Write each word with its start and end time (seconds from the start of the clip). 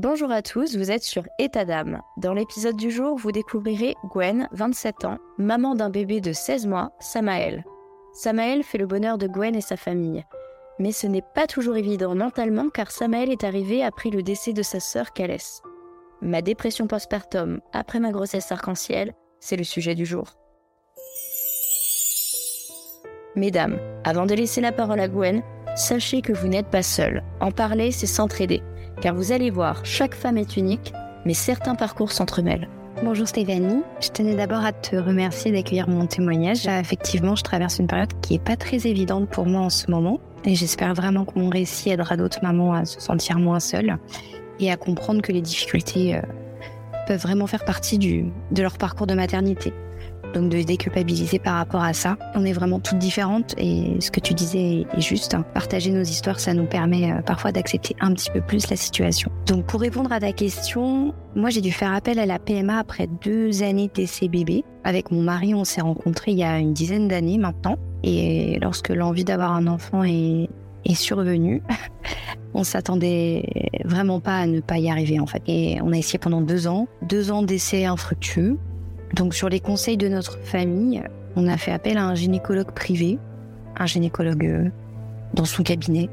Bonjour 0.00 0.30
à 0.30 0.42
tous, 0.42 0.76
vous 0.76 0.92
êtes 0.92 1.02
sur 1.02 1.24
État 1.40 1.64
d'âme. 1.64 2.02
Dans 2.18 2.32
l'épisode 2.32 2.76
du 2.76 2.88
jour, 2.88 3.18
vous 3.18 3.32
découvrirez 3.32 3.96
Gwen, 4.04 4.48
27 4.52 5.04
ans, 5.04 5.18
maman 5.38 5.74
d'un 5.74 5.90
bébé 5.90 6.20
de 6.20 6.32
16 6.32 6.68
mois, 6.68 6.92
Samaël. 7.00 7.64
Samaël 8.12 8.62
fait 8.62 8.78
le 8.78 8.86
bonheur 8.86 9.18
de 9.18 9.26
Gwen 9.26 9.56
et 9.56 9.60
sa 9.60 9.76
famille. 9.76 10.24
Mais 10.78 10.92
ce 10.92 11.08
n'est 11.08 11.24
pas 11.34 11.48
toujours 11.48 11.76
évident 11.76 12.14
mentalement 12.14 12.68
car 12.68 12.92
Samaël 12.92 13.32
est 13.32 13.42
arrivé 13.42 13.82
après 13.82 14.10
le 14.10 14.22
décès 14.22 14.52
de 14.52 14.62
sa 14.62 14.78
sœur 14.78 15.12
Calès. 15.12 15.62
Ma 16.22 16.42
dépression 16.42 16.86
postpartum 16.86 17.60
après 17.72 17.98
ma 17.98 18.12
grossesse 18.12 18.52
arc-en-ciel, 18.52 19.14
c'est 19.40 19.56
le 19.56 19.64
sujet 19.64 19.96
du 19.96 20.06
jour. 20.06 20.28
Mesdames, 23.34 23.80
avant 24.04 24.26
de 24.26 24.34
laisser 24.34 24.60
la 24.60 24.70
parole 24.70 25.00
à 25.00 25.08
Gwen, 25.08 25.42
sachez 25.74 26.22
que 26.22 26.32
vous 26.32 26.46
n'êtes 26.46 26.70
pas 26.70 26.84
seul. 26.84 27.24
En 27.40 27.50
parler, 27.50 27.90
c'est 27.90 28.06
s'entraider. 28.06 28.62
Car 29.00 29.14
vous 29.14 29.30
allez 29.30 29.50
voir, 29.50 29.84
chaque 29.84 30.14
femme 30.14 30.38
est 30.38 30.56
unique, 30.56 30.92
mais 31.24 31.34
certains 31.34 31.76
parcours 31.76 32.10
s'entremêlent. 32.10 32.68
Bonjour 33.04 33.28
Stéphanie, 33.28 33.82
je 34.00 34.08
tenais 34.08 34.34
d'abord 34.34 34.64
à 34.64 34.72
te 34.72 34.96
remercier 34.96 35.52
d'accueillir 35.52 35.88
mon 35.88 36.06
témoignage. 36.06 36.66
Effectivement, 36.66 37.36
je 37.36 37.44
traverse 37.44 37.78
une 37.78 37.86
période 37.86 38.12
qui 38.20 38.34
est 38.34 38.42
pas 38.42 38.56
très 38.56 38.88
évidente 38.88 39.28
pour 39.28 39.46
moi 39.46 39.60
en 39.60 39.70
ce 39.70 39.88
moment 39.88 40.18
et 40.44 40.56
j'espère 40.56 40.94
vraiment 40.94 41.24
que 41.24 41.38
mon 41.38 41.48
récit 41.48 41.90
aidera 41.90 42.16
d'autres 42.16 42.40
mamans 42.42 42.74
à 42.74 42.84
se 42.84 43.00
sentir 43.00 43.38
moins 43.38 43.60
seules 43.60 43.98
et 44.58 44.72
à 44.72 44.76
comprendre 44.76 45.22
que 45.22 45.30
les 45.30 45.42
difficultés 45.42 46.16
euh, 46.16 46.22
peuvent 47.06 47.20
vraiment 47.20 47.46
faire 47.46 47.64
partie 47.64 47.98
de 47.98 48.62
leur 48.62 48.78
parcours 48.78 49.06
de 49.06 49.14
maternité 49.14 49.72
donc 50.34 50.50
de 50.50 50.62
déculpabiliser 50.62 51.38
par 51.38 51.54
rapport 51.56 51.82
à 51.82 51.92
ça. 51.92 52.16
On 52.34 52.44
est 52.44 52.52
vraiment 52.52 52.80
toutes 52.80 52.98
différentes 52.98 53.54
et 53.58 53.96
ce 54.00 54.10
que 54.10 54.20
tu 54.20 54.34
disais 54.34 54.86
est 54.96 55.00
juste. 55.00 55.36
Partager 55.54 55.90
nos 55.90 56.02
histoires, 56.02 56.40
ça 56.40 56.54
nous 56.54 56.66
permet 56.66 57.10
euh, 57.10 57.22
parfois 57.22 57.52
d'accepter 57.52 57.96
un 58.00 58.12
petit 58.14 58.30
peu 58.30 58.40
plus 58.40 58.70
la 58.70 58.76
situation. 58.76 59.30
Donc 59.46 59.66
pour 59.66 59.80
répondre 59.80 60.12
à 60.12 60.20
ta 60.20 60.32
question, 60.32 61.14
moi 61.34 61.50
j'ai 61.50 61.60
dû 61.60 61.72
faire 61.72 61.92
appel 61.92 62.18
à 62.18 62.26
la 62.26 62.38
PMA 62.38 62.78
après 62.78 63.08
deux 63.24 63.62
années 63.62 63.90
d'essai. 63.92 64.28
Avec 64.84 65.10
mon 65.10 65.22
mari, 65.22 65.54
on 65.54 65.64
s'est 65.64 65.80
rencontrés 65.80 66.32
il 66.32 66.38
y 66.38 66.44
a 66.44 66.58
une 66.58 66.72
dizaine 66.72 67.08
d'années 67.08 67.38
maintenant. 67.38 67.76
Et 68.02 68.58
lorsque 68.60 68.90
l'envie 68.90 69.24
d'avoir 69.24 69.52
un 69.52 69.66
enfant 69.66 70.04
est, 70.04 70.48
est 70.84 70.94
survenue, 70.94 71.62
on 72.54 72.64
s'attendait 72.64 73.44
vraiment 73.84 74.20
pas 74.20 74.38
à 74.38 74.46
ne 74.46 74.60
pas 74.60 74.78
y 74.78 74.90
arriver 74.90 75.18
en 75.18 75.26
fait. 75.26 75.42
Et 75.46 75.78
on 75.82 75.92
a 75.92 75.96
essayé 75.96 76.18
pendant 76.18 76.40
deux 76.40 76.66
ans, 76.66 76.88
deux 77.02 77.30
ans 77.30 77.42
d'essais 77.42 77.84
infructueux. 77.84 78.58
Donc 79.14 79.34
sur 79.34 79.48
les 79.48 79.60
conseils 79.60 79.96
de 79.96 80.08
notre 80.08 80.38
famille, 80.38 81.02
on 81.36 81.46
a 81.48 81.56
fait 81.56 81.72
appel 81.72 81.98
à 81.98 82.04
un 82.04 82.14
gynécologue 82.14 82.72
privé, 82.72 83.18
un 83.76 83.86
gynécologue 83.86 84.44
euh, 84.44 84.68
dans 85.34 85.44
son 85.44 85.62
cabinet. 85.62 86.08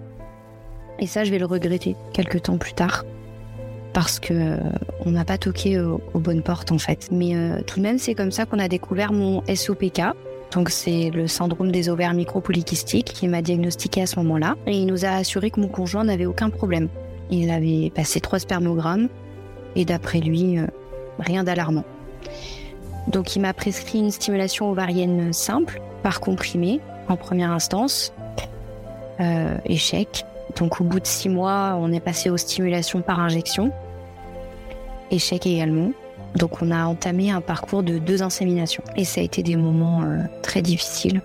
Et 1.00 1.08
ça, 1.08 1.24
je 1.24 1.32
vais 1.32 1.40
le 1.40 1.46
regretter 1.46 1.96
quelques 2.14 2.44
temps 2.44 2.58
plus 2.58 2.74
tard 2.74 3.04
parce 3.94 4.20
que 4.20 4.34
euh, 4.34 4.58
on 5.06 5.12
n'a 5.12 5.26
pas 5.26 5.38
toqué 5.38 5.80
aux, 5.80 6.20
bonnes 6.20 6.42
portes 6.42 6.72
en 6.72 6.78
fait. 6.78 7.10
Mais 7.12 7.36
euh, 7.36 7.62
tout 7.62 7.80
de 7.80 7.84
même, 7.84 7.98
c'est 7.98 8.14
comme 8.14 8.32
ça 8.32 8.46
qu'on 8.46 8.60
a 8.60 8.68
découvert 8.68 9.12
mon 9.12 9.44
SOPK. 9.54 10.02
Donc 10.54 10.70
c'est 10.70 11.10
le 11.10 11.28
syndrome 11.28 11.72
des 11.72 11.90
ovaires 11.90 12.14
micropolykystiques 12.14 13.12
qui 13.14 13.28
m'a 13.28 13.42
diagnostiqué 13.42 14.04
à 14.04 14.06
ce 14.06 14.18
moment-là. 14.18 14.56
Et 14.68 14.78
il 14.78 14.86
nous 14.86 15.06
a 15.06 15.10
assuré 15.10 15.50
que 15.50 15.60
mon 15.60 15.68
conjoint 15.68 16.06
n'avait 16.06 16.26
aucun 16.26 16.50
problème. 16.50 16.88
Il 17.30 17.50
avait 17.50 17.92
passé 17.94 18.22
trois 18.22 18.40
spermogrammes 18.40 19.10
et 19.76 19.84
d'après 19.84 20.20
lui, 20.20 20.58
rien 21.20 21.44
d'alarmant. 21.44 21.84
Donc 23.08 23.36
il 23.36 23.40
m'a 23.42 23.54
prescrit 23.54 24.00
une 24.00 24.12
stimulation 24.12 24.70
ovarienne 24.72 25.32
simple 25.32 25.82
par 26.04 26.20
comprimé 26.20 26.82
en 27.08 27.18
première 27.18 27.52
instance. 27.52 28.14
Euh, 29.20 29.58
échec. 29.66 30.26
Donc 30.58 30.82
au 30.82 30.84
bout 30.84 31.00
de 31.00 31.08
six 31.08 31.30
mois, 31.30 31.78
on 31.80 31.92
est 31.92 32.00
passé 32.00 32.30
aux 32.30 32.38
stimulations 32.38 33.02
par 33.02 33.20
injection. 33.20 33.72
Échec 35.12 35.46
également. 35.46 35.92
Donc 36.36 36.62
on 36.62 36.72
a 36.72 36.86
entamé 36.86 37.32
un 37.32 37.42
parcours 37.42 37.84
de 37.84 37.98
deux 37.98 38.24
inséminations. 38.24 38.84
Et 38.96 39.06
ça 39.06 39.22
a 39.22 39.24
été 39.24 39.42
des 39.44 39.56
moments 39.56 40.04
euh, 40.04 40.24
très 40.42 40.62
difficiles. 40.62 41.22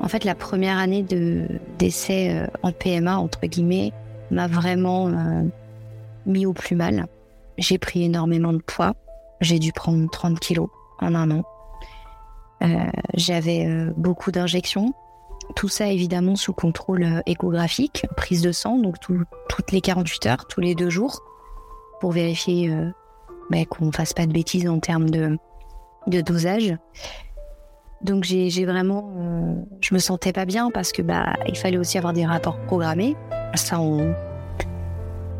En 0.00 0.08
fait, 0.08 0.24
la 0.24 0.34
première 0.34 0.78
année 0.78 1.02
de 1.02 1.46
d'essai 1.78 2.30
euh, 2.30 2.46
en 2.62 2.72
PMA, 2.72 3.16
entre 3.16 3.46
guillemets, 3.46 3.92
m'a 4.30 4.48
vraiment 4.48 5.10
mis 6.24 6.46
au 6.46 6.54
plus 6.54 6.74
mal. 6.74 7.06
J'ai 7.58 7.78
pris 7.78 8.02
énormément 8.02 8.52
de 8.52 8.62
poids. 8.62 8.94
J'ai 9.42 9.58
dû 9.58 9.72
prendre 9.72 10.08
30 10.08 10.38
kilos 10.38 10.68
en 11.00 11.14
un 11.16 11.30
an. 11.32 11.42
Euh, 12.62 12.68
j'avais 13.14 13.66
euh, 13.66 13.92
beaucoup 13.96 14.30
d'injections. 14.30 14.94
Tout 15.56 15.68
ça 15.68 15.88
évidemment 15.88 16.36
sous 16.36 16.52
contrôle 16.52 17.02
euh, 17.02 17.20
échographique, 17.26 18.06
prise 18.16 18.40
de 18.40 18.52
sang, 18.52 18.78
donc 18.78 18.96
toutes 19.00 19.72
les 19.72 19.80
48 19.80 20.26
heures, 20.26 20.46
tous 20.46 20.60
les 20.60 20.76
deux 20.76 20.90
jours, 20.90 21.22
pour 22.00 22.12
vérifier 22.12 22.72
bah, 23.50 23.64
qu'on 23.68 23.90
fasse 23.90 24.12
pas 24.12 24.26
de 24.26 24.32
bêtises 24.32 24.68
en 24.68 24.78
termes 24.78 25.10
de, 25.10 25.36
de 26.06 26.20
dosage. 26.20 26.76
Donc 28.00 28.22
j'ai 28.24 28.64
vraiment, 28.64 29.64
je 29.80 29.94
me 29.94 30.00
sentais 30.00 30.32
pas 30.32 30.44
bien 30.44 30.70
parce 30.72 30.90
que 30.90 31.02
bah 31.02 31.34
il 31.46 31.56
fallait 31.56 31.76
aussi 31.76 31.98
avoir 31.98 32.12
des 32.12 32.26
rapports 32.26 32.58
programmés. 32.66 33.16
Ça 33.54 33.78
on 33.80 34.12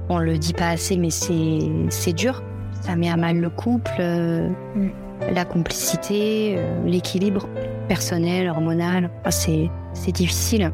on 0.09 0.19
le 0.19 0.39
dit 0.39 0.53
pas 0.53 0.69
assez, 0.69 0.97
mais 0.97 1.11
c'est 1.11 2.12
dur 2.12 2.43
ça 2.82 2.97
met 2.97 3.09
à 3.09 3.16
mal 3.16 3.38
le 3.38 3.48
couple, 3.48 3.93
euh, 4.00 4.48
mm. 4.75 4.91
la 5.32 5.44
complicité, 5.44 6.56
euh, 6.59 6.84
l'équilibre 6.84 7.48
personnel, 7.88 8.48
hormonal. 8.48 9.09
c'est 9.31 9.70
difficile. 10.12 10.72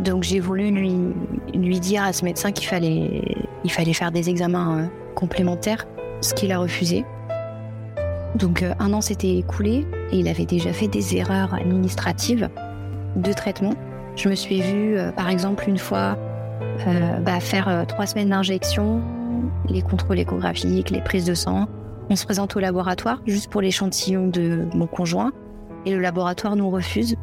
Donc 0.00 0.22
j'ai 0.22 0.40
voulu 0.40 0.70
lui, 0.70 0.94
lui 1.52 1.80
dire 1.80 2.04
à 2.04 2.12
ce 2.12 2.24
médecin 2.24 2.52
qu'il 2.52 2.66
fallait, 2.66 3.22
il 3.64 3.70
fallait 3.70 3.92
faire 3.92 4.12
des 4.12 4.30
examens 4.30 4.78
euh, 4.78 4.86
complémentaires, 5.14 5.86
ce 6.20 6.32
qu'il 6.34 6.52
a 6.52 6.58
refusé. 6.58 7.04
Donc 8.36 8.64
un 8.80 8.92
an 8.92 9.00
s'était 9.00 9.36
écoulé 9.36 9.86
et 10.10 10.18
il 10.18 10.28
avait 10.28 10.46
déjà 10.46 10.72
fait 10.72 10.88
des 10.88 11.16
erreurs 11.16 11.54
administratives 11.54 12.48
de 13.14 13.32
traitement. 13.32 13.74
Je 14.16 14.28
me 14.28 14.34
suis 14.34 14.60
vue, 14.60 14.96
par 15.16 15.28
exemple, 15.28 15.64
une 15.68 15.78
fois 15.78 16.18
bah, 17.24 17.38
faire 17.38 17.84
trois 17.86 18.06
semaines 18.06 18.30
d'injection 18.30 19.02
les 19.68 19.82
contrôles 19.82 20.18
échographiques, 20.18 20.90
les 20.90 21.00
prises 21.00 21.24
de 21.24 21.34
sang. 21.34 21.66
On 22.10 22.16
se 22.16 22.24
présente 22.24 22.54
au 22.56 22.60
laboratoire 22.60 23.20
juste 23.26 23.50
pour 23.50 23.60
l'échantillon 23.60 24.28
de 24.28 24.66
mon 24.74 24.86
conjoint 24.86 25.32
et 25.86 25.92
le 25.92 26.00
laboratoire 26.00 26.56
nous 26.56 26.70
refuse 26.70 27.16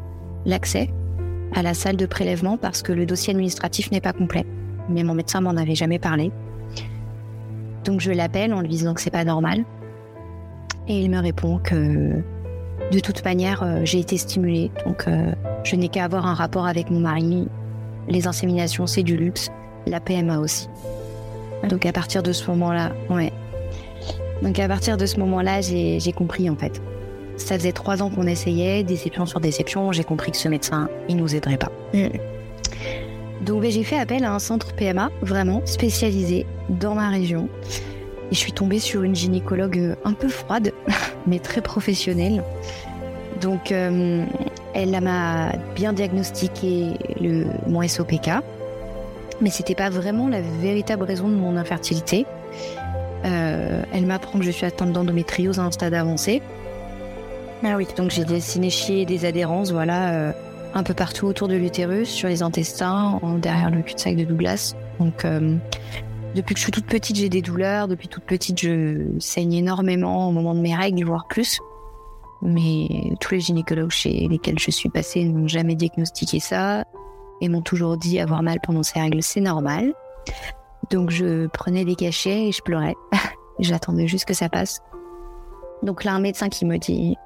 l'accès 0.44 0.90
à 1.54 1.62
la 1.62 1.74
salle 1.74 1.96
de 1.96 2.06
prélèvement 2.06 2.56
parce 2.56 2.82
que 2.82 2.92
le 2.92 3.06
dossier 3.06 3.32
administratif 3.32 3.90
n'est 3.90 4.00
pas 4.00 4.12
complet. 4.12 4.44
Mais 4.88 5.04
mon 5.04 5.14
médecin 5.14 5.40
m'en 5.40 5.56
avait 5.56 5.74
jamais 5.74 5.98
parlé. 5.98 6.32
Donc 7.84 8.00
je 8.00 8.10
l'appelle 8.10 8.54
en 8.54 8.60
lui 8.60 8.68
disant 8.68 8.94
que 8.94 9.00
c'est 9.00 9.10
pas 9.10 9.24
normal. 9.24 9.64
Et 10.88 11.00
il 11.00 11.10
me 11.10 11.18
répond 11.18 11.58
que 11.58 12.22
de 12.90 13.00
toute 13.00 13.24
manière, 13.24 13.62
euh, 13.62 13.80
j'ai 13.84 14.00
été 14.00 14.16
stimulée. 14.16 14.70
Donc 14.86 15.06
euh, 15.06 15.32
je 15.64 15.76
n'ai 15.76 15.88
qu'à 15.88 16.04
avoir 16.04 16.26
un 16.26 16.34
rapport 16.34 16.66
avec 16.66 16.90
mon 16.90 17.00
mari. 17.00 17.48
Les 18.08 18.26
inséminations, 18.26 18.86
c'est 18.86 19.02
du 19.02 19.16
luxe. 19.16 19.50
La 19.86 20.00
PMA 20.00 20.38
aussi. 20.38 20.68
Donc 21.68 21.86
à 21.86 21.92
partir 21.92 22.22
de 22.22 22.32
ce 22.32 22.50
moment-là, 22.50 22.92
ouais. 23.10 23.32
Donc 24.42 24.58
à 24.58 24.68
partir 24.68 24.96
de 24.96 25.06
ce 25.06 25.18
moment-là, 25.20 25.60
j'ai 25.60 26.12
compris 26.12 26.50
en 26.50 26.56
fait. 26.56 26.82
Ça 27.36 27.56
faisait 27.56 27.72
trois 27.72 28.02
ans 28.02 28.10
qu'on 28.10 28.26
essayait, 28.26 28.82
déception 28.82 29.26
sur 29.26 29.40
déception, 29.40 29.92
j'ai 29.92 30.04
compris 30.04 30.32
que 30.32 30.36
ce 30.36 30.48
médecin, 30.48 30.88
il 31.08 31.16
nous 31.16 31.34
aiderait 31.34 31.56
pas. 31.56 31.72
Mm. 31.94 32.08
Donc 33.44 33.62
ben, 33.62 33.70
j'ai 33.70 33.82
fait 33.84 33.98
appel 33.98 34.24
à 34.24 34.32
un 34.32 34.38
centre 34.38 34.72
PMA, 34.74 35.10
vraiment 35.22 35.62
spécialisé 35.64 36.46
dans 36.68 36.94
ma 36.94 37.08
région. 37.08 37.48
Et 38.30 38.34
je 38.34 38.38
suis 38.38 38.52
tombée 38.52 38.78
sur 38.78 39.02
une 39.02 39.14
gynécologue 39.14 39.96
un 40.04 40.12
peu 40.12 40.28
froide, 40.28 40.72
mais 41.26 41.38
très 41.38 41.60
professionnelle. 41.60 42.44
Donc 43.40 43.72
euh, 43.72 44.24
elle 44.74 45.00
m'a 45.00 45.52
bien 45.74 45.92
diagnostiqué 45.92 46.94
le, 47.20 47.46
mon 47.66 47.86
SOPK 47.86 48.30
mais 49.42 49.50
c'était 49.50 49.74
pas 49.74 49.90
vraiment 49.90 50.28
la 50.28 50.40
véritable 50.40 51.02
raison 51.02 51.28
de 51.28 51.34
mon 51.34 51.56
infertilité. 51.56 52.26
Euh, 53.24 53.82
elle 53.92 54.06
m'apprend 54.06 54.38
que 54.38 54.44
je 54.44 54.50
suis 54.50 54.66
atteinte 54.66 54.92
d'endométriose 54.92 55.58
à 55.58 55.64
un 55.64 55.70
stade 55.70 55.94
avancé. 55.94 56.42
Ah 57.64 57.76
oui. 57.76 57.86
Donc 57.96 58.10
j'ai 58.10 58.24
des 58.24 58.40
synéchies 58.40 59.00
et 59.00 59.06
des 59.06 59.24
adhérences, 59.24 59.70
voilà, 59.70 60.12
euh, 60.12 60.32
un 60.74 60.82
peu 60.82 60.94
partout 60.94 61.26
autour 61.26 61.48
de 61.48 61.54
l'utérus, 61.54 62.08
sur 62.08 62.28
les 62.28 62.42
intestins, 62.42 63.20
derrière 63.38 63.70
le 63.70 63.82
cul-de-sac 63.82 64.16
de 64.16 64.24
Douglas. 64.24 64.74
Donc 64.98 65.24
euh, 65.24 65.56
depuis 66.34 66.54
que 66.54 66.58
je 66.58 66.64
suis 66.64 66.72
toute 66.72 66.86
petite, 66.86 67.16
j'ai 67.16 67.28
des 67.28 67.42
douleurs. 67.42 67.88
Depuis 67.88 68.08
toute 68.08 68.24
petite, 68.24 68.60
je 68.60 69.04
saigne 69.18 69.54
énormément 69.54 70.28
au 70.28 70.32
moment 70.32 70.54
de 70.54 70.60
mes 70.60 70.74
règles, 70.74 71.04
voire 71.04 71.26
plus. 71.28 71.60
Mais 72.40 72.88
tous 73.20 73.34
les 73.34 73.40
gynécologues 73.40 73.90
chez 73.90 74.26
lesquels 74.28 74.58
je 74.58 74.72
suis 74.72 74.88
passée 74.88 75.24
n'ont 75.24 75.46
jamais 75.46 75.76
diagnostiqué 75.76 76.40
ça 76.40 76.84
et 77.42 77.48
m'ont 77.48 77.60
toujours 77.60 77.96
dit 77.98 78.20
avoir 78.20 78.42
mal 78.42 78.58
pendant 78.62 78.82
ces 78.82 79.00
règles, 79.00 79.22
c'est 79.22 79.40
normal. 79.40 79.92
Donc 80.90 81.10
je 81.10 81.48
prenais 81.48 81.84
des 81.84 81.96
cachets 81.96 82.48
et 82.48 82.52
je 82.52 82.62
pleurais. 82.62 82.94
J'attendais 83.58 84.06
juste 84.06 84.24
que 84.24 84.34
ça 84.34 84.48
passe. 84.48 84.80
Donc 85.82 86.04
là, 86.04 86.14
un 86.14 86.20
médecin 86.20 86.48
qui 86.48 86.64
me 86.64 86.78
dit, 86.78 87.16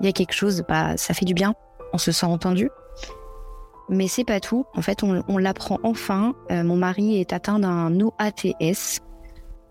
il 0.00 0.06
y 0.06 0.08
a 0.08 0.12
quelque 0.12 0.32
chose, 0.32 0.64
bah, 0.66 0.96
ça 0.96 1.12
fait 1.12 1.26
du 1.26 1.34
bien, 1.34 1.54
on 1.92 1.98
se 1.98 2.10
sent 2.10 2.26
entendu. 2.26 2.70
Mais 3.90 4.08
c'est 4.08 4.24
pas 4.24 4.40
tout. 4.40 4.64
En 4.74 4.82
fait, 4.82 5.02
on, 5.02 5.38
l'apprend 5.38 5.78
enfin. 5.82 6.34
Euh, 6.50 6.62
mon 6.62 6.76
mari 6.76 7.20
est 7.20 7.32
atteint 7.32 7.58
d'un 7.58 7.98
OATS, 8.00 9.00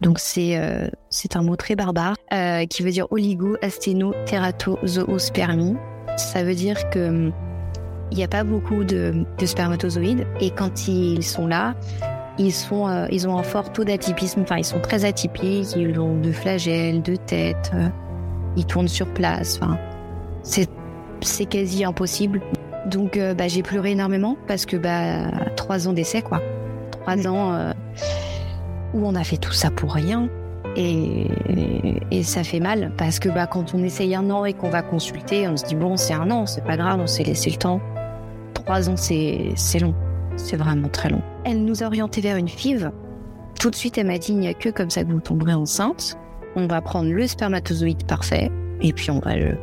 Donc 0.02 0.18
c'est 0.20 0.58
euh, 0.58 0.88
c'est 1.10 1.36
un 1.36 1.44
mot 1.44 1.56
très 1.56 1.76
barbare 1.76 2.16
euh, 2.34 2.66
qui 2.66 2.82
veut 2.82 2.92
dire 2.92 3.06
oligo 3.12 3.58
asténo. 3.62 4.14
Ça 6.18 6.44
veut 6.44 6.56
dire 6.56 6.90
que 6.90 7.32
il 8.12 8.18
n'y 8.18 8.24
a 8.24 8.28
pas 8.28 8.44
beaucoup 8.44 8.84
de, 8.84 9.26
de, 9.38 9.46
spermatozoïdes 9.46 10.26
et 10.40 10.52
quand 10.52 10.88
ils 10.88 11.24
sont 11.24 11.48
là, 11.48 11.76
ils 12.38 12.54
sont 12.54 12.88
euh, 12.88 13.08
ils 13.12 13.28
ont 13.28 13.38
un 13.38 13.44
fort 13.44 13.72
taux 13.74 13.84
d'atypisme. 13.84 14.42
Enfin 14.42 14.58
ils 14.58 14.66
sont 14.66 14.80
très 14.80 15.06
atypiques. 15.06 15.76
Ils 15.76 16.00
ont 16.00 16.20
de 16.20 16.32
flagelles, 16.32 17.02
de 17.02 17.16
têtes. 17.16 17.72
ils 18.56 18.66
tournent 18.66 18.88
sur 18.88 19.08
place. 19.08 19.60
Enfin 19.62 19.78
c'est 20.44 21.46
quasi 21.46 21.84
impossible. 21.84 22.42
Donc 22.86 23.20
bah, 23.38 23.48
j'ai 23.48 23.64
pleuré 23.64 23.92
énormément 23.92 24.38
parce 24.48 24.66
que 24.66 24.78
bah 24.78 25.30
trois 25.56 25.88
ans 25.88 25.94
d'essai 25.94 26.22
quoi. 26.22 26.42
Trois 26.92 27.28
ans 27.28 27.74
où 28.94 29.06
on 29.06 29.16
a 29.16 29.24
fait 29.24 29.38
tout 29.38 29.54
ça 29.54 29.72
pour 29.72 29.94
rien. 29.94 30.30
Et, 30.76 31.28
et, 32.12 32.22
ça 32.22 32.44
fait 32.44 32.60
mal 32.60 32.92
parce 32.98 33.18
que 33.18 33.30
bah, 33.30 33.48
quand 33.48 33.74
on 33.74 33.84
essaye 33.84 34.14
un 34.14 34.30
an 34.30 34.46
et 34.46 34.54
qu'on 34.54 34.70
va 34.70 34.84
consulter, 34.84 35.48
on 35.48 35.58
se 35.58 35.66
dit 35.66 35.76
bon, 35.76 35.98
c'est 35.98 36.14
un 36.14 36.30
an, 36.30 36.46
c'est 36.46 36.64
pas 36.64 36.78
grave, 36.78 37.00
on 37.02 37.08
s'est 37.08 37.24
laissé 37.24 37.50
le 37.50 37.56
temps. 37.56 37.82
Trois 38.68 38.90
ans, 38.90 38.98
c'est 38.98 39.56
long. 39.80 39.96
C'est 40.36 40.58
vraiment 40.58 40.90
très 40.90 41.10
long. 41.10 41.22
Elle 41.44 41.66
nous 41.66 41.82
a 41.82 41.88
orienté 41.88 42.22
vers 42.22 42.38
une 42.38 42.48
FIV. 42.48 42.92
Tout 43.60 43.72
de 43.72 43.76
suite, 43.76 43.98
elle 43.98 44.08
m'a 44.08 44.20
dit 44.20 44.34
il 44.34 44.40
n'y 44.40 44.48
a 44.48 44.54
que 44.54 44.70
comme 44.70 44.92
ça 44.92 45.04
que 45.04 45.12
vous 45.12 45.20
tomberez 45.20 45.54
enceinte. 45.54 46.16
On 46.56 46.68
va 46.68 46.82
prendre 46.82 47.10
le 47.10 47.26
spermatozoïde 47.26 48.06
parfait 48.06 48.52
et 48.82 48.94
puis 48.94 49.10
on 49.10 49.20
va 49.20 49.36
le. 49.36 49.58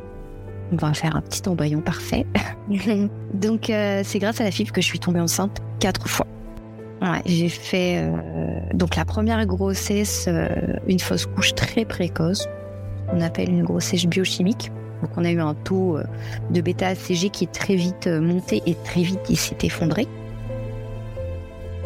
On 0.73 0.77
va 0.77 0.93
faire 0.95 1.15
un 1.15 1.21
petit 1.21 1.49
embryon 1.49 1.81
parfait. 1.81 2.27
Donc, 3.35 3.71
euh, 3.71 4.01
c'est 4.03 4.19
grâce 4.19 4.41
à 4.41 4.45
la 4.45 4.51
FIV 4.51 4.73
que 4.73 4.81
je 4.81 4.87
suis 4.87 4.99
tombée 4.99 5.21
enceinte 5.21 5.61
quatre 5.79 6.09
fois 6.09 6.27
j'ai 7.27 7.49
fait 7.49 7.99
euh, 7.99 8.61
donc 8.73 8.97
la 8.97 9.05
première 9.05 9.45
grossesse, 9.47 10.27
euh, 10.29 10.49
une 10.87 10.99
fausse 10.99 11.27
couche 11.27 11.55
très 11.55 11.85
précoce. 11.85 12.47
On 13.13 13.21
appelle 13.21 13.51
une 13.51 13.63
grossesse 13.63 14.07
biochimique. 14.07 14.71
Donc 15.05 15.17
on 15.17 15.25
a 15.25 15.31
eu 15.31 15.41
un 15.41 15.55
taux 15.55 15.97
euh, 15.97 16.05
de 16.51 16.61
bêta-ACG 16.61 17.31
qui 17.31 17.45
est 17.45 17.53
très 17.53 17.77
vite 17.77 18.07
monté 18.07 18.63
et 18.67 18.75
très 18.75 19.03
vite 19.03 19.21
il 19.29 19.37
s'est 19.37 19.59
effondré. 19.63 20.07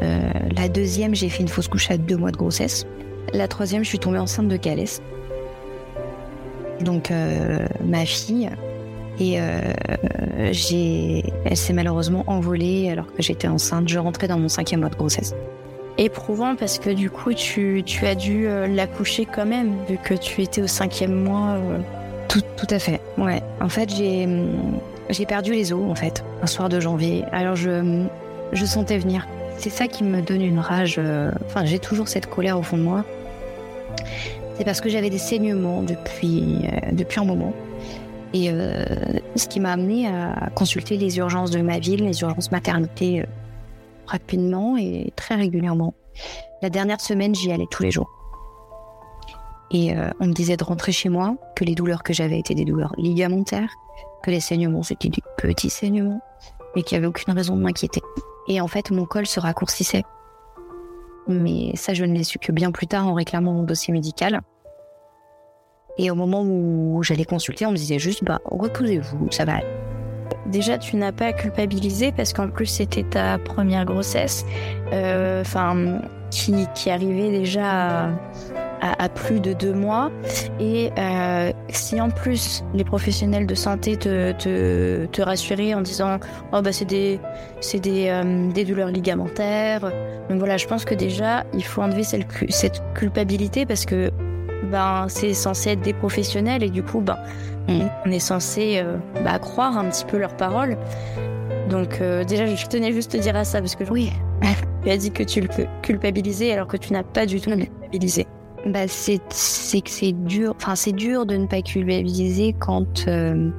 la 0.01 0.69
deuxième, 0.69 1.15
j'ai 1.15 1.29
fait 1.29 1.43
une 1.43 1.49
fausse 1.49 1.69
couche 1.69 1.91
à 1.91 1.97
deux 1.97 2.17
mois 2.17 2.31
de 2.31 2.37
grossesse. 2.37 2.87
La 3.33 3.49
troisième, 3.49 3.83
je 3.83 3.89
suis 3.89 3.99
tombée 3.99 4.19
enceinte 4.19 4.49
de 4.49 4.57
Calès. 4.57 5.03
Donc 6.81 7.13
ma 7.85 8.07
fille, 8.07 8.49
et 9.21 9.41
euh, 9.41 9.73
elle 10.37 10.55
s'est 11.57 11.73
malheureusement 11.73 12.25
envolée 12.27 12.91
alors 12.91 13.13
que 13.13 13.23
j'étais 13.23 13.49
enceinte. 13.49 13.89
Je 13.89 13.99
rentrais 13.99 14.29
dans 14.29 14.39
mon 14.39 14.49
cinquième 14.49 14.81
mois 14.81 14.91
de 14.91 14.97
grossesse. 14.97 15.35
Éprouvant 15.97 16.55
parce 16.55 16.79
que 16.79 16.91
du 16.91 17.11
coup, 17.11 17.35
tu, 17.35 17.83
as 18.03 18.15
dû 18.15 18.47
euh, 18.47 18.69
l'accoucher 18.69 19.27
quand 19.27 19.47
même, 19.47 19.75
vu 19.89 19.99
que 19.99 20.15
tu 20.15 20.43
étais 20.43 20.63
au 20.63 20.69
cinquième 20.69 21.15
mois. 21.15 21.57
Euh. 21.57 21.79
Tout, 22.29 22.43
tout 22.57 22.67
à 22.71 22.79
fait. 22.79 23.01
Ouais. 23.17 23.43
En 23.61 23.69
fait, 23.69 23.89
j'ai, 23.95 24.25
hum, 24.25 24.81
j'ai 25.11 25.27
perdu 25.27 25.53
les 25.53 25.73
os, 25.73 25.91
en 25.91 25.95
fait, 25.95 26.25
un 26.43 26.47
soir 26.47 26.69
de 26.69 26.81
janvier. 26.81 27.25
Alors, 27.33 27.57
je, 27.57 27.71
hum, 27.71 28.09
je 28.53 28.65
sentais 28.65 28.99
venir. 28.99 29.27
C'est 29.57 29.71
ça 29.71 29.89
qui 29.89 30.05
me 30.05 30.21
donne 30.23 30.43
une 30.43 30.61
rage. 30.61 31.01
Enfin, 31.47 31.65
j'ai 31.65 31.81
toujours 31.81 32.07
cette 32.07 32.27
colère 32.27 32.59
au 32.59 32.63
fond 32.63 32.77
de 32.77 32.83
moi. 32.83 33.05
C'est 34.57 34.65
parce 34.65 34.81
que 34.81 34.89
j'avais 34.89 35.11
des 35.11 35.19
saignements 35.19 35.83
depuis, 35.83 36.61
depuis 36.93 37.19
un 37.19 37.25
moment. 37.25 37.53
Et 38.35 38.51
euh, 38.51 38.85
ce 39.37 39.47
qui 39.49 39.61
m'a 39.61 39.73
amené 39.73 40.07
à 40.07 40.51
consulter 40.55 40.97
les 40.97 41.19
urgences 41.19 41.51
de 41.51 41.61
ma 41.61 41.79
ville, 41.79 42.05
les 42.05 42.21
urgences 42.21 42.51
maternité, 42.51 43.21
euh, 43.21 43.25
rapidement 44.07 44.77
et 44.77 45.13
très 45.17 45.35
régulièrement. 45.35 45.95
La 46.61 46.69
dernière 46.69 47.01
semaine, 47.01 47.35
j'y 47.35 47.53
allais 47.53 47.67
tous 47.71 47.83
les 47.83 47.91
jours. 47.91 48.11
Et 49.71 49.97
euh, 49.97 50.11
on 50.21 50.27
me 50.27 50.33
disait 50.33 50.57
de 50.57 50.65
rentrer 50.65 50.93
chez 50.93 51.09
moi, 51.09 51.37
que 51.55 51.65
les 51.65 51.75
douleurs 51.75 52.03
que 52.03 52.13
j'avais 52.13 52.39
étaient 52.39 52.55
des 52.55 52.65
douleurs 52.65 52.95
ligamentaires, 52.97 53.71
que 54.23 54.31
les 54.31 54.41
saignements 54.41 54.83
c'était 54.83 55.09
des 55.09 55.23
petits 55.37 55.71
saignements, 55.71 56.21
et 56.75 56.83
qu'il 56.83 56.97
n'y 56.97 57.05
avait 57.05 57.09
aucune 57.09 57.35
raison 57.35 57.57
de 57.57 57.63
m'inquiéter. 57.63 58.01
Et 58.49 58.61
en 58.61 58.69
fait, 58.69 58.91
mon 58.91 59.05
col 59.05 59.27
se 59.27 59.41
raccourcissait. 59.41 60.05
Mais 61.27 61.77
ça, 61.77 61.93
je 61.93 62.05
ne 62.05 62.15
l'ai 62.15 62.25
su 62.25 62.39
que 62.39 62.53
bien 62.53 62.73
plus 62.73 62.87
tard 62.87 63.07
en 63.07 63.13
réclamant 63.13 63.53
mon 63.53 63.63
dossier 63.63 63.93
médical. 63.93 64.41
Et 65.99 66.11
au 66.11 66.15
moment 66.15 66.43
où 66.43 67.03
j'allais 67.03 67.25
consulter, 67.25 67.67
on 67.67 67.73
me 67.73 67.77
disait 67.77 67.99
juste, 67.99 68.25
bah, 68.25 68.41
reposez-vous, 68.45 69.31
ça 69.31 69.45
va. 69.45 69.59
Déjà, 70.47 70.79
tu 70.79 70.97
n'as 70.97 71.13
pas 71.13 71.33
culpabilisé 71.33 72.13
parce 72.13 72.33
qu'en 72.33 72.49
plus, 72.49 72.67
c'était 72.67 73.03
ta 73.03 73.37
première 73.37 73.85
grossesse, 73.85 74.47
euh, 74.93 75.43
enfin, 75.43 76.01
qui, 76.31 76.67
qui, 76.75 76.89
arrivait 76.89 77.31
déjà 77.31 78.07
à, 78.07 78.11
à, 78.81 79.09
plus 79.09 79.41
de 79.41 79.53
deux 79.53 79.73
mois. 79.73 80.11
Et 80.61 80.91
euh, 80.99 81.53
si 81.69 82.01
en 82.01 82.11
plus 82.11 82.65
les 82.75 82.85
professionnels 82.85 83.47
de 83.47 83.55
santé 83.55 83.97
te, 83.97 84.33
te, 84.33 85.07
te 85.07 85.23
rassuraient 85.23 85.75
en 85.75 85.81
disant, 85.81 86.19
oh 86.53 86.63
bah 86.63 86.73
c'est 86.73 86.85
des, 86.85 87.21
c'est 87.61 87.81
des, 87.81 88.09
euh, 88.09 88.51
des 88.53 88.65
douleurs 88.65 88.91
ligamentaires. 88.91 89.93
Donc 90.29 90.39
voilà, 90.39 90.57
je 90.57 90.67
pense 90.67 90.85
que 90.85 90.95
déjà, 90.95 91.45
il 91.55 91.65
faut 91.65 91.83
enlever 91.83 92.05
cette, 92.05 92.27
cette 92.51 92.83
culpabilité 92.95 93.67
parce 93.67 93.85
que 93.85 94.11
ben, 94.71 95.07
c'est 95.09 95.35
censé 95.35 95.71
être 95.71 95.81
des 95.81 95.95
professionnels 95.95 96.63
et 96.63 96.71
du 96.71 96.83
coup, 96.83 97.01
ben, 97.01 97.17
on 97.69 98.11
est 98.11 98.19
censé 98.19 98.79
euh, 98.79 98.97
bah, 99.25 99.39
croire 99.39 99.77
un 99.77 99.85
petit 99.87 100.05
peu 100.05 100.19
leurs 100.19 100.37
paroles. 100.37 100.77
Donc 101.69 102.01
euh, 102.01 102.25
déjà, 102.25 102.47
je 102.47 102.67
tenais 102.67 102.93
juste 102.93 103.15
à 103.15 103.19
te 103.19 103.23
dire 103.23 103.37
à 103.37 103.45
ça 103.45 103.61
parce 103.61 103.77
que 103.77 103.85
oui, 103.85 104.13
tu 104.85 104.91
as 104.91 104.97
dit 104.97 105.11
que 105.11 105.23
tu 105.23 105.41
le 105.41 105.49
culpabilisais 105.83 106.53
alors 106.53 106.67
que 106.67 106.77
tu 106.77 106.93
n'as 106.93 107.03
pas 107.03 107.27
du 107.27 107.41
tout 107.41 107.51
culpabilisé. 107.51 108.27
Bah, 108.67 108.89
c'est 108.89 109.19
que 109.19 109.91
c'est 109.91 110.13
dur. 110.13 110.55
Enfin, 110.57 110.75
c'est 110.75 110.93
dur 110.93 111.27
de 111.27 111.37
ne 111.37 111.47
pas 111.47 111.63
culpabiliser 111.63 112.55
quand, 112.59 113.07
euh, 113.07 113.51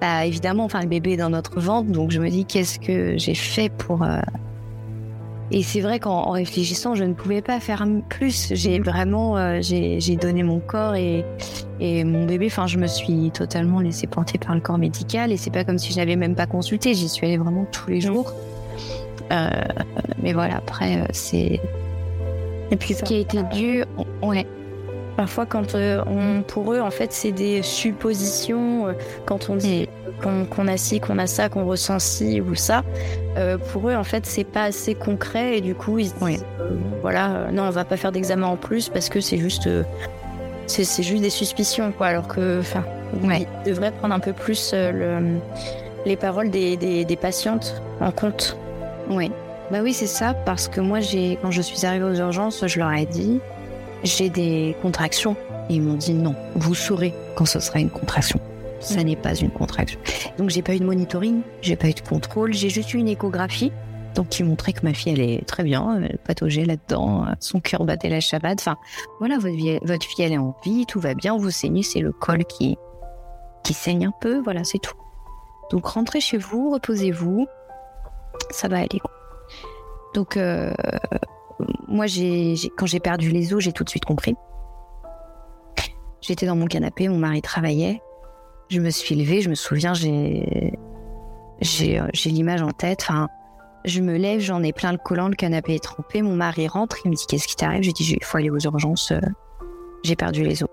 bah, 0.00 0.26
évidemment, 0.26 0.64
enfin, 0.64 0.80
le 0.80 0.88
bébé 0.88 1.12
est 1.12 1.16
dans 1.16 1.30
notre 1.30 1.60
ventre. 1.60 1.90
Donc 1.90 2.10
je 2.10 2.20
me 2.20 2.28
dis 2.28 2.44
qu'est-ce 2.44 2.78
que 2.78 3.16
j'ai 3.16 3.34
fait 3.34 3.68
pour 3.68 4.04
et 5.50 5.62
c'est 5.62 5.80
vrai 5.80 5.98
qu'en 5.98 6.30
réfléchissant, 6.30 6.94
je 6.94 7.04
ne 7.04 7.14
pouvais 7.14 7.40
pas 7.40 7.58
faire 7.58 7.86
plus. 8.10 8.52
J'ai 8.52 8.80
vraiment, 8.80 9.38
euh, 9.38 9.60
j'ai 9.62 10.16
donné 10.16 10.42
mon 10.42 10.60
corps 10.60 10.94
et, 10.94 11.24
et 11.80 12.04
mon 12.04 12.26
bébé. 12.26 12.46
Enfin, 12.46 12.66
je 12.66 12.76
me 12.76 12.86
suis 12.86 13.30
totalement 13.30 13.80
laissé 13.80 14.06
porter 14.06 14.38
par 14.38 14.54
le 14.54 14.60
corps 14.60 14.76
médical. 14.76 15.32
Et 15.32 15.38
c'est 15.38 15.50
pas 15.50 15.64
comme 15.64 15.78
si 15.78 15.92
je 15.92 15.98
n'avais 15.98 16.16
même 16.16 16.34
pas 16.34 16.46
consulté. 16.46 16.92
J'y 16.92 17.08
suis 17.08 17.26
allée 17.26 17.38
vraiment 17.38 17.64
tous 17.72 17.88
les 17.88 18.00
jours. 18.02 18.32
Euh, 19.32 19.48
mais 20.22 20.34
voilà, 20.34 20.56
après, 20.56 20.98
euh, 20.98 21.06
c'est. 21.12 21.60
Et 22.70 22.76
puis, 22.76 22.94
ce 22.94 23.02
qui 23.02 23.14
a 23.14 23.18
été 23.18 23.42
dur, 23.44 23.86
ouais. 24.22 24.46
Parfois, 25.16 25.46
quand 25.46 25.74
on, 25.74 26.42
pour 26.42 26.72
eux, 26.72 26.80
en 26.80 26.92
fait, 26.92 27.12
c'est 27.12 27.32
des 27.32 27.62
suppositions. 27.62 28.94
Quand 29.26 29.50
on 29.50 29.56
dit 29.56 29.88
qu'on 30.22 30.68
a 30.68 30.76
ci, 30.76 31.00
qu'on 31.00 31.18
a 31.18 31.26
ça, 31.26 31.48
qu'on 31.48 31.64
ressent 31.64 31.98
ci 31.98 32.40
ou 32.40 32.54
ça, 32.54 32.84
euh, 33.36 33.58
pour 33.58 33.88
eux, 33.88 33.94
en 33.94 34.04
fait, 34.04 34.26
c'est 34.26 34.44
pas 34.44 34.64
assez 34.64 34.94
concret 34.94 35.58
et 35.58 35.60
du 35.60 35.74
coup, 35.74 35.98
ils 35.98 36.12
disent, 36.12 36.44
euh, 36.60 36.76
voilà, 37.02 37.30
euh, 37.30 37.50
non, 37.50 37.64
on 37.64 37.70
va 37.70 37.84
pas 37.84 37.96
faire 37.96 38.12
d'examen 38.12 38.46
en 38.46 38.56
plus 38.56 38.88
parce 38.88 39.08
que 39.08 39.20
c'est 39.20 39.38
juste, 39.38 39.68
c'est 40.66 41.02
juste 41.02 41.22
des 41.22 41.30
suspicions, 41.30 41.92
quoi. 41.92 42.08
Alors 42.08 42.28
que, 42.28 42.60
enfin, 42.60 42.84
ouais. 43.22 43.46
ils 43.64 43.72
devraient 43.72 43.92
prendre 43.92 44.14
un 44.14 44.20
peu 44.20 44.32
plus 44.32 44.72
le, 44.74 45.38
les 46.04 46.16
paroles 46.16 46.50
des, 46.50 46.76
des, 46.76 47.04
des, 47.04 47.16
patientes 47.16 47.82
en 48.00 48.10
compte. 48.10 48.56
Oui, 49.10 49.30
bah 49.70 49.80
oui, 49.82 49.92
c'est 49.92 50.06
ça, 50.06 50.34
parce 50.34 50.68
que 50.68 50.80
moi, 50.80 51.00
j'ai, 51.00 51.38
quand 51.42 51.50
je 51.50 51.62
suis 51.62 51.84
arrivée 51.84 52.04
aux 52.04 52.14
urgences, 52.14 52.66
je 52.66 52.78
leur 52.78 52.92
ai 52.92 53.06
dit, 53.06 53.40
j'ai 54.02 54.30
des 54.30 54.76
contractions. 54.82 55.36
Ils 55.70 55.82
m'ont 55.82 55.94
dit 55.94 56.14
non, 56.14 56.34
vous 56.54 56.74
saurez 56.74 57.12
quand 57.36 57.44
ce 57.44 57.60
sera 57.60 57.78
une 57.78 57.90
contraction 57.90 58.40
ça 58.80 59.02
n'est 59.02 59.16
pas 59.16 59.34
une 59.34 59.50
contraction. 59.50 59.98
Donc 60.38 60.50
j'ai 60.50 60.62
pas 60.62 60.74
eu 60.74 60.78
de 60.78 60.84
monitoring, 60.84 61.42
j'ai 61.62 61.76
pas 61.76 61.88
eu 61.88 61.94
de 61.94 62.00
contrôle, 62.00 62.52
j'ai 62.52 62.70
juste 62.70 62.94
eu 62.94 62.98
une 62.98 63.08
échographie. 63.08 63.72
Donc 64.14 64.30
qui 64.30 64.42
montrait 64.42 64.72
que 64.72 64.84
ma 64.84 64.94
fille 64.94 65.12
elle 65.12 65.20
est 65.20 65.46
très 65.46 65.62
bien, 65.62 66.00
elle 66.02 66.18
pataugée 66.18 66.64
là-dedans, 66.64 67.26
son 67.40 67.60
cœur 67.60 67.84
battait 67.84 68.08
la 68.08 68.20
chabade. 68.20 68.58
Enfin 68.60 68.76
voilà, 69.18 69.38
votre, 69.38 69.54
vie, 69.54 69.78
votre 69.82 70.06
fille 70.06 70.24
elle 70.24 70.32
est 70.32 70.38
en 70.38 70.56
vie, 70.64 70.86
tout 70.86 70.98
va 70.98 71.14
bien, 71.14 71.36
vous 71.36 71.50
saignez, 71.50 71.82
c'est 71.82 72.00
le 72.00 72.12
col 72.12 72.44
qui 72.44 72.76
qui 73.62 73.74
saigne 73.74 74.06
un 74.06 74.12
peu, 74.20 74.40
voilà 74.40 74.64
c'est 74.64 74.78
tout. 74.78 74.96
Donc 75.70 75.86
rentrez 75.86 76.20
chez 76.20 76.38
vous, 76.38 76.72
reposez-vous, 76.72 77.46
ça 78.50 78.68
va 78.68 78.78
aller. 78.78 79.00
Donc 80.14 80.36
euh, 80.36 80.72
moi 81.86 82.06
quand 82.76 82.86
j'ai 82.86 83.00
perdu 83.00 83.30
les 83.30 83.52
os, 83.54 83.62
j'ai 83.62 83.72
tout 83.72 83.84
de 83.84 83.90
suite 83.90 84.04
compris. 84.04 84.34
J'étais 86.20 86.46
dans 86.46 86.56
mon 86.56 86.66
canapé, 86.66 87.08
mon 87.08 87.18
mari 87.18 87.42
travaillait. 87.42 88.02
Je 88.68 88.80
me 88.80 88.90
suis 88.90 89.14
levée, 89.14 89.40
je 89.40 89.48
me 89.48 89.54
souviens, 89.54 89.94
j'ai 89.94 90.72
j'ai 91.60 92.02
j'ai 92.12 92.30
l'image 92.30 92.62
en 92.62 92.70
tête. 92.70 93.00
Enfin, 93.02 93.28
je 93.84 94.00
me 94.00 94.16
lève, 94.16 94.40
j'en 94.40 94.62
ai 94.62 94.72
plein 94.72 94.92
le 94.92 94.98
collant, 94.98 95.28
le 95.28 95.36
canapé 95.36 95.74
est 95.74 95.82
trempé. 95.82 96.22
Mon 96.22 96.34
mari 96.34 96.68
rentre, 96.68 96.98
il 97.04 97.10
me 97.10 97.16
dit 97.16 97.24
qu'est-ce 97.26 97.48
qui 97.48 97.56
t'arrive? 97.56 97.82
J'ai 97.82 97.92
dit 97.92 98.16
il 98.20 98.24
faut 98.24 98.38
aller 98.38 98.50
aux 98.50 98.58
urgences, 98.58 99.12
euh, 99.12 99.20
j'ai 100.04 100.16
perdu 100.16 100.42
les 100.44 100.62
os. 100.62 100.68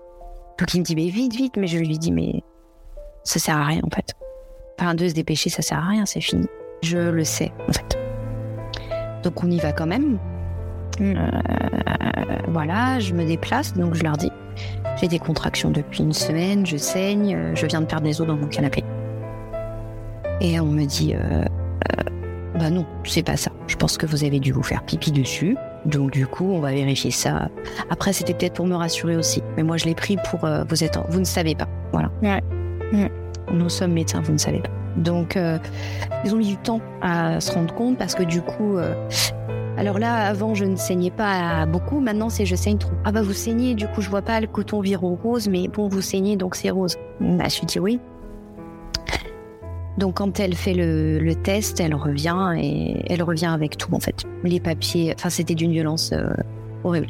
Donc 0.58 0.74
il 0.74 0.80
me 0.80 0.84
dit 0.84 0.96
mais 0.96 1.08
vite 1.08 1.34
vite, 1.34 1.56
mais 1.56 1.66
je 1.66 1.78
lui 1.78 1.98
dis 1.98 2.12
mais 2.12 2.42
ça 3.24 3.38
sert 3.38 3.56
à 3.56 3.64
rien 3.64 3.80
en 3.82 3.94
fait. 3.94 4.14
Enfin 4.78 4.94
de 4.94 5.08
se 5.08 5.14
dépêcher, 5.14 5.48
ça 5.48 5.62
sert 5.62 5.78
à 5.78 5.88
rien, 5.88 6.06
c'est 6.06 6.20
fini. 6.20 6.46
Je 6.82 6.98
le 6.98 7.24
sais 7.24 7.52
en 7.68 7.72
fait. 7.72 8.05
Donc 9.26 9.42
on 9.42 9.50
y 9.50 9.58
va 9.58 9.72
quand 9.72 9.88
même. 9.88 10.18
Mm. 11.00 11.14
voilà, 12.48 13.00
je 13.00 13.12
me 13.12 13.26
déplace, 13.26 13.74
donc 13.74 13.94
je 13.94 14.04
leur 14.04 14.16
dis 14.16 14.30
j'ai 15.00 15.08
des 15.08 15.18
contractions 15.18 15.70
depuis 15.70 16.04
une 16.04 16.12
semaine, 16.12 16.64
je 16.64 16.76
saigne, 16.76 17.52
je 17.54 17.66
viens 17.66 17.80
de 17.80 17.86
perdre 17.86 18.04
des 18.04 18.20
os 18.20 18.26
dans 18.26 18.36
mon 18.36 18.46
canapé. 18.46 18.84
Et 20.40 20.60
on 20.60 20.66
me 20.66 20.84
dit 20.84 21.16
bah 22.54 22.70
non, 22.70 22.86
c'est 23.02 23.24
pas 23.24 23.36
ça. 23.36 23.50
Je 23.66 23.74
pense 23.74 23.98
que 23.98 24.06
vous 24.06 24.22
avez 24.22 24.38
dû 24.38 24.52
vous 24.52 24.62
faire 24.62 24.84
pipi 24.84 25.10
dessus. 25.10 25.56
Donc 25.86 26.12
du 26.12 26.28
coup, 26.28 26.52
on 26.52 26.60
va 26.60 26.70
vérifier 26.70 27.10
ça. 27.10 27.48
Après, 27.90 28.12
c'était 28.12 28.32
peut-être 28.32 28.54
pour 28.54 28.66
me 28.68 28.76
rassurer 28.76 29.16
aussi. 29.16 29.42
Mais 29.56 29.64
moi, 29.64 29.76
je 29.76 29.86
l'ai 29.86 29.96
pris 29.96 30.16
pour 30.30 30.44
euh, 30.44 30.62
vous 30.68 30.84
êtes, 30.84 30.98
vous 31.10 31.18
ne 31.18 31.24
savez 31.24 31.56
pas. 31.56 31.68
Voilà. 31.92 32.10
Nous 33.52 33.68
sommes 33.68 33.92
médecins, 33.92 34.20
vous 34.20 34.32
ne 34.32 34.38
savez 34.38 34.60
pas. 34.60 34.70
Donc, 34.96 35.36
euh, 35.36 35.58
ils 36.24 36.34
ont 36.34 36.38
mis 36.38 36.48
du 36.48 36.56
temps 36.56 36.80
à 37.02 37.40
se 37.40 37.52
rendre 37.52 37.74
compte 37.74 37.98
parce 37.98 38.14
que 38.14 38.22
du 38.22 38.42
coup, 38.42 38.76
euh, 38.78 38.94
alors 39.76 39.98
là, 39.98 40.26
avant, 40.26 40.54
je 40.54 40.64
ne 40.64 40.76
saignais 40.76 41.10
pas 41.10 41.66
beaucoup. 41.66 42.00
Maintenant, 42.00 42.30
c'est 42.30 42.46
je 42.46 42.56
saigne 42.56 42.78
trop. 42.78 42.94
Ah 43.04 43.12
bah 43.12 43.22
vous 43.22 43.34
saignez, 43.34 43.74
du 43.74 43.86
coup, 43.88 44.00
je 44.00 44.08
vois 44.08 44.22
pas 44.22 44.40
le 44.40 44.46
coton 44.46 44.80
vire 44.80 45.04
au 45.04 45.14
rose, 45.14 45.48
mais 45.48 45.68
bon, 45.68 45.88
vous 45.88 46.00
saignez, 46.00 46.36
donc 46.36 46.56
c'est 46.56 46.70
rose. 46.70 46.96
Bah, 47.20 47.44
je 47.48 47.60
lui 47.60 47.66
dis 47.66 47.78
oui. 47.78 48.00
Donc 49.98 50.16
quand 50.16 50.40
elle 50.40 50.54
fait 50.54 50.74
le, 50.74 51.34
test, 51.34 51.80
elle 51.80 51.94
revient 51.94 52.54
et 52.58 53.02
elle 53.12 53.22
revient 53.22 53.46
avec 53.46 53.78
tout 53.78 53.94
en 53.94 54.00
fait. 54.00 54.24
Les 54.44 54.60
papiers, 54.60 55.14
enfin 55.16 55.30
c'était 55.30 55.54
d'une 55.54 55.72
violence 55.72 56.12
euh, 56.12 56.28
horrible. 56.86 57.08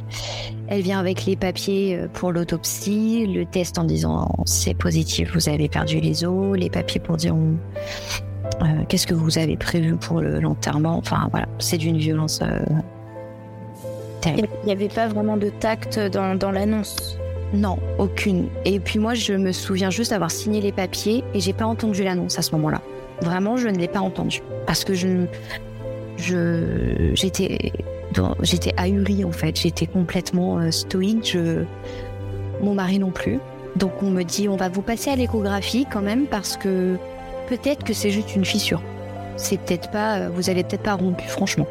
Elle 0.69 0.83
vient 0.83 0.99
avec 0.99 1.25
les 1.27 1.37
papiers 1.37 1.97
euh, 1.97 2.09
pour 2.13 2.33
l'autopsie, 2.33 3.27
le 3.27 3.45
test 3.45 3.79
en 3.79 3.85
disant 3.85 4.29
c'est 4.45 4.75
positif, 4.75 5.33
vous 5.35 5.49
avez 5.49 5.69
perdu 5.69 6.01
les 6.01 6.25
os, 6.25 6.57
les 6.57 6.71
papiers 6.71 7.01
pour 7.01 7.17
dire 7.17 7.35
euh, 7.35 8.67
qu'est-ce 8.89 9.07
que 9.07 9.15
vous 9.15 9.39
avez 9.39 9.57
prévu 9.57 9.97
pour 9.97 10.21
l'enterrement? 10.21 10.97
enfin 10.97 11.29
voilà, 11.31 11.47
c'est 11.59 11.79
d'une 11.79 11.99
violence 11.99 12.43
terrible. 14.21 14.49
Il 14.63 14.67
n'y 14.67 14.73
avait 14.73 14.89
pas 14.89 15.09
vraiment 15.09 15.37
de 15.37 15.51
tact 15.51 15.99
dans, 15.99 16.37
dans 16.37 16.51
l'annonce? 16.51 17.19
Non, 17.53 17.79
aucune. 17.99 18.49
Et 18.65 18.81
puis 18.81 18.99
moi, 18.99 19.15
je 19.15 19.33
me 19.33 19.53
souviens 19.53 19.91
juste 19.91 20.11
d'avoir 20.11 20.31
signé 20.31 20.61
les 20.61 20.73
papiers 20.73 21.23
et 21.33 21.41
j'ai 21.41 21.53
pas 21.53 21.67
entendu 21.67 22.03
l'annonce 22.03 22.39
à 22.39 22.43
ce 22.43 22.53
moment-là. 22.53 22.83
Vraiment, 23.23 23.57
je 23.57 23.69
ne 23.69 23.79
l'ai 23.79 23.89
pas 23.89 24.01
entendu 24.01 24.43
parce 24.67 24.85
que 24.85 24.95
je, 24.95 25.27
j'étais, 27.15 27.73
j'étais 28.43 28.73
ahurie 28.77 29.25
en 29.25 29.33
fait. 29.33 29.59
J'étais 29.59 29.87
complètement 29.87 30.59
euh, 30.59 30.71
stoïque. 30.71 31.33
Je, 31.33 31.65
mon 32.61 32.75
mari 32.75 32.99
non 32.99 33.11
plus. 33.11 33.39
Donc 33.77 34.03
on 34.03 34.11
me 34.11 34.23
dit, 34.23 34.49
on 34.49 34.57
va 34.57 34.69
vous 34.69 34.83
passer 34.83 35.11
à 35.11 35.17
l'échographie 35.17 35.87
quand 35.91 36.03
même 36.03 36.27
parce 36.27 36.57
que 36.57 36.97
peut-être 37.49 37.85
que 37.85 37.93
c'est 37.93 38.11
juste 38.11 38.35
une 38.35 38.45
fissure. 38.45 38.83
C'est 39.37 39.59
peut-être 39.59 39.91
pas, 39.91 40.19
euh, 40.19 40.29
vous 40.33 40.49
allez 40.49 40.65
peut-être 40.65 40.83
pas 40.83 40.95
rompu, 40.95 41.29
franchement. 41.29 41.67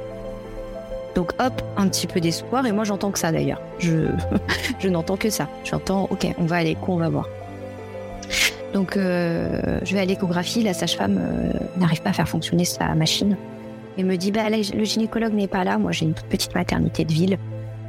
Donc 1.15 1.31
hop, 1.39 1.61
un 1.77 1.87
petit 1.87 2.07
peu 2.07 2.19
d'espoir. 2.19 2.65
Et 2.65 2.71
moi, 2.71 2.83
j'entends 2.83 3.11
que 3.11 3.19
ça 3.19 3.31
d'ailleurs. 3.31 3.61
Je, 3.79 4.07
je 4.79 4.87
n'entends 4.89 5.17
que 5.17 5.29
ça. 5.29 5.47
J'entends, 5.63 6.07
ok, 6.11 6.27
on 6.37 6.45
va 6.45 6.57
à 6.57 6.63
l'écho, 6.63 6.93
on 6.93 6.97
va 6.97 7.09
voir. 7.09 7.27
Donc 8.73 8.97
euh, 8.97 9.79
je 9.83 9.93
vais 9.93 10.01
à 10.01 10.05
l'échographie. 10.05 10.61
La 10.61 10.73
sage-femme 10.73 11.19
n'arrive 11.77 12.01
pas 12.01 12.09
à 12.09 12.13
faire 12.13 12.29
fonctionner 12.29 12.65
sa 12.65 12.93
machine. 12.93 13.37
Et 13.97 14.03
me 14.03 14.17
dit, 14.17 14.31
bah, 14.31 14.49
le 14.49 14.83
gynécologue 14.83 15.33
n'est 15.33 15.47
pas 15.47 15.63
là. 15.63 15.77
Moi, 15.77 15.91
j'ai 15.91 16.05
une 16.05 16.13
toute 16.13 16.27
petite 16.27 16.53
maternité 16.53 17.05
de 17.05 17.13
ville. 17.13 17.37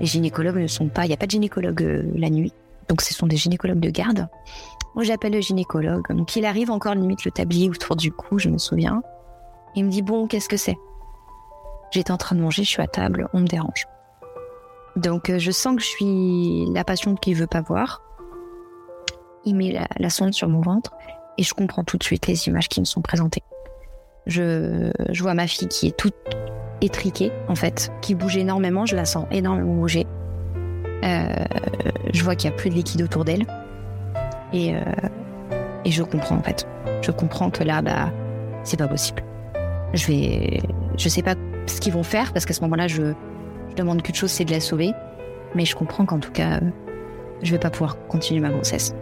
Les 0.01 0.07
gynécologues 0.07 0.59
ne 0.59 0.67
sont 0.67 0.89
pas. 0.89 1.05
Il 1.05 1.09
n'y 1.09 1.15
a 1.15 1.17
pas 1.17 1.27
de 1.27 1.31
gynécologue 1.31 1.83
euh, 1.83 2.03
la 2.15 2.31
nuit. 2.31 2.53
Donc 2.89 3.03
ce 3.03 3.13
sont 3.13 3.27
des 3.27 3.37
gynécologues 3.37 3.81
de 3.81 3.91
garde. 3.91 4.29
Moi, 4.95 5.05
j'appelle 5.05 5.33
le 5.33 5.41
gynécologue. 5.41 6.07
Donc 6.11 6.37
il 6.37 6.45
arrive 6.45 6.71
encore 6.71 6.95
limite 6.95 7.25
le 7.25 7.31
tablier 7.31 7.69
autour 7.69 7.97
du 7.97 8.13
cou, 8.13 8.39
je 8.39 8.49
me 8.49 8.59
souviens. 8.59 9.03
Il 9.75 9.85
me 9.85 9.91
dit, 9.91 10.03
bon, 10.03 10.27
qu'est-ce 10.27 10.49
que 10.49 10.57
c'est? 10.57 10.77
J'étais 11.91 12.11
en 12.11 12.17
train 12.17 12.37
de 12.37 12.41
manger, 12.41 12.65
je 12.65 12.69
suis 12.69 12.83
à 12.83 12.87
table, 12.87 13.29
on 13.33 13.41
me 13.41 13.47
dérange. 13.47 13.87
Donc 14.97 15.29
euh, 15.29 15.39
je 15.39 15.51
sens 15.51 15.77
que 15.77 15.83
je 15.83 15.87
suis 15.87 16.67
la 16.73 16.85
patiente 16.85 17.21
qui 17.21 17.35
veut 17.35 17.47
pas 17.47 17.61
voir. 17.61 18.03
Il 19.45 19.55
met 19.55 19.79
la, 19.99 20.11
sonde 20.11 20.35
sur 20.35 20.49
mon 20.49 20.61
ventre 20.61 20.93
et 21.39 21.43
je 21.43 21.55
comprends 21.55 21.85
tout 21.85 21.99
de 21.99 22.03
suite 22.03 22.27
les 22.27 22.49
images 22.49 22.69
qui 22.69 22.81
me 22.81 22.85
sont 22.85 23.03
présentées. 23.03 23.43
Je, 24.27 24.91
vois 25.21 25.35
ma 25.35 25.47
fille 25.47 25.69
qui 25.69 25.89
est 25.89 25.97
toute 25.97 26.15
étriquée 26.81 27.33
en 27.49 27.55
fait, 27.55 27.93
qui 28.03 28.15
bouge 28.15 28.37
énormément, 28.37 28.87
je 28.87 28.97
la 28.97 29.05
sens 29.05 29.27
énormément 29.31 29.75
bouger. 29.75 30.07
Euh, 31.05 31.27
je 32.13 32.25
vois 32.25 32.35
qu'il 32.35 32.51
y 32.51 32.53
a 32.53 32.57
plus 32.57 32.71
de 32.71 32.75
liquide 32.75 33.03
autour 33.03 33.25
d'elle 33.25 33.45
et, 34.53 34.75
euh, 34.75 34.81
et 35.85 35.91
je 35.91 36.03
comprends 36.03 36.37
en 36.37 36.43
fait. 36.43 36.67
Je 37.03 37.11
comprends 37.11 37.51
que 37.51 37.63
là, 37.63 37.83
bah, 37.83 38.11
c'est 38.65 38.77
pas 38.77 38.89
possible. 38.89 39.23
Je 39.95 40.07
vais, 40.07 40.61
je 40.99 41.09
sais 41.09 41.23
pas 41.23 41.35
ce 41.67 41.81
qu'ils 41.81 41.93
vont 41.93 42.03
faire, 42.03 42.33
parce 42.33 42.45
qu'à 42.45 42.55
ce 42.55 42.61
moment-là, 42.63 42.89
je, 42.89 43.13
demande 43.77 44.03
qu'une 44.03 44.15
chose, 44.15 44.31
c'est 44.31 44.45
de 44.45 44.53
la 44.53 44.61
sauver. 44.61 44.93
Mais 45.55 45.65
je 45.65 45.77
comprends 45.77 46.07
qu'en 46.07 46.19
tout 46.19 46.33
cas, 46.33 46.61
je 47.43 47.53
vais 47.53 47.59
pas 47.59 47.71
pouvoir 47.71 47.97
continuer 48.09 48.41
ma 48.41 48.51
grossesse. 48.51 48.95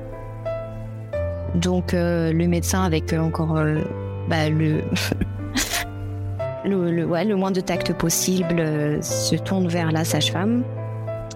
Donc 1.55 1.95
euh, 1.95 2.33
le 2.33 2.47
médecin, 2.49 2.83
avec 2.83 3.13
euh, 3.13 3.21
encore 3.21 3.57
euh, 3.57 3.81
bah, 4.29 4.49
le, 4.49 4.83
le, 6.65 7.05
ouais, 7.05 7.25
le 7.25 7.37
moins 7.37 7.51
de 7.51 7.61
tact 7.61 7.93
possible, 7.93 8.57
se 9.03 9.37
tourne 9.37 9.69
vers 9.69 9.93
la 9.93 10.05
sage-femme 10.05 10.65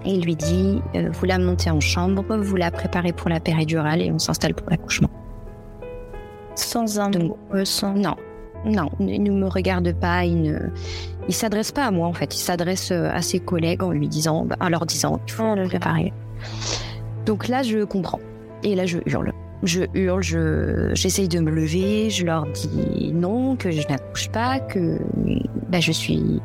et 0.04 0.18
lui 0.21 0.37
dit 0.37 0.80
Vous 0.95 1.26
la 1.26 1.38
montez 1.38 1.71
en 1.71 1.80
chambre, 1.80 2.25
vous 2.37 2.57
la 2.57 2.71
préparez 2.71 3.12
pour 3.12 3.28
la 3.28 3.40
péridurale 3.40 4.02
et 4.02 4.11
on 4.12 4.18
s'installe 4.18 4.54
pour 4.54 4.71
l'accouchement. 4.71 5.11
Sans 6.54 6.99
un 6.99 7.11
mot, 7.11 7.38
sans... 7.64 7.95
Non, 7.95 8.16
non, 8.64 8.90
il 8.99 9.23
ne 9.23 9.30
me 9.30 9.47
regarde 9.47 9.92
pas, 9.92 10.25
il 10.25 10.42
ne, 10.42 10.59
il 11.28 11.35
s'adresse 11.35 11.73
pas 11.73 11.87
à 11.87 11.90
moi 11.90 12.09
en 12.09 12.12
fait, 12.12 12.35
il 12.35 12.40
s'adresse 12.40 12.90
euh, 12.90 13.11
à 13.12 13.23
ses 13.23 13.38
collègues 13.38 13.83
en 13.83 13.90
lui 13.90 14.09
disant, 14.09 14.47
en 14.61 14.68
leur 14.68 14.85
disant 14.87 15.21
qu'il 15.26 15.37
faut 15.37 15.54
le 15.54 15.68
préparer. 15.68 16.12
Donc 17.26 17.49
là, 17.49 17.62
je 17.62 17.85
comprends. 17.85 18.21
Et 18.62 18.75
là, 18.75 18.87
je 18.87 18.99
hurle. 19.07 19.33
Je 19.62 19.83
hurle, 19.95 20.23
je, 20.23 20.91
j'essaye 20.95 21.29
de 21.29 21.41
me 21.41 21.50
lever, 21.50 22.11
je 22.11 22.25
leur 22.25 22.47
dis 22.47 23.12
non, 23.12 23.57
que 23.57 23.71
je 23.71 23.87
n'accouche 23.88 24.29
pas, 24.29 24.61
que 24.61 24.99
bah, 25.69 25.81
je 25.81 25.93
suis. 25.93 26.41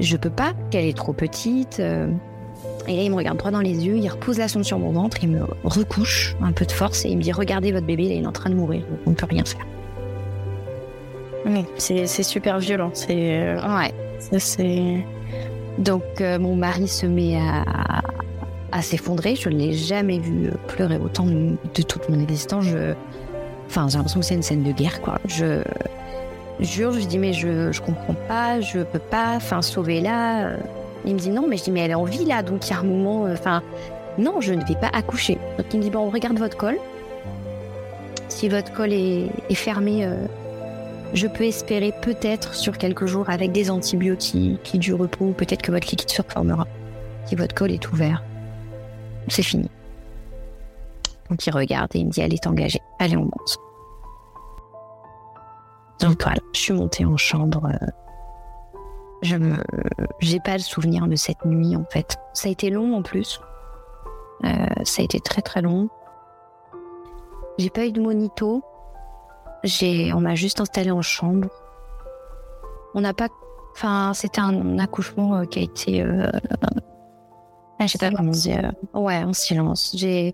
Je 0.00 0.16
peux 0.16 0.30
pas, 0.30 0.52
qu'elle 0.70 0.84
est 0.84 0.96
trop 0.96 1.14
petite. 1.14 1.80
Euh. 1.80 2.08
Et 2.88 2.96
là, 2.96 3.02
il 3.02 3.10
me 3.10 3.16
regarde 3.16 3.38
droit 3.38 3.50
dans 3.50 3.60
les 3.60 3.86
yeux, 3.86 3.96
il 3.96 4.08
repose 4.08 4.38
la 4.38 4.48
sonde 4.48 4.64
sur 4.64 4.78
mon 4.78 4.92
ventre, 4.92 5.18
il 5.22 5.30
me 5.30 5.40
recouche 5.64 6.36
un 6.40 6.52
peu 6.52 6.64
de 6.66 6.72
force 6.72 7.04
et 7.04 7.08
il 7.08 7.16
me 7.16 7.22
dit 7.22 7.32
Regardez 7.32 7.72
votre 7.72 7.86
bébé, 7.86 8.04
il 8.04 8.22
est 8.22 8.26
en 8.26 8.32
train 8.32 8.50
de 8.50 8.54
mourir, 8.54 8.82
on 9.06 9.10
ne 9.10 9.14
peut 9.14 9.26
rien 9.28 9.44
faire. 9.44 9.66
C'est 11.78 12.22
super 12.22 12.58
violent. 12.58 12.90
C'est 12.92 13.38
euh, 13.40 13.76
ouais. 13.78 13.92
c'est. 14.38 15.04
Donc 15.78 16.02
euh, 16.20 16.38
mon 16.38 16.56
mari 16.56 16.88
se 16.88 17.06
met 17.06 17.36
à, 17.36 17.64
à 18.72 18.82
s'effondrer. 18.82 19.36
Je 19.36 19.48
ne 19.48 19.56
l'ai 19.56 19.72
jamais 19.72 20.18
vu 20.18 20.50
pleurer 20.68 20.98
autant 20.98 21.26
de, 21.26 21.82
toute 21.82 22.08
mon 22.08 22.20
existence. 22.20 22.66
Enfin, 23.66 23.88
j'ai 23.88 23.96
l'impression 23.96 24.20
que 24.20 24.26
c'est 24.26 24.34
une 24.34 24.42
scène 24.42 24.62
de 24.62 24.72
guerre. 24.72 25.00
Je 25.26 25.62
jure, 26.60 26.92
je 26.92 27.06
dis 27.06 27.18
mais 27.18 27.34
je 27.34 27.70
je 27.70 27.82
comprends 27.82 28.14
pas, 28.28 28.60
je 28.60 28.78
peux 28.80 28.98
pas, 28.98 29.34
enfin 29.36 29.62
sauver 29.62 30.00
là. 30.00 30.56
Il 31.04 31.14
me 31.14 31.18
dit 31.18 31.30
non, 31.30 31.46
mais 31.48 31.56
je 31.56 31.64
dis 31.64 31.70
mais 31.70 31.80
elle 31.80 31.90
est 31.90 31.94
en 31.94 32.04
vie 32.04 32.24
là, 32.24 32.42
donc 32.42 32.66
il 32.66 32.70
y 32.70 32.72
a 32.74 32.80
un 32.80 32.84
moment, 32.84 33.26
euh, 33.26 33.34
enfin 33.34 33.62
non, 34.18 34.40
je 34.40 34.54
ne 34.54 34.64
vais 34.64 34.74
pas 34.74 34.90
accoucher. 34.92 35.38
Donc 35.58 35.66
il 35.72 35.78
me 35.78 35.82
dit 35.82 35.90
bon, 35.90 36.00
on 36.00 36.10
regarde 36.10 36.38
votre 36.38 36.56
col. 36.56 36.76
Si 38.28 38.48
votre 38.48 38.72
col 38.72 38.92
est, 38.92 39.28
est 39.48 39.54
fermé 39.54 40.08
je 41.12 41.26
peux 41.26 41.44
espérer 41.44 41.92
peut-être 42.02 42.54
sur 42.54 42.78
quelques 42.78 43.06
jours 43.06 43.30
avec 43.30 43.52
des 43.52 43.70
antibiotiques, 43.70 44.78
du 44.78 44.94
repos, 44.94 45.32
peut-être 45.36 45.62
que 45.62 45.72
votre 45.72 45.88
liquide 45.88 46.10
se 46.10 46.22
reformera. 46.22 46.66
Si 47.26 47.34
votre 47.34 47.54
col 47.54 47.70
est 47.70 47.90
ouvert, 47.92 48.22
c'est 49.28 49.42
fini. 49.42 49.70
Donc 51.30 51.46
il 51.46 51.50
regarde 51.50 51.94
et 51.94 51.98
il 51.98 52.06
me 52.06 52.10
dit 52.10 52.20
elle 52.20 52.34
est 52.34 52.46
engagée. 52.46 52.80
Allez, 52.98 53.16
on 53.16 53.24
monte. 53.24 53.58
Donc 56.00 56.22
voilà, 56.22 56.40
je 56.52 56.60
suis 56.60 56.72
montée 56.72 57.04
en 57.04 57.16
chambre. 57.16 57.68
Je 59.22 59.36
me, 59.36 59.56
j'ai 60.20 60.40
pas 60.40 60.52
le 60.52 60.62
souvenir 60.62 61.06
de 61.08 61.16
cette 61.16 61.44
nuit 61.44 61.74
en 61.74 61.84
fait. 61.90 62.16
Ça 62.32 62.48
a 62.48 62.52
été 62.52 62.70
long 62.70 62.94
en 62.94 63.02
plus. 63.02 63.40
Euh, 64.44 64.48
ça 64.84 65.02
a 65.02 65.04
été 65.04 65.20
très 65.20 65.42
très 65.42 65.62
long. 65.62 65.88
J'ai 67.58 67.70
pas 67.70 67.86
eu 67.86 67.92
de 67.92 68.00
monito 68.00 68.62
on 70.14 70.20
m'a 70.20 70.34
juste 70.34 70.60
installé 70.60 70.90
en 70.90 71.02
chambre. 71.02 71.48
On 72.94 73.00
n'a 73.00 73.12
pas, 73.12 73.28
enfin, 73.72 74.12
c'était 74.14 74.40
un 74.40 74.78
accouchement 74.78 75.36
euh, 75.36 75.44
qui 75.44 75.58
a 75.58 75.62
été, 75.62 76.02
euh, 76.02 76.30
je 77.80 77.86
sais 77.86 77.98
pas 77.98 78.10
comment 78.10 78.30
dire, 78.30 78.72
ouais, 78.94 79.18
en 79.18 79.32
silence. 79.32 79.94
Je 79.98 80.32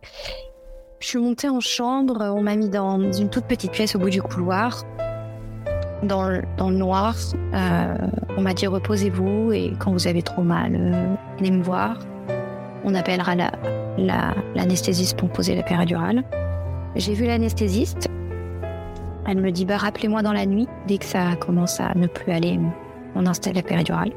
suis 1.01 1.19
montée 1.19 1.49
en 1.49 1.61
chambre, 1.61 2.33
on 2.37 2.43
m'a 2.43 2.55
mis 2.55 2.69
dans 2.69 3.13
une 3.13 3.29
toute 3.29 3.45
petite 3.45 3.73
pièce 3.73 3.97
au 3.97 3.99
bout 3.99 4.11
du 4.11 4.23
couloir, 4.23 4.85
dans 6.03 6.29
le, 6.29 6.43
dans 6.57 6.71
le 6.71 6.77
noir. 6.77 7.17
Euh, 7.55 7.97
on 8.37 8.43
m'a 8.43 8.55
dit 8.55 8.67
reposez-vous 8.67 9.53
et 9.53 9.73
quand 9.79 9.93
vous 9.93 10.07
avez 10.07 10.23
trop 10.23 10.43
mal, 10.43 10.73
venez 11.39 11.51
me 11.51 11.63
voir. 11.63 11.99
On 12.85 12.95
appellera 12.95 13.35
la, 13.35 13.51
l'anesthésiste 14.55 15.17
pour 15.17 15.29
poser 15.29 15.55
la 15.55 15.63
péridurale. 15.63 16.23
J'ai 16.95 17.15
vu 17.15 17.27
l'anesthésiste 17.27 18.09
elle 19.27 19.41
me 19.41 19.53
dit 19.53 19.65
bah 19.65 19.77
rappelez-moi 19.77 20.23
dans 20.23 20.33
la 20.33 20.47
nuit 20.47 20.69
dès 20.87 20.99
que 20.99 21.05
ça 21.05 21.37
commence 21.37 21.81
à 21.81 21.95
ne 21.95 22.07
plus 22.07 22.33
aller, 22.33 22.59
on 23.15 23.27
installe 23.27 23.55
la 23.55 23.63
péridurale. 23.63 24.13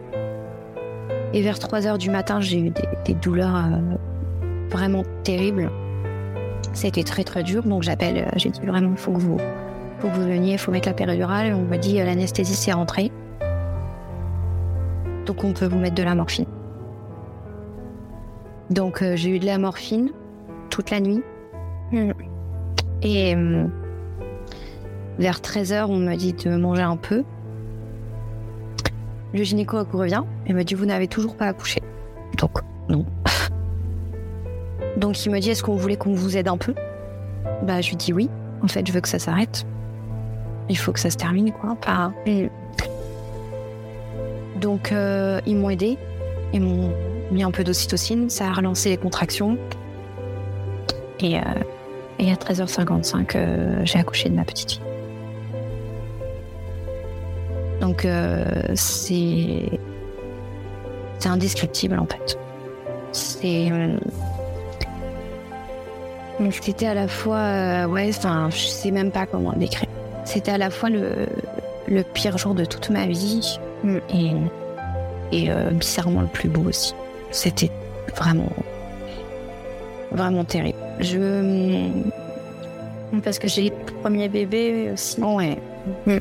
Et 1.36 1.42
vers 1.42 1.60
3 1.60 1.86
heures 1.86 1.98
du 1.98 2.10
matin, 2.10 2.40
j'ai 2.40 2.58
eu 2.58 2.72
des, 3.04 3.14
douleurs 3.14 3.58
euh, 3.58 3.98
vraiment 4.70 5.04
terribles. 5.26 5.70
C'était 6.72 7.04
très 7.04 7.26
très 7.26 7.44
dur, 7.44 7.64
donc 7.64 7.84
j'appelle, 7.84 8.20
euh, 8.20 8.30
j'ai 8.38 8.50
dit 8.50 8.62
vraiment, 8.62 8.92
il 8.92 8.98
faut 8.98 9.12
que 9.12 9.20
vous, 9.20 9.38
vous 10.00 10.10
veniez, 10.10 10.54
il 10.54 10.58
faut 10.58 10.72
mettre 10.72 10.88
la 10.88 10.94
péridurale. 10.94 11.54
On 11.54 11.64
m'a 11.64 11.78
dit, 11.78 11.98
l'anesthésie 11.98 12.56
c'est 12.56 12.72
rentré. 12.72 13.12
Donc 15.26 15.44
on 15.44 15.52
peut 15.52 15.66
vous 15.66 15.78
mettre 15.78 15.96
de 15.96 16.04
la 16.04 16.16
morphine. 16.16 16.46
Donc 18.70 19.04
j'ai 19.16 19.32
eu 19.32 19.40
de 19.40 19.46
la 19.46 19.58
morphine 19.58 20.12
toute 20.70 20.90
la 20.90 21.02
nuit. 21.02 21.22
Et 23.02 23.36
vers 25.20 25.40
13h, 25.40 25.88
on 25.90 25.98
m'a 25.98 26.16
dit 26.16 26.32
de 26.32 26.56
manger 26.56 26.84
un 26.84 26.96
peu. 26.96 27.26
Le 29.36 29.44
gynéco 29.44 29.84
revient 29.92 30.24
et 30.48 30.54
m'a 30.54 30.64
dit 30.64 30.76
Vous 30.76 30.86
n'avez 30.86 31.10
toujours 31.10 31.36
pas 31.36 31.48
accouché. 31.48 31.82
Donc, 32.38 32.52
non. 32.88 33.06
Donc, 34.98 35.26
il 35.26 35.32
me 35.32 35.40
dit 35.40 35.50
Est-ce 35.50 35.62
qu'on 35.62 35.76
voulait 35.76 35.98
qu'on 35.98 36.14
vous 36.14 36.38
aide 36.38 36.48
un 36.48 36.56
peu? 36.56 36.74
Bah, 37.64 37.82
je 37.82 37.90
lui 37.90 37.98
dis 37.98 38.14
oui. 38.14 38.30
En 38.64 38.70
fait, 38.70 38.88
je 38.88 38.94
veux 38.94 39.02
que 39.02 39.10
ça 39.10 39.20
s'arrête. 39.20 39.66
Il 40.70 40.78
faut 40.78 40.94
que 40.94 41.02
ça 41.02 41.10
se 41.10 41.18
termine, 41.18 41.52
quoi. 41.52 41.76
Donc, 44.62 44.94
euh, 44.94 45.42
ils 45.46 45.58
m'ont 45.58 45.70
aidé. 45.70 45.98
Ils 46.54 46.62
m'ont 46.62 46.94
mis 47.30 47.44
un 47.44 47.52
peu 47.52 47.66
d'ocytocine. 47.66 48.30
Ça 48.30 48.48
a 48.48 48.54
relancé 48.54 48.88
les 48.88 48.98
contractions. 48.98 49.58
Et, 51.20 51.38
euh, 51.38 51.42
à 52.20 52.36
13h55, 52.36 53.36
euh, 53.36 53.82
j'ai 53.84 54.00
accouché 54.00 54.30
de 54.30 54.36
ma 54.36 54.46
petite 54.46 54.72
fille. 54.72 54.95
Donc 57.86 58.04
euh, 58.04 58.44
c'est 58.74 59.70
c'est 61.20 61.30
indescriptible 61.30 62.00
en 62.00 62.08
fait. 62.08 62.36
C'est 63.12 63.72
euh, 63.72 63.96
c'était 66.50 66.88
à 66.88 66.96
la 66.96 67.08
fois 67.08 67.38
euh, 67.38 67.86
ouais, 67.86 68.10
enfin 68.10 68.50
je 68.50 68.66
sais 68.66 68.90
même 68.90 69.12
pas 69.12 69.28
comment 69.28 69.54
décrire. 69.54 69.88
C'était 70.24 70.54
à 70.54 70.58
la 70.58 70.72
fois 70.72 70.90
le 70.90 71.28
le 71.88 72.02
pire 72.02 72.40
jour 72.40 72.56
de 72.56 72.66
toute 72.66 72.90
ma 72.90 73.06
vie 73.06 73.60
et 74.10 74.32
et 75.32 75.52
bizarrement 75.74 76.22
le 76.22 76.28
plus 76.28 76.50
beau 76.50 76.68
aussi. 76.68 76.96
C'était 77.30 77.70
vraiment 78.16 78.50
vraiment 80.12 80.44
terrible. 80.44 80.80
Je 81.02 81.92
parce 83.24 83.38
que 83.38 83.48
j'ai 83.48 83.70
le 83.70 83.94
premier 84.02 84.28
bébé 84.28 84.90
aussi. 84.92 85.22
Ouais. 85.22 85.60
Mm. 86.08 86.18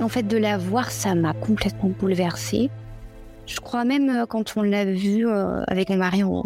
En 0.00 0.08
fait, 0.08 0.24
de 0.24 0.36
la 0.36 0.58
voir, 0.58 0.90
ça 0.90 1.14
m'a 1.14 1.32
complètement 1.32 1.90
bouleversée. 1.90 2.70
Je 3.46 3.60
crois 3.60 3.84
même 3.84 4.10
euh, 4.10 4.26
quand 4.26 4.56
on 4.56 4.62
l'a 4.62 4.84
vue 4.84 5.26
euh, 5.26 5.62
avec 5.68 5.88
mon 5.88 5.96
mari, 5.96 6.24
on, 6.24 6.44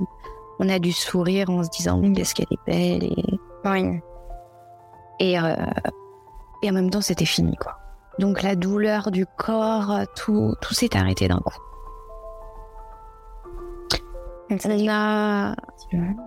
a 0.69 0.79
dû 0.79 0.93
sourire 0.93 1.49
en 1.49 1.65
se 1.65 1.71
disant 1.71 2.01
qu'est-ce 2.13 2.35
qu'elle 2.35 2.47
est 2.51 2.67
belle 2.67 3.05
et 3.05 3.39
et, 5.19 5.39
euh, 5.39 5.55
et 6.63 6.71
en 6.71 6.73
même 6.73 6.91
temps 6.91 7.01
c'était 7.01 7.27
fini 7.27 7.57
quoi. 7.57 7.79
Donc 8.19 8.43
la 8.43 8.57
douleur 8.57 9.11
du 9.11 9.25
corps, 9.27 10.01
tout 10.15 10.55
tout 10.61 10.75
s'est 10.75 10.95
arrêté 10.97 11.29
d'un 11.29 11.39
coup. 11.39 11.59
On 14.51 14.89
a, 14.89 15.55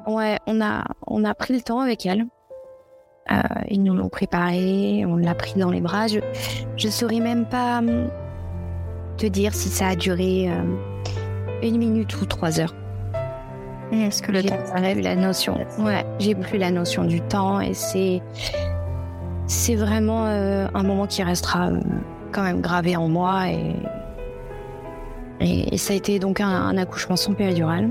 ouais, 0.08 0.40
on 0.48 0.62
a, 0.62 0.86
on 1.06 1.24
a 1.26 1.34
pris 1.36 1.54
le 1.54 1.62
temps 1.62 1.82
avec 1.82 2.06
elle. 2.06 2.26
Euh, 3.32 3.36
ils 3.70 3.82
nous 3.82 3.94
l'ont 3.94 4.10
préparé, 4.10 5.06
on 5.08 5.16
l'a 5.16 5.34
pris 5.34 5.58
dans 5.58 5.72
les 5.72 5.82
bras. 5.82 6.08
Je 6.08 6.20
ne 6.86 6.92
saurais 6.92 7.20
même 7.20 7.46
pas 7.46 7.80
hum, 7.80 8.10
te 9.18 9.26
dire 9.26 9.54
si 9.54 9.70
ça 9.70 9.88
a 9.88 9.96
duré 9.96 10.50
euh, 10.50 10.64
une 11.62 11.78
minute 11.78 12.20
ou 12.22 12.26
trois 12.26 12.60
heures. 12.60 12.76
Est-ce 13.92 14.22
que 14.22 14.32
le 14.32 14.44
temps 14.44 14.58
plus 14.92 15.02
la 15.02 15.16
notion 15.16 15.58
Ouais, 15.80 16.04
j'ai 16.20 16.34
plus 16.34 16.58
la 16.58 16.72
notion 16.72 17.04
du 17.04 17.22
temps 17.22 17.62
et 17.62 17.74
c'est 17.74 18.22
c'est 19.46 19.76
vraiment 19.76 20.26
euh, 20.26 20.68
un 20.74 20.84
moment 20.84 21.06
qui 21.06 21.22
restera 21.22 21.70
quand 22.32 22.42
même 22.42 22.60
gravé 22.60 22.96
en 22.96 23.08
moi 23.08 23.50
et, 23.50 23.76
et, 25.42 25.78
ça 25.78 25.94
a 25.94 25.96
été 25.96 26.18
donc 26.18 26.40
un, 26.40 26.76
accouchement 26.78 27.18
sans 27.18 27.34
péridurale 27.34 27.90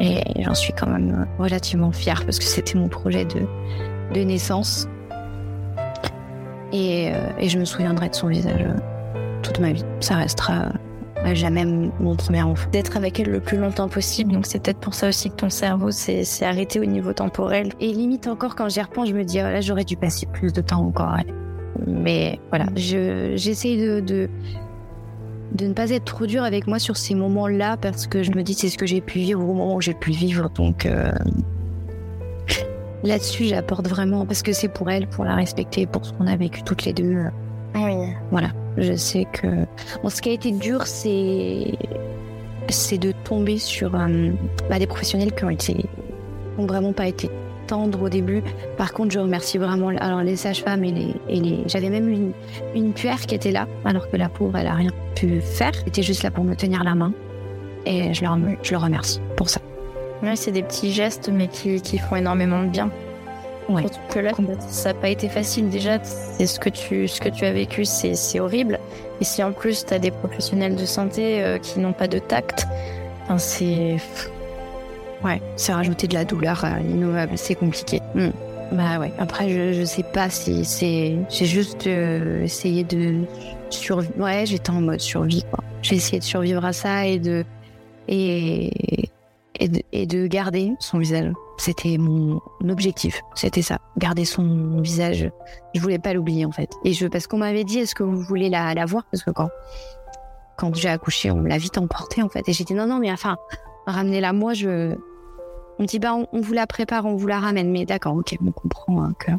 et 0.00 0.42
j'en 0.42 0.54
suis 0.54 0.72
quand 0.72 0.88
même 0.88 1.28
relativement 1.38 1.92
fière 1.92 2.24
parce 2.24 2.38
que 2.38 2.44
c'était 2.44 2.76
mon 2.76 2.88
projet 2.88 3.24
de 3.24 3.46
de 4.12 4.20
naissance. 4.20 4.88
Et, 6.72 7.10
euh, 7.12 7.30
et, 7.38 7.48
je 7.48 7.58
me 7.58 7.64
souviendrai 7.64 8.08
de 8.08 8.14
son 8.14 8.28
visage 8.28 8.60
euh, 8.60 9.40
toute 9.42 9.58
ma 9.58 9.72
vie. 9.72 9.84
Ça 10.00 10.16
restera 10.16 10.72
à 11.24 11.34
jamais 11.34 11.64
mon 11.64 12.16
premier 12.16 12.42
enfant. 12.42 12.68
D'être 12.70 12.96
avec 12.96 13.20
elle 13.20 13.30
le 13.30 13.40
plus 13.40 13.58
longtemps 13.58 13.88
possible, 13.88 14.32
donc 14.32 14.46
c'est 14.46 14.62
peut-être 14.62 14.78
pour 14.78 14.94
ça 14.94 15.08
aussi 15.08 15.30
que 15.30 15.36
ton 15.36 15.50
cerveau 15.50 15.90
s'est 15.90 16.24
arrêté 16.42 16.80
au 16.80 16.84
niveau 16.84 17.12
temporel. 17.12 17.72
Et 17.80 17.92
limite 17.92 18.26
encore 18.26 18.56
quand 18.56 18.68
j'y 18.68 18.80
repense, 18.80 19.08
je 19.08 19.14
me 19.14 19.24
dis, 19.24 19.38
oh 19.40 19.42
là 19.42 19.60
j'aurais 19.60 19.84
dû 19.84 19.96
passer 19.96 20.26
plus 20.26 20.52
de 20.52 20.60
temps 20.60 20.84
encore. 20.84 21.16
Mais 21.86 22.38
voilà, 22.50 22.66
j'essaye 22.74 23.78
de, 23.78 24.00
de, 24.00 24.28
de, 25.52 25.66
ne 25.66 25.72
pas 25.72 25.90
être 25.90 26.04
trop 26.04 26.26
dur 26.26 26.42
avec 26.42 26.66
moi 26.66 26.78
sur 26.78 26.96
ces 26.96 27.14
moments-là 27.14 27.76
parce 27.76 28.06
que 28.06 28.22
je 28.22 28.32
me 28.32 28.42
dis 28.42 28.54
c'est 28.54 28.68
ce 28.68 28.78
que 28.78 28.86
j'ai 28.86 29.00
pu 29.00 29.18
vivre 29.18 29.42
au 29.42 29.54
moment 29.54 29.74
où 29.76 29.80
j'ai 29.80 29.94
pu 29.94 30.10
vivre. 30.10 30.50
Donc 30.50 30.86
euh, 30.86 31.10
Là-dessus, 33.02 33.44
j'apporte 33.44 33.88
vraiment 33.88 34.26
parce 34.26 34.42
que 34.42 34.52
c'est 34.52 34.68
pour 34.68 34.90
elle, 34.90 35.06
pour 35.06 35.24
la 35.24 35.34
respecter, 35.34 35.86
pour 35.86 36.04
ce 36.04 36.12
qu'on 36.12 36.26
a 36.26 36.36
vécu 36.36 36.62
toutes 36.62 36.84
les 36.84 36.92
deux. 36.92 37.24
Ah 37.74 37.78
oui. 37.84 38.12
Voilà. 38.30 38.50
Je 38.76 38.94
sais 38.94 39.26
que 39.32 39.46
bon, 40.02 40.08
ce 40.08 40.20
qui 40.20 40.30
a 40.30 40.32
été 40.32 40.52
dur, 40.52 40.86
c'est 40.86 41.72
c'est 42.68 42.98
de 42.98 43.12
tomber 43.24 43.58
sur 43.58 43.94
euh, 43.96 44.30
bah, 44.68 44.78
des 44.78 44.86
professionnels 44.86 45.32
qui 45.34 45.44
ont 45.44 45.50
été 45.50 45.76
ont 46.58 46.66
vraiment 46.66 46.92
pas 46.92 47.08
été 47.08 47.30
tendres 47.66 48.02
au 48.02 48.08
début. 48.08 48.42
Par 48.76 48.92
contre, 48.92 49.12
je 49.12 49.18
remercie 49.18 49.58
vraiment 49.58 49.88
alors 49.88 50.22
les 50.22 50.36
sages-femmes 50.36 50.84
et 50.84 50.92
les, 50.92 51.14
et 51.28 51.40
les... 51.40 51.58
j'avais 51.66 51.90
même 51.90 52.08
une 52.08 52.32
une 52.74 52.92
puère 52.92 53.20
qui 53.20 53.34
était 53.34 53.52
là 53.52 53.66
alors 53.84 54.08
que 54.10 54.16
la 54.16 54.28
pauvre 54.28 54.56
elle 54.56 54.66
a 54.66 54.74
rien 54.74 54.90
pu 55.16 55.40
faire. 55.40 55.72
Elle 55.82 55.88
était 55.88 56.02
juste 56.02 56.22
là 56.22 56.30
pour 56.30 56.44
me 56.44 56.54
tenir 56.54 56.84
la 56.84 56.94
main 56.94 57.12
et 57.86 58.12
je 58.12 58.22
leur 58.22 58.38
je 58.62 58.72
le 58.72 58.78
remercie 58.78 59.20
pour 59.36 59.48
ça. 59.48 59.60
Ouais, 60.22 60.36
c'est 60.36 60.52
des 60.52 60.62
petits 60.62 60.92
gestes, 60.92 61.30
mais 61.32 61.48
qui, 61.48 61.80
qui 61.80 61.98
font 61.98 62.16
énormément 62.16 62.62
de 62.62 62.68
bien. 62.68 62.90
Ouais. 63.68 63.82
Surtout 63.82 64.00
que 64.10 64.18
là, 64.18 64.32
ça 64.68 64.92
n'a 64.92 64.98
pas 64.98 65.08
été 65.08 65.28
facile. 65.28 65.68
Déjà, 65.70 66.02
c'est 66.02 66.46
ce 66.46 66.58
que 66.58 66.68
tu, 66.68 67.06
ce 67.06 67.20
que 67.20 67.28
tu 67.28 67.44
as 67.44 67.52
vécu, 67.52 67.84
c'est 67.84 68.40
horrible. 68.40 68.78
Et 69.20 69.24
si 69.24 69.42
en 69.42 69.52
plus, 69.52 69.86
tu 69.86 69.94
as 69.94 69.98
des 69.98 70.10
professionnels 70.10 70.76
de 70.76 70.84
santé 70.84 71.42
euh, 71.42 71.58
qui 71.58 71.78
n'ont 71.78 71.92
pas 71.92 72.08
de 72.08 72.18
tact, 72.18 72.66
c'est. 73.38 73.96
Ouais, 75.22 75.40
c'est 75.56 75.72
rajouter 75.72 76.08
de 76.08 76.14
la 76.14 76.24
douleur 76.24 76.64
à 76.64 76.78
l'innovable, 76.80 77.32
c'est 77.36 77.54
compliqué. 77.54 78.00
Hmm. 78.14 78.30
Bah 78.72 78.98
ouais, 78.98 79.12
après, 79.18 79.48
je, 79.50 79.72
je 79.72 79.84
sais 79.84 80.02
pas 80.02 80.30
si 80.30 80.64
c'est. 80.64 81.16
J'ai 81.28 81.46
juste 81.46 81.86
euh, 81.86 82.42
essayé 82.44 82.84
de 82.84 83.20
survivre. 83.68 84.12
Ouais, 84.18 84.46
j'étais 84.46 84.70
en 84.70 84.80
mode 84.80 85.00
survie, 85.00 85.44
quoi. 85.50 85.62
J'ai 85.82 85.96
essayé 85.96 86.18
de 86.18 86.24
survivre 86.24 86.64
à 86.64 86.72
ça 86.72 87.06
et 87.06 87.18
de. 87.18 87.44
Et 88.08 89.10
et 89.60 90.06
de, 90.06 90.26
garder 90.26 90.74
son 90.80 90.98
visage. 90.98 91.32
C'était 91.58 91.98
mon 91.98 92.40
objectif, 92.68 93.20
c'était 93.34 93.62
ça, 93.62 93.78
garder 93.98 94.24
son 94.24 94.80
visage. 94.80 95.30
Je 95.74 95.80
voulais 95.80 95.98
pas 95.98 96.14
l'oublier 96.14 96.46
en 96.46 96.52
fait. 96.52 96.70
Et 96.84 96.92
je 96.94 97.06
parce 97.06 97.26
qu'on 97.26 97.38
m'avait 97.38 97.64
dit 97.64 97.78
est-ce 97.78 97.94
que 97.94 98.02
vous 98.02 98.20
voulez 98.20 98.48
la, 98.48 98.74
voir? 98.86 99.04
Parce 99.10 99.22
que 99.22 99.30
quand 99.30 99.50
quand 100.56 100.74
j'ai 100.74 100.88
accouché, 100.88 101.30
on 101.30 101.36
me 101.36 101.48
l'a 101.48 101.58
vite 101.58 101.78
emportée 101.78 102.22
en 102.22 102.28
fait. 102.28 102.48
Et 102.48 102.52
j'étais 102.52 102.74
non 102.74 102.86
non 102.86 102.98
mais 102.98 103.12
enfin 103.12 103.36
ramenez-la 103.86 104.32
moi 104.32 104.54
je 104.54 104.94
on 105.78 105.82
me 105.82 105.86
dit 105.86 105.98
bah 105.98 106.14
on, 106.14 106.40
vous 106.40 106.52
la 106.52 106.66
prépare, 106.66 107.06
on 107.06 107.16
vous 107.16 107.26
la 107.26 107.40
ramène. 107.40 107.70
Mais 107.70 107.84
d'accord, 107.84 108.16
ok, 108.16 108.36
on 108.44 108.52
comprend 108.52 109.02
hein, 109.02 109.12
que 109.18 109.32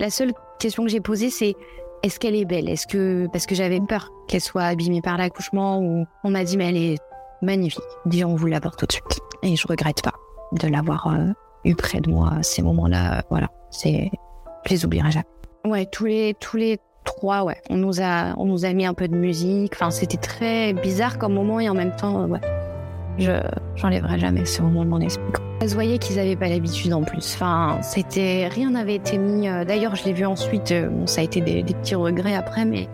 la 0.00 0.10
seule 0.10 0.32
question 0.58 0.84
que 0.84 0.90
j'ai 0.90 1.00
posée 1.00 1.30
c'est 1.30 1.54
est-ce 2.02 2.18
qu'elle 2.18 2.34
est 2.34 2.44
belle? 2.44 2.68
Est-ce 2.68 2.86
que 2.86 3.26
parce 3.32 3.46
que 3.46 3.54
j'avais 3.54 3.80
peur 3.80 4.12
qu'elle 4.28 4.40
soit 4.40 4.64
abîmée 4.64 5.02
par 5.02 5.18
l'accouchement 5.18 5.80
ou 5.80 6.06
on 6.24 6.30
m'a 6.30 6.44
dit 6.44 6.56
mais 6.56 6.68
elle 6.70 6.76
est 6.76 6.98
magnifique. 7.42 7.82
Dis 8.06 8.24
on 8.24 8.34
vous 8.34 8.46
l'apporte 8.46 8.78
tout 8.78 8.86
de 8.86 8.92
suite. 8.92 9.20
Et 9.42 9.56
je 9.56 9.66
regrette 9.66 10.02
pas 10.02 10.14
de 10.52 10.68
l'avoir 10.68 11.08
euh, 11.08 11.32
eu 11.64 11.74
près 11.74 12.00
de 12.00 12.10
moi 12.10 12.32
ces 12.42 12.62
moments-là. 12.62 13.22
voilà, 13.30 13.48
c'est, 13.70 14.10
je 14.64 14.70
les 14.70 14.84
oublierai 14.84 15.10
jamais. 15.10 15.26
Ouais, 15.64 15.86
tous 15.86 16.06
les 16.06 16.34
tous 16.38 16.56
les 16.56 16.78
trois, 17.04 17.44
ouais, 17.44 17.60
on 17.70 17.76
nous 17.76 18.00
a 18.00 18.34
on 18.38 18.46
nous 18.46 18.64
a 18.64 18.72
mis 18.72 18.86
un 18.86 18.94
peu 18.94 19.08
de 19.08 19.16
musique. 19.16 19.72
Enfin, 19.74 19.90
c'était 19.90 20.16
très 20.16 20.72
bizarre 20.72 21.18
comme 21.18 21.34
moment 21.34 21.60
et 21.60 21.68
en 21.68 21.74
même 21.74 21.94
temps, 21.96 22.26
ouais, 22.26 22.40
je 23.18 23.32
j'enlèverai 23.76 24.18
jamais 24.18 24.44
ce 24.44 24.62
moment 24.62 24.84
de 24.84 24.90
mon 24.90 25.00
esprit. 25.00 25.24
Ça 25.60 25.68
se 25.68 25.96
qu'ils 25.96 26.18
avaient 26.18 26.36
pas 26.36 26.48
l'habitude 26.48 26.92
en 26.92 27.02
plus. 27.02 27.34
Enfin, 27.34 27.78
c'était 27.82 28.48
rien 28.48 28.70
n'avait 28.70 28.96
été 28.96 29.16
mis. 29.16 29.48
Euh, 29.48 29.64
d'ailleurs, 29.64 29.96
je 29.96 30.04
l'ai 30.04 30.12
vu 30.12 30.26
ensuite. 30.26 30.70
Euh, 30.70 30.88
bon, 30.88 31.06
ça 31.06 31.22
a 31.22 31.24
été 31.24 31.40
des, 31.40 31.62
des 31.62 31.74
petits 31.74 31.94
regrets 31.94 32.34
après, 32.34 32.66
mais 32.66 32.88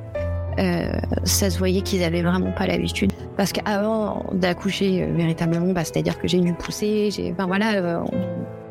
euh, 0.59 0.93
ça 1.25 1.51
se 1.51 1.59
voyait 1.59 1.81
qu'ils 1.81 2.03
avaient 2.05 2.23
vraiment 2.23 2.53
pas 2.53 2.67
l'habitude. 2.67 3.13
Parce 3.37 3.53
qu'avant 3.53 4.25
d'accoucher 4.33 5.03
euh, 5.03 5.13
véritablement, 5.15 5.73
bah, 5.73 5.85
c'est-à-dire 5.85 6.19
que 6.19 6.29
j'ai 6.29 6.41
dû 6.41 6.53
pousser, 6.53 7.11
j'ai, 7.11 7.33
enfin 7.33 7.47
voilà, 7.47 7.75
euh, 7.75 8.01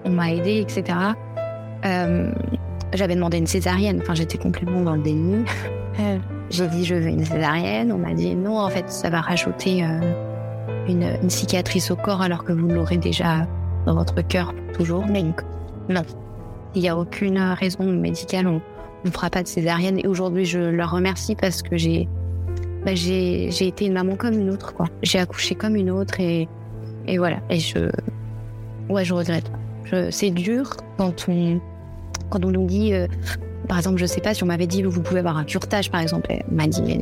on, 0.05 0.09
m'a 0.09 0.31
aidé, 0.33 0.59
etc. 0.59 0.97
j'avais 2.93 3.15
demandé 3.15 3.37
une 3.37 3.47
césarienne, 3.47 3.99
enfin 4.01 4.13
j'étais 4.13 4.37
complètement 4.37 4.81
dans 4.81 4.95
le 4.95 5.01
déni. 5.01 5.45
j'ai 6.49 6.67
dit 6.67 6.85
je 6.85 6.95
veux 6.95 7.07
une 7.07 7.25
césarienne, 7.25 7.91
on 7.91 7.97
m'a 7.97 8.13
dit 8.13 8.35
non, 8.35 8.59
en 8.59 8.69
fait 8.69 8.89
ça 8.91 9.09
va 9.09 9.21
rajouter 9.21 9.83
une, 10.87 11.29
cicatrice 11.29 11.91
au 11.91 11.95
corps 11.95 12.21
alors 12.21 12.43
que 12.43 12.51
vous 12.51 12.67
l'aurez 12.67 12.97
déjà 12.97 13.47
dans 13.85 13.95
votre 13.95 14.21
cœur 14.21 14.53
toujours. 14.73 15.05
Mais 15.07 15.23
non, 15.89 16.03
il 16.75 16.81
n'y 16.81 16.89
a 16.89 16.97
aucune 16.97 17.39
raison 17.39 17.85
médicale. 17.85 18.47
On 18.47 18.61
ne 19.05 19.11
fera 19.11 19.29
pas 19.29 19.43
de 19.43 19.47
césarienne. 19.47 19.99
Et 19.99 20.07
aujourd'hui, 20.07 20.45
je 20.45 20.59
leur 20.59 20.91
remercie 20.91 21.35
parce 21.35 21.61
que 21.61 21.77
j'ai 21.77 22.07
bah, 22.85 22.95
j'ai 22.95 23.67
été 23.67 23.85
une 23.85 23.93
maman 23.93 24.15
comme 24.15 24.33
une 24.33 24.49
autre. 24.49 24.73
quoi. 24.73 24.87
J'ai 25.03 25.19
accouché 25.19 25.55
comme 25.55 25.75
une 25.75 25.91
autre 25.91 26.19
et, 26.19 26.47
et 27.07 27.17
voilà. 27.17 27.37
Et 27.49 27.59
je, 27.59 27.89
ouais, 28.89 29.05
je 29.05 29.13
regrette. 29.13 29.51
C'est 30.09 30.29
dur 30.29 30.77
quand 30.97 31.27
on, 31.27 31.59
quand 32.29 32.45
on 32.45 32.49
nous 32.49 32.65
dit, 32.65 32.93
euh, 32.93 33.07
par 33.67 33.77
exemple, 33.77 33.97
je 33.97 34.05
sais 34.05 34.21
pas, 34.21 34.33
si 34.33 34.43
on 34.43 34.47
m'avait 34.47 34.67
dit, 34.67 34.83
vous 34.83 35.01
pouvez 35.01 35.19
avoir 35.19 35.37
un 35.37 35.43
curtage, 35.43 35.91
par 35.91 36.01
exemple, 36.01 36.27
elle 36.29 36.43
m'a 36.49 36.67
dit, 36.67 37.01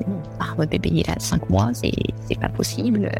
votre 0.58 0.72
bébé, 0.72 0.90
il 0.92 1.10
a 1.10 1.20
5 1.20 1.50
mois, 1.50 1.70
c'est 1.74 2.40
pas 2.40 2.50
possible. 2.50 3.12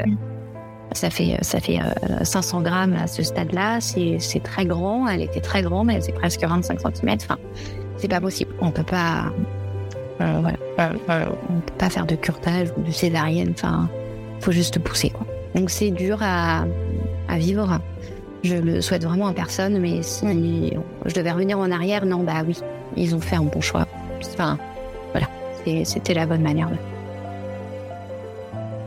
Ça 0.92 1.08
fait, 1.08 1.38
ça 1.42 1.60
fait 1.60 1.78
500 2.22 2.58
euh, 2.58 2.62
grammes 2.62 2.94
à 2.94 3.06
ce 3.06 3.22
stade-là, 3.22 3.80
c'est 3.80 4.42
très 4.42 4.66
grand, 4.66 5.06
elle 5.06 5.22
était 5.22 5.40
très 5.40 5.62
grande, 5.62 5.86
mais 5.86 6.00
c'est 6.00 6.12
presque 6.12 6.42
25 6.42 6.80
cm. 6.80 7.16
Enfin, 7.22 7.38
c'est 8.00 8.08
pas 8.08 8.20
possible. 8.20 8.54
On 8.60 8.70
peut 8.70 8.82
pas, 8.82 9.32
euh, 10.20 10.40
voilà, 10.40 11.28
on 11.48 11.60
peut 11.60 11.74
pas 11.78 11.90
faire 11.90 12.06
de 12.06 12.16
curtage 12.16 12.68
ou 12.76 12.82
de 12.82 12.90
césarienne. 12.90 13.52
Enfin, 13.54 13.88
faut 14.40 14.52
juste 14.52 14.78
pousser. 14.78 15.10
Quoi. 15.10 15.26
Donc 15.54 15.70
c'est 15.70 15.90
dur 15.90 16.18
à, 16.22 16.64
à 17.28 17.38
vivre. 17.38 17.80
Je 18.42 18.56
le 18.56 18.80
souhaite 18.80 19.04
vraiment 19.04 19.26
à 19.26 19.34
personne, 19.34 19.78
mais 19.78 20.02
si 20.02 20.72
je 21.04 21.14
devais 21.14 21.30
revenir 21.30 21.58
en 21.58 21.70
arrière, 21.70 22.06
non, 22.06 22.22
bah 22.22 22.42
oui, 22.46 22.58
ils 22.96 23.14
ont 23.14 23.20
fait 23.20 23.36
un 23.36 23.42
bon 23.42 23.60
choix. 23.60 23.86
Enfin, 24.32 24.58
voilà, 25.12 25.28
c'était 25.84 26.14
la 26.14 26.24
bonne 26.24 26.40
manière. 26.40 26.70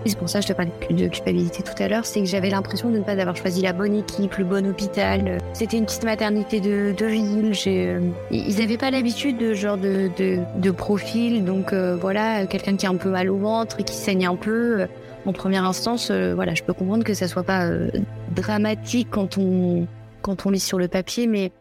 C'est 0.05 0.17
pour 0.17 0.29
ça 0.29 0.39
que 0.39 0.43
je 0.47 0.51
te 0.51 0.53
parlais 0.53 0.71
de 0.89 1.07
culpabilité 1.07 1.63
tout 1.63 1.81
à 1.81 1.87
l'heure, 1.87 2.05
c'est 2.05 2.19
que 2.19 2.25
j'avais 2.25 2.49
l'impression 2.49 2.89
de 2.89 2.97
ne 2.97 3.03
pas 3.03 3.13
avoir 3.13 3.35
choisi 3.35 3.61
la 3.61 3.73
bonne 3.73 3.95
équipe, 3.95 4.35
le 4.37 4.43
bon 4.43 4.67
hôpital. 4.67 5.37
C'était 5.53 5.77
une 5.77 5.85
petite 5.85 6.03
maternité 6.03 6.59
de, 6.59 6.93
de 6.97 7.05
ville. 7.05 7.53
Euh, 7.67 7.99
ils 8.31 8.57
n'avaient 8.57 8.77
pas 8.77 8.91
l'habitude 8.91 9.37
de 9.37 9.53
genre 9.53 9.77
de, 9.77 10.09
de, 10.17 10.71
profil, 10.71 11.45
donc 11.45 11.71
euh, 11.71 11.95
voilà, 11.95 12.45
quelqu'un 12.47 12.75
qui 12.75 12.85
a 12.85 12.89
un 12.89 12.95
peu 12.95 13.09
mal 13.09 13.29
au 13.29 13.37
ventre 13.37 13.79
et 13.79 13.83
qui 13.83 13.95
saigne 13.95 14.25
un 14.25 14.35
peu 14.35 14.87
en 15.25 15.33
première 15.33 15.65
instance, 15.65 16.09
euh, 16.11 16.33
voilà, 16.35 16.53
je 16.53 16.63
peux 16.63 16.73
comprendre 16.73 17.03
que 17.03 17.13
ça 17.13 17.27
soit 17.27 17.43
pas 17.43 17.65
euh, 17.65 17.89
dramatique 18.35 19.07
quand 19.09 19.37
on 19.37 19.87
quand 20.21 20.45
on 20.45 20.51
lit 20.51 20.59
sur 20.59 20.79
le 20.79 20.87
papier, 20.87 21.27
mais 21.27 21.51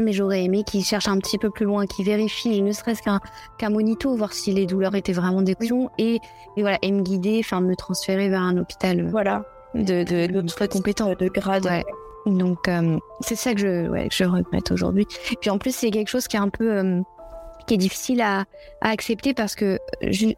mais 0.00 0.12
j'aurais 0.12 0.44
aimé 0.44 0.64
qu'il 0.64 0.84
cherche 0.84 1.08
un 1.08 1.18
petit 1.18 1.38
peu 1.38 1.50
plus 1.50 1.66
loin, 1.66 1.86
qu'il 1.86 2.04
vérifie, 2.04 2.62
ne 2.62 2.72
serait-ce 2.72 3.02
qu'un 3.02 3.70
monito, 3.70 4.14
voir 4.16 4.32
si 4.32 4.52
les 4.52 4.66
douleurs 4.66 4.94
étaient 4.94 5.12
vraiment 5.12 5.42
des 5.42 5.56
et, 5.98 6.14
et 6.56 6.60
voilà, 6.60 6.78
et 6.82 6.92
me 6.92 7.02
guider, 7.02 7.40
enfin 7.44 7.60
me 7.60 7.74
transférer 7.74 8.28
vers 8.28 8.42
un 8.42 8.56
hôpital. 8.56 9.00
Euh, 9.00 9.08
voilà, 9.10 9.44
de 9.74 10.04
de, 10.04 10.40
de, 10.40 10.66
compétent, 10.66 11.12
de 11.14 11.28
grade. 11.28 11.68
Donc 12.26 12.70
c'est 13.20 13.36
ça 13.36 13.54
que 13.54 13.60
je 13.60 13.88
ouais, 13.88 14.08
que 14.08 14.14
je 14.14 14.24
regrette 14.24 14.70
aujourd'hui. 14.70 15.06
Puis 15.40 15.50
en 15.50 15.58
plus 15.58 15.74
c'est 15.74 15.90
quelque 15.90 16.08
chose 16.08 16.28
qui 16.28 16.36
est 16.36 16.40
un 16.40 16.50
peu 16.50 17.02
qui 17.68 17.74
est 17.74 17.78
difficile 17.78 18.20
à, 18.20 18.46
accepter 18.80 19.34
parce 19.34 19.54
que, 19.54 19.78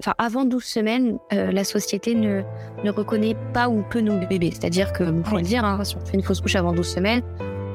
enfin, 0.01 0.15
avant 0.19 0.45
12 0.45 0.63
semaines, 0.63 1.19
euh, 1.33 1.53
la 1.53 1.65
société 1.65 2.15
ne, 2.15 2.43
ne 2.85 2.91
reconnaît 2.91 3.37
pas 3.55 3.69
ou 3.69 3.83
peu 3.89 4.01
nos 4.01 4.19
bébés. 4.27 4.51
C'est-à-dire 4.51 4.93
que, 4.93 5.05
vous 5.05 5.23
pouvez 5.23 5.43
le 5.43 5.47
dire, 5.47 5.65
hein, 5.65 5.83
si 5.85 5.97
on 5.97 6.01
fait 6.01 6.15
une 6.15 6.23
fausse 6.23 6.41
couche 6.41 6.57
avant 6.57 6.73
12 6.73 6.87
semaines, 6.87 7.23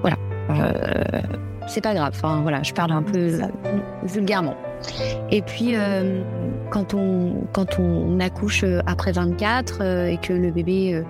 voilà, 0.01 0.17
euh, 0.49 1.21
c'est 1.67 1.81
pas 1.81 1.93
grave. 1.93 2.13
Enfin, 2.15 2.41
voilà, 2.41 2.63
je 2.63 2.73
parle 2.73 2.91
un 2.91 3.03
peu 3.03 3.39
vulgairement. 4.03 4.55
Et 5.31 5.41
puis, 5.41 5.75
euh, 5.75 6.21
quand, 6.69 6.93
on, 6.93 7.45
quand 7.53 7.79
on 7.79 8.19
accouche 8.19 8.63
après 8.85 9.11
24 9.11 9.81
et 10.09 10.17
que 10.21 10.33
le 10.33 10.51
bébé 10.51 11.03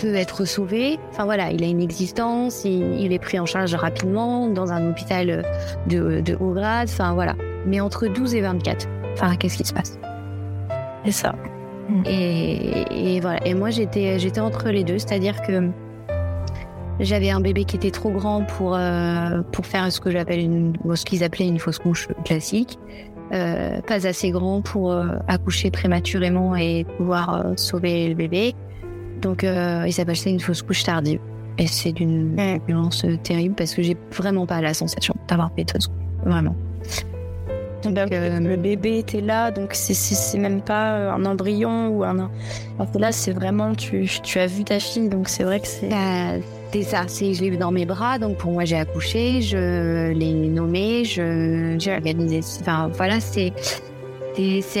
peut 0.00 0.14
être 0.14 0.44
sauvé. 0.44 0.98
Enfin 1.10 1.24
voilà, 1.24 1.52
il 1.52 1.62
a 1.62 1.66
une 1.66 1.80
existence, 1.80 2.64
il, 2.64 3.12
est 3.12 3.18
pris 3.18 3.38
en 3.38 3.46
charge 3.46 3.74
rapidement 3.74 4.48
dans 4.48 4.72
un 4.72 4.88
hôpital 4.88 5.44
de, 5.86 6.20
de 6.20 6.36
haut 6.40 6.52
grade. 6.52 6.88
Enfin 6.90 7.14
voilà. 7.14 7.36
Mais 7.66 7.80
entre 7.80 8.06
12 8.06 8.34
et 8.34 8.40
24, 8.40 8.88
enfin 9.12 9.36
qu'est-ce 9.36 9.58
qui 9.58 9.64
se 9.64 9.74
passe? 9.74 9.98
C'est 11.04 11.12
ça. 11.12 11.34
Et, 12.06 13.16
et, 13.16 13.20
voilà. 13.20 13.44
Et 13.46 13.54
moi 13.54 13.70
j'étais 13.70 14.18
j'étais 14.18 14.40
entre 14.40 14.70
les 14.70 14.84
deux, 14.84 14.98
c'est-à-dire 14.98 15.42
que 15.42 15.70
j'avais 17.00 17.30
un 17.30 17.40
bébé 17.40 17.64
qui 17.64 17.76
était 17.76 17.90
trop 17.90 18.10
grand 18.10 18.44
pour 18.44 18.74
euh, 18.74 19.42
pour 19.52 19.66
faire 19.66 19.90
ce 19.90 20.00
que 20.00 20.10
j'appelle 20.10 20.40
une 20.40 20.72
ce 20.94 21.04
qu'ils 21.04 21.24
appelaient 21.24 21.48
une 21.48 21.58
fausse 21.58 21.78
couche 21.78 22.08
classique. 22.24 22.78
Euh, 23.32 23.80
pas 23.82 24.06
assez 24.06 24.30
grand 24.30 24.60
pour 24.60 24.90
euh, 24.90 25.06
accoucher 25.28 25.70
prématurément 25.70 26.56
et 26.56 26.84
pouvoir 26.96 27.44
sauver 27.56 28.08
le 28.08 28.14
bébé. 28.14 28.54
Donc, 29.22 29.42
il 29.44 29.92
s'appelle 29.92 30.16
ça 30.16 30.30
une 30.30 30.40
fausse 30.40 30.62
couche 30.62 30.82
tardive. 30.82 31.20
Et 31.58 31.66
c'est 31.66 31.92
d'une 31.92 32.36
violence 32.66 33.04
terrible 33.22 33.54
parce 33.54 33.74
que 33.74 33.82
j'ai 33.82 33.96
vraiment 34.12 34.46
pas 34.46 34.62
la 34.62 34.72
sensation 34.72 35.14
d'avoir 35.28 35.50
fait 35.54 35.64
de 35.64 35.70
fausse 35.70 35.88
couche. 35.88 35.96
Vraiment. 36.24 36.56
Donc, 37.82 38.12
euh, 38.12 38.40
le 38.40 38.56
bébé 38.56 38.98
était 38.98 39.20
là, 39.20 39.50
donc 39.50 39.70
c'est 39.72 40.38
même 40.38 40.60
pas 40.60 41.12
un 41.12 41.24
embryon 41.24 41.88
ou 41.88 42.04
un. 42.04 42.30
Alors 42.78 42.92
que 42.92 42.98
là, 42.98 43.10
c'est 43.10 43.32
vraiment, 43.32 43.74
tu, 43.74 44.06
tu, 44.22 44.38
as 44.38 44.46
vu 44.46 44.64
ta 44.64 44.78
fille, 44.78 45.08
donc 45.08 45.28
c'est 45.28 45.44
vrai 45.44 45.60
que 45.60 45.66
c'est. 45.66 45.88
C'est 46.72 46.82
ça, 46.82 47.04
je 47.08 47.40
l'ai 47.40 47.50
vu 47.50 47.56
dans 47.56 47.72
mes 47.72 47.84
bras, 47.84 48.18
donc 48.18 48.36
pour 48.36 48.52
moi, 48.52 48.64
j'ai 48.64 48.76
accouché, 48.76 49.42
je 49.42 50.12
l'ai 50.12 50.32
nommé, 50.32 51.04
j'ai 51.04 51.92
organisé. 51.92 52.40
Enfin, 52.60 52.88
voilà, 52.94 53.18
c'est 53.20 53.52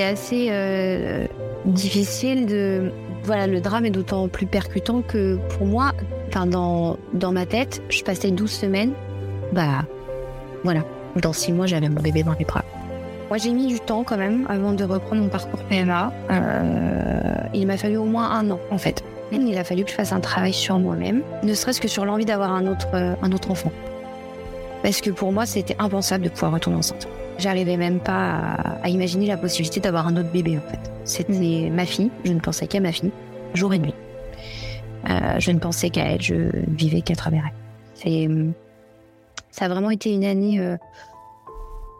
assez 0.02 0.48
euh, 0.50 1.26
difficile 1.64 2.46
de 2.46 2.92
voilà, 3.24 3.46
le 3.46 3.60
drame 3.60 3.84
est 3.86 3.90
d'autant 3.90 4.28
plus 4.28 4.46
percutant 4.46 5.02
que 5.02 5.36
pour 5.50 5.66
moi, 5.66 5.92
enfin 6.28 6.46
dans, 6.46 6.96
dans 7.12 7.32
ma 7.32 7.44
tête, 7.44 7.82
je 7.90 8.02
passais 8.02 8.30
12 8.30 8.50
semaines, 8.50 8.92
bah 9.52 9.84
voilà, 10.64 10.84
dans 11.16 11.32
6 11.32 11.52
mois 11.52 11.66
j'avais 11.66 11.88
mon 11.88 12.00
bébé 12.00 12.22
dans 12.22 12.34
les 12.38 12.44
bras. 12.44 12.64
Moi 13.28 13.38
j'ai 13.38 13.52
mis 13.52 13.66
du 13.66 13.78
temps 13.78 14.04
quand 14.04 14.16
même 14.16 14.46
avant 14.48 14.72
de 14.72 14.84
reprendre 14.84 15.22
mon 15.22 15.28
parcours 15.28 15.60
PMA. 15.64 16.12
Euh, 16.30 17.34
il 17.52 17.66
m'a 17.66 17.76
fallu 17.76 17.96
au 17.96 18.04
moins 18.04 18.30
un 18.30 18.50
an 18.50 18.60
en 18.70 18.78
fait. 18.78 19.04
Il 19.32 19.56
a 19.56 19.64
fallu 19.64 19.84
que 19.84 19.90
je 19.90 19.94
fasse 19.94 20.12
un 20.12 20.20
travail 20.20 20.52
sur 20.52 20.78
moi-même, 20.78 21.22
ne 21.42 21.54
serait-ce 21.54 21.80
que 21.80 21.88
sur 21.88 22.04
l'envie 22.04 22.24
d'avoir 22.24 22.52
un 22.52 22.66
autre, 22.66 22.88
autre 23.22 23.50
enfant. 23.50 23.72
Parce 24.82 25.00
que 25.00 25.10
pour 25.10 25.32
moi 25.32 25.46
c'était 25.46 25.76
impensable 25.78 26.24
de 26.24 26.28
pouvoir 26.30 26.52
retourner 26.52 26.78
enceinte. 26.78 27.08
J'arrivais 27.38 27.76
même 27.76 28.00
pas 28.00 28.56
à, 28.82 28.88
imaginer 28.88 29.26
la 29.26 29.36
possibilité 29.36 29.80
d'avoir 29.80 30.06
un 30.06 30.16
autre 30.16 30.30
bébé 30.30 30.58
en 30.58 30.70
fait. 30.70 30.90
C'était 31.04 31.70
ma 31.70 31.86
fille, 31.86 32.10
je 32.24 32.32
ne 32.32 32.40
pensais 32.40 32.66
qu'à 32.66 32.80
ma 32.80 32.92
fille, 32.92 33.12
jour 33.54 33.72
et 33.72 33.78
nuit. 33.78 33.94
Euh, 35.08 35.38
je 35.38 35.50
ne 35.50 35.58
pensais 35.58 35.90
qu'à 35.90 36.04
elle, 36.04 36.20
je 36.20 36.50
vivais 36.68 37.00
qu'à 37.00 37.14
travers 37.14 37.44
elle. 37.46 37.56
C'est, 37.94 38.28
ça 39.50 39.64
a 39.66 39.68
vraiment 39.68 39.90
été 39.90 40.12
une 40.12 40.24
année 40.24 40.60
euh, 40.60 40.76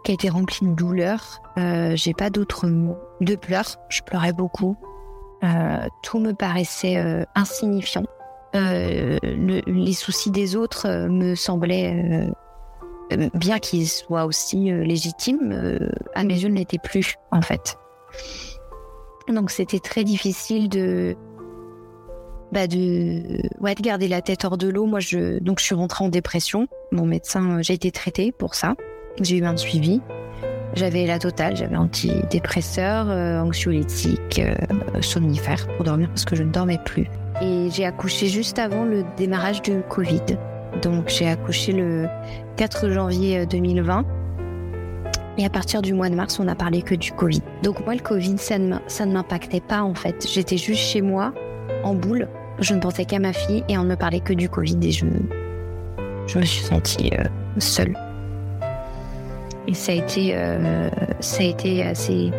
qui 0.05 0.13
a 0.13 0.15
été 0.15 0.29
remplie 0.29 0.67
de 0.67 0.75
douleur. 0.75 1.41
Euh, 1.59 1.97
j'ai 1.97 2.13
pas 2.13 2.31
d'autres 2.31 2.69
mots. 2.69 2.99
De 3.21 3.35
pleurs, 3.35 3.77
je 3.89 4.03
pleurais 4.03 4.33
beaucoup. 4.33 4.77
Tout 6.03 6.19
me 6.19 6.33
paraissait 6.33 7.25
insignifiant. 7.35 8.05
les 8.55 9.93
soucis 9.93 10.31
des 10.31 10.57
autres 10.57 10.89
me 11.09 11.35
semblaient 11.35 12.31
euh, 13.13 13.29
bien 13.35 13.59
qu'il 13.59 13.89
soit 13.89 14.25
aussi 14.25 14.71
euh, 14.71 14.85
légitime, 14.85 15.53
euh, 15.53 15.91
à 16.15 16.25
mes 16.25 16.35
yeux, 16.35 16.49
ne 16.49 16.57
l'était 16.57 16.79
plus, 16.79 17.17
en 17.31 17.43
fait. 17.43 17.77
Donc 19.29 19.51
c'était 19.51 19.79
très 19.79 20.05
difficile 20.05 20.69
de, 20.69 21.17
bah 22.53 22.67
de, 22.67 23.41
ouais, 23.61 23.75
de 23.75 23.83
garder 23.83 24.09
la 24.09 24.23
tête 24.23 24.45
hors 24.45 24.57
de 24.57 24.69
l'eau. 24.69 24.87
Moi, 24.87 25.01
je, 25.01 25.39
donc 25.39 25.61
je 25.61 25.65
suis 25.65 25.75
rentrée 25.75 26.05
en 26.05 26.09
dépression. 26.09 26.69
Mon 26.93 27.05
médecin, 27.05 27.63
j'ai 27.63 27.75
été 27.75 27.91
traitée 27.91 28.33
pour 28.33 28.55
ça. 28.55 28.75
J'ai 29.21 29.39
eu 29.39 29.45
un 29.45 29.57
suivi. 29.57 30.01
J'avais 30.75 31.07
la 31.07 31.19
totale, 31.19 31.57
j'avais 31.57 31.77
antidépresseur, 31.77 33.09
anxiolytique, 33.45 34.41
somnifère 35.01 35.67
pour 35.77 35.85
dormir 35.85 36.09
parce 36.09 36.25
que 36.25 36.37
je 36.37 36.43
ne 36.43 36.51
dormais 36.51 36.79
plus. 36.85 37.07
Et 37.43 37.69
j'ai 37.71 37.85
accouché 37.87 38.27
juste 38.27 38.59
avant 38.59 38.85
le 38.85 39.05
démarrage 39.17 39.63
du 39.63 39.81
Covid. 39.89 40.21
Donc 40.83 41.09
j'ai 41.09 41.29
accouché 41.29 41.73
le 41.73 42.07
4 42.57 42.91
janvier 42.91 43.47
2020. 43.47 44.01
Euh, 44.01 44.03
Et 45.39 45.45
à 45.45 45.51
partir 45.51 45.83
du 45.83 45.95
mois 45.95 46.09
de 46.09 46.15
mars, 46.15 46.39
on 46.39 46.45
n'a 46.45 46.55
parlé 46.55 46.83
que 46.83 46.95
du 46.95 47.13
Covid. 47.13 47.43
Donc 47.63 47.85
moi, 47.85 47.95
le 47.95 48.01
Covid, 48.01 48.37
ça 48.39 48.59
ne 48.59 49.13
m'impactait 49.13 49.61
pas 49.61 49.83
en 49.83 49.95
fait. 49.95 50.27
J'étais 50.31 50.57
juste 50.59 50.83
chez 50.83 51.01
moi, 51.01 51.33
en 51.83 51.95
boule. 51.95 52.29
Je 52.61 52.75
ne 52.75 52.81
pensais 52.81 53.07
qu'à 53.07 53.19
ma 53.19 53.33
fille 53.33 53.65
et 53.69 53.79
on 53.79 53.85
ne 53.85 53.89
me 53.89 53.97
parlait 53.97 54.21
que 54.21 54.35
du 54.35 54.49
Covid 54.49 54.79
et 54.83 54.93
je, 54.93 55.07
je 56.27 56.39
me 56.39 56.45
suis 56.45 56.65
sentie 56.65 57.11
euh, 57.19 57.25
seule. 57.59 57.97
Et 59.71 59.75
ça 59.75 59.93
a 59.93 59.95
été, 59.95 60.33
euh, 60.35 60.91
ça 61.21 61.45
a 61.45 61.47
été 61.47 61.85
assez, 61.85 62.33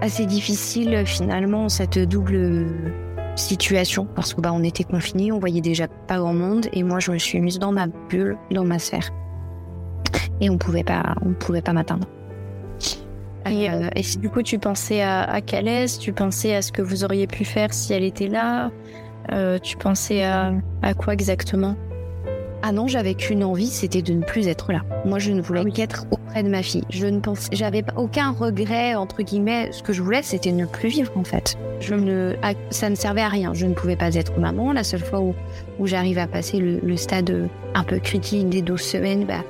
assez 0.00 0.24
difficile 0.24 1.02
finalement, 1.04 1.68
cette 1.68 1.98
double 1.98 2.66
situation. 3.34 4.06
Parce 4.14 4.32
que 4.32 4.40
bah, 4.40 4.52
on 4.54 4.62
était 4.62 4.84
confinés, 4.84 5.32
on 5.32 5.38
voyait 5.38 5.60
déjà 5.60 5.86
pas 5.86 6.16
grand 6.16 6.32
monde. 6.32 6.66
Et 6.72 6.82
moi 6.82 6.98
je 6.98 7.12
me 7.12 7.18
suis 7.18 7.40
mise 7.42 7.58
dans 7.58 7.72
ma 7.72 7.88
bulle, 8.08 8.38
dans 8.50 8.64
ma 8.64 8.78
sphère. 8.78 9.10
Et 10.40 10.48
on 10.48 10.56
pouvait 10.56 10.84
pas, 10.84 11.14
on 11.22 11.34
pouvait 11.34 11.60
pas 11.60 11.74
m'atteindre. 11.74 12.08
Et, 13.48 13.68
et, 13.94 14.02
si 14.02 14.18
du 14.18 14.28
coup 14.28 14.42
tu 14.42 14.58
pensais 14.58 15.02
à, 15.02 15.22
à 15.22 15.40
Calès, 15.42 15.98
tu 15.98 16.12
pensais 16.12 16.54
à 16.54 16.62
ce 16.62 16.72
que 16.72 16.82
vous 16.82 17.04
auriez 17.04 17.26
pu 17.26 17.44
faire 17.44 17.72
si 17.72 17.92
elle 17.92 18.02
était 18.02 18.26
là, 18.26 18.70
tu 19.62 19.76
pensais 19.76 20.24
à, 20.24 20.52
à 20.82 20.94
quoi 20.94 21.12
exactement? 21.12 21.76
Ah 22.62 22.72
non, 22.72 22.88
j'avais 22.88 23.14
qu'une 23.14 23.44
envie, 23.44 23.68
c'était 23.68 24.02
de 24.02 24.12
ne 24.12 24.24
plus 24.24 24.48
être 24.48 24.72
là. 24.72 24.82
Moi, 25.04 25.18
je 25.18 25.32
ne 25.32 25.40
voulais 25.40 25.62
ah 25.64 25.70
qu'être 25.70 26.06
auprès 26.10 26.42
de 26.42 26.48
ma 26.48 26.62
fille. 26.62 26.84
Je 26.90 27.06
ne 27.06 27.20
pensais, 27.20 27.48
j'avais 27.52 27.84
aucun 27.96 28.32
regret 28.32 28.94
entre 28.94 29.22
guillemets. 29.22 29.70
Ce 29.72 29.82
que 29.82 29.92
je 29.92 30.02
voulais, 30.02 30.22
c'était 30.22 30.52
ne 30.52 30.66
plus 30.66 30.88
vivre 30.88 31.12
en 31.16 31.24
fait. 31.24 31.56
Je 31.80 31.94
ne, 31.94 32.34
ça 32.70 32.90
ne 32.90 32.94
servait 32.94 33.20
à 33.20 33.28
rien. 33.28 33.54
Je 33.54 33.66
ne 33.66 33.74
pouvais 33.74 33.96
pas 33.96 34.14
être 34.14 34.38
maman. 34.38 34.72
La 34.72 34.84
seule 34.84 35.04
fois 35.04 35.20
où, 35.20 35.34
où 35.78 35.86
j'arrive 35.86 36.18
à 36.18 36.26
passer 36.26 36.58
le, 36.58 36.96
stade 36.96 37.48
un 37.74 37.84
peu 37.84 37.98
critique 37.98 38.48
des 38.48 38.62
12 38.62 38.80
semaines, 38.80 39.24
bah, 39.26 39.44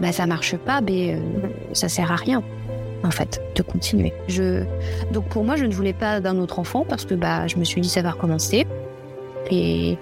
bah 0.00 0.12
ça 0.12 0.26
marche 0.26 0.56
pas, 0.56 0.80
mais 0.80 1.14
euh, 1.14 1.18
ça 1.72 1.88
sert 1.88 2.12
à 2.12 2.16
rien 2.16 2.42
en 3.04 3.10
fait, 3.10 3.40
de 3.54 3.62
continuer. 3.62 4.12
Je... 4.28 4.64
Donc 5.12 5.28
pour 5.28 5.44
moi, 5.44 5.56
je 5.56 5.64
ne 5.64 5.72
voulais 5.72 5.92
pas 5.92 6.20
d'un 6.20 6.38
autre 6.38 6.58
enfant 6.58 6.84
parce 6.86 7.04
que 7.04 7.14
bah, 7.14 7.46
je 7.46 7.56
me 7.56 7.64
suis 7.64 7.80
dit 7.80 7.88
ça 7.88 8.02
va 8.02 8.10
recommencer. 8.10 8.66
Et 9.50 9.96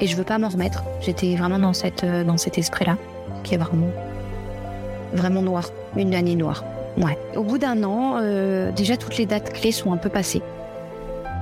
et 0.00 0.06
je 0.06 0.16
veux 0.16 0.24
pas 0.24 0.38
m'en 0.38 0.48
remettre. 0.48 0.84
J'étais 1.00 1.34
vraiment 1.36 1.58
dans 1.58 1.72
cette 1.72 2.04
euh, 2.04 2.24
dans 2.24 2.36
cet 2.36 2.58
esprit-là, 2.58 2.96
qui 3.44 3.54
est 3.54 3.58
vraiment 3.58 3.90
vraiment 5.12 5.42
noir, 5.42 5.70
une 5.96 6.14
année 6.14 6.36
noire. 6.36 6.64
Ouais. 6.96 7.18
Au 7.36 7.42
bout 7.42 7.58
d'un 7.58 7.82
an, 7.84 8.18
euh, 8.20 8.72
déjà 8.72 8.96
toutes 8.96 9.16
les 9.16 9.26
dates 9.26 9.52
clés 9.52 9.72
sont 9.72 9.92
un 9.92 9.96
peu 9.96 10.08
passées. 10.08 10.42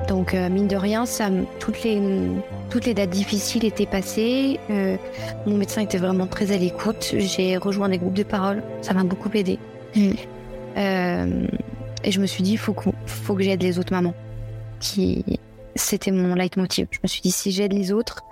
Donc 0.08 0.34
euh, 0.34 0.48
mine 0.48 0.68
de 0.68 0.76
rien, 0.76 1.06
ça, 1.06 1.28
toutes 1.58 1.82
les 1.82 2.00
toutes 2.70 2.84
les 2.84 2.94
dates 2.94 3.10
difficiles 3.10 3.64
étaient 3.64 3.86
passées. 3.86 4.60
mon 5.46 5.56
médecin 5.56 5.82
était 5.82 5.98
vraiment 5.98 6.26
très 6.26 6.52
à 6.52 6.58
l'écoute. 6.58 7.14
J'ai 7.16 7.56
rejoint 7.56 7.88
des 7.88 7.98
groupes 7.98 8.14
de 8.14 8.22
parole. 8.22 8.62
Ça 8.82 8.94
m'a 8.94 9.04
beaucoup 9.04 9.30
aidé. 9.34 9.58
Mm. 9.94 10.10
et 12.04 12.10
je 12.10 12.20
me 12.20 12.26
suis 12.26 12.42
dit, 12.42 12.52
il 12.52 12.58
faut, 12.58 12.74
faut 13.06 13.34
que 13.34 13.42
j'aide 13.42 13.62
les 13.62 13.78
autres 13.78 13.92
mamans. 13.92 14.14
Qui, 14.78 15.24
c'était 15.74 16.10
mon 16.10 16.34
leitmotiv. 16.34 16.88
Je 16.90 16.98
me 17.02 17.08
suis 17.08 17.22
dit, 17.22 17.30
si 17.30 17.50
j'aide 17.50 17.72
les 17.72 17.92
autres, 17.92 18.24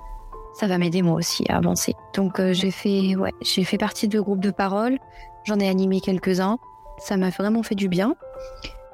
ça 0.54 0.68
va 0.68 0.78
m'aider 0.78 1.02
moi 1.02 1.14
aussi 1.14 1.44
à 1.48 1.56
avancer. 1.56 1.94
Donc 2.14 2.38
euh, 2.38 2.52
j'ai 2.52 2.70
fait, 2.70 3.16
ouais, 3.16 3.32
j'ai 3.42 3.64
fait 3.64 3.78
partie 3.78 4.08
de 4.08 4.20
groupes 4.20 4.40
de 4.40 4.50
parole. 4.50 4.98
J'en 5.44 5.58
ai 5.58 5.68
animé 5.68 6.00
quelques-uns. 6.00 6.58
Ça 6.98 7.16
m'a 7.16 7.30
vraiment 7.30 7.62
fait 7.62 7.74
du 7.74 7.88
bien. 7.88 8.14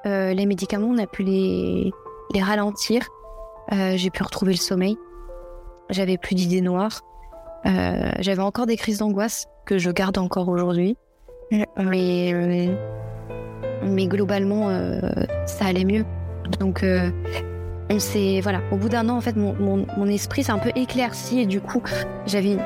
Euh, 0.06 0.32
les 0.32 0.46
médicaments, 0.46 0.88
on 0.88 0.98
a 0.98 1.06
pu 1.06 1.22
les, 1.22 1.92
les 2.34 2.42
ralentir. 2.42 3.06
Euh, 3.72 3.92
j'ai 3.96 4.10
pu 4.10 4.22
retrouver 4.22 4.52
le 4.52 4.58
sommeil. 4.58 4.96
J'avais 5.90 6.16
plus 6.16 6.34
d'idées 6.34 6.62
noires. 6.62 7.02
J'avais 7.64 8.42
encore 8.42 8.66
des 8.66 8.76
crises 8.76 8.98
d'angoisse 8.98 9.46
que 9.66 9.76
je 9.76 9.90
garde 9.90 10.16
encore 10.16 10.48
aujourd'hui. 10.48 10.96
Mais, 11.76 12.32
mais 13.82 14.06
globalement, 14.06 14.70
ça 15.46 15.66
allait 15.66 15.84
mieux. 15.84 16.06
Donc 16.58 16.82
on 17.90 17.98
s'est 17.98 18.40
voilà 18.40 18.60
au 18.70 18.76
bout 18.76 18.88
d'un 18.88 19.08
an 19.08 19.16
en 19.16 19.20
fait 19.20 19.36
mon, 19.36 20.06
esprit 20.06 20.44
s'est 20.44 20.52
un 20.52 20.58
peu 20.58 20.70
éclairci 20.74 21.40
et 21.40 21.46
du 21.46 21.60
coup 21.60 21.82
j'avais 22.26 22.56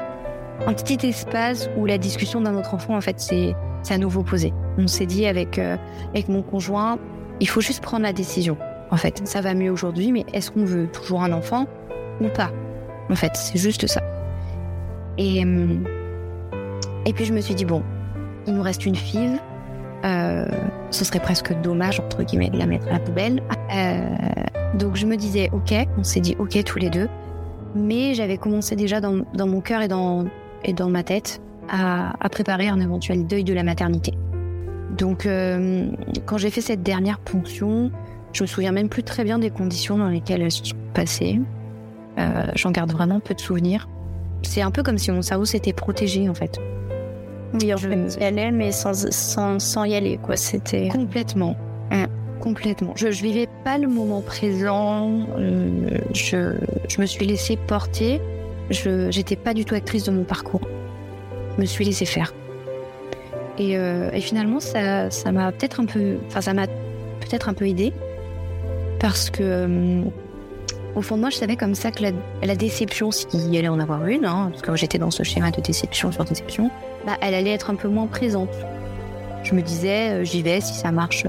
un 0.67 0.73
petit 0.75 1.07
espace 1.07 1.69
où 1.77 1.87
la 1.87 1.99
discussion 1.99 2.41
d'un 2.41 2.55
autre 2.55 2.75
enfant 2.75 2.97
en 2.97 3.01
fait 3.01 3.19
c'est 3.19 3.55
à 3.91 3.99
nouveau 3.99 4.23
posé 4.23 4.53
on 4.79 4.87
s'est 4.87 5.07
dit 5.07 5.27
avec 5.27 5.59
euh, 5.59 5.77
avec 6.11 6.29
mon 6.29 6.43
conjoint 6.43 6.99
il 7.41 7.49
faut 7.49 7.61
juste 7.61 7.83
prendre 7.83 8.05
la 8.05 8.13
décision 8.13 8.57
en 8.91 8.97
fait. 8.97 9.27
Ça 9.27 9.41
va 9.41 9.55
mieux 9.55 9.71
aujourd'hui 9.71 10.13
mais 10.13 10.25
est-ce 10.33 10.51
qu'on 10.51 10.65
veut 10.65 10.87
toujours 10.87 11.23
un 11.23 11.33
enfant 11.33 11.67
ou 12.21 12.29
pas 12.29 12.51
en 13.11 13.17
fait? 13.17 13.33
C'est 13.35 13.59
juste 13.59 13.87
ça. 13.87 14.03
Et 15.19 15.45
euh, 15.45 15.79
et 17.07 17.13
puis 17.13 17.25
je 17.25 17.33
me 17.33 17.41
suis 17.41 17.55
dit 17.55 17.65
bon 17.65 17.83
il 18.47 18.55
nous 18.55 18.63
reste 18.63 18.87
une 18.87 18.97
fille 18.97 19.39
euh, 20.05 20.47
ce 20.91 21.05
serait 21.05 21.21
presque 21.21 21.53
dommage 21.63 22.01
entre 22.01 22.23
guillemets 22.23 22.51
de 22.51 22.59
la 22.59 22.67
mettre 22.67 22.89
à 22.89 22.93
la 22.93 22.99
poubelle 22.99 23.43
donc 24.79 24.97
je 24.97 25.07
me 25.07 25.17
disais 25.17 25.51
ok, 25.53 25.75
on 25.99 26.05
s'est 26.05 26.21
dit 26.21 26.37
ok 26.39 26.63
tous 26.65 26.79
les 26.79 26.91
deux, 26.91 27.09
mais 27.75 28.15
j'avais 28.15 28.39
commencé 28.39 28.77
déjà 28.77 29.01
dans, 29.01 29.25
mon 29.47 29.61
cœur 29.61 29.83
et 29.83 29.89
dans, 29.89 30.25
et 30.65 30.73
dans 30.73 30.91
ma 30.91 31.03
tête 31.03 31.41
à, 31.69 32.13
préparer 32.31 32.69
un 32.69 32.81
éventuel 32.81 33.27
deuil 33.27 33.45
de 33.45 33.55
la 33.55 33.63
maternité. 33.63 34.15
Donc 34.97 35.27
euh, 35.27 35.87
quand 36.27 36.39
j'ai 36.39 36.51
fait 36.51 36.61
cette 36.61 36.83
dernière 36.83 37.19
ponction, 37.19 37.91
je 38.33 38.43
me 38.43 38.47
souviens 38.47 38.73
même 38.73 38.89
plus 38.89 39.03
très 39.03 39.25
bien 39.25 39.39
des 39.39 39.51
conditions 39.51 39.97
dans 39.97 40.09
lesquelles 40.09 40.43
elles 40.43 40.53
se 40.53 40.65
sont 40.65 40.77
passées. 40.93 41.41
Euh, 42.19 42.47
j'en 42.55 42.71
garde 42.71 42.93
vraiment 42.93 43.21
peu 43.21 43.35
de 43.35 43.41
souvenirs. 43.41 43.89
C'est 44.43 44.63
un 44.63 44.71
peu 44.71 44.83
comme 44.83 44.99
si 44.99 45.11
mon 45.11 45.23
cerveau 45.23 45.45
s'était 45.45 45.73
protégé 45.73 46.29
en 46.29 46.35
fait. 46.35 46.61
Oui, 47.55 47.73
je 47.77 48.19
y 48.21 48.25
aller, 48.25 48.51
mais 48.51 48.73
sans, 48.73 49.11
sans, 49.11 49.59
sans 49.59 49.85
y 49.85 49.95
aller, 49.95 50.19
quoi. 50.19 50.37
C'était. 50.37 50.89
Complètement. 50.89 51.57
Hein. 51.91 52.07
Complètement. 52.41 52.93
Je, 52.97 53.07
ne 53.07 53.13
vivais 53.13 53.49
pas 53.65 53.79
le 53.79 53.89
moment 53.89 54.21
présent. 54.21 55.21
Euh, 55.39 55.99
je, 56.13 56.57
je, 56.89 57.01
me 57.01 57.07
suis 57.07 57.27
laissée 57.27 57.57
porter. 57.57 58.21
Je 58.71 59.17
n'étais 59.17 59.37
pas 59.37 59.55
du 59.55 59.65
tout 59.65 59.75
actrice 59.75 60.05
de 60.05 60.11
mon 60.11 60.25
parcours. 60.25 60.69
Je 61.57 61.61
me 61.61 61.67
suis 61.67 61.85
laissée 61.85 62.07
faire. 62.07 62.35
Et, 63.59 63.77
euh, 63.77 64.11
et 64.13 64.21
finalement, 64.21 64.59
ça, 64.59 65.11
ça 65.11 65.31
m'a 65.31 65.53
peut-être 65.53 65.81
un 65.81 65.87
peu, 65.87 66.17
enfin, 66.27 66.41
ça 66.41 66.55
m'a 66.55 66.67
peut-être 66.67 67.49
un 67.49 67.55
peu 67.55 67.69
aidé 67.69 67.93
parce 68.99 69.31
que 69.31 69.43
euh, 69.43 70.03
au 70.97 71.03
fond 71.03 71.17
de 71.17 71.21
moi, 71.21 71.31
je 71.31 71.37
savais 71.37 71.57
comme 71.57 71.75
ça 71.75 71.93
que 71.93 72.03
la, 72.03 72.11
la 72.43 72.57
déception, 72.57 73.11
s'il 73.11 73.53
y 73.53 73.59
allait 73.59 73.69
en 73.69 73.79
avoir 73.79 74.07
une, 74.07 74.25
hein, 74.25 74.49
parce 74.51 74.63
que 74.63 74.75
j'étais 74.77 74.99
dans 74.99 75.11
ce 75.11 75.23
schéma 75.23 75.51
de 75.51 75.61
déception 75.61 76.11
sur 76.11 76.25
déception, 76.25 76.71
bah, 77.07 77.17
elle 77.21 77.35
allait 77.35 77.53
être 77.53 77.71
un 77.71 77.75
peu 77.75 77.89
moins 77.89 78.07
présente. 78.07 78.51
Je 79.43 79.55
me 79.55 79.63
disais, 79.63 80.25
j'y 80.25 80.43
vais, 80.43 80.61
si 80.61 80.75
ça 80.75 80.91
marche, 80.91 81.27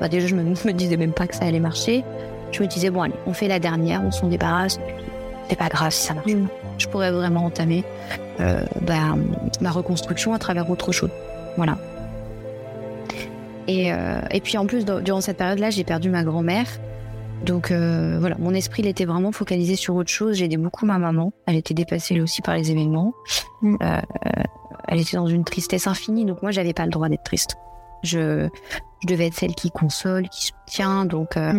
bah, 0.00 0.08
déjà, 0.08 0.26
je 0.26 0.34
me, 0.34 0.42
me 0.44 0.72
disais 0.72 0.96
même 0.96 1.12
pas 1.12 1.26
que 1.26 1.34
ça 1.34 1.44
allait 1.44 1.60
marcher. 1.60 2.04
Je 2.52 2.62
me 2.62 2.68
disais, 2.68 2.90
bon, 2.90 3.02
allez, 3.02 3.14
on 3.26 3.32
fait 3.32 3.48
la 3.48 3.58
dernière, 3.58 4.02
on 4.04 4.10
s'en 4.10 4.28
débarrasse. 4.28 4.78
C'est 5.48 5.56
pas 5.56 5.68
grave 5.68 5.92
si 5.92 6.06
ça 6.06 6.14
marche 6.14 6.32
mm. 6.32 6.48
Je 6.78 6.86
pourrais 6.86 7.10
vraiment 7.10 7.44
entamer 7.44 7.84
euh, 8.40 8.60
bah, 8.82 9.16
ma 9.60 9.70
reconstruction 9.70 10.32
à 10.32 10.38
travers 10.38 10.70
autre 10.70 10.92
chose. 10.92 11.10
Voilà. 11.56 11.76
Et, 13.66 13.92
euh, 13.92 14.20
et 14.30 14.40
puis 14.40 14.56
en 14.56 14.66
plus, 14.66 14.84
durant 14.84 15.20
cette 15.20 15.36
période-là, 15.36 15.70
j'ai 15.70 15.84
perdu 15.84 16.08
ma 16.08 16.22
grand-mère. 16.22 16.66
Donc 17.44 17.70
euh, 17.70 18.16
voilà, 18.18 18.36
mon 18.38 18.52
esprit 18.52 18.82
il 18.82 18.88
était 18.88 19.04
vraiment 19.04 19.30
focalisé 19.30 19.76
sur 19.76 19.94
autre 19.94 20.10
chose. 20.10 20.36
J'ai 20.36 20.46
aidé 20.46 20.56
beaucoup 20.56 20.86
ma 20.86 20.98
maman. 20.98 21.32
Elle 21.46 21.56
était 21.56 21.74
dépassée 21.74 22.14
elle 22.14 22.22
aussi 22.22 22.42
par 22.42 22.54
les 22.54 22.70
événements. 22.70 23.12
Mm. 23.62 23.76
Euh, 23.82 24.00
elle 24.88 25.00
était 25.00 25.16
dans 25.16 25.26
une 25.26 25.44
tristesse 25.44 25.86
infinie, 25.86 26.24
donc 26.24 26.42
moi 26.42 26.50
j'avais 26.50 26.72
pas 26.72 26.84
le 26.84 26.90
droit 26.90 27.08
d'être 27.08 27.22
triste. 27.22 27.56
Je, 28.02 28.48
je 29.02 29.06
devais 29.06 29.26
être 29.26 29.34
celle 29.34 29.54
qui 29.54 29.70
console, 29.70 30.28
qui 30.28 30.46
soutient. 30.46 31.04
Donc, 31.04 31.36
euh, 31.36 31.52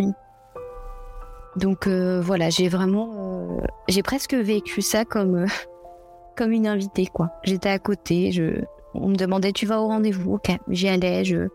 donc 1.56 1.88
euh, 1.88 2.22
voilà, 2.22 2.50
j'ai 2.50 2.70
vraiment, 2.70 3.60
euh, 3.62 3.66
j'ai 3.88 4.04
presque 4.04 4.34
vécu 4.34 4.82
ça 4.82 5.06
comme, 5.06 5.46
comme 6.36 6.52
une 6.52 6.68
invitée, 6.68 7.06
quoi. 7.06 7.30
J'étais 7.44 7.70
à 7.70 7.80
côté, 7.80 8.32
je, 8.32 8.62
on 8.94 9.10
me 9.10 9.16
demandait 9.16 9.52
tu 9.52 9.66
vas 9.66 9.80
au 9.80 9.88
rendez-vous, 9.88 10.34
ok, 10.34 10.52
j'y 10.70 10.88
allais, 10.88 11.24
je, 11.24 11.50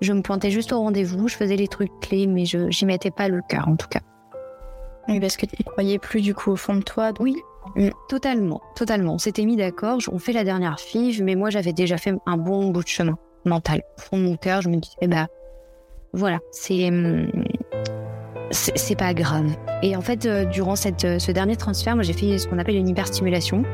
je 0.00 0.12
me 0.12 0.22
pointais 0.22 0.50
juste 0.50 0.72
au 0.72 0.78
rendez-vous, 0.78 1.28
je 1.28 1.36
faisais 1.36 1.56
les 1.56 1.68
trucs 1.68 1.92
clés, 2.00 2.26
mais 2.26 2.46
je, 2.46 2.70
j'y 2.70 2.86
mettais 2.86 3.10
pas 3.10 3.28
le 3.28 3.40
cœur 3.48 3.68
en 3.68 3.76
tout 3.76 3.88
cas. 3.88 4.00
Oui, 5.08 5.20
parce 5.20 5.36
que 5.36 5.46
tu 5.46 5.62
croyais 5.64 5.98
plus 5.98 6.22
du 6.22 6.32
coup 6.32 6.52
au 6.52 6.56
fond 6.56 6.76
de 6.76 6.82
toi. 6.82 7.10
Oui, 7.18 7.36
mm, 7.76 7.90
totalement, 8.08 8.60
totalement. 8.74 9.14
On 9.14 9.18
s'était 9.18 9.44
mis 9.44 9.56
d'accord, 9.56 9.98
on 10.10 10.18
fait 10.18 10.32
la 10.32 10.44
dernière 10.44 10.78
FIV, 10.78 11.22
mais 11.22 11.34
moi 11.34 11.50
j'avais 11.50 11.72
déjà 11.72 11.96
fait 11.96 12.14
un 12.26 12.36
bon 12.36 12.70
bout 12.70 12.82
de 12.82 12.88
chemin 12.88 13.18
mental. 13.44 13.82
Au 13.98 14.00
fond 14.00 14.18
de 14.18 14.22
mon 14.22 14.36
cœur, 14.36 14.62
je 14.62 14.68
me 14.68 14.76
disais, 14.76 15.08
bah 15.08 15.26
voilà, 16.12 16.36
hum, 16.70 17.30
c'est 18.50 18.76
c'est 18.76 18.96
pas 18.96 19.14
grave. 19.14 19.50
Et 19.82 19.96
en 19.96 20.00
fait, 20.00 20.26
euh, 20.26 20.44
durant 20.44 20.76
cette, 20.76 21.04
euh, 21.04 21.18
ce 21.18 21.32
dernier 21.32 21.56
transfert, 21.56 21.94
moi 21.94 22.02
j'ai 22.02 22.12
fait 22.12 22.38
ce 22.38 22.46
qu'on 22.46 22.58
appelle 22.58 22.76
une 22.76 22.88
hyperstimulation. 22.88 23.64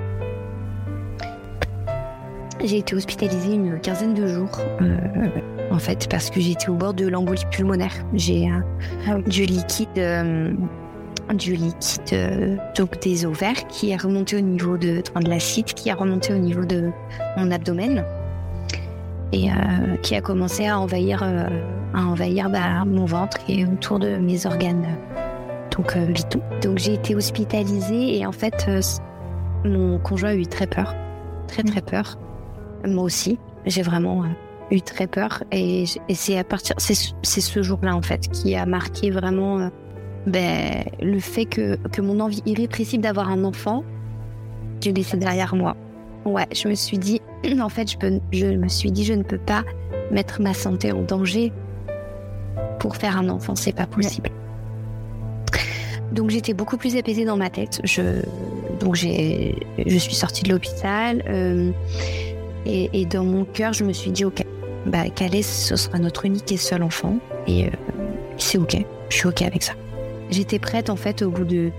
J'ai 2.63 2.79
été 2.79 2.95
hospitalisée 2.95 3.55
une 3.55 3.81
quinzaine 3.81 4.15
de 4.15 4.27
jours, 4.27 4.59
euh, 4.81 4.97
en 5.71 5.79
fait, 5.79 6.09
parce 6.09 6.29
que 6.31 6.41
j'étais 6.41 6.69
au 6.69 6.75
bord 6.75 6.93
de 6.93 7.07
l'embolie 7.07 7.45
pulmonaire. 7.53 7.93
J'ai 8.15 8.49
ah 9.07 9.19
du 9.27 9.45
liquide, 9.45 9.89
du 11.35 11.55
liquide 11.55 12.59
donc 12.77 13.01
des 13.01 13.27
ovaires 13.27 13.67
qui 13.69 13.91
est 13.91 13.97
remonté 13.97 14.37
au 14.37 14.41
niveau 14.41 14.77
de, 14.77 15.03
de 15.03 15.29
l'acide, 15.29 15.67
qui 15.67 15.91
a 15.91 15.95
remonté 15.95 16.33
au 16.33 16.39
niveau 16.39 16.65
de 16.65 16.91
mon 17.37 17.51
abdomen 17.51 18.05
et 19.33 19.51
euh, 19.51 19.97
qui 20.03 20.15
a 20.15 20.21
commencé 20.21 20.67
à 20.67 20.79
envahir, 20.79 21.23
euh, 21.23 21.49
à 21.95 22.05
envahir 22.05 22.49
bah, 22.51 22.85
mon 22.87 23.05
ventre 23.05 23.39
et 23.49 23.65
autour 23.67 23.99
de 23.99 24.17
mes 24.17 24.47
organes 24.47 24.87
donc 25.77 25.97
euh, 25.97 26.07
vitaux. 26.07 26.43
Donc 26.63 26.79
j'ai 26.79 26.95
été 26.95 27.15
hospitalisée 27.15 28.19
et 28.19 28.27
en 28.27 28.33
fait 28.33 28.69
mon 29.65 29.99
conjoint 29.99 30.31
a 30.31 30.35
eu 30.35 30.47
très 30.47 30.67
peur, 30.67 30.95
très 31.47 31.63
très 31.63 31.83
peur. 31.83 32.19
Moi 32.87 33.05
aussi, 33.05 33.39
j'ai 33.67 33.83
vraiment 33.83 34.25
eu 34.71 34.81
très 34.81 35.07
peur 35.07 35.43
et, 35.53 35.85
c'est 36.15 36.39
à 36.39 36.45
partir, 36.45 36.77
c'est 36.79 36.95
ce 37.41 37.63
jour-là 37.63 37.95
en 37.95 38.03
fait 38.03 38.29
qui 38.29 38.55
a 38.55 38.67
marqué 38.67 39.11
vraiment 39.11 39.71
ben, 40.29 40.85
le 41.01 41.21
fait 41.21 41.45
que, 41.45 41.77
que 41.89 42.01
mon 42.01 42.21
envie 42.21 42.43
irrépressible 42.47 43.03
d'avoir 43.03 43.29
un 43.29 43.45
enfant, 43.45 43.85
j'ai 44.81 44.93
laissé 44.93 45.17
derrière 45.17 45.55
moi. 45.55 45.77
Ouais, 46.25 46.47
je 46.55 46.69
me 46.69 46.75
suis 46.75 46.99
dit, 46.99 47.21
en 47.61 47.69
fait, 47.69 47.91
je, 47.91 47.99
peux, 47.99 48.21
je 48.33 48.47
me 48.47 48.69
suis 48.69 48.91
dit, 48.91 49.05
je 49.05 49.15
ne 49.15 49.23
peux 49.23 49.39
pas 49.39 49.65
mettre 50.11 50.41
ma 50.41 50.55
santé 50.55 50.93
en 50.93 51.03
danger 51.03 51.53
pour 52.79 52.97
faire 52.97 53.19
un 53.19 53.29
enfant, 53.29 53.55
c'est 53.57 53.73
pas 53.73 53.87
possible. 53.87 54.31
Donc 56.13 56.31
j'étais 56.31 56.55
beaucoup 56.55 56.77
plus 56.77 56.97
apaisée 56.97 57.25
dans 57.25 57.37
ma 57.37 57.51
tête. 57.51 57.81
Je, 57.85 58.23
donc 58.81 58.97
je 58.97 59.99
suis 59.99 60.15
sortie 60.15 60.43
de 60.43 60.51
l'hôpital 60.51 61.23
euh, 61.29 61.71
et, 62.67 63.07
dans 63.07 63.25
mon 63.25 63.45
cœur, 63.45 63.73
je 63.73 63.85
me 63.85 63.93
suis 63.93 64.11
dit, 64.11 64.25
ok, 64.25 64.45
bah, 64.87 65.09
Calais, 65.15 65.43
ce 65.43 65.77
sera 65.77 65.99
notre 65.99 66.25
unique 66.25 66.51
et 66.53 66.57
seul 66.57 66.83
enfant 66.83 67.19
et 67.47 67.67
euh, 67.67 67.71
c'est 68.37 68.59
ok, 68.59 68.77
je 69.11 69.17
suis 69.17 69.29
ok 69.29 69.43
avec 69.43 69.63
ça. 69.63 69.75
J'étais 70.31 70.59
prête 70.59 70.91
en 70.91 70.97
fait 70.97 71.23
au 71.23 71.31
bout 71.31 71.45
de, 71.45 71.71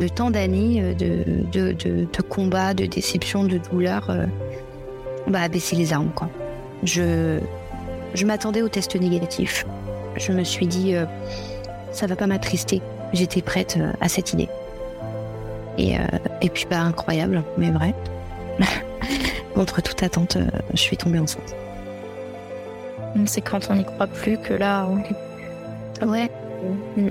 de 0.00 0.08
tant 0.08 0.30
d'années 0.30 0.82
euh, 0.82 0.94
de, 0.94 1.24
de, 1.52 1.72
de, 1.72 2.06
de, 2.12 2.22
combats, 2.22 2.74
de 2.74 2.86
déceptions, 2.86 3.44
de 3.44 3.58
douleurs, 3.58 4.10
bah, 5.28 5.42
à 5.42 5.48
baisser 5.48 5.76
les 5.76 5.92
armes 5.92 6.10
quoi. 6.14 6.28
Je, 6.82 7.38
je 8.14 8.26
m'attendais 8.26 8.62
au 8.62 8.68
test 8.68 8.96
négatif. 8.96 9.64
Je 10.16 10.32
me 10.32 10.44
suis 10.44 10.66
dit, 10.66 10.94
ça 11.92 12.06
va 12.06 12.16
pas 12.16 12.26
m'attrister 12.26 12.82
j'étais 13.12 13.42
prête 13.42 13.76
euh, 13.78 13.92
à 14.00 14.08
cette 14.08 14.32
idée. 14.32 14.48
Et, 15.78 15.96
euh, 15.96 16.02
et 16.40 16.48
puis, 16.48 16.66
bah, 16.68 16.80
incroyable, 16.80 17.42
mais 17.56 17.70
vrai. 17.70 17.94
Contre 19.54 19.82
toute 19.82 20.02
attente, 20.02 20.36
euh, 20.36 20.46
je 20.72 20.80
suis 20.80 20.96
tombée 20.96 21.18
enceinte. 21.18 21.54
C'est 23.26 23.42
quand 23.42 23.68
on 23.70 23.76
n'y 23.76 23.84
croit 23.84 24.06
plus 24.06 24.38
que 24.38 24.54
là, 24.54 24.88
Ouais. 26.02 26.30
Mm. 26.96 27.10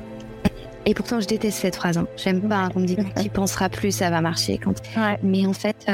Et 0.85 0.93
pourtant, 0.93 1.19
je 1.19 1.27
déteste 1.27 1.59
cette 1.59 1.75
phrase. 1.75 1.97
Hein. 1.97 2.07
J'aime 2.17 2.41
pas 2.47 2.69
on 2.75 2.79
me 2.79 2.85
dit 2.85 2.95
quand 2.95 3.21
tu 3.21 3.29
penseras 3.29 3.69
plus, 3.69 3.91
ça 3.91 4.09
va 4.09 4.21
marcher. 4.21 4.57
Quand... 4.57 4.73
Mais 5.23 5.45
en 5.45 5.53
fait, 5.53 5.85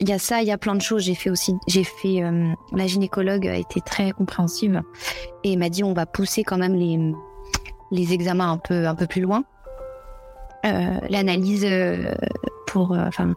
il 0.00 0.08
y 0.08 0.12
a 0.12 0.18
ça, 0.18 0.42
il 0.42 0.48
y 0.48 0.52
a 0.52 0.58
plein 0.58 0.74
de 0.74 0.82
choses. 0.82 1.04
J'ai 1.04 1.14
fait 1.14 1.30
aussi, 1.30 1.54
j'ai 1.66 1.84
fait. 1.84 2.22
la 2.72 2.86
gynécologue 2.86 3.46
a 3.46 3.56
été 3.56 3.80
très 3.80 4.12
compréhensive 4.12 4.82
et 5.42 5.56
m'a 5.56 5.68
dit 5.68 5.84
on 5.84 5.94
va 5.94 6.06
pousser 6.06 6.44
quand 6.44 6.58
même 6.58 6.74
les 6.74 6.98
les 7.90 8.12
examens 8.12 8.52
un 8.52 8.58
peu, 8.58 8.86
un 8.86 8.94
peu 8.94 9.06
plus 9.06 9.22
loin. 9.22 9.44
Euh, 10.64 10.98
l'analyse 11.10 11.64
euh, 11.64 12.14
pour, 12.66 12.92
euh, 12.92 13.04
enfin, 13.06 13.34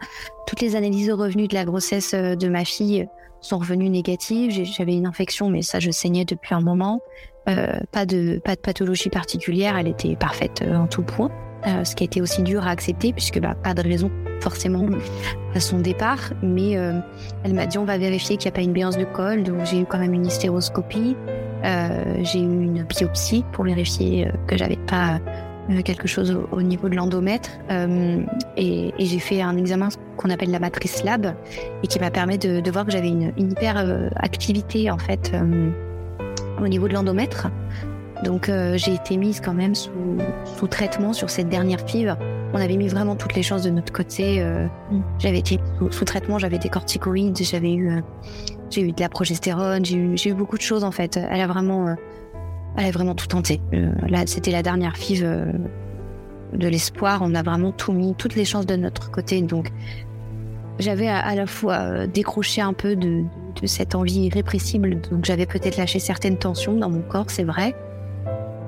toutes 0.48 0.62
les 0.62 0.76
analyses 0.76 1.12
revenues 1.12 1.48
de 1.48 1.54
la 1.54 1.66
grossesse 1.66 2.14
de 2.14 2.48
ma 2.48 2.64
fille 2.64 3.08
sont 3.48 3.58
revenues 3.58 3.90
négatives. 3.90 4.52
J'avais 4.52 4.94
une 4.94 5.08
infection, 5.08 5.50
mais 5.50 5.62
ça, 5.62 5.80
je 5.80 5.92
saignais 5.92 6.26
depuis 6.26 6.54
un 6.54 6.62
moment. 6.62 7.02
pas 7.46 8.06
de, 8.06 8.40
pas 8.44 8.56
de 8.56 8.62
pathologie 8.62 9.10
particulière. 9.10 9.78
Elle 9.78 9.88
était 9.88 10.16
parfaite 10.16 10.64
en 10.68 10.88
tout 10.88 11.04
point. 11.04 11.32
ce 11.84 11.96
qui 11.96 12.04
a 12.04 12.06
été 12.06 12.22
aussi 12.22 12.44
dur 12.44 12.68
à 12.68 12.72
accepter 12.72 13.14
puisque 13.14 13.40
bah, 13.40 13.56
pas 13.56 13.74
de 13.74 13.82
raison 13.82 14.12
forcément 14.42 14.86
à 15.56 15.60
son 15.60 15.80
départ, 15.80 16.34
mais 16.44 16.72
elle 16.72 17.54
m'a 17.54 17.66
dit 17.66 17.78
on 17.78 17.86
va 17.86 17.98
vérifier 17.98 18.38
qu'il 18.38 18.50
n'y 18.50 18.54
a 18.54 18.56
pas 18.56 18.64
une 18.64 18.74
béance 18.74 18.98
de 18.98 19.06
col, 19.06 19.44
donc 19.44 19.66
j'ai 19.66 19.80
eu 19.82 19.86
quand 19.86 20.00
même 20.00 20.14
une 20.14 20.26
hystéroscopie. 20.26 21.16
Euh, 21.64 22.18
j'ai 22.22 22.40
eu 22.40 22.44
une 22.44 22.84
biopsie 22.84 23.44
pour 23.52 23.66
vérifier 23.66 24.28
euh, 24.28 24.32
que 24.48 24.58
j'avais 24.58 24.78
pas 24.78 25.16
euh, 25.16 25.20
quelque 25.84 26.08
chose 26.08 26.38
au, 26.52 26.62
niveau 26.62 26.90
de 26.90 26.96
l'endomètre 26.96 27.50
et, 28.58 28.94
j'ai 28.98 29.20
fait 29.20 29.42
un 29.42 29.58
examen 29.58 29.90
qu'on 30.18 30.30
appelle 30.30 30.52
la 30.52 30.60
matrice 30.60 31.04
lab 31.04 31.34
et 31.84 31.88
qui 31.88 32.00
m'a 32.00 32.12
permis 32.12 32.38
de, 32.38 32.72
voir 32.72 32.86
que 32.86 32.92
j'avais 32.92 33.10
une, 33.10 33.34
hyper 33.38 34.10
activité 34.16 34.90
en 34.92 34.98
fait 34.98 35.34
au 36.62 36.68
niveau 36.68 36.88
de 36.88 36.94
l'endomètre. 36.94 37.50
Donc 38.24 38.52
j'ai 38.76 38.94
été 38.94 39.18
mise 39.18 39.42
quand 39.42 39.54
même 39.54 39.76
sous, 39.76 39.92
sous, 40.58 40.68
traitement 40.68 41.14
sur 41.14 41.30
cette 41.30 41.50
dernière 41.50 41.80
FIV. 41.82 42.16
On 42.54 42.58
avait 42.58 42.78
mis 42.78 42.88
vraiment 42.88 43.16
toutes 43.16 43.36
les 43.36 43.44
chances 43.44 43.64
de 43.64 43.70
notre 43.70 43.92
côté. 43.92 44.44
Mm. 44.44 45.02
J'avais 45.20 45.40
été 45.40 45.60
sous, 45.80 45.92
sous, 45.92 46.06
traitement, 46.06 46.40
j'avais 46.40 46.60
des 46.60 46.70
corticoïdes, 46.70 47.38
j'avais 47.38 47.74
eu 47.74 48.02
j'ai 48.70 48.82
eu 48.82 48.92
de 48.92 49.00
la 49.00 49.10
progestérone, 49.10 49.86
j'ai 49.86 49.96
eu, 49.96 50.16
eu, 50.26 50.34
beaucoup 50.34 50.58
de 50.58 50.62
choses 50.62 50.84
en 50.84 50.92
fait. 50.92 51.18
Elle 51.18 51.42
a 51.42 51.48
vraiment, 51.48 51.88
euh, 51.88 51.96
elle 52.78 52.86
a 52.86 52.92
vraiment 52.92 53.16
tout 53.16 53.28
tenté. 53.28 53.60
Euh, 53.74 53.92
là, 54.08 54.24
c'était 54.26 54.52
la 54.52 54.62
dernière 54.62 54.96
FIV 54.96 55.24
euh, 55.24 55.52
de 56.54 56.68
l'espoir. 56.68 57.22
On 57.24 57.34
a 57.36 57.44
vraiment 57.44 57.72
tout 57.72 57.92
mis, 57.92 58.16
toutes 58.16 58.36
les 58.36 58.46
chances 58.46 58.66
de 58.66 58.76
notre 58.76 59.12
côté. 59.12 59.42
Donc, 59.42 59.72
j'avais 60.80 61.08
à, 61.08 61.34
la 61.34 61.48
fois 61.48 62.06
décroché 62.06 62.62
un 62.62 62.74
peu 62.74 62.96
de, 62.96 63.24
de, 63.60 63.68
cette 63.68 63.96
envie 63.96 64.26
irrépressible. 64.26 65.02
Donc, 65.10 65.26
j'avais 65.26 65.48
peut-être 65.48 65.78
lâché 65.78 65.98
certaines 65.98 66.38
tensions 66.38 66.76
dans 66.76 66.90
mon 66.90 67.02
corps, 67.02 67.30
c'est 67.30 67.44
vrai. 67.44 67.76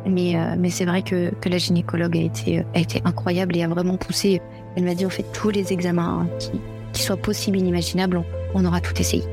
Mais, 0.07 0.35
mais 0.57 0.71
c'est 0.71 0.85
vrai 0.85 1.03
que, 1.03 1.29
que, 1.35 1.49
la 1.49 1.59
gynécologue 1.59 2.17
a 2.17 2.21
été, 2.21 2.65
a 2.73 2.79
été 2.79 3.01
incroyable 3.05 3.55
et 3.57 3.63
a 3.63 3.67
vraiment 3.67 3.97
poussé. 3.97 4.41
Elle 4.75 4.85
m'a 4.85 4.95
dit 4.95 5.05
on 5.05 5.09
fait 5.09 5.25
tous 5.33 5.51
les 5.51 5.71
examens 5.71 6.27
qui, 6.39 6.51
qui 6.93 7.03
soient 7.03 7.17
possibles, 7.17 7.59
inimaginables. 7.59 8.23
on 8.55 8.65
aura 8.65 8.81
tout 8.81 8.99
essayé. 8.99 9.23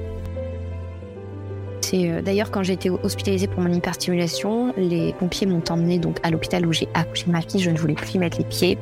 Euh, 1.95 2.23
d'ailleurs 2.23 2.51
quand 2.51 2.63
j'ai 2.63 2.75
été 2.75 2.91
hospitalisée 2.91 3.47
pour 3.47 3.63
mon 3.63 3.73
hyperstimulation, 3.73 4.73
les 4.77 5.13
pompiers 5.15 5.47
m'ont 5.47 5.63
emmenée 5.69 5.99
donc 5.99 6.19
à 6.23 6.31
l'hôpital 6.31 6.67
où 6.67 6.73
j'ai 6.73 6.89
accouché 6.95 7.27
ma 7.29 7.41
fille. 7.41 7.61
Je 7.61 7.71
ne 7.71 7.79
voulais 7.79 7.95
plus 7.95 8.15
y 8.15 8.19
mettre 8.19 8.39
les 8.39 8.45
pieds. 8.45 8.79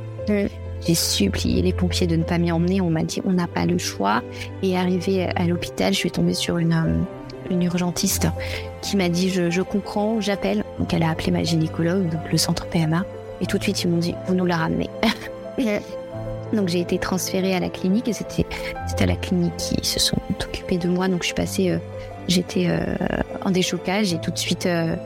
J'ai 0.86 0.94
supplié 0.94 1.62
les 1.62 1.72
pompiers 1.72 2.06
de 2.06 2.16
ne 2.16 2.24
pas 2.24 2.38
m'y 2.38 2.52
emmener. 2.52 2.80
On 2.80 2.90
m'a 2.90 3.04
dit 3.04 3.20
on 3.24 3.32
n'a 3.32 3.46
pas 3.46 3.66
le 3.66 3.78
choix. 3.78 4.22
Et 4.62 4.76
arrivée 4.76 5.24
à 5.24 5.46
l'hôpital, 5.46 5.92
je 5.92 5.98
suis 5.98 6.10
tombée 6.10 6.34
sur 6.34 6.58
une, 6.58 6.72
euh, 6.72 7.50
une 7.50 7.62
urgentiste 7.62 8.28
qui 8.82 8.96
m'a 8.96 9.08
dit 9.08 9.30
je, 9.30 9.62
comprends, 9.62 10.20
j'appelle. 10.20 10.64
Donc 10.78 10.92
elle 10.92 11.02
a 11.02 11.10
appelé 11.10 11.30
ma 11.30 11.42
gynécologue, 11.42 12.08
donc 12.08 12.30
le 12.30 12.38
centre 12.38 12.66
PMA. 12.66 13.04
Et 13.40 13.46
tout 13.46 13.58
de 13.58 13.62
suite 13.62 13.82
ils 13.82 13.90
m'ont 13.90 13.98
dit 13.98 14.14
vous 14.26 14.34
nous 14.34 14.46
la 14.46 14.56
ramenez. 14.56 14.90
Donc 16.52 16.68
j'ai 16.68 16.80
été 16.80 16.98
transférée 16.98 17.54
à 17.54 17.60
la 17.60 17.68
clinique 17.68 18.06
et 18.06 18.12
c'était 18.12 18.46
à 19.00 19.06
la 19.06 19.16
clinique 19.16 19.56
qui 19.56 19.84
se 19.84 19.98
sont 19.98 20.18
occupés 20.40 20.78
de 20.78 20.88
moi. 20.88 21.08
Donc 21.08 21.22
je 21.22 21.26
suis 21.26 21.34
passée 21.34 21.70
euh, 21.70 21.78
J'étais 22.28 22.66
euh, 22.68 22.96
en 23.44 23.50
déchocage 23.50 24.12
et 24.12 24.20
tout 24.20 24.30
de 24.30 24.38
suite, 24.38 24.66
euh, 24.66 24.96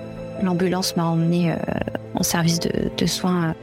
l'ambulance 0.43 0.97
m'a 0.97 1.05
emmenée 1.05 1.53
euh, 1.53 1.57
en 2.15 2.23
service 2.23 2.61
de, 2.61 3.07
soins 3.07 3.55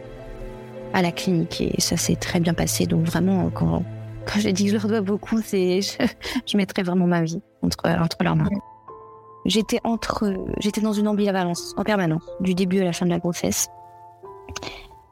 à 0.93 1.01
la 1.01 1.11
clinique 1.11 1.61
et 1.61 1.79
ça 1.79 1.97
s'est 1.97 2.15
très 2.15 2.39
bien 2.39 2.53
passé. 2.53 2.85
Donc 2.85 3.05
vraiment, 3.05 3.49
quand, 3.49 3.83
quand 4.25 4.39
je 4.39 4.49
dis 4.49 4.65
que 4.65 4.71
je 4.71 4.75
leur 4.75 4.87
dois 4.87 5.01
beaucoup, 5.01 5.41
c'est 5.41 5.79
je, 6.45 6.57
mettrais 6.57 6.83
vraiment 6.83 7.07
ma 7.07 7.23
vie 7.23 7.41
entre, 7.61 7.87
entre 7.87 8.17
leurs 8.23 8.35
mains. 8.35 8.49
J'étais 9.45 9.79
entre, 9.83 10.33
j'étais 10.59 10.81
dans 10.81 10.93
une 10.93 11.07
ambivalence 11.07 11.75
en 11.77 11.83
permanence, 11.83 12.23
du 12.39 12.55
début 12.55 12.81
à 12.81 12.85
la 12.85 12.93
fin 12.93 13.05
de 13.05 13.11
la 13.11 13.19
grossesse. 13.19 13.67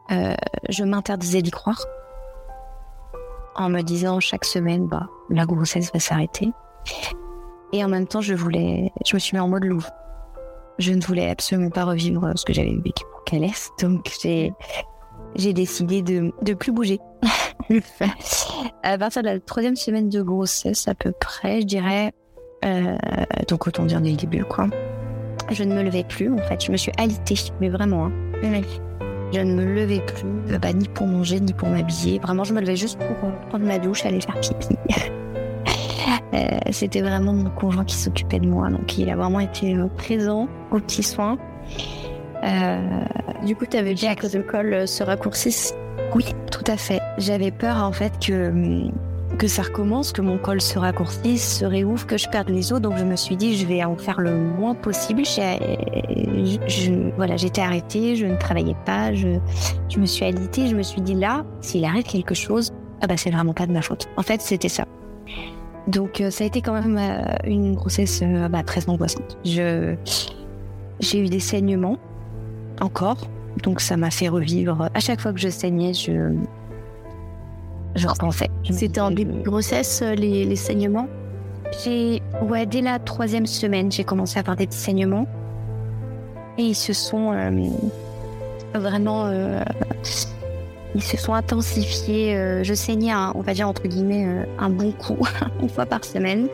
je 0.09 0.83
m'interdisais 0.83 1.43
d'y 1.43 1.51
croire, 1.51 1.85
en 3.55 3.69
me 3.69 3.81
disant 3.81 4.19
chaque 4.19 4.45
semaine, 4.45 4.87
bah, 4.87 5.07
la 5.29 5.45
grossesse 5.45 5.91
va 5.93 5.99
s'arrêter. 5.99 6.51
Et 7.73 7.83
en 7.83 7.89
même 7.89 8.07
temps, 8.07 8.21
je 8.21 8.35
voulais, 8.35 8.91
je 9.03 9.15
me 9.15 9.19
suis 9.19 9.35
mis 9.35 9.41
en 9.41 9.47
mode 9.47 9.63
loup. 9.65 9.83
Je 10.77 10.93
ne 10.93 11.01
voulais 11.01 11.29
absolument 11.29 11.71
pas 11.71 11.85
revivre 11.85 12.31
ce 12.35 12.45
que 12.45 12.53
j'avais 12.53 12.75
vécu 12.75 13.03
pour 13.11 13.23
Calès. 13.25 13.71
Donc, 13.81 14.11
j'ai, 14.21 14.53
j'ai 15.35 15.53
décidé 15.53 16.03
de 16.03 16.31
ne 16.45 16.53
plus 16.53 16.71
bouger. 16.71 16.99
à 18.83 18.97
partir 18.97 19.23
de 19.23 19.27
la 19.27 19.39
troisième 19.39 19.75
semaine 19.75 20.09
de 20.09 20.21
grossesse, 20.21 20.87
à 20.87 20.93
peu 20.93 21.11
près, 21.19 21.61
je 21.61 21.65
dirais, 21.65 22.13
euh, 22.65 22.95
donc 23.47 23.67
autant 23.67 23.85
dire 23.85 24.01
dès 24.01 24.11
le 24.11 24.17
début, 24.17 24.43
quoi. 24.43 24.67
Je 25.49 25.63
ne 25.63 25.73
me 25.73 25.81
levais 25.81 26.03
plus, 26.03 26.31
en 26.31 26.37
fait. 26.37 26.63
Je 26.63 26.71
me 26.71 26.77
suis 26.77 26.91
alitée, 26.97 27.35
mais 27.59 27.69
vraiment. 27.69 28.05
Hein. 28.05 28.61
Je 29.33 29.39
ne 29.39 29.55
me 29.55 29.65
levais 29.65 30.01
plus, 30.01 30.59
bah, 30.59 30.73
ni 30.73 30.87
pour 30.89 31.07
manger, 31.07 31.39
ni 31.39 31.53
pour 31.53 31.69
m'habiller. 31.69 32.19
Vraiment, 32.19 32.43
je 32.43 32.53
me 32.53 32.61
levais 32.61 32.75
juste 32.75 32.99
pour 32.99 33.31
prendre 33.49 33.65
ma 33.65 33.79
douche, 33.79 34.05
aller 34.05 34.21
faire 34.21 34.39
pipi. 34.39 34.75
Euh, 36.33 36.57
c'était 36.71 37.01
vraiment 37.01 37.33
mon 37.33 37.49
conjoint 37.49 37.85
qui 37.85 37.95
s'occupait 37.95 38.39
de 38.39 38.47
moi, 38.47 38.69
donc 38.69 38.97
il 38.97 39.09
a 39.09 39.15
vraiment 39.15 39.39
été 39.39 39.75
euh, 39.75 39.87
présent 39.97 40.47
aux 40.71 40.79
petits 40.79 41.03
soins. 41.03 41.37
Euh, 42.43 42.79
du 43.45 43.55
coup, 43.55 43.65
tu 43.65 43.77
avais 43.77 43.93
dit 43.93 44.07
que 44.15 44.37
le 44.37 44.43
col 44.43 44.87
se 44.87 45.03
raccourcisse 45.03 45.73
Oui, 46.15 46.25
tout 46.51 46.63
à 46.67 46.77
fait. 46.77 46.99
J'avais 47.17 47.51
peur 47.51 47.77
en 47.77 47.91
fait 47.91 48.11
que 48.19 48.49
hum, 48.49 48.91
que 49.37 49.47
ça 49.47 49.63
recommence, 49.63 50.11
que 50.11 50.21
mon 50.21 50.37
col 50.37 50.61
se 50.61 50.77
raccourcisse, 50.77 51.59
se 51.59 51.65
réouvre, 51.65 52.05
que 52.05 52.17
je 52.17 52.27
perde 52.29 52.49
les 52.49 52.71
os. 52.71 52.79
Donc 52.81 52.97
je 52.97 53.03
me 53.03 53.15
suis 53.15 53.35
dit, 53.35 53.57
je 53.57 53.65
vais 53.65 53.83
en 53.83 53.95
faire 53.97 54.19
le 54.19 54.35
moins 54.35 54.75
possible. 54.75 55.23
Je, 55.25 57.11
voilà, 57.15 57.37
j'étais 57.37 57.61
arrêtée, 57.61 58.15
je 58.15 58.25
ne 58.25 58.37
travaillais 58.37 58.75
pas, 58.85 59.13
je, 59.13 59.39
je 59.89 59.99
me 59.99 60.05
suis 60.05 60.25
alitée. 60.25 60.67
Je 60.67 60.75
me 60.75 60.83
suis 60.83 61.01
dit 61.01 61.15
là, 61.15 61.45
s'il 61.61 61.83
arrive 61.85 62.03
quelque 62.03 62.35
chose, 62.35 62.71
ah 63.01 63.07
bah 63.07 63.17
c'est 63.17 63.31
vraiment 63.31 63.53
pas 63.53 63.65
de 63.65 63.71
ma 63.71 63.81
faute. 63.81 64.07
En 64.17 64.21
fait, 64.21 64.41
c'était 64.41 64.69
ça. 64.69 64.85
Donc 65.87 66.21
euh, 66.21 66.31
ça 66.31 66.43
a 66.43 66.47
été 66.47 66.61
quand 66.61 66.73
même 66.73 66.97
euh, 66.97 67.35
une 67.45 67.75
grossesse 67.75 68.21
euh, 68.23 68.47
bah, 68.47 68.63
très 68.63 68.87
angoissante. 68.89 69.37
Je, 69.43 69.95
j'ai 70.99 71.19
eu 71.19 71.27
des 71.27 71.41
saignements 71.41 71.97
encore, 72.79 73.17
donc 73.63 73.81
ça 73.81 73.97
m'a 73.97 74.09
fait 74.09 74.29
revivre. 74.29 74.89
À 74.93 74.99
chaque 74.99 75.19
fois 75.19 75.33
que 75.33 75.39
je 75.39 75.49
saignais, 75.49 75.93
je, 75.93 76.33
je 77.95 78.07
repensais. 78.07 78.49
C'était 78.71 79.01
en 79.01 79.11
début 79.11 79.33
de 79.33 79.43
grossesse 79.43 80.01
les, 80.01 80.45
les 80.45 80.55
saignements? 80.55 81.07
J'ai, 81.83 82.21
ouais, 82.41 82.65
dès 82.65 82.81
la 82.81 82.99
troisième 82.99 83.45
semaine, 83.45 83.91
j'ai 83.91 84.03
commencé 84.03 84.37
à 84.37 84.41
avoir 84.41 84.55
des 84.55 84.67
petits 84.67 84.77
saignements 84.77 85.27
et 86.57 86.63
ils 86.63 86.75
se 86.75 86.93
sont 86.93 87.33
vraiment 88.73 89.29
ils 90.95 91.03
se 91.03 91.17
sont 91.17 91.33
intensifiés. 91.33 92.35
Euh, 92.35 92.63
je 92.63 92.73
saignais, 92.73 93.13
on 93.35 93.41
va 93.41 93.53
dire 93.53 93.67
entre 93.67 93.87
guillemets, 93.87 94.25
euh, 94.25 94.45
un 94.59 94.69
bon 94.69 94.91
coup, 94.91 95.17
une 95.61 95.69
fois 95.69 95.85
par 95.85 96.03
semaine. 96.03 96.47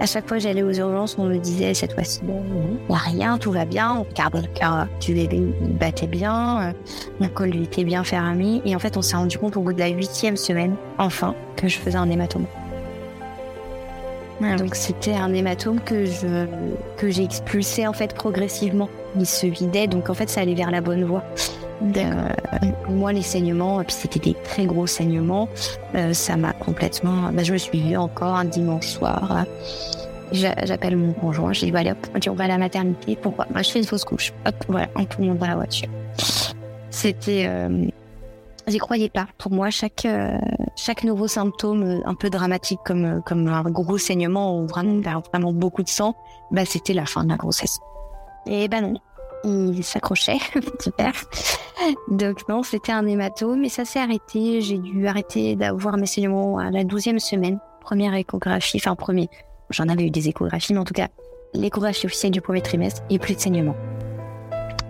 À 0.00 0.06
chaque 0.06 0.28
fois 0.28 0.38
que 0.38 0.42
j'allais 0.42 0.62
aux 0.62 0.72
urgences, 0.72 1.16
on 1.18 1.24
me 1.24 1.38
disait 1.38 1.74
cette 1.74 1.92
fois-ci, 1.92 2.20
il 2.24 2.88
n'y 2.88 2.94
a 2.94 2.98
rien, 2.98 3.38
tout 3.38 3.52
va 3.52 3.64
bien. 3.64 3.96
On 3.98 4.02
regarde 4.02 4.36
le 4.36 4.48
cœur 4.54 4.86
du 5.00 5.14
bébé, 5.14 5.42
il 5.62 5.72
battait 5.76 6.06
bien, 6.06 6.74
mon 7.20 7.28
col 7.28 7.50
lui 7.50 7.64
était 7.64 7.84
bien 7.84 8.04
fermé. 8.04 8.60
Et 8.64 8.74
en 8.74 8.78
fait, 8.78 8.96
on 8.96 9.02
s'est 9.02 9.16
rendu 9.16 9.38
compte 9.38 9.56
au 9.56 9.60
bout 9.60 9.72
de 9.72 9.80
la 9.80 9.88
huitième 9.88 10.36
semaine, 10.36 10.74
enfin, 10.98 11.34
que 11.56 11.68
je 11.68 11.78
faisais 11.78 11.96
un 11.96 12.10
hématome. 12.10 12.46
Donc 14.58 14.74
c'était 14.74 15.14
un 15.14 15.32
hématome 15.32 15.80
que 15.80 16.04
je 16.04 16.46
que 16.96 17.08
j'ai 17.08 17.22
expulsé 17.22 17.86
en 17.86 17.92
fait 17.92 18.14
progressivement. 18.14 18.88
Il 19.16 19.26
se 19.26 19.46
vidait, 19.46 19.86
donc 19.86 20.10
en 20.10 20.14
fait 20.14 20.28
ça 20.28 20.40
allait 20.40 20.54
vers 20.54 20.70
la 20.70 20.80
bonne 20.80 21.04
voie. 21.04 21.22
Euh, 21.84 22.28
moi, 22.88 23.12
les 23.12 23.22
saignements, 23.22 23.82
puis 23.84 23.94
c'était 23.94 24.20
des 24.20 24.34
très 24.42 24.66
gros 24.66 24.86
saignements, 24.86 25.48
euh, 25.94 26.12
ça 26.12 26.36
m'a 26.36 26.52
complètement. 26.52 27.30
Bah, 27.32 27.42
je 27.42 27.52
me 27.52 27.58
suis 27.58 27.80
vue 27.80 27.96
encore 27.96 28.34
un 28.34 28.44
dimanche 28.44 28.86
soir. 28.86 29.44
J'appelle 30.32 30.96
mon 30.96 31.12
conjoint, 31.12 31.52
je 31.52 31.66
dis 31.66 31.70
voilà, 31.70 31.92
hop, 31.92 32.08
on 32.28 32.32
va 32.32 32.44
à 32.44 32.48
la 32.48 32.58
maternité. 32.58 33.16
Pourquoi? 33.16 33.46
Bah, 33.50 33.62
Je 33.62 33.70
fais 33.70 33.78
une 33.78 33.84
fausse 33.84 34.04
couche. 34.04 34.32
Hop, 34.46 34.54
voilà, 34.68 34.88
on 34.96 35.04
tout 35.04 35.24
dans 35.24 35.46
la 35.46 35.56
voiture. 35.56 35.88
C'était. 36.90 37.44
Euh, 37.46 37.86
J'y 38.66 38.78
croyais 38.78 39.10
pas. 39.10 39.26
Pour 39.36 39.52
moi, 39.52 39.68
chaque 39.70 40.06
euh, 40.06 40.38
chaque 40.74 41.04
nouveau 41.04 41.28
symptôme 41.28 41.82
euh, 41.82 42.00
un 42.06 42.14
peu 42.14 42.30
dramatique 42.30 42.80
comme 42.84 43.04
euh, 43.04 43.20
comme 43.20 43.46
un 43.46 43.62
gros 43.64 43.98
saignement 43.98 44.58
ou 44.58 44.66
vraiment 44.66 45.00
vraiment 45.30 45.52
beaucoup 45.52 45.82
de 45.82 45.88
sang, 45.88 46.16
bah 46.50 46.64
c'était 46.64 46.94
la 46.94 47.04
fin 47.04 47.24
de 47.24 47.28
la 47.28 47.36
grossesse. 47.36 47.78
Et 48.46 48.68
ben 48.68 48.80
non, 48.80 48.94
il 49.44 49.84
s'accrochait, 49.84 50.38
super. 50.80 51.12
Donc 52.08 52.48
non, 52.48 52.62
c'était 52.62 52.92
un 52.92 53.06
hématome 53.06 53.64
et 53.64 53.68
ça 53.68 53.84
s'est 53.84 54.00
arrêté. 54.00 54.60
J'ai 54.60 54.78
dû 54.78 55.06
arrêter 55.06 55.56
d'avoir 55.56 55.96
mes 55.96 56.06
saignements 56.06 56.58
à 56.58 56.70
la 56.70 56.84
douzième 56.84 57.18
semaine, 57.18 57.58
première 57.80 58.14
échographie, 58.14 58.78
enfin 58.78 58.94
premier. 58.94 59.28
J'en 59.70 59.88
avais 59.88 60.04
eu 60.04 60.10
des 60.10 60.28
échographies, 60.28 60.72
mais 60.72 60.80
en 60.80 60.84
tout 60.84 60.94
cas 60.94 61.08
l'échographie 61.52 62.06
officielle 62.06 62.32
du 62.32 62.40
premier 62.40 62.62
trimestre 62.62 63.02
et 63.10 63.18
plus 63.18 63.34
de 63.34 63.40
saignements. 63.40 63.76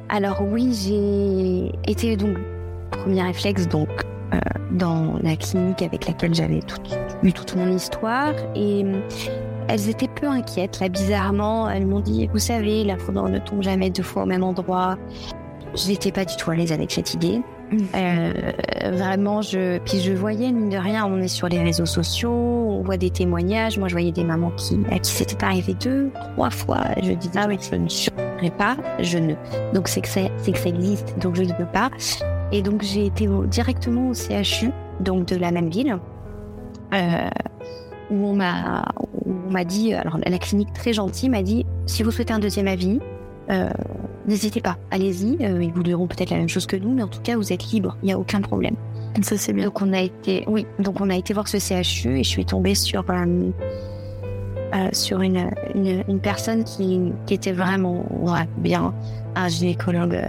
Alors 0.08 0.42
oui, 0.42 0.72
j'ai 0.74 1.90
été 1.90 2.16
donc 2.16 2.36
premier 2.90 3.22
réflexe 3.22 3.68
donc 3.68 3.88
euh, 4.32 4.38
dans 4.70 5.18
la 5.22 5.36
clinique 5.36 5.82
avec 5.82 6.06
laquelle 6.06 6.34
j'avais 6.34 6.60
eu 7.22 7.32
toute 7.32 7.56
mon 7.56 7.68
histoire 7.68 8.32
et 8.54 8.84
elles 9.68 9.88
étaient 9.88 10.08
peu 10.08 10.26
inquiètes. 10.26 10.80
Là, 10.80 10.88
bizarrement, 10.88 11.68
elles 11.70 11.86
m'ont 11.86 12.00
dit, 12.00 12.28
vous 12.32 12.38
savez, 12.38 12.84
la 12.84 12.96
foudre 12.96 13.28
ne 13.28 13.38
tombe 13.38 13.62
jamais 13.62 13.90
deux 13.90 14.02
fois 14.02 14.24
au 14.24 14.26
même 14.26 14.42
endroit. 14.42 14.96
Je 15.74 15.88
n'étais 15.88 16.12
pas 16.12 16.24
du 16.24 16.36
tout 16.36 16.50
à 16.50 16.54
l'aise 16.54 16.72
avec 16.72 16.92
cette 16.92 17.14
idée. 17.14 17.42
Mm. 17.70 17.78
Euh, 17.94 18.52
vraiment, 18.92 19.42
je 19.42 19.78
puis 19.78 20.00
je 20.00 20.12
voyais 20.12 20.52
mine 20.52 20.68
de 20.68 20.76
rien, 20.76 21.06
on 21.06 21.18
est 21.20 21.28
sur 21.28 21.48
les 21.48 21.62
réseaux 21.62 21.86
sociaux, 21.86 22.30
on 22.30 22.82
voit 22.82 22.96
des 22.96 23.10
témoignages. 23.10 23.78
Moi, 23.78 23.88
je 23.88 23.94
voyais 23.94 24.12
des 24.12 24.24
mamans 24.24 24.52
qui 24.56 24.78
à 24.90 24.98
qui 24.98 25.10
c'était 25.10 25.42
arrivé 25.42 25.74
deux, 25.74 26.10
trois 26.34 26.50
fois. 26.50 26.82
Je 27.02 27.12
disais 27.12 27.32
ah 27.36 27.46
oui, 27.48 27.58
je 27.60 27.74
ne 27.76 27.88
survivrai 27.88 28.50
pas, 28.50 28.76
je 29.00 29.18
ne. 29.18 29.34
Donc 29.72 29.88
c'est 29.88 30.02
que 30.02 30.08
c'est 30.08 30.52
que 30.52 30.58
ça 30.58 30.68
existe, 30.68 31.18
donc 31.18 31.34
je 31.36 31.42
ne 31.42 31.52
peux 31.52 31.66
pas. 31.66 31.90
Et 32.52 32.62
donc 32.62 32.82
j'ai 32.82 33.06
été 33.06 33.28
directement 33.46 34.10
au 34.10 34.14
CHU, 34.14 34.70
donc 35.00 35.26
de 35.26 35.36
la 35.36 35.50
même 35.50 35.70
ville, 35.70 35.98
euh, 36.92 37.28
où 38.10 38.26
on 38.26 38.34
m'a 38.34 38.84
on 39.26 39.50
m'a 39.50 39.64
dit, 39.64 39.94
alors 39.94 40.18
la 40.24 40.38
clinique 40.38 40.72
très 40.72 40.92
gentille 40.92 41.28
m'a 41.28 41.42
dit, 41.42 41.64
si 41.86 42.02
vous 42.02 42.10
souhaitez 42.10 42.32
un 42.32 42.38
deuxième 42.38 42.68
avis, 42.68 43.00
euh, 43.50 43.68
n'hésitez 44.26 44.60
pas, 44.60 44.76
allez-y. 44.90 45.36
Euh, 45.44 45.62
ils 45.62 45.72
vous 45.72 45.82
diront 45.82 46.06
peut-être 46.06 46.30
la 46.30 46.38
même 46.38 46.48
chose 46.48 46.66
que 46.66 46.76
nous, 46.76 46.92
mais 46.92 47.02
en 47.02 47.08
tout 47.08 47.20
cas 47.20 47.36
vous 47.36 47.52
êtes 47.52 47.70
libre, 47.70 47.96
il 48.02 48.06
n'y 48.06 48.12
a 48.12 48.18
aucun 48.18 48.40
problème. 48.40 48.76
Ça 49.22 49.36
c'est 49.36 49.52
bien. 49.52 49.66
Donc 49.66 49.80
on 49.82 49.92
a 49.92 50.00
été, 50.00 50.44
oui, 50.46 50.66
donc 50.78 51.00
on 51.00 51.10
a 51.10 51.16
été 51.16 51.34
voir 51.34 51.48
ce 51.48 51.58
CHU 51.58 52.18
et 52.18 52.24
je 52.24 52.28
suis 52.28 52.44
tombée 52.44 52.74
sur 52.74 53.04
euh, 53.08 54.88
sur 54.92 55.20
une, 55.20 55.50
une, 55.76 56.18
personne 56.18 56.64
qui, 56.64 57.12
qui, 57.26 57.34
était 57.34 57.52
vraiment 57.52 58.04
bien, 58.58 58.92
un 59.36 59.46
gynécologue 59.46 60.20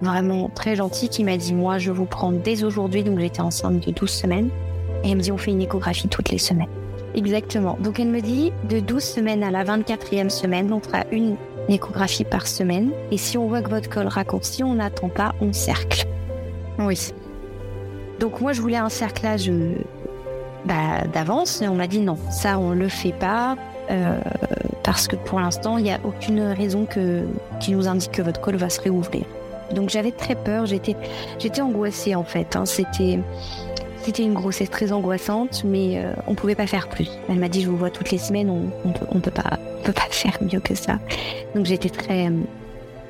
vraiment 0.00 0.48
très 0.48 0.74
gentil 0.74 1.10
qui 1.10 1.22
m'a 1.22 1.36
dit 1.36 1.52
Moi, 1.52 1.76
je 1.76 1.90
vous 1.90 2.06
prends 2.06 2.32
dès 2.32 2.64
aujourd'hui, 2.64 3.02
donc 3.02 3.18
j'étais 3.18 3.42
enceinte 3.42 3.86
de 3.86 3.92
12 3.92 4.08
semaines, 4.08 4.48
et 5.04 5.10
elle 5.10 5.18
me 5.18 5.22
dit 5.22 5.32
On 5.32 5.36
fait 5.36 5.50
une 5.50 5.60
échographie 5.60 6.08
toutes 6.08 6.30
les 6.30 6.38
semaines. 6.38 6.79
Exactement. 7.14 7.76
Donc 7.80 7.98
elle 7.98 8.08
me 8.08 8.20
dit 8.20 8.52
De 8.68 8.80
12 8.80 9.02
semaines 9.02 9.42
à 9.42 9.50
la 9.50 9.64
24e 9.64 10.28
semaine, 10.28 10.72
on 10.72 10.80
fera 10.80 11.04
une 11.10 11.36
échographie 11.68 12.24
par 12.24 12.46
semaine, 12.46 12.90
et 13.10 13.16
si 13.16 13.38
on 13.38 13.46
voit 13.46 13.62
que 13.62 13.70
votre 13.70 13.88
col 13.88 14.06
raccourci, 14.06 14.64
on 14.64 14.74
n'attend 14.74 15.08
pas, 15.08 15.34
on 15.40 15.52
cercle. 15.52 16.06
Oui. 16.78 17.12
Donc 18.18 18.40
moi, 18.40 18.52
je 18.52 18.60
voulais 18.60 18.76
un 18.76 18.88
cerclage 18.88 19.48
euh, 19.48 19.74
bah, 20.64 21.04
d'avance, 21.12 21.62
et 21.62 21.68
on 21.68 21.74
m'a 21.74 21.86
dit 21.86 22.00
non, 22.00 22.18
ça 22.30 22.58
on 22.58 22.70
le 22.70 22.88
fait 22.88 23.12
pas. 23.12 23.56
Euh, 23.90 24.20
parce 24.84 25.08
que 25.08 25.16
pour 25.16 25.40
l'instant, 25.40 25.78
il 25.78 25.84
n'y 25.84 25.92
a 25.92 25.98
aucune 26.04 26.40
raison 26.40 26.86
que, 26.86 27.24
qui 27.58 27.72
nous 27.72 27.88
indique 27.88 28.12
que 28.12 28.22
votre 28.22 28.40
col 28.40 28.56
va 28.56 28.70
se 28.70 28.80
réouvrir. 28.80 29.24
Donc 29.74 29.88
j'avais 29.88 30.12
très 30.12 30.34
peur, 30.34 30.66
j'étais, 30.66 30.96
j'étais 31.38 31.60
angoissée 31.60 32.14
en 32.14 32.24
fait. 32.24 32.56
Hein. 32.56 32.66
C'était, 32.66 33.20
c'était 34.02 34.22
une 34.22 34.34
grossesse 34.34 34.70
très 34.70 34.92
angoissante, 34.92 35.62
mais 35.64 35.98
euh, 35.98 36.12
on 36.26 36.34
pouvait 36.34 36.54
pas 36.54 36.66
faire 36.66 36.88
plus. 36.88 37.08
Elle 37.28 37.38
m'a 37.38 37.48
dit 37.48 37.62
je 37.62 37.68
vous 37.68 37.76
vois 37.76 37.90
toutes 37.90 38.10
les 38.10 38.18
semaines, 38.18 38.50
on, 38.50 38.70
on, 38.88 38.92
peut, 38.92 39.06
on 39.10 39.20
peut 39.20 39.30
pas, 39.30 39.58
on 39.78 39.82
peut 39.84 39.92
pas 39.92 40.06
faire 40.10 40.38
mieux 40.42 40.60
que 40.60 40.74
ça. 40.74 40.98
Donc 41.54 41.66
j'étais 41.66 41.90
très, 41.90 42.30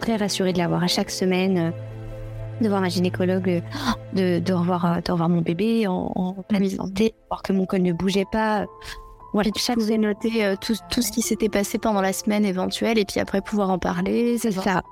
très 0.00 0.16
rassurée 0.16 0.52
de 0.52 0.58
la 0.58 0.68
voir 0.68 0.82
à 0.82 0.88
chaque 0.88 1.10
semaine, 1.10 1.58
euh, 1.58 1.70
de 2.62 2.68
voir 2.68 2.80
ma 2.80 2.88
gynécologue, 2.88 3.62
de, 4.14 4.38
de 4.38 4.52
revoir, 4.52 5.00
de 5.02 5.12
revoir 5.12 5.28
mon 5.28 5.40
bébé 5.40 5.86
en, 5.86 6.12
en 6.14 6.32
pleine 6.48 6.68
santé, 6.68 7.14
voir 7.30 7.42
que 7.42 7.52
mon 7.52 7.66
col 7.66 7.82
ne 7.82 7.92
bougeait 7.92 8.26
pas. 8.30 8.66
Voilà, 9.32 9.50
chaque 9.56 9.78
vous 9.78 9.96
noter 9.96 10.44
euh, 10.44 10.56
tout, 10.60 10.74
tout, 10.90 11.02
ce 11.02 11.12
qui 11.12 11.22
s'était 11.22 11.48
passé 11.48 11.78
pendant 11.78 12.00
la 12.00 12.12
semaine 12.12 12.44
éventuelle 12.44 12.98
et 12.98 13.04
puis 13.04 13.20
après 13.20 13.40
pouvoir 13.40 13.70
en 13.70 13.78
parler. 13.78 14.38
C'est 14.38 14.50
ça. 14.50 14.82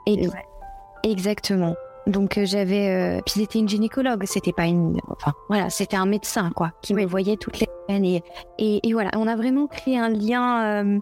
Exactement. 1.03 1.75
Donc 2.09 2.39
euh, 2.39 2.47
j'avais, 2.47 2.89
euh, 2.89 3.21
puis 3.25 3.35
c'était 3.41 3.59
une 3.59 3.69
gynécologue, 3.69 4.25
c'était 4.25 4.55
pas 4.55 4.65
une, 4.65 4.99
enfin 5.11 5.35
voilà, 5.49 5.69
c'était 5.69 5.97
un 5.97 6.07
médecin 6.07 6.51
quoi, 6.57 6.73
qui 6.81 6.95
me 6.95 7.05
voyait 7.05 7.37
toutes 7.37 7.61
les 7.61 7.67
semaines 7.87 8.05
et, 8.05 8.23
et, 8.59 8.93
voilà, 8.95 9.11
on 9.15 9.27
a 9.27 9.37
vraiment 9.37 9.67
créé 9.67 9.99
un 9.99 10.09
lien. 10.09 11.01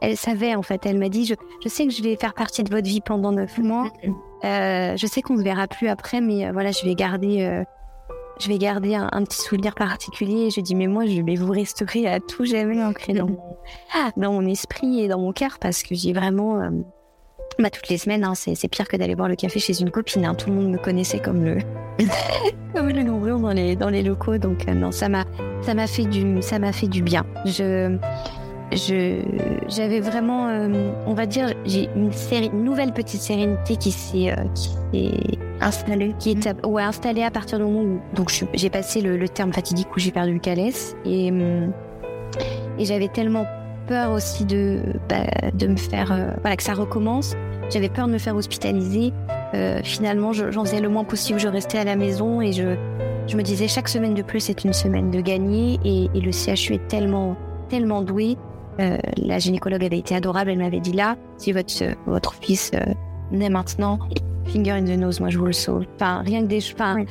elle 0.00 0.16
savait 0.16 0.54
en 0.54 0.62
fait, 0.62 0.86
elle 0.86 0.98
m'a 0.98 1.08
dit, 1.08 1.26
je, 1.26 1.34
je, 1.62 1.68
sais 1.68 1.86
que 1.86 1.92
je 1.92 2.02
vais 2.02 2.16
faire 2.16 2.34
partie 2.34 2.62
de 2.62 2.70
votre 2.70 2.86
vie 2.86 3.00
pendant 3.00 3.32
neuf 3.32 3.58
mois. 3.58 3.90
Mm-hmm. 4.44 4.96
je 4.96 5.06
sais 5.08 5.22
qu'on 5.22 5.34
ne 5.34 5.42
verra 5.42 5.66
plus 5.66 5.88
après, 5.88 6.20
mais 6.20 6.52
voilà, 6.52 6.70
je 6.70 6.84
vais 6.84 6.94
garder 6.94 7.64
je 8.38 8.48
vais 8.48 8.58
garder 8.58 8.94
un, 8.94 9.24
petit 9.24 9.40
souvenir 9.40 9.74
particulier. 9.74 10.50
je 10.50 10.60
dis, 10.60 10.74
mais 10.74 10.86
moi, 10.86 11.04
je 11.06 11.20
vais 11.20 11.34
vous 11.34 11.52
restaurer 11.52 12.08
à 12.08 12.18
tout 12.18 12.44
jamais 12.44 12.82
ancré 12.82 13.12
dans 13.12 13.26
mon, 13.26 13.56
dans 14.16 14.32
mon 14.32 14.46
esprit 14.46 15.00
et 15.00 15.08
dans 15.08 15.18
mon 15.18 15.32
cœur 15.32 15.58
parce 15.60 15.82
que 15.82 15.96
j'ai 15.96 16.12
vraiment. 16.12 16.60
Euh, 17.58 17.62
bah, 17.62 17.70
toutes 17.70 17.88
les 17.88 17.98
semaines, 17.98 18.24
hein, 18.24 18.34
c'est 18.34 18.68
pire 18.68 18.88
que 18.88 18.96
d'aller 18.96 19.14
boire 19.14 19.28
le 19.28 19.36
café 19.36 19.60
chez 19.60 19.80
une 19.80 19.90
copine. 19.90 20.24
Hein. 20.24 20.34
Tout 20.34 20.50
le 20.50 20.56
monde 20.56 20.70
me 20.70 20.78
connaissait 20.78 21.18
comme 21.18 21.44
le, 21.44 21.58
comme 22.74 22.88
le 22.88 23.04
dans 23.04 23.52
les, 23.52 23.76
dans 23.76 23.88
les 23.88 24.02
locaux. 24.02 24.38
Donc, 24.38 24.68
euh, 24.68 24.74
non, 24.74 24.92
ça 24.92 25.08
m'a 25.08 25.24
fait, 25.86 26.04
du, 26.04 26.40
fait 26.42 26.88
du 26.88 27.02
bien. 27.02 27.24
Je 27.44 27.98
j'avais 29.68 30.00
vraiment, 30.00 30.48
euh, 30.48 30.92
on 31.06 31.12
va 31.12 31.26
dire, 31.26 31.52
j'ai 31.66 31.90
une, 31.94 32.10
une 32.32 32.64
nouvelle 32.64 32.94
petite 32.94 33.20
sérénité 33.20 33.76
qui 33.76 33.90
s'est 33.90 34.34
installée, 35.60 36.14
qui 36.18 36.30
est 36.30 36.64
ouais, 36.64 36.82
installée 36.82 37.22
à 37.22 37.30
partir 37.30 37.58
du 37.58 37.64
moment 37.64 37.82
où 37.82 38.00
donc 38.14 38.32
j'ai 38.54 38.70
passé 38.70 39.02
le, 39.02 39.28
terme 39.28 39.52
fatidique 39.52 39.94
où 39.94 39.98
j'ai 39.98 40.10
perdu 40.10 40.32
le 40.32 40.38
calès 40.38 40.96
et 41.04 41.30
hum, 41.30 41.70
et 42.78 42.84
j'avais 42.84 43.08
tellement 43.08 43.46
peur 43.92 44.12
aussi 44.12 44.46
de 44.46 44.80
bah, 45.10 45.26
de 45.52 45.66
me 45.66 45.76
faire 45.76 46.12
euh, 46.12 46.30
voilà 46.40 46.56
que 46.56 46.62
ça 46.62 46.72
recommence. 46.72 47.34
J'avais 47.68 47.90
peur 47.90 48.06
de 48.06 48.12
me 48.12 48.18
faire 48.18 48.34
hospitaliser. 48.34 49.12
Euh, 49.52 49.80
finalement, 49.84 50.32
j'en 50.32 50.64
faisais 50.64 50.80
le 50.80 50.88
moins 50.88 51.04
possible. 51.04 51.38
Je 51.38 51.48
restais 51.48 51.76
à 51.76 51.84
la 51.84 51.94
maison 51.94 52.40
et 52.40 52.52
je 52.52 52.74
je 53.26 53.36
me 53.36 53.42
disais 53.42 53.68
chaque 53.68 53.88
semaine 53.88 54.14
de 54.14 54.22
plus 54.22 54.40
c'est 54.40 54.64
une 54.64 54.72
semaine 54.72 55.10
de 55.10 55.20
gagner 55.20 55.78
et, 55.84 56.08
et 56.14 56.20
le 56.20 56.32
CHU 56.32 56.74
est 56.74 56.88
tellement 56.88 57.36
tellement 57.68 58.00
doué 58.00 58.38
euh, 58.80 58.96
la 59.18 59.38
gynécologue 59.38 59.84
avait 59.84 59.98
été 59.98 60.14
adorable, 60.14 60.50
elle 60.50 60.58
m'avait 60.58 60.80
dit 60.80 60.92
là, 60.92 61.16
si 61.36 61.52
votre, 61.52 61.84
votre 62.06 62.32
fils 62.40 62.70
naît 63.30 63.50
maintenant, 63.50 63.98
finger 64.46 64.70
in 64.70 64.84
the 64.84 64.98
nose, 64.98 65.20
moi 65.20 65.28
je 65.28 65.36
vous 65.36 65.44
le 65.44 65.52
sauve. 65.52 65.84
Enfin, 65.96 66.22
rien 66.24 66.40
que 66.40 66.46
des 66.46 66.64
enfin, 66.72 67.04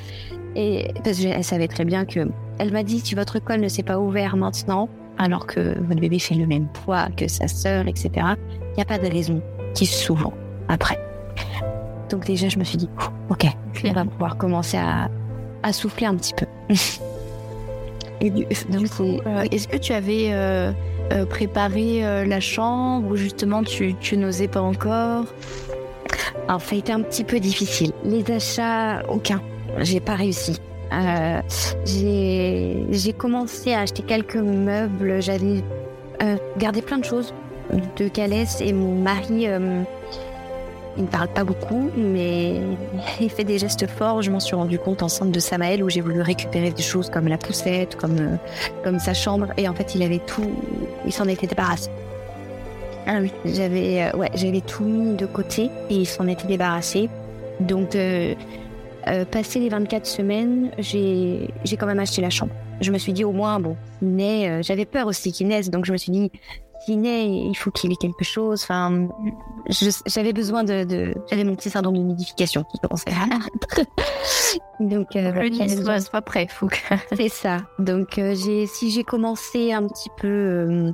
Et 0.55 0.87
parce 1.03 1.19
qu'elle 1.19 1.43
savait 1.43 1.67
très 1.67 1.85
bien 1.85 2.05
que. 2.05 2.27
Elle 2.57 2.71
m'a 2.71 2.81
dit 2.81 2.99
si 2.99 3.13
votre 3.13 3.37
col 3.37 3.59
ne 3.59 3.67
s'est 3.67 3.83
pas 3.83 3.99
ouvert 3.99 4.35
maintenant, 4.37 4.89
alors 5.17 5.45
que 5.45 5.77
votre 5.79 5.99
bébé 5.99 6.19
fait 6.19 6.35
le 6.35 6.47
même 6.47 6.67
poids 6.67 7.07
que 7.15 7.27
sa 7.27 7.47
sœur, 7.47 7.87
etc., 7.87 8.09
il 8.15 8.75
n'y 8.77 8.81
a 8.81 8.85
pas 8.85 8.97
de 8.97 9.07
raison 9.07 9.41
qu'il 9.73 9.87
s'ouvre 9.87 10.33
après. 10.67 10.97
Donc 12.09 12.25
déjà, 12.25 12.49
je 12.49 12.59
me 12.59 12.63
suis 12.63 12.77
dit, 12.77 12.89
ok, 13.29 13.45
on 13.85 13.93
va 13.93 14.05
pouvoir 14.05 14.37
commencer 14.37 14.77
à, 14.77 15.09
à 15.63 15.73
souffler 15.73 16.07
un 16.07 16.15
petit 16.15 16.33
peu. 16.33 16.45
Et 18.21 18.29
donc, 18.29 18.45
euh, 18.99 19.45
est-ce 19.51 19.67
que 19.67 19.77
tu 19.77 19.93
avais 19.93 20.29
euh, 20.31 20.71
préparer 21.29 22.05
euh, 22.05 22.23
la 22.23 22.39
chambre 22.39 23.09
ou 23.09 23.15
justement 23.15 23.63
tu, 23.63 23.95
tu 23.95 24.15
n'osais 24.15 24.47
pas 24.47 24.61
encore? 24.61 25.25
Alors 26.47 26.61
ça 26.61 26.75
a 26.75 26.77
été 26.77 26.91
un 26.91 27.01
petit 27.01 27.23
peu 27.23 27.39
difficile. 27.39 27.91
Les 28.03 28.29
achats, 28.31 29.01
aucun. 29.09 29.41
J'ai 29.79 29.99
pas 29.99 30.15
réussi. 30.15 30.59
Euh, 30.93 31.41
j'ai 31.85 33.13
commencé 33.13 33.73
à 33.73 33.81
acheter 33.81 34.03
quelques 34.03 34.35
meubles. 34.35 35.21
J'avais 35.21 35.63
euh, 36.21 36.37
gardé 36.57 36.81
plein 36.81 36.97
de 36.97 37.05
choses 37.05 37.33
de 37.97 38.07
Calès 38.09 38.59
et 38.59 38.73
mon 38.73 38.95
mari, 38.95 39.47
euh, 39.47 39.83
il 40.97 41.03
ne 41.03 41.07
parle 41.07 41.29
pas 41.29 41.45
beaucoup, 41.45 41.89
mais 41.95 42.59
il 43.21 43.29
fait 43.29 43.45
des 43.45 43.57
gestes 43.57 43.87
forts. 43.87 44.21
Je 44.21 44.31
m'en 44.31 44.41
suis 44.41 44.55
rendu 44.55 44.77
compte 44.77 45.03
enceinte 45.03 45.31
de 45.31 45.39
Samaël 45.39 45.83
où 45.83 45.89
j'ai 45.89 46.01
voulu 46.01 46.21
récupérer 46.21 46.71
des 46.71 46.83
choses 46.83 47.09
comme 47.09 47.27
la 47.27 47.37
poussette, 47.37 47.95
comme, 47.95 48.37
comme 48.83 48.99
sa 48.99 49.13
chambre. 49.13 49.47
Et 49.57 49.69
en 49.69 49.73
fait, 49.73 49.95
il 49.95 50.03
avait 50.03 50.19
tout, 50.19 50.51
il 51.05 51.13
s'en 51.13 51.27
était 51.27 51.47
débarrassé. 51.47 51.89
Ah 53.07 53.17
oui, 53.19 53.31
j'avais 53.45 54.13
ouais, 54.15 54.29
j'avais 54.35 54.61
tout 54.61 54.83
mis 54.83 55.15
de 55.15 55.25
côté 55.25 55.71
et 55.89 55.95
il 55.95 56.05
s'en 56.05 56.27
était 56.27 56.47
débarrassé. 56.47 57.09
Donc, 57.61 57.95
euh, 57.95 58.33
passé 59.31 59.59
les 59.59 59.69
24 59.69 60.05
semaines, 60.05 60.71
j'ai 60.77 61.47
quand 61.79 61.87
même 61.87 61.99
acheté 61.99 62.21
la 62.21 62.29
chambre. 62.29 62.53
Je 62.81 62.91
me 62.91 62.97
suis 62.97 63.13
dit 63.13 63.23
au 63.23 63.31
moins, 63.31 63.59
bon, 63.59 63.77
naît, 64.01 64.49
euh, 64.49 64.63
j'avais 64.63 64.85
peur 64.85 65.05
aussi 65.05 65.31
qu'il 65.31 65.47
naisse, 65.47 65.69
donc 65.69 65.85
je 65.85 65.91
me 65.91 65.97
suis 65.97 66.11
dit, 66.11 66.31
s'il 66.83 66.99
naît, 67.01 67.27
il 67.27 67.53
faut 67.53 67.69
qu'il 67.69 67.91
ait 67.91 67.95
quelque 67.95 68.23
chose. 68.23 68.63
Enfin, 68.63 69.07
j'avais 70.07 70.33
besoin 70.33 70.63
de, 70.63 71.13
j'avais 71.29 71.43
mon 71.43 71.55
petit 71.55 71.69
syndrome 71.69 71.95
de 71.95 72.01
nidification 72.01 72.63
qui 72.63 72.79
commençait 72.79 73.11
à 73.11 73.83
Donc, 74.79 75.15
euh, 75.15 75.31
le 75.31 75.49
nid 75.49 76.01
soit, 76.01 76.21
prêt, 76.21 76.47
faut 76.49 76.67
que... 76.67 76.77
C'est 77.15 77.29
ça. 77.29 77.57
Donc, 77.77 78.17
euh, 78.17 78.33
j'ai, 78.33 78.65
si 78.65 78.89
j'ai 78.89 79.03
commencé 79.03 79.73
un 79.73 79.87
petit 79.87 80.09
peu, 80.17 80.91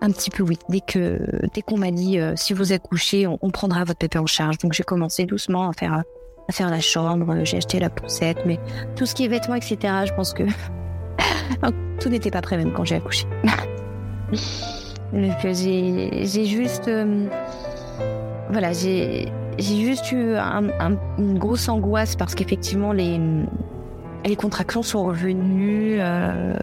un 0.00 0.10
petit 0.12 0.30
peu, 0.30 0.44
oui. 0.44 0.56
Dès 0.68 0.80
que, 0.80 1.18
dès 1.52 1.62
qu'on 1.62 1.78
m'a 1.78 1.90
dit, 1.90 2.20
si 2.36 2.52
vous 2.52 2.72
accouchez, 2.72 3.26
on, 3.26 3.40
on, 3.42 3.50
prendra 3.50 3.82
votre 3.82 3.98
pépé 3.98 4.20
en 4.20 4.26
charge. 4.26 4.58
Donc, 4.58 4.72
j'ai 4.72 4.84
commencé 4.84 5.24
doucement 5.24 5.68
à 5.68 5.72
faire 5.72 6.04
à 6.48 6.52
faire 6.52 6.70
la 6.70 6.80
chambre, 6.80 7.44
j'ai 7.44 7.58
acheté 7.58 7.78
la 7.78 7.90
poussette, 7.90 8.38
mais 8.46 8.58
tout 8.96 9.06
ce 9.06 9.14
qui 9.14 9.24
est 9.24 9.28
vêtements, 9.28 9.54
etc., 9.54 9.76
je 10.06 10.14
pense 10.14 10.32
que 10.32 10.44
tout 12.00 12.08
n'était 12.08 12.30
pas 12.30 12.40
prêt 12.40 12.56
même 12.56 12.72
quand 12.72 12.84
j'ai 12.84 12.96
accouché. 12.96 13.26
Donc 15.12 15.36
j'ai 15.42 16.44
juste... 16.46 16.88
Euh, 16.88 17.26
voilà, 18.50 18.72
j'ai 18.72 19.30
juste 19.58 20.10
eu 20.12 20.36
une 20.36 21.38
grosse 21.38 21.68
angoisse 21.68 22.16
parce 22.16 22.34
qu'effectivement 22.34 22.92
les, 22.92 23.20
les 24.24 24.36
contractions 24.36 24.82
sont 24.82 25.04
revenues. 25.04 25.98
Euh, 26.00 26.54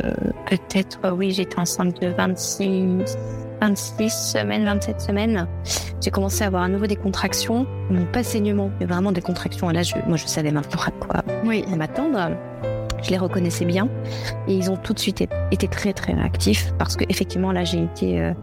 peut-être, 0.50 1.00
oui, 1.12 1.32
j'étais 1.32 1.60
enceinte 1.60 2.02
de 2.02 2.08
26 2.08 3.18
26 3.62 4.10
semaines, 4.10 4.66
27 4.66 5.02
semaines, 5.02 5.48
j'ai 6.02 6.12
commencé 6.12 6.44
à 6.44 6.48
avoir 6.48 6.64
à 6.64 6.68
nouveau 6.68 6.88
des 6.88 6.96
contractions. 6.96 7.66
Non 7.90 8.06
pas 8.12 8.24
saignement, 8.24 8.72
mais 8.80 8.86
vraiment 8.86 9.12
des 9.12 9.22
contractions. 9.22 9.70
Et 9.70 9.74
là, 9.74 9.84
je, 9.84 9.96
moi, 10.08 10.18
je 10.18 10.26
savais 10.26 10.52
maintenant 10.52 10.82
à 10.86 10.92
quoi 10.92 11.24
oui. 11.46 11.66
m'attendre. 11.76 12.32
Je 13.02 13.10
les 13.10 13.18
reconnaissais 13.18 13.66
bien. 13.66 13.88
Et 14.48 14.56
ils 14.56 14.72
ont 14.72 14.78
tout 14.78 14.94
de 14.94 15.00
suite 15.00 15.24
été 15.52 15.68
très, 15.68 15.94
très 15.94 16.14
réactifs 16.14 16.74
parce 16.78 16.96
qu'effectivement, 16.96 17.52
là, 17.52 17.64
j'ai 17.64 17.84
été 17.84 18.22
euh, 18.22 18.34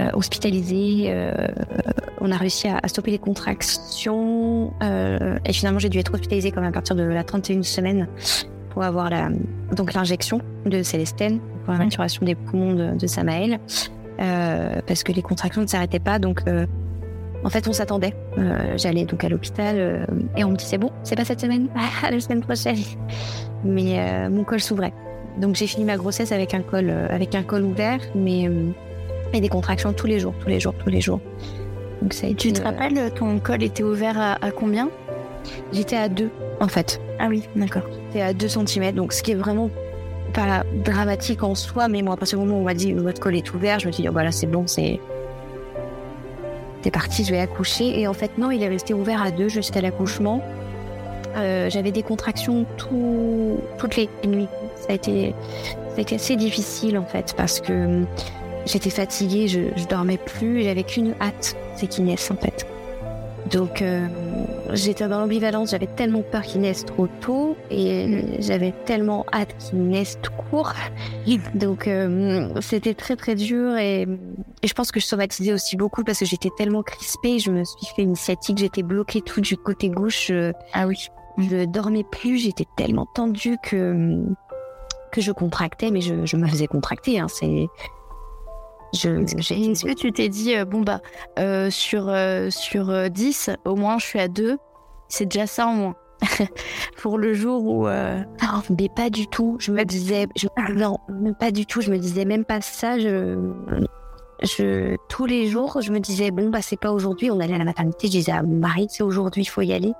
euh, 0.00 0.10
hospitalisée. 0.14 1.06
Euh, 1.08 1.32
on 2.20 2.30
a 2.30 2.36
réussi 2.36 2.68
à, 2.68 2.86
stopper 2.88 3.10
les 3.10 3.18
contractions. 3.18 4.72
et 4.80 5.52
finalement, 5.52 5.78
j'ai 5.78 5.88
dû 5.88 5.98
être 5.98 6.14
hospitalisée 6.14 6.52
comme 6.52 6.64
à 6.64 6.72
partir 6.72 6.96
de 6.96 7.02
la 7.02 7.22
31e 7.22 7.62
semaine 7.62 8.08
pour 8.70 8.82
avoir 8.82 9.10
la, 9.10 9.28
donc 9.76 9.92
l'injection 9.92 10.40
de 10.66 10.82
Célestène 10.82 11.38
pour 11.64 11.72
la 11.72 11.78
maturation 11.78 12.24
des 12.24 12.34
poumons 12.34 12.74
de, 12.74 12.96
de 12.96 13.06
Samaël. 13.06 13.60
Euh, 14.20 14.80
parce 14.86 15.02
que 15.02 15.12
les 15.12 15.22
contractions 15.22 15.62
ne 15.62 15.66
s'arrêtaient 15.66 15.98
pas. 15.98 16.18
Donc, 16.18 16.42
euh, 16.46 16.66
en 17.42 17.50
fait, 17.50 17.66
on 17.68 17.72
s'attendait. 17.72 18.14
Euh, 18.38 18.74
j'allais 18.76 19.04
donc 19.04 19.24
à 19.24 19.28
l'hôpital 19.28 20.06
et 20.36 20.44
on 20.44 20.50
me 20.50 20.56
disait 20.56 20.78
bon, 20.78 20.90
c'est 21.02 21.16
pas 21.16 21.24
cette 21.24 21.40
semaine, 21.40 21.68
ah, 21.76 22.10
la 22.10 22.20
semaine 22.20 22.40
prochaine. 22.40 22.78
Mais 23.64 24.28
mon 24.28 24.44
col 24.44 24.60
s'ouvrait. 24.60 24.92
Donc 25.40 25.56
j'ai 25.56 25.66
fini 25.66 25.84
ma 25.84 25.96
grossesse 25.96 26.32
avec 26.32 26.54
un 26.54 26.60
col, 26.60 26.90
avec 26.90 27.34
un 27.34 27.42
col 27.42 27.64
ouvert, 27.64 27.98
mais 28.14 28.48
des 29.40 29.48
contractions 29.48 29.92
tous 29.92 30.06
les 30.06 30.18
jours, 30.18 30.34
tous 30.40 30.48
les 30.48 30.60
jours, 30.60 30.74
tous 30.74 30.90
les 30.90 31.00
jours. 31.00 31.20
Donc 32.02 32.12
ça 32.12 32.26
Tu 32.36 32.52
te 32.52 32.62
rappelles, 32.62 33.12
ton 33.14 33.38
col 33.38 33.62
était 33.62 33.82
ouvert 33.82 34.18
à, 34.18 34.44
à 34.44 34.50
combien? 34.50 34.90
J'étais 35.72 35.96
à 35.96 36.08
2 36.08 36.30
en 36.60 36.68
fait. 36.68 37.00
Ah 37.18 37.26
oui, 37.28 37.42
d'accord. 37.56 37.84
C'était 38.08 38.22
à 38.22 38.32
2 38.32 38.48
cm, 38.48 38.92
donc 38.92 39.12
ce 39.12 39.22
qui 39.22 39.32
est 39.32 39.36
vraiment 39.36 39.70
pas 40.32 40.64
dramatique 40.84 41.42
en 41.42 41.54
soi, 41.54 41.88
mais 41.88 42.02
moi, 42.02 42.14
à 42.14 42.16
partir 42.16 42.38
du 42.38 42.44
moment 42.44 42.58
où 42.58 42.62
on 42.62 42.64
m'a 42.64 42.74
dit 42.74 42.92
votre 42.92 43.20
col 43.20 43.36
est 43.36 43.54
ouvert, 43.54 43.78
je 43.78 43.86
me 43.86 43.92
suis 43.92 44.02
dit, 44.02 44.08
oh, 44.08 44.12
voilà, 44.12 44.32
c'est 44.32 44.46
bon, 44.46 44.66
c'est. 44.66 45.00
C'est 46.82 46.90
parti, 46.90 47.24
je 47.24 47.30
vais 47.30 47.40
accoucher. 47.40 47.98
Et 47.98 48.06
en 48.06 48.12
fait, 48.12 48.36
non, 48.36 48.50
il 48.50 48.62
est 48.62 48.68
resté 48.68 48.92
ouvert 48.92 49.22
à 49.22 49.30
deux 49.30 49.48
jusqu'à 49.48 49.80
l'accouchement. 49.80 50.42
Euh, 51.34 51.70
j'avais 51.70 51.92
des 51.92 52.02
contractions 52.02 52.66
tout, 52.76 53.58
toutes 53.78 53.96
les 53.96 54.10
nuits. 54.26 54.48
Ça 54.76 54.88
a, 54.90 54.92
été, 54.92 55.34
ça 55.88 55.96
a 55.96 56.00
été 56.02 56.16
assez 56.16 56.36
difficile 56.36 56.98
en 56.98 57.06
fait 57.06 57.32
parce 57.38 57.60
que 57.60 58.02
j'étais 58.66 58.90
fatiguée, 58.90 59.48
je, 59.48 59.60
je 59.76 59.84
dormais 59.86 60.18
plus, 60.18 60.62
j'avais 60.62 60.84
qu'une 60.84 61.14
hâte, 61.20 61.56
c'est 61.76 61.86
qu'il 61.86 62.04
naisse 62.04 62.30
en 62.30 62.36
fait. 62.36 62.66
Donc 63.50 63.82
euh, 63.82 64.06
j'étais 64.72 65.06
dans 65.06 65.20
l'ambivalence, 65.20 65.70
j'avais 65.70 65.86
tellement 65.86 66.22
peur 66.22 66.42
qu'il 66.42 66.62
naisse 66.62 66.84
trop 66.84 67.06
tôt 67.20 67.56
et 67.70 68.24
j'avais 68.38 68.72
tellement 68.86 69.26
hâte 69.32 69.54
qu'il 69.58 69.86
naisse 69.86 70.18
tout 70.22 70.32
court. 70.50 70.72
Donc 71.54 71.86
euh, 71.86 72.48
c'était 72.60 72.94
très 72.94 73.16
très 73.16 73.34
dur 73.34 73.76
et, 73.76 74.06
je 74.62 74.72
pense 74.72 74.90
que 74.90 74.98
je 74.98 75.04
somatisais 75.04 75.52
aussi 75.52 75.76
beaucoup 75.76 76.04
parce 76.04 76.20
que 76.20 76.24
j'étais 76.24 76.48
tellement 76.56 76.82
crispée, 76.82 77.38
je 77.38 77.50
me 77.50 77.64
suis 77.64 77.86
fait 77.94 78.02
une 78.02 78.16
sciatique, 78.16 78.58
j'étais 78.58 78.82
bloquée 78.82 79.20
tout 79.20 79.42
du 79.42 79.56
côté 79.56 79.90
gauche. 79.90 80.32
ah 80.72 80.86
oui. 80.86 81.08
Je 81.36 81.64
dormais 81.64 82.04
plus, 82.04 82.38
j'étais 82.38 82.66
tellement 82.76 83.06
tendue 83.12 83.58
que 83.62 84.22
que 85.10 85.20
je 85.20 85.32
contractais, 85.32 85.90
mais 85.90 86.00
je, 86.00 86.26
je 86.26 86.36
me 86.36 86.46
faisais 86.46 86.66
contracter. 86.66 87.20
Hein. 87.20 87.26
C'est 87.28 87.68
est-ce 88.94 89.84
que 89.84 89.94
tu 89.94 90.12
t'es 90.12 90.28
dit, 90.28 90.56
euh, 90.56 90.64
bon, 90.64 90.82
bah, 90.82 91.00
euh, 91.38 91.70
sur, 91.70 92.08
euh, 92.08 92.50
sur 92.50 93.10
10, 93.10 93.50
au 93.64 93.76
moins 93.76 93.98
je 93.98 94.06
suis 94.06 94.20
à 94.20 94.28
2, 94.28 94.56
c'est 95.08 95.26
déjà 95.26 95.46
ça 95.46 95.66
en 95.66 95.74
moins 95.74 95.94
Pour 97.02 97.18
le 97.18 97.34
jour 97.34 97.64
où. 97.64 97.86
Non, 97.86 98.62
mais 98.78 98.88
pas 98.94 99.10
du 99.10 99.26
tout. 99.26 99.56
Je 99.58 99.72
me 99.72 99.84
disais. 99.84 100.26
non, 100.74 100.96
pas 101.38 101.50
du 101.50 101.66
tout. 101.66 101.80
Je 101.82 101.90
me 101.90 101.98
disais 101.98 102.24
même 102.24 102.44
pas 102.44 102.60
ça. 102.60 102.98
Je, 102.98 103.36
je, 104.42 104.96
tous 105.08 105.26
les 105.26 105.48
jours, 105.48 105.82
je 105.82 105.92
me 105.92 105.98
disais, 105.98 106.30
bon, 106.30 106.48
bah, 106.48 106.60
c'est 106.62 106.78
pas 106.78 106.92
aujourd'hui. 106.92 107.30
On 107.30 107.40
allait 107.40 107.54
à 107.54 107.58
la 107.58 107.64
maternité. 107.64 108.06
Je 108.06 108.12
disais 108.12 108.32
à 108.32 108.42
mon 108.42 108.56
mari, 108.56 108.86
c'est 108.88 109.02
aujourd'hui, 109.02 109.42
il 109.42 109.48
faut 109.48 109.60
y 109.60 109.72
aller. 109.72 109.92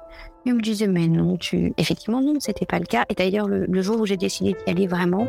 Il 0.46 0.54
me 0.54 0.62
disait, 0.62 0.86
mais 0.86 1.08
non, 1.08 1.36
tu. 1.36 1.74
Effectivement, 1.76 2.22
non, 2.22 2.34
c'était 2.38 2.64
pas 2.66 2.78
le 2.78 2.86
cas. 2.86 3.04
Et 3.10 3.14
d'ailleurs, 3.14 3.48
le, 3.48 3.66
le, 3.66 3.82
jour 3.82 4.00
où 4.00 4.06
j'ai 4.06 4.16
décidé 4.16 4.54
d'y 4.54 4.70
aller 4.70 4.86
vraiment, 4.86 5.26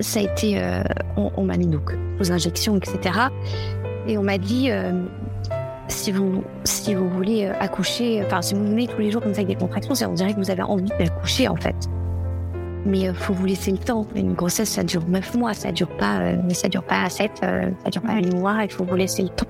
ça 0.00 0.20
a 0.20 0.22
été, 0.22 0.60
euh, 0.60 0.82
on, 1.16 1.44
m'a 1.44 1.56
mis 1.56 1.66
donc 1.66 1.96
aux 2.20 2.32
injections, 2.32 2.76
etc. 2.76 3.18
Et 4.06 4.18
on 4.18 4.22
m'a 4.22 4.38
dit, 4.38 4.70
euh, 4.70 4.92
si 5.88 6.12
vous, 6.12 6.44
si 6.64 6.94
vous 6.94 7.08
voulez 7.08 7.46
euh, 7.46 7.52
accoucher, 7.60 8.22
enfin, 8.24 8.42
si 8.42 8.54
vous 8.54 8.64
venez 8.64 8.86
tous 8.86 9.00
les 9.00 9.10
jours 9.10 9.22
comme 9.22 9.34
ça 9.34 9.40
avec 9.40 9.56
des 9.56 9.60
contractions, 9.60 9.94
on 10.08 10.14
dirait 10.14 10.34
que 10.34 10.38
vous 10.38 10.50
avez 10.50 10.62
envie 10.62 10.84
d'accoucher 10.98 11.48
en 11.48 11.56
fait. 11.56 11.76
Mais 12.84 13.00
il 13.00 13.14
faut 13.14 13.32
vous 13.32 13.46
laisser 13.46 13.72
le 13.72 13.78
temps. 13.78 14.06
Une 14.14 14.34
grossesse, 14.34 14.70
ça 14.70 14.84
dure 14.84 15.02
9 15.08 15.34
mois, 15.34 15.54
ça 15.54 15.72
dure 15.72 15.88
pas, 15.96 16.20
ça 16.50 16.68
dure 16.68 16.84
pas 16.84 17.08
7, 17.08 17.30
ça 17.40 17.90
dure 17.90 18.02
pas 18.02 18.14
8 18.14 18.34
mois, 18.34 18.58
il 18.62 18.70
faut 18.70 18.84
vous 18.84 18.94
laisser 18.94 19.22
le 19.22 19.28
temps. 19.30 19.46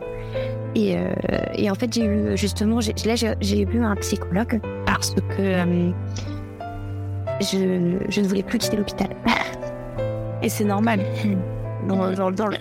Et, 0.75 1.71
en 1.71 1.75
fait, 1.75 1.93
j'ai 1.93 2.05
eu 2.05 2.37
justement, 2.37 2.79
là, 3.05 3.15
j'ai 3.41 3.65
vu 3.67 3.83
un 3.83 3.95
psychologue 3.97 4.61
parce 4.87 5.15
que 5.37 5.65
je 7.41 8.21
ne 8.21 8.27
voulais 8.27 8.43
plus 8.43 8.59
quitter 8.59 8.79
l'hôpital. 8.79 9.09
Et 10.43 10.49
c'est 10.49 10.65
normal. 10.65 11.01
Dans, 11.89 12.13
dans, 12.13 12.31
dans 12.31 12.47
le... 12.47 12.57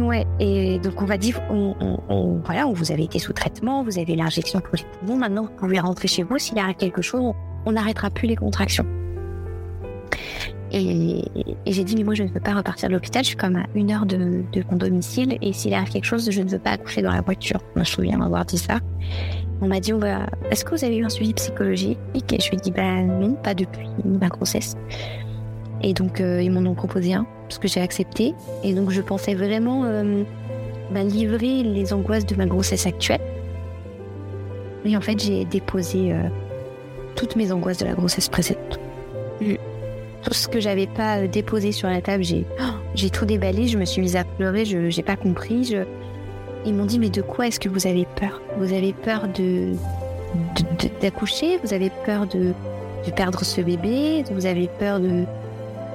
Ouais, 0.00 0.26
et 0.40 0.80
donc 0.80 1.00
on 1.02 1.04
va 1.04 1.16
dire, 1.16 1.40
voilà, 2.44 2.66
vous 2.66 2.90
avez 2.90 3.04
été 3.04 3.20
sous 3.20 3.32
traitement, 3.32 3.84
vous 3.84 3.98
avez 3.98 4.16
l'injection 4.16 4.58
pour 4.58 4.74
les 4.74 4.82
poumons, 4.98 5.16
maintenant 5.16 5.42
vous 5.42 5.56
pouvez 5.56 5.78
rentrer 5.78 6.08
chez 6.08 6.24
vous. 6.24 6.36
S'il 6.36 6.58
arrive 6.58 6.74
quelque 6.74 7.00
chose, 7.00 7.32
on 7.64 7.72
n'arrêtera 7.72 8.10
plus 8.10 8.26
les 8.26 8.34
contractions. 8.34 8.84
Et, 10.72 11.22
j'ai 11.68 11.84
dit, 11.84 11.94
mais 11.94 12.02
moi 12.02 12.14
je 12.14 12.24
ne 12.24 12.28
veux 12.28 12.40
pas 12.40 12.54
repartir 12.54 12.88
de 12.88 12.94
l'hôpital, 12.94 13.22
je 13.22 13.28
suis 13.28 13.36
comme 13.36 13.54
à 13.54 13.66
une 13.76 13.92
heure 13.92 14.04
de, 14.04 14.42
de 14.52 14.64
mon 14.68 14.76
domicile, 14.76 15.38
et 15.40 15.52
s'il 15.52 15.72
arrive 15.72 15.90
quelque 15.90 16.06
chose, 16.06 16.28
je 16.28 16.42
ne 16.42 16.48
veux 16.48 16.58
pas 16.58 16.70
accoucher 16.70 17.00
dans 17.00 17.12
la 17.12 17.20
voiture. 17.20 17.60
Moi 17.76 17.84
je 17.84 17.90
me 17.92 17.94
souviens 17.94 18.18
m'avoir 18.18 18.44
dit 18.44 18.58
ça. 18.58 18.80
On 19.60 19.68
m'a 19.68 19.78
dit, 19.78 19.92
on 19.92 19.98
va... 19.98 20.26
est-ce 20.50 20.64
que 20.64 20.74
vous 20.74 20.84
avez 20.84 20.96
eu 20.96 21.04
un 21.04 21.08
suivi 21.08 21.32
psychologique? 21.34 21.98
Et 22.14 22.40
je 22.40 22.50
lui 22.50 22.56
ai 22.56 22.60
dit, 22.60 22.72
ben 22.72 23.06
non, 23.06 23.34
pas 23.34 23.54
depuis 23.54 23.88
ma 24.04 24.26
grossesse. 24.26 24.74
Et 25.86 25.92
donc, 25.92 26.22
euh, 26.22 26.42
ils 26.42 26.50
m'en 26.50 26.68
ont 26.68 26.74
proposé 26.74 27.12
un, 27.12 27.26
parce 27.42 27.58
que 27.58 27.68
j'ai 27.68 27.80
accepté. 27.80 28.34
Et 28.62 28.72
donc, 28.72 28.90
je 28.90 29.02
pensais 29.02 29.34
vraiment 29.34 29.84
euh, 29.84 30.22
bah, 30.90 31.02
livrer 31.02 31.62
les 31.62 31.92
angoisses 31.92 32.24
de 32.24 32.34
ma 32.36 32.46
grossesse 32.46 32.86
actuelle. 32.86 33.20
Et 34.86 34.96
en 34.96 35.02
fait, 35.02 35.22
j'ai 35.22 35.44
déposé 35.44 36.10
euh, 36.12 36.22
toutes 37.16 37.36
mes 37.36 37.52
angoisses 37.52 37.78
de 37.78 37.84
la 37.84 37.92
grossesse 37.92 38.30
précédente. 38.30 38.80
Tout 40.22 40.32
ce 40.32 40.48
que 40.48 40.58
j'avais 40.58 40.86
pas 40.86 41.26
déposé 41.26 41.70
sur 41.70 41.88
la 41.88 42.00
table, 42.00 42.24
j'ai 42.24 42.46
j'ai 42.94 43.10
tout 43.10 43.26
déballé. 43.26 43.68
Je 43.68 43.76
me 43.76 43.84
suis 43.84 44.00
mise 44.00 44.16
à 44.16 44.24
pleurer. 44.24 44.64
Je 44.64 44.88
j'ai 44.88 45.02
pas 45.02 45.16
compris. 45.16 45.64
Je... 45.64 45.84
Ils 46.64 46.72
m'ont 46.72 46.86
dit 46.86 46.98
mais 46.98 47.10
de 47.10 47.20
quoi 47.20 47.46
est-ce 47.48 47.60
que 47.60 47.68
vous 47.68 47.86
avez 47.86 48.06
peur? 48.16 48.40
Vous 48.56 48.72
avez 48.72 48.94
peur 48.94 49.28
de 49.28 49.72
d'accoucher? 51.02 51.58
Vous 51.62 51.74
avez 51.74 51.90
peur 52.06 52.26
de 52.26 52.54
de 53.06 53.10
perdre 53.10 53.44
ce 53.44 53.60
bébé? 53.60 54.24
Vous 54.30 54.46
avez 54.46 54.68
peur 54.78 54.98
de 54.98 55.24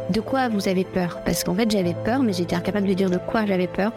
de 0.09 0.21
quoi 0.21 0.49
vous 0.49 0.67
avez 0.67 0.83
peur? 0.83 1.19
Parce 1.25 1.43
qu'en 1.43 1.53
fait, 1.55 1.69
j'avais 1.69 1.93
peur, 1.93 2.23
mais 2.23 2.33
j'étais 2.33 2.55
incapable 2.55 2.87
de 2.87 2.93
dire 2.93 3.09
de 3.09 3.17
quoi 3.17 3.45
j'avais 3.45 3.67
peur. 3.67 3.91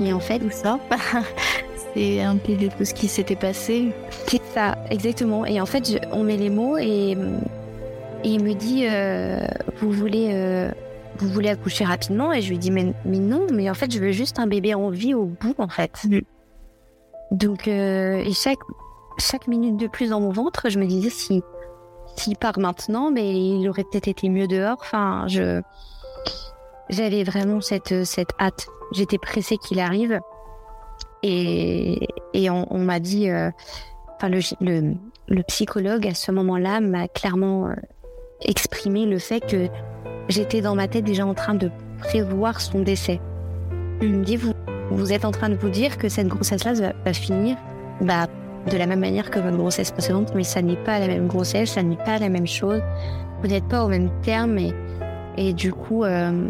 Et 0.00 0.12
en 0.12 0.20
fait, 0.20 0.40
ça 0.52 0.78
C'est 1.94 2.20
un 2.20 2.36
peu 2.36 2.54
de 2.54 2.68
tout 2.68 2.84
ce 2.84 2.94
qui 2.94 3.08
s'était 3.08 3.36
passé. 3.36 3.92
C'est 4.28 4.42
ça, 4.54 4.76
exactement. 4.90 5.44
Et 5.44 5.60
en 5.60 5.66
fait, 5.66 5.98
on 6.12 6.22
met 6.22 6.36
les 6.36 6.50
mots 6.50 6.76
et, 6.78 7.16
il 8.24 8.42
me 8.42 8.54
dit 8.54 8.86
euh, 8.86 9.40
Vous 9.80 9.90
voulez. 9.90 10.30
Euh, 10.32 10.70
vous 11.18 11.28
voulez 11.28 11.48
accoucher 11.48 11.84
rapidement? 11.84 12.32
Et 12.32 12.42
je 12.42 12.50
lui 12.50 12.58
dis 12.58 12.70
mais, 12.70 12.92
mais, 13.06 13.18
non, 13.18 13.46
mais 13.50 13.70
en 13.70 13.74
fait, 13.74 13.90
je 13.90 13.98
veux 13.98 14.12
juste 14.12 14.38
un 14.38 14.46
bébé 14.46 14.74
en 14.74 14.90
vie 14.90 15.14
au 15.14 15.24
bout, 15.24 15.54
en 15.58 15.68
fait. 15.68 16.04
Mm. 16.04 16.20
Donc, 17.30 17.66
euh, 17.66 18.18
et 18.18 18.32
chaque, 18.32 18.58
chaque 19.18 19.48
minute 19.48 19.76
de 19.78 19.86
plus 19.86 20.10
dans 20.10 20.20
mon 20.20 20.30
ventre, 20.30 20.68
je 20.68 20.78
me 20.78 20.86
disais 20.86 21.10
si 21.10 21.42
s'il 22.18 22.36
part 22.36 22.58
maintenant, 22.58 23.10
mais 23.10 23.32
il 23.32 23.68
aurait 23.68 23.84
peut-être 23.84 24.08
été 24.08 24.28
mieux 24.28 24.46
dehors. 24.46 24.78
Enfin, 24.80 25.26
je 25.28 25.62
j'avais 26.88 27.24
vraiment 27.24 27.60
cette 27.60 28.04
cette 28.04 28.30
hâte. 28.40 28.66
J'étais 28.92 29.18
pressée 29.18 29.56
qu'il 29.56 29.80
arrive. 29.80 30.20
Et, 31.22 32.08
et 32.34 32.50
on, 32.50 32.78
m'a 32.78 33.00
dit, 33.00 33.30
euh, 33.30 33.50
le, 34.22 34.40
le, 34.60 34.94
le, 35.26 35.42
psychologue 35.44 36.06
à 36.06 36.14
ce 36.14 36.30
moment-là 36.30 36.80
m'a 36.80 37.08
clairement 37.08 37.68
euh, 37.68 37.74
exprimé 38.42 39.06
le 39.06 39.18
fait 39.18 39.40
que 39.40 39.66
j'étais 40.28 40.60
dans 40.60 40.76
ma 40.76 40.86
tête 40.86 41.04
déjà 41.04 41.26
en 41.26 41.34
train 41.34 41.54
de 41.54 41.70
prévoir 41.98 42.60
son 42.60 42.80
décès. 42.80 43.20
Il 44.02 44.18
me 44.18 44.24
dit, 44.24 44.36
vous, 44.36 44.52
vous 44.90 45.12
êtes 45.12 45.24
en 45.24 45.32
train 45.32 45.48
de 45.48 45.56
vous 45.56 45.70
dire 45.70 45.98
que 45.98 46.08
cette 46.08 46.28
grossesse-là 46.28 46.74
va, 46.74 46.92
va 47.04 47.12
finir 47.12 47.56
bah, 48.00 48.28
de 48.70 48.76
la 48.76 48.86
même 48.86 49.00
manière 49.00 49.30
que 49.30 49.38
votre 49.38 49.56
grossesse 49.56 49.90
précédente, 49.90 50.32
mais 50.34 50.44
ça 50.44 50.62
n'est 50.62 50.76
pas 50.76 50.98
la 50.98 51.08
même 51.08 51.26
grossesse, 51.26 51.72
ça 51.72 51.82
n'est 51.82 51.96
pas 51.96 52.18
la 52.18 52.28
même 52.28 52.46
chose. 52.46 52.82
Vous 53.42 53.48
n'êtes 53.48 53.68
pas 53.68 53.84
au 53.84 53.88
même 53.88 54.10
terme 54.22 54.58
et, 54.58 54.72
et 55.36 55.52
du 55.52 55.72
coup, 55.72 56.04
euh, 56.04 56.48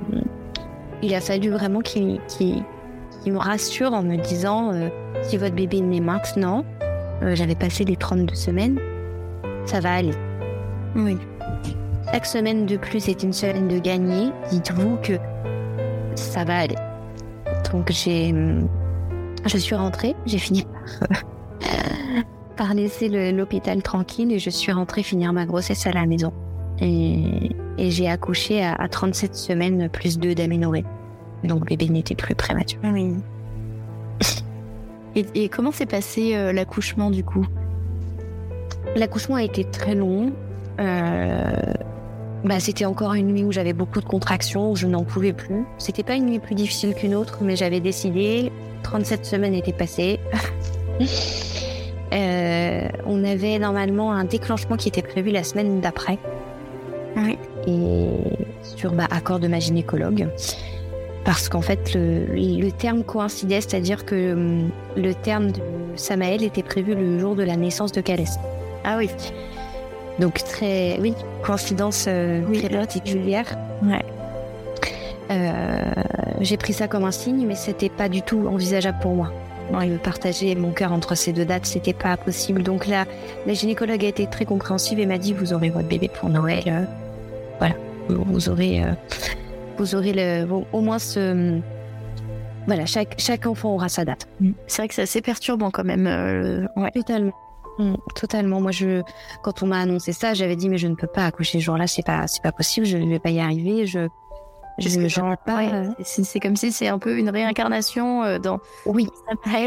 il 1.03 1.15
a 1.15 1.21
fallu 1.21 1.51
vraiment 1.51 1.81
qu'il 1.81 2.21
me 3.27 3.39
rassure 3.39 3.93
en 3.93 4.03
me 4.03 4.17
disant 4.17 4.73
euh, 4.73 4.89
si 5.23 5.37
votre 5.37 5.55
bébé 5.55 5.81
naît 5.81 6.01
maintenant, 6.01 6.65
euh, 7.23 7.35
j'avais 7.35 7.55
passé 7.55 7.85
les 7.85 7.97
32 7.97 8.35
semaines, 8.35 8.79
ça 9.65 9.81
va 9.81 9.95
aller. 9.95 10.15
Oui. 10.95 11.19
Chaque 12.13 12.27
semaine 12.27 12.67
de 12.67 12.77
plus 12.77 13.09
est 13.09 13.23
une 13.23 13.33
semaine 13.33 13.69
de 13.69 13.79
gagner. 13.79 14.31
Dites-vous 14.51 14.97
que 15.03 15.15
ça 16.15 16.45
va 16.45 16.59
aller. 16.61 16.77
Donc 17.73 17.91
j'ai, 17.91 18.33
je 19.45 19.59
suis 19.59 19.75
rentrée, 19.75 20.15
j'ai 20.25 20.39
fini 20.39 20.65
par 21.01 21.09
par 22.57 22.75
laisser 22.75 23.09
l'hôpital 23.33 23.83
tranquille 23.83 24.33
et 24.33 24.39
je 24.39 24.51
suis 24.51 24.73
rentrée 24.73 25.03
finir 25.03 25.33
ma 25.33 25.47
grossesse 25.47 25.87
à 25.87 25.93
la 25.93 26.07
maison. 26.07 26.33
Et, 26.81 27.51
j'ai 27.79 28.09
accouché 28.09 28.65
à, 28.65 28.89
37 28.89 29.35
semaines 29.35 29.89
plus 29.91 30.19
2 30.19 30.35
d'aménorrhée. 30.35 30.85
Donc 31.45 31.67
bébé 31.67 31.89
n'était 31.89 32.15
plus 32.15 32.35
prématuré. 32.35 32.89
Oui. 32.91 33.15
et, 35.15 35.49
comment 35.49 35.73
s'est 35.73 35.87
passé 35.87 36.35
euh, 36.35 36.53
l'accouchement 36.53 37.11
du 37.11 37.23
coup? 37.23 37.47
L'accouchement 38.97 39.37
a 39.37 39.43
été 39.43 39.65
très 39.65 39.95
long. 39.95 40.33
Euh, 40.81 41.53
bah, 42.45 42.61
c'était 42.61 42.87
encore 42.87 43.15
une 43.15 43.29
nuit 43.29 43.45
où 43.45 43.53
j'avais 43.53 43.73
beaucoup 43.73 44.01
de 44.01 44.07
contractions, 44.07 44.71
où 44.71 44.77
je 44.77 44.87
n'en 44.87 45.05
pouvais 45.05 45.33
plus. 45.33 45.65
C'était 45.79 46.03
pas 46.03 46.15
une 46.15 46.27
nuit 46.27 46.39
plus 46.39 46.55
difficile 46.55 46.95
qu'une 46.95 47.15
autre, 47.15 47.39
mais 47.43 47.57
j'avais 47.57 47.81
décidé. 47.81 48.53
37 48.85 49.27
semaines 49.27 49.55
étaient 49.55 49.73
passées. 49.73 50.19
Euh, 52.13 52.89
on 53.05 53.25
avait 53.25 53.59
normalement 53.59 54.13
un 54.13 54.25
déclenchement 54.25 54.77
qui 54.77 54.89
était 54.89 55.03
prévu 55.03 55.31
la 55.31 55.45
semaine 55.45 55.81
d'après. 55.81 56.19
Et 57.67 58.09
sur 58.63 58.93
bah, 58.93 59.07
accord 59.11 59.41
de 59.41 59.49
ma 59.49 59.59
gynécologue. 59.59 60.29
Parce 61.25 61.49
qu'en 61.49 61.63
fait, 61.63 61.95
le, 61.95 62.71
terme 62.71 63.03
coïncidait, 63.03 63.61
c'est-à-dire 63.61 64.05
que 64.05 64.35
hum, 64.35 64.71
le 64.97 65.15
terme 65.15 65.51
de 65.51 65.61
Samaël 65.97 66.45
était 66.45 66.63
prévu 66.63 66.95
le 66.95 67.19
jour 67.19 67.35
de 67.35 67.43
la 67.43 67.57
naissance 67.57 67.91
de 67.93 68.01
Calès. 68.01 68.39
Ah 68.85 68.97
oui. 68.99 69.09
Donc 70.21 70.45
très, 70.45 70.99
oui, 71.01 71.15
coïncidence 71.43 72.05
euh, 72.07 72.43
très 72.53 72.69
particulière. 72.69 73.47
Ouais. 73.83 74.05
Euh, 75.31 75.91
j'ai 76.41 76.57
pris 76.57 76.73
ça 76.73 76.87
comme 76.87 77.05
un 77.05 77.11
signe, 77.11 77.47
mais 77.47 77.57
c'était 77.57 77.89
pas 77.89 78.09
du 78.09 78.23
tout 78.23 78.47
envisageable 78.47 78.99
pour 79.01 79.15
moi 79.15 79.33
il 79.83 79.99
partager 79.99 80.55
mon 80.55 80.73
cœur 80.73 80.93
entre 80.93 81.15
ces 81.15 81.33
deux 81.33 81.45
dates, 81.45 81.67
c'était 81.67 81.93
pas 81.93 82.17
possible. 82.17 82.63
Donc 82.63 82.87
là, 82.87 83.05
la 83.47 83.55
gynécologue 83.55 84.05
a 84.05 84.09
été 84.09 84.27
très 84.27 84.45
compréhensive 84.45 84.99
et 84.99 85.07
m'a 85.07 85.19
dit 85.19 85.33
vous 85.33 85.53
aurez 85.53 85.71
votre 85.71 85.89
bébé 85.89 86.09
pour 86.09 86.29
Noël. 86.29 86.65
Euh, 86.67 86.85
voilà, 87.59 87.75
vous 88.09 88.49
aurez, 88.49 88.83
euh, 88.83 88.93
vous 89.79 89.95
aurez 89.95 90.13
le, 90.15 90.47
au 90.73 90.81
moins 90.81 90.99
ce, 90.99 91.61
voilà, 92.67 92.85
chaque 92.87 93.15
chaque 93.19 93.47
enfant 93.47 93.75
aura 93.75 93.89
sa 93.89 94.05
date. 94.05 94.29
Mm. 94.41 94.51
C'est 94.67 94.83
vrai 94.83 94.89
que 94.89 94.95
c'est 94.95 95.03
assez 95.03 95.23
perturbant 95.23 95.71
quand 95.71 95.85
même. 95.85 96.07
Euh, 96.07 96.67
ouais. 96.77 96.91
Totalement. 96.91 97.33
Mm, 97.79 97.95
totalement. 98.15 98.61
Moi, 98.61 98.73
je, 98.73 99.03
quand 99.43 99.63
on 99.63 99.67
m'a 99.67 99.81
annoncé 99.81 100.13
ça, 100.13 100.35
j'avais 100.35 100.57
dit 100.57 100.69
mais 100.69 100.79
je 100.79 100.89
ne 100.89 100.95
peux 100.95 101.07
pas 101.07 101.27
accoucher 101.27 101.59
ce 101.59 101.65
jour-là, 101.65 101.87
c'est 101.87 102.05
pas, 102.05 102.27
c'est 102.27 102.43
pas 102.43 102.53
possible, 102.53 102.87
je 102.87 102.97
ne 102.97 103.09
vais 103.09 103.19
pas 103.19 103.31
y 103.31 103.41
arriver. 103.41 103.87
Je, 103.87 104.09
je 104.79 104.99
ne 104.99 105.37
pas. 105.45 105.63
Euh, 105.63 105.89
c'est 106.03 106.41
comme 106.41 106.57
si 106.57 106.73
c'est 106.73 106.89
un 106.89 106.99
peu 106.99 107.19
une 107.19 107.31
réincarnation 107.31 108.23
euh, 108.23 108.39
dans. 108.39 108.61
Oui. 108.85 109.09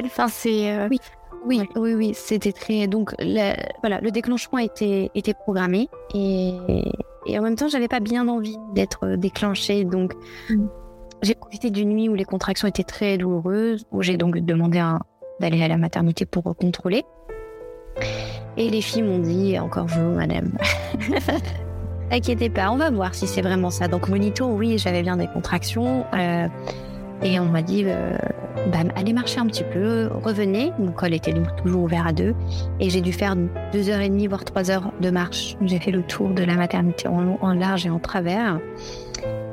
Enfin, 0.05 0.27
c'est. 0.27 0.71
Euh, 0.71 0.87
oui. 0.89 0.99
Oui, 1.45 1.61
oui, 1.77 1.93
oui, 1.93 2.11
c'était 2.13 2.51
très. 2.51 2.87
Donc, 2.87 3.15
voilà, 3.79 4.01
le 4.01 4.11
déclenchement 4.11 4.57
était, 4.57 5.09
était 5.15 5.33
programmé 5.33 5.87
et, 6.13 6.53
et 7.25 7.39
en 7.39 7.41
même 7.41 7.55
temps, 7.55 7.69
j'avais 7.69 7.87
pas 7.87 8.01
bien 8.01 8.27
envie 8.27 8.57
d'être 8.75 9.15
déclenchée. 9.15 9.85
Donc, 9.85 10.15
mm. 10.49 10.67
j'ai 11.21 11.35
profité 11.35 11.69
d'une 11.69 11.89
nuit 11.89 12.09
où 12.09 12.13
les 12.13 12.25
contractions 12.25 12.67
étaient 12.67 12.83
très 12.83 13.17
douloureuses, 13.17 13.85
où 13.91 14.01
j'ai 14.01 14.17
donc 14.17 14.37
demandé 14.39 14.85
d'aller 15.39 15.63
à 15.63 15.69
la 15.69 15.77
maternité 15.77 16.25
pour 16.25 16.43
contrôler. 16.57 17.05
Et 18.57 18.69
les 18.69 18.81
filles 18.81 19.03
m'ont 19.03 19.19
dit 19.19 19.57
encore 19.57 19.87
vous, 19.87 20.11
madame. 20.11 20.57
Inquiétez 22.11 22.49
pas, 22.49 22.71
on 22.71 22.77
va 22.77 22.89
voir 22.89 23.13
si 23.13 23.27
c'est 23.27 23.41
vraiment 23.41 23.69
ça. 23.69 23.87
Donc 23.87 24.09
monito, 24.09 24.47
oui, 24.47 24.77
j'avais 24.77 25.03
bien 25.03 25.17
des 25.17 25.27
contractions. 25.27 26.05
Euh, 26.13 26.47
et 27.21 27.39
on 27.39 27.45
m'a 27.45 27.61
dit, 27.61 27.83
euh, 27.85 28.17
bah, 28.71 28.79
allez 28.95 29.13
marcher 29.13 29.39
un 29.39 29.45
petit 29.45 29.63
peu, 29.63 30.09
revenez. 30.23 30.71
Mon 30.79 30.91
col 30.91 31.13
était 31.13 31.33
donc 31.33 31.55
toujours 31.57 31.83
ouvert 31.83 32.07
à 32.07 32.13
deux. 32.13 32.33
Et 32.79 32.89
j'ai 32.89 33.01
dû 33.01 33.13
faire 33.13 33.35
deux 33.71 33.89
heures 33.89 33.99
et 33.99 34.09
demie, 34.09 34.27
voire 34.27 34.43
trois 34.43 34.71
heures 34.71 34.91
de 35.01 35.09
marche. 35.11 35.55
J'ai 35.61 35.79
fait 35.79 35.91
le 35.91 36.01
tour 36.01 36.29
de 36.29 36.43
la 36.43 36.55
maternité 36.55 37.07
en 37.07 37.53
large 37.53 37.85
et 37.85 37.89
en 37.89 37.99
travers. 37.99 38.59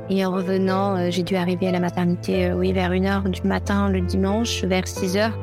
Et 0.09 0.25
en 0.25 0.31
revenant, 0.31 0.95
euh, 0.95 1.07
j'ai 1.11 1.23
dû 1.23 1.35
arriver 1.35 1.67
à 1.67 1.71
la 1.71 1.79
maternité, 1.79 2.51
oui, 2.53 2.71
vers 2.71 2.91
une 2.93 3.05
heure 3.05 3.23
du 3.23 3.41
matin 3.43 3.89
le 3.89 4.01
dimanche, 4.01 4.63
vers 4.63 4.87
6 4.87 5.17
heures. 5.17 5.37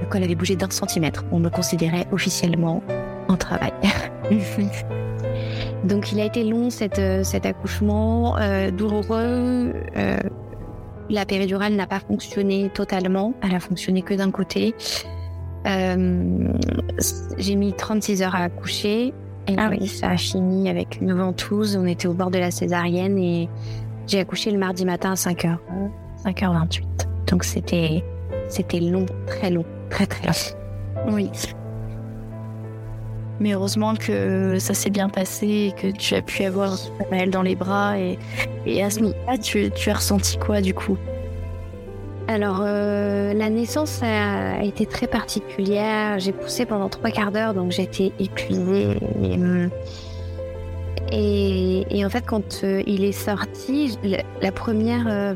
Le 0.00 0.06
col 0.08 0.22
avait 0.22 0.34
bougé 0.34 0.56
d'un 0.56 0.70
centimètre. 0.70 1.24
On 1.30 1.38
me 1.38 1.50
considérait 1.50 2.06
officiellement 2.10 2.82
en 3.28 3.36
travail. 3.36 3.72
Donc 5.84 6.12
il 6.12 6.20
a 6.20 6.24
été 6.24 6.44
long 6.44 6.68
euh, 6.98 7.22
cet 7.24 7.46
accouchement, 7.46 8.38
euh, 8.38 8.70
douloureux. 8.70 9.72
Euh, 9.96 10.18
la 11.08 11.24
péridurale 11.24 11.74
n'a 11.74 11.86
pas 11.86 12.00
fonctionné 12.00 12.70
totalement, 12.72 13.34
elle 13.42 13.54
a 13.54 13.60
fonctionné 13.60 14.02
que 14.02 14.14
d'un 14.14 14.30
côté. 14.30 14.74
J'ai 15.64 17.56
mis 17.56 17.72
36 17.72 18.22
heures 18.22 18.34
à 18.34 18.44
accoucher 18.44 19.12
et 19.48 19.54
ah 19.58 19.68
oui. 19.70 19.86
ça 19.88 20.10
a 20.10 20.16
fini 20.16 20.70
avec 20.70 21.00
une 21.00 21.12
ventouse. 21.12 21.76
On 21.76 21.86
était 21.86 22.06
au 22.08 22.14
bord 22.14 22.30
de 22.30 22.38
la 22.38 22.50
césarienne 22.50 23.18
et 23.18 23.48
j'ai 24.06 24.20
accouché 24.20 24.50
le 24.50 24.58
mardi 24.58 24.84
matin 24.84 25.12
à 25.12 25.14
5h, 25.14 25.58
5h28. 26.24 26.82
Donc 27.30 27.44
c'était 27.44 28.04
c'était 28.48 28.80
long, 28.80 29.06
très 29.26 29.50
long, 29.50 29.64
très 29.90 30.06
très 30.06 30.26
long. 30.26 31.14
Oui. 31.14 31.30
Mais 33.40 33.54
heureusement 33.54 33.94
que 33.94 34.58
ça 34.58 34.74
s'est 34.74 34.90
bien 34.90 35.08
passé 35.08 35.46
et 35.46 35.72
que 35.72 35.90
tu 35.96 36.14
as 36.14 36.22
pu 36.22 36.44
avoir 36.44 36.76
Maëlle 37.10 37.30
dans 37.30 37.42
les 37.42 37.56
bras. 37.56 37.98
Et, 37.98 38.18
et 38.66 38.84
à 38.84 38.90
ce 38.90 39.00
moment-là, 39.00 39.38
tu, 39.38 39.70
tu, 39.70 39.90
as 39.90 39.94
ressenti 39.94 40.36
quoi 40.36 40.60
du 40.60 40.74
coup? 40.74 40.98
Alors, 42.28 42.60
euh, 42.62 43.32
la 43.32 43.50
naissance 43.50 44.02
a 44.02 44.62
été 44.62 44.86
très 44.86 45.06
particulière. 45.06 46.20
J'ai 46.20 46.32
poussé 46.32 46.66
pendant 46.66 46.88
trois 46.88 47.10
quarts 47.10 47.32
d'heure, 47.32 47.54
donc 47.54 47.72
j'étais 47.72 48.12
épuisée. 48.20 48.98
Et, 51.12 51.86
et, 51.90 52.04
en 52.04 52.10
fait, 52.10 52.24
quand 52.24 52.60
euh, 52.62 52.82
il 52.86 53.04
est 53.04 53.10
sorti, 53.10 53.98
la, 54.40 54.52
première 54.52 55.06
euh, 55.08 55.34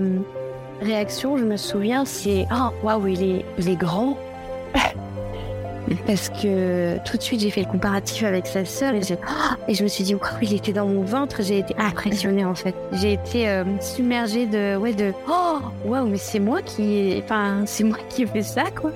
réaction, 0.81 1.37
je 1.37 1.45
me 1.45 1.57
souviens, 1.57 2.05
c'est 2.05 2.47
Oh, 2.53 2.69
waouh, 2.85 3.09
il 3.09 3.23
est, 3.23 3.45
il 3.59 3.69
est 3.69 3.77
grand 3.77 4.17
parce 6.07 6.29
que 6.31 6.97
tout 7.05 7.17
de 7.17 7.23
suite 7.23 7.41
j'ai 7.41 7.51
fait 7.51 7.63
le 7.63 7.71
comparatif 7.71 8.25
avec 8.25 8.47
sa 8.47 8.65
sœur 8.65 8.95
et, 8.95 9.01
et 9.69 9.75
je 9.75 9.83
me 9.83 9.89
suis 9.89 10.05
dit 10.05 10.15
wow, 10.15 10.21
il 10.41 10.55
était 10.55 10.73
dans 10.73 10.87
mon 10.87 11.03
ventre 11.03 11.43
j'ai 11.43 11.59
été 11.59 11.75
impressionnée 11.79 12.45
en 12.45 12.55
fait 12.55 12.75
j'ai 12.93 13.13
été 13.13 13.49
euh, 13.49 13.65
submergée 13.81 14.47
de 14.47 14.77
ouais 14.77 14.95
de 14.95 15.13
oh 15.29 15.59
waouh 15.85 16.07
mais 16.07 16.17
c'est 16.17 16.41
moi 16.41 16.63
qui 16.63 17.21
enfin 17.23 17.63
c'est 17.67 17.85
moi 17.85 17.99
qui 18.09 18.23
ai 18.23 18.27
fait 18.27 18.43
ça 18.43 18.65
quoi 18.71 18.93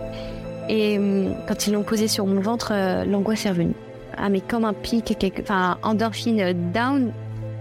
et 0.69 0.99
hum, 0.99 1.35
quand 1.47 1.67
ils 1.67 1.73
l'ont 1.75 1.83
posé 1.83 2.09
sur 2.09 2.27
mon 2.27 2.41
ventre 2.41 2.73
euh, 2.73 3.05
l'angoisse 3.05 3.45
est 3.45 3.51
revenue 3.51 3.75
ah 4.21 4.29
mais 4.29 4.41
comme 4.41 4.65
un 4.65 4.73
pic, 4.73 5.17
quelque, 5.19 5.43
enfin 5.43 5.79
endorphine 5.83 6.73
down, 6.73 7.13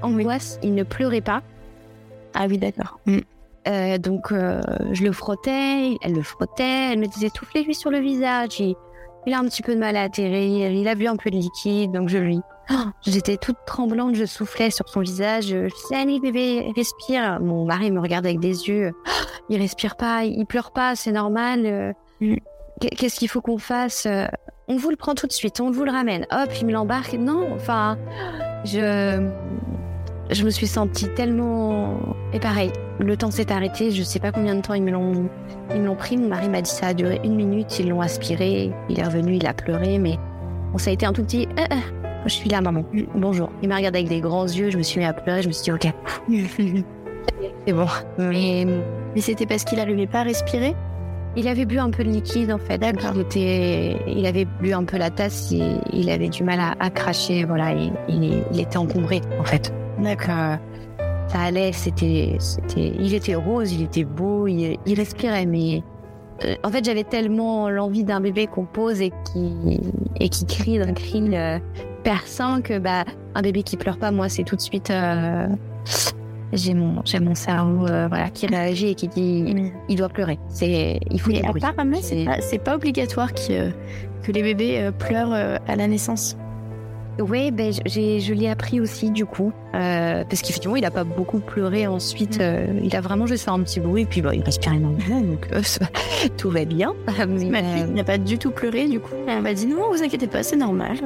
angoisse, 0.02 0.60
il 0.64 0.74
ne 0.74 0.84
pleurait 0.84 1.22
pas. 1.22 1.44
Ah 2.34 2.48
oui, 2.50 2.58
d'accord. 2.58 3.00
Mm. 3.06 3.18
Euh, 3.68 3.98
donc 3.98 4.32
euh, 4.32 4.62
je 4.92 5.04
le 5.04 5.12
frottais, 5.12 5.98
elle 6.02 6.14
le 6.14 6.24
frottait, 6.24 6.94
elle 6.94 7.00
me 7.00 7.08
disait 7.08 7.30
soufflez-lui 7.36 7.76
sur 7.76 7.92
le 7.92 8.00
visage. 8.00 8.64
Il, 9.28 9.34
a 9.34 9.40
un 9.40 9.46
petit 9.46 9.62
peu 9.62 9.76
de 9.76 9.80
mal 9.80 9.96
à 9.96 10.04
atterrir, 10.04 10.72
il 10.72 10.88
a 10.88 10.96
bu 10.96 11.08
un 11.08 11.16
peu 11.16 11.30
de 11.30 11.36
liquide, 11.36 11.92
donc 11.92 12.10
je 12.10 12.18
lui. 12.18 12.40
Oh, 12.72 12.76
j'étais 13.06 13.38
toute 13.38 13.58
tremblante, 13.66 14.16
je 14.16 14.26
soufflais 14.26 14.72
sur 14.72 14.90
son 14.90 15.02
visage. 15.02 15.48
Je 15.48 15.66
disais 15.68 15.96
allez 15.96 16.20
bébé, 16.20 16.72
respire. 16.76 17.40
Mon 17.42 17.66
mari 17.66 17.92
me 17.92 18.00
regarde 18.00 18.26
avec 18.26 18.40
des 18.40 18.68
yeux. 18.68 18.92
Oh, 18.96 19.10
il 19.50 19.60
respire 19.60 19.96
pas, 19.96 20.24
il 20.24 20.46
pleure 20.46 20.72
pas, 20.72 20.96
c'est 20.96 21.12
normal. 21.12 21.94
Mm. 22.22 22.36
Qu'est-ce 22.80 23.20
qu'il 23.20 23.30
faut 23.30 23.42
qu'on 23.42 23.58
fasse 23.58 24.08
On 24.68 24.78
vous 24.78 24.90
le 24.90 24.96
prend 24.96 25.16
tout 25.16 25.28
de 25.28 25.34
suite, 25.34 25.60
on 25.62 25.72
vous 25.72 25.84
le 25.84 25.92
ramène. 25.92 26.26
Hop, 26.32 26.50
il 26.60 26.68
me 26.68 26.72
l'embarque. 26.72 27.14
Non, 27.14 27.48
enfin, 27.54 27.98
je 28.66 29.30
je 30.32 30.44
me 30.44 30.50
suis 30.50 30.68
sentie 30.68 31.08
tellement. 31.10 31.98
Et 32.34 32.40
pareil, 32.40 32.72
le 33.00 33.16
temps 33.18 33.32
s'est 33.32 33.52
arrêté. 33.52 33.92
Je 33.92 34.04
sais 34.04 34.20
pas 34.20 34.32
combien 34.32 34.56
de 34.56 34.62
temps 34.62 34.74
ils 34.74 34.84
me 34.84 34.92
l'ont, 34.92 35.30
ils 35.74 35.84
l'ont 35.84 35.96
pris. 35.96 36.18
Mon 36.18 36.28
mari 36.28 36.50
m'a 36.50 36.62
dit 36.62 36.70
ça 36.70 36.88
a 36.88 36.94
duré 36.94 37.20
une 37.24 37.36
minute. 37.36 37.80
Ils 37.80 37.90
l'ont 37.90 38.02
aspiré. 38.02 38.72
Il 38.90 39.00
est 39.00 39.04
revenu, 39.04 39.36
il 39.36 39.48
a 39.48 39.54
pleuré, 39.54 39.98
mais 40.00 40.18
bon, 40.72 40.78
ça 40.78 40.90
a 40.90 40.94
été 40.94 41.06
un 41.06 41.14
tout 41.14 41.24
petit. 41.24 41.48
Euh, 41.58 41.64
euh, 41.72 41.76
je 42.26 42.32
suis 42.32 42.50
là, 42.50 42.62
maman. 42.62 42.84
Bonjour. 43.16 43.50
Il 43.62 43.70
m'a 43.70 43.78
regardé 43.78 44.00
avec 44.00 44.10
des 44.10 44.22
grands 44.22 44.48
yeux. 44.48 44.70
Je 44.70 44.78
me 44.78 44.84
suis 44.84 45.00
mis 45.00 45.06
à 45.06 45.14
pleurer. 45.14 45.42
Je 45.42 45.48
me 45.48 45.54
suis 45.54 45.64
dit, 45.64 45.72
ok. 45.72 45.88
C'est 47.66 47.74
bon. 47.74 47.88
Mais, 48.18 48.66
mais 49.14 49.22
c'était 49.22 49.46
parce 49.46 49.64
qu'il 49.64 49.78
n'arrivait 49.78 50.08
pas 50.08 50.22
à 50.22 50.24
respirer 50.24 50.76
il 51.38 51.48
avait 51.48 51.66
bu 51.66 51.78
un 51.78 51.92
peu 51.92 52.04
de 52.04 52.10
liquide 52.10 52.52
en 52.52 52.58
fait. 52.58 52.80
D'accord. 52.80 53.14
Il, 53.36 53.98
il 54.08 54.26
avait 54.26 54.46
bu 54.46 54.74
un 54.74 54.84
peu 54.84 54.98
la 54.98 55.12
tasse. 55.12 55.52
Il 55.52 56.10
avait 56.10 56.30
du 56.30 56.44
mal 56.44 56.60
à, 56.80 56.90
cracher. 56.90 57.46
Voilà, 57.46 57.74
il, 57.74 57.94
il, 58.52 58.60
était 58.60 58.78
encombré 58.78 59.22
en 59.40 59.44
fait. 59.44 59.72
D'accord. 60.00 60.58
Ça 61.28 61.42
allait, 61.42 61.74
c'était, 61.74 62.38
c'était, 62.40 62.94
il 62.98 63.14
était 63.14 63.36
rose, 63.36 63.74
il 63.74 63.84
était 63.84 64.06
beau, 64.06 64.48
il, 64.48 64.78
respirait, 64.96 65.46
mais 65.46 65.84
euh, 66.46 66.56
en 66.64 66.70
fait, 66.70 66.86
j'avais 66.86 67.04
tellement 67.04 67.70
l'envie 67.70 68.06
d'un 68.06 68.22
bébé 68.22 68.48
qu'on 68.48 68.66
pose 68.66 69.02
et 69.02 69.12
qui, 69.26 69.82
et 70.20 70.30
qui 70.30 70.46
crie 70.46 70.80
d'un 70.80 70.94
cri 70.94 71.22
euh, 71.34 71.60
perçant 72.04 72.62
que, 72.62 72.80
bah, 72.80 73.04
un 73.36 73.42
bébé 73.42 73.64
qui 73.64 73.76
pleure 73.76 73.98
pas, 73.98 74.12
moi, 74.12 74.30
c'est 74.30 74.44
tout 74.44 74.56
de 74.56 74.62
suite, 74.62 74.90
euh, 74.90 75.48
j'ai 76.54 76.74
mon, 76.74 77.02
j'ai 77.04 77.20
mon 77.20 77.36
cerveau, 77.36 77.88
voilà, 77.88 78.30
qui 78.30 78.48
réagit 78.48 78.90
et 78.90 78.96
qui 78.96 79.10
dit, 79.10 79.74
il 79.90 79.98
doit 79.98 80.10
pleurer. 80.10 80.40
C'est, 80.48 81.02
il 81.12 81.20
faut. 81.20 81.32
Mais 81.32 81.42
apparemment, 81.46 81.98
c'est 82.02 82.24
pas, 82.24 82.40
c'est 82.40 82.60
pas 82.60 82.76
obligatoire 82.76 83.34
que, 83.34 83.70
que 84.24 84.32
les 84.32 84.44
bébés 84.44 84.92
pleurent 84.98 85.34
à 85.34 85.76
la 85.76 85.88
naissance. 85.88 86.38
Oui, 87.20 87.52
ben, 87.52 87.72
je 87.74 88.34
l'ai 88.34 88.50
appris 88.50 88.80
aussi 88.80 89.10
du 89.10 89.26
coup, 89.26 89.52
euh, 89.74 90.24
parce 90.24 90.42
qu'effectivement, 90.42 90.76
il 90.76 90.82
n'a 90.82 90.92
pas 90.92 91.04
beaucoup 91.04 91.40
pleuré 91.40 91.88
ensuite. 91.88 92.40
Euh, 92.40 92.68
il 92.84 92.96
a 92.96 93.02
vraiment 93.02 93.26
juste 93.26 93.46
fait 93.46 93.52
un 93.52 93.62
petit 93.62 93.80
bruit, 93.80 94.04
et 94.04 94.06
puis 94.06 94.22
il 94.22 94.42
respirait 94.42 94.78
normalement, 94.78 95.22
donc 95.22 95.48
euh, 95.54 95.62
tout 96.38 96.52
va 96.52 96.66
bien. 96.66 96.94
il 97.20 97.50
n'a 97.50 98.04
pas 98.04 98.18
du 98.18 98.38
tout 98.38 98.52
pleuré, 98.52 98.88
du 98.88 99.00
coup. 99.00 99.16
Elle 99.28 99.42
m'a 99.42 99.54
dit 99.54 99.66
non, 99.66 99.92
vous 99.92 100.04
inquiétez 100.04 100.28
pas, 100.28 100.44
c'est 100.44 100.56
normal. 100.56 100.98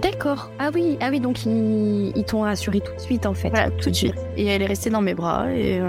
D'accord. 0.00 0.50
Ah 0.58 0.70
oui, 0.74 0.96
ah 1.00 1.08
oui, 1.10 1.20
donc 1.20 1.44
ils, 1.44 2.12
il 2.16 2.24
t'ont 2.24 2.42
rassuré 2.42 2.80
tout 2.80 2.94
de 2.94 3.00
suite 3.00 3.26
en 3.26 3.34
fait. 3.34 3.50
Voilà, 3.50 3.70
tout 3.70 3.90
de 3.90 3.94
suite. 3.94 4.14
Et 4.36 4.46
elle 4.46 4.62
est 4.62 4.66
restée 4.66 4.90
dans 4.90 5.02
mes 5.02 5.14
bras 5.14 5.46
et. 5.52 5.80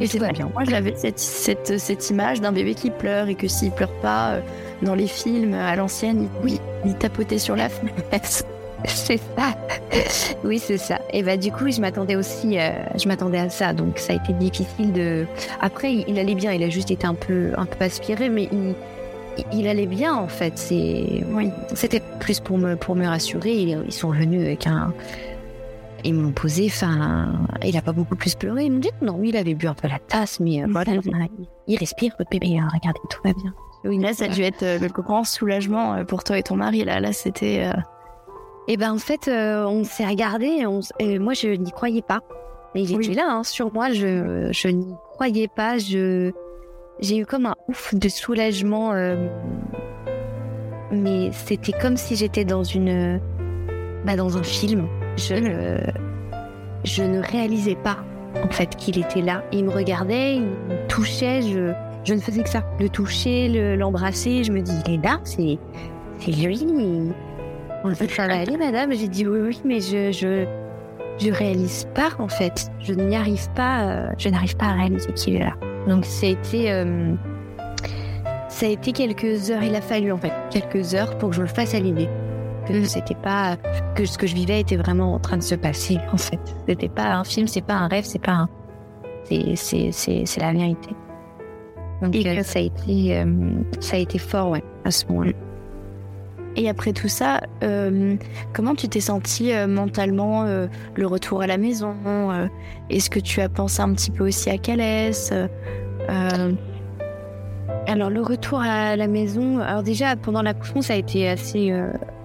Et, 0.00 0.06
c'est 0.06 0.18
bien. 0.18 0.50
Moi, 0.52 0.64
j'avais 0.68 0.94
cette, 0.96 1.18
cette, 1.18 1.78
cette, 1.78 2.10
image 2.10 2.40
d'un 2.40 2.50
bébé 2.50 2.74
qui 2.74 2.90
pleure 2.90 3.28
et 3.28 3.36
que 3.36 3.46
s'il 3.46 3.70
pleure 3.70 3.92
pas, 4.00 4.38
dans 4.80 4.94
les 4.94 5.06
films 5.06 5.54
à 5.54 5.76
l'ancienne, 5.76 6.28
oui, 6.42 6.60
il 6.84 6.94
tapotait 6.94 7.38
sur 7.38 7.54
la 7.54 7.68
fenêtre. 7.68 8.44
c'est 8.88 9.20
ça. 9.36 9.54
oui, 10.44 10.58
c'est 10.58 10.78
ça. 10.78 11.00
Et 11.12 11.22
bah 11.22 11.36
du 11.36 11.52
coup, 11.52 11.70
je 11.70 11.80
m'attendais 11.80 12.16
aussi, 12.16 12.58
euh, 12.58 12.70
je 12.96 13.06
m'attendais 13.06 13.38
à 13.38 13.50
ça. 13.50 13.72
Donc 13.72 13.98
ça 13.98 14.12
a 14.12 14.16
été 14.16 14.32
difficile 14.32 14.92
de. 14.92 15.26
Après, 15.60 15.92
il, 15.94 16.18
allait 16.18 16.34
bien. 16.34 16.52
Il 16.52 16.62
a 16.62 16.68
juste 16.68 16.90
été 16.90 17.06
un 17.06 17.14
peu, 17.14 17.52
un 17.56 17.66
peu 17.66 17.84
aspiré, 17.84 18.28
mais 18.28 18.48
il, 18.50 18.74
il 19.52 19.68
allait 19.68 19.86
bien 19.86 20.14
en 20.14 20.28
fait. 20.28 20.58
C'est, 20.58 21.24
oui. 21.32 21.50
C'était 21.74 22.02
plus 22.20 22.40
pour 22.40 22.58
me, 22.58 22.76
pour 22.76 22.96
me 22.96 23.06
rassurer. 23.06 23.52
Ils, 23.52 23.92
sont 23.92 24.10
venus 24.10 24.40
avec 24.40 24.66
un. 24.66 24.92
Ils 26.04 26.14
m'ont 26.14 26.32
posé, 26.32 26.66
enfin, 26.66 27.32
il 27.64 27.76
a 27.76 27.82
pas 27.82 27.92
beaucoup 27.92 28.16
plus 28.16 28.34
pleuré. 28.34 28.64
Ils 28.64 28.72
m'ont 28.72 28.80
dit 28.80 28.90
non, 29.02 29.20
il 29.22 29.36
avait 29.36 29.54
bu 29.54 29.68
un 29.68 29.74
peu 29.74 29.86
la 29.86 30.00
tasse, 30.00 30.40
mais 30.40 30.62
euh, 30.62 30.66
voilà, 30.68 30.94
il 31.68 31.78
respire, 31.78 32.12
votre 32.18 32.30
bébé. 32.30 32.58
Hein, 32.58 32.68
regardez, 32.72 33.00
tout 33.08 33.20
va 33.24 33.32
bien. 33.32 33.54
Oui, 33.84 33.98
là, 33.98 34.12
ça 34.12 34.24
a 34.24 34.28
dû 34.28 34.42
être 34.42 34.62
euh, 34.62 34.78
le 34.78 34.88
grand 34.88 35.24
soulagement 35.24 36.04
pour 36.04 36.24
toi 36.24 36.38
et 36.38 36.42
ton 36.42 36.56
mari. 36.56 36.84
Là, 36.84 36.98
là, 36.98 37.12
c'était. 37.12 37.70
Et 38.68 38.76
ben 38.76 38.92
en 38.92 38.98
fait, 38.98 39.28
euh, 39.28 39.64
on 39.66 39.84
s'est 39.84 40.06
regardé 40.06 40.64
et, 40.98 41.18
moi 41.18 41.34
je 41.34 41.48
n'y 41.48 41.72
croyais 41.72 42.02
pas. 42.02 42.20
Mais 42.74 42.82
il 42.82 42.94
était 42.94 43.14
là 43.14 43.26
hein, 43.28 43.44
sur 43.44 43.72
moi, 43.72 43.90
je, 43.92 44.48
je 44.50 44.68
n'y 44.68 44.94
croyais 45.14 45.48
pas. 45.48 45.78
Je 45.78 46.32
j'ai 47.00 47.18
eu 47.18 47.26
comme 47.26 47.46
un 47.46 47.56
ouf 47.68 47.94
de 47.94 48.08
soulagement, 48.08 48.92
euh, 48.92 49.28
mais 50.92 51.30
c'était 51.32 51.72
comme 51.72 51.96
si 51.96 52.16
j'étais 52.16 52.44
dans 52.44 52.62
une 52.62 53.20
bah, 54.06 54.16
dans 54.16 54.36
un 54.36 54.42
film. 54.42 54.86
Je 55.16 55.78
je 56.84 57.02
ne 57.02 57.20
réalisais 57.20 57.76
pas 57.76 57.98
en 58.42 58.50
fait 58.50 58.76
qu'il 58.76 58.98
était 58.98 59.22
là. 59.22 59.44
Il 59.52 59.64
me 59.64 59.70
regardait, 59.70 60.36
il 60.36 60.42
me 60.42 60.86
touchait, 60.88 61.42
je 61.42 61.72
je 62.04 62.14
ne 62.14 62.20
faisais 62.20 62.42
que 62.42 62.48
ça, 62.48 62.64
le 62.80 62.88
toucher, 62.88 63.76
l'embrasser. 63.76 64.44
je 64.44 64.52
me 64.52 64.60
dis 64.60 64.72
il 64.86 64.94
est 64.94 65.02
là, 65.02 65.20
c'est 65.24 65.58
c'est 66.18 66.30
lui. 66.30 66.64
Fait 67.94 68.10
ça 68.10 68.26
va 68.26 68.40
aller, 68.40 68.56
madame. 68.56 68.92
J'ai 68.92 69.08
dit 69.08 69.26
oui, 69.26 69.40
oui, 69.40 69.60
mais 69.64 69.80
je, 69.80 70.12
je, 70.12 70.46
je 71.18 71.30
réalise 71.30 71.86
pas 71.94 72.10
en 72.18 72.28
fait. 72.28 72.70
Je 72.80 72.94
n'y 72.94 73.16
arrive 73.16 73.50
pas. 73.50 73.82
Euh, 73.82 74.08
je 74.18 74.28
n'arrive 74.28 74.56
pas 74.56 74.66
à 74.66 74.72
réaliser 74.74 75.12
qu'il 75.12 75.36
est 75.36 75.40
là. 75.40 75.54
Donc 75.88 76.04
ça 76.04 76.26
a 76.26 76.30
été, 76.30 76.72
euh, 76.72 77.14
ça 78.48 78.66
a 78.66 78.68
été 78.68 78.92
quelques 78.92 79.50
heures. 79.50 79.62
Il 79.62 79.74
a 79.74 79.80
fallu 79.80 80.12
en 80.12 80.18
fait 80.18 80.32
quelques 80.50 80.94
heures 80.94 81.16
pour 81.18 81.30
que 81.30 81.36
je 81.36 81.42
le 81.42 81.48
fasse 81.48 81.74
à 81.74 81.80
l'idée. 81.80 82.08
Que 82.66 82.74
mm. 82.74 82.84
c'était 82.84 83.14
pas 83.16 83.56
que 83.94 84.04
ce 84.04 84.16
que 84.16 84.26
je 84.26 84.34
vivais 84.34 84.60
était 84.60 84.76
vraiment 84.76 85.14
en 85.14 85.18
train 85.18 85.36
de 85.36 85.42
se 85.42 85.54
passer 85.54 85.98
en 86.12 86.16
fait. 86.16 86.40
C'était 86.68 86.88
pas 86.88 87.14
un 87.14 87.24
film, 87.24 87.46
c'est 87.46 87.62
pas 87.62 87.74
un 87.74 87.88
rêve, 87.88 88.04
c'est 88.04 88.22
pas 88.22 88.32
un. 88.32 88.48
C'est 89.24 89.56
c'est 89.56 89.90
c'est 89.92 90.22
c'est 90.26 90.40
la 90.40 90.52
vérité. 90.52 90.90
Donc 92.00 92.14
euh, 92.14 92.42
ça 92.42 92.58
a 92.58 92.62
été 92.62 93.24
ça 93.80 93.96
a 93.96 93.98
été 94.00 94.18
fort 94.18 94.50
ouais 94.50 94.64
à 94.84 94.90
ce 94.90 95.06
moment-là. 95.06 95.32
Et 96.56 96.68
après 96.68 96.92
tout 96.92 97.08
ça, 97.08 97.40
euh, 97.62 98.16
comment 98.52 98.74
tu 98.74 98.88
t'es 98.88 99.00
senti 99.00 99.52
euh, 99.52 99.66
mentalement 99.66 100.44
euh, 100.44 100.66
le 100.96 101.06
retour 101.06 101.40
à 101.42 101.46
la 101.46 101.56
maison 101.56 101.94
Est-ce 102.90 103.08
que 103.08 103.20
tu 103.20 103.40
as 103.40 103.48
pensé 103.48 103.80
un 103.80 103.92
petit 103.94 104.10
peu 104.10 104.26
aussi 104.28 104.50
à 104.50 104.58
Calès 104.58 105.32
Alors 107.86 108.10
le 108.10 108.20
retour 108.20 108.60
à 108.60 108.96
la 108.96 109.06
maison, 109.06 109.60
alors 109.60 109.82
déjà 109.82 110.14
pendant 110.16 110.42
l'accouchement 110.42 110.82
ça 110.82 110.92
a 110.94 110.96
été 110.96 111.28
assez 111.28 111.72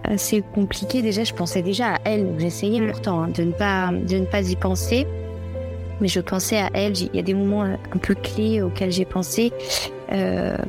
assez 0.04 0.44
compliqué. 0.54 1.02
Déjà 1.02 1.24
je 1.24 1.34
pensais 1.34 1.62
déjà 1.62 1.96
à 1.96 1.98
elle, 2.06 2.34
j'essayais 2.38 2.82
mm. 2.82 2.92
pourtant 2.92 3.24
hein, 3.24 3.30
de 3.30 3.44
ne 3.44 3.52
pas 3.52 3.92
de 3.92 4.18
ne 4.18 4.26
pas 4.26 4.42
y 4.42 4.56
penser, 4.58 5.08
mais 6.02 6.08
je 6.10 6.20
pensais 6.20 6.58
à 6.58 6.70
elle. 6.74 6.98
Il 6.98 7.16
y 7.16 7.20
a 7.20 7.24
des 7.24 7.34
moments 7.34 7.64
un 7.64 7.98
peu 8.02 8.14
clés 8.14 8.62
auxquels 8.62 8.92
j'ai 8.92 9.06
pensé 9.06 9.54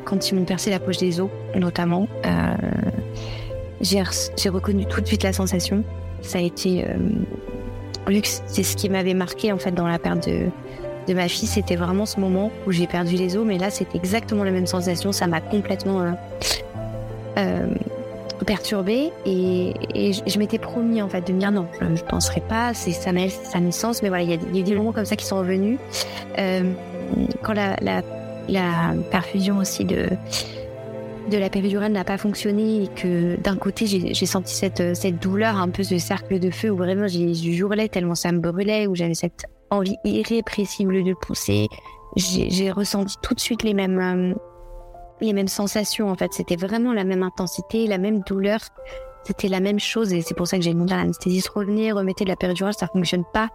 quand 0.04 0.30
ils 0.30 0.34
m'ont 0.34 0.44
percé 0.44 0.70
la 0.70 0.78
poche 0.78 0.98
des 0.98 1.20
os 1.20 1.30
notamment 1.56 2.06
j'ai 3.80 4.48
reconnu 4.48 4.86
tout 4.86 5.00
de 5.00 5.06
suite 5.06 5.22
la 5.22 5.32
sensation. 5.32 5.84
Ça 6.22 6.38
a 6.38 6.40
été, 6.40 6.84
euh, 6.84 6.96
c'est 8.46 8.62
ce 8.62 8.76
qui 8.76 8.88
m'avait 8.88 9.14
marqué 9.14 9.52
en 9.52 9.58
fait 9.58 9.72
dans 9.72 9.86
la 9.86 9.98
perte 9.98 10.28
de, 10.28 11.14
ma 11.14 11.28
fille, 11.28 11.48
c'était 11.48 11.76
vraiment 11.76 12.04
ce 12.04 12.20
moment 12.20 12.50
où 12.66 12.72
j'ai 12.72 12.86
perdu 12.86 13.16
les 13.16 13.36
os, 13.36 13.46
mais 13.46 13.56
là 13.56 13.70
c'est 13.70 13.94
exactement 13.94 14.44
la 14.44 14.50
même 14.50 14.66
sensation. 14.66 15.12
Ça 15.12 15.26
m'a 15.26 15.40
complètement 15.40 16.02
euh, 16.02 16.10
euh 17.38 17.66
perturbée 18.46 19.10
et, 19.26 19.74
je, 19.94 20.38
m'étais 20.38 20.58
promis 20.58 21.02
en 21.02 21.08
fait 21.08 21.26
de 21.26 21.32
me 21.32 21.40
dire 21.40 21.50
non, 21.50 21.66
je, 21.80 21.84
ne 21.84 21.96
penserai 21.96 22.40
pas, 22.40 22.72
c'est 22.72 22.92
sa, 22.92 23.10
sa 23.28 23.60
naissance, 23.60 24.00
mais 24.00 24.08
voilà, 24.08 24.22
il 24.22 24.30
y, 24.30 24.60
a, 24.60 24.62
des 24.62 24.74
moments 24.76 24.92
comme 24.92 25.04
ça 25.04 25.16
qui 25.16 25.26
sont 25.26 25.38
revenus. 25.38 25.78
Quand 27.42 27.52
la 27.52 28.02
perfusion 29.10 29.58
aussi 29.58 29.84
de 29.84 30.08
de 31.28 31.38
la 31.38 31.50
péridurale 31.50 31.92
n'a 31.92 32.04
pas 32.04 32.18
fonctionné 32.18 32.84
et 32.84 32.88
que 32.88 33.40
d'un 33.40 33.56
côté 33.56 33.86
j'ai 33.86 34.26
senti 34.26 34.54
cette, 34.54 34.96
cette 34.96 35.22
douleur, 35.22 35.56
un 35.56 35.68
peu 35.68 35.82
ce 35.82 35.98
cercle 35.98 36.38
de 36.38 36.50
feu 36.50 36.70
où 36.70 36.76
vraiment 36.76 37.06
hurlé 37.06 37.88
tellement 37.88 38.14
ça 38.14 38.32
me 38.32 38.38
brûlait, 38.38 38.86
où 38.86 38.94
j'avais 38.94 39.14
cette 39.14 39.46
envie 39.70 39.96
irrépressible 40.04 41.04
de 41.04 41.14
pousser. 41.14 41.68
J'ai 42.16 42.70
ressenti 42.70 43.16
tout 43.22 43.34
de 43.34 43.40
suite 43.40 43.62
les 43.62 43.74
mêmes, 43.74 43.98
euh, 44.00 44.34
les 45.20 45.32
mêmes 45.32 45.48
sensations 45.48 46.10
en 46.10 46.14
fait. 46.14 46.32
C'était 46.32 46.56
vraiment 46.56 46.92
la 46.92 47.04
même 47.04 47.22
intensité, 47.22 47.86
la 47.86 47.98
même 47.98 48.20
douleur. 48.20 48.60
C'était 49.24 49.48
la 49.48 49.60
même 49.60 49.78
chose 49.78 50.12
et 50.12 50.22
c'est 50.22 50.34
pour 50.34 50.46
ça 50.46 50.56
que 50.56 50.64
j'ai 50.64 50.72
demandé 50.72 50.94
à 50.94 50.96
l'anesthésiste 50.96 51.48
revenir, 51.48 51.96
remettez 51.96 52.24
de 52.24 52.30
la 52.30 52.36
péridurale, 52.36 52.72
ça 52.74 52.86
fonctionne 52.86 53.24
pas. 53.34 53.50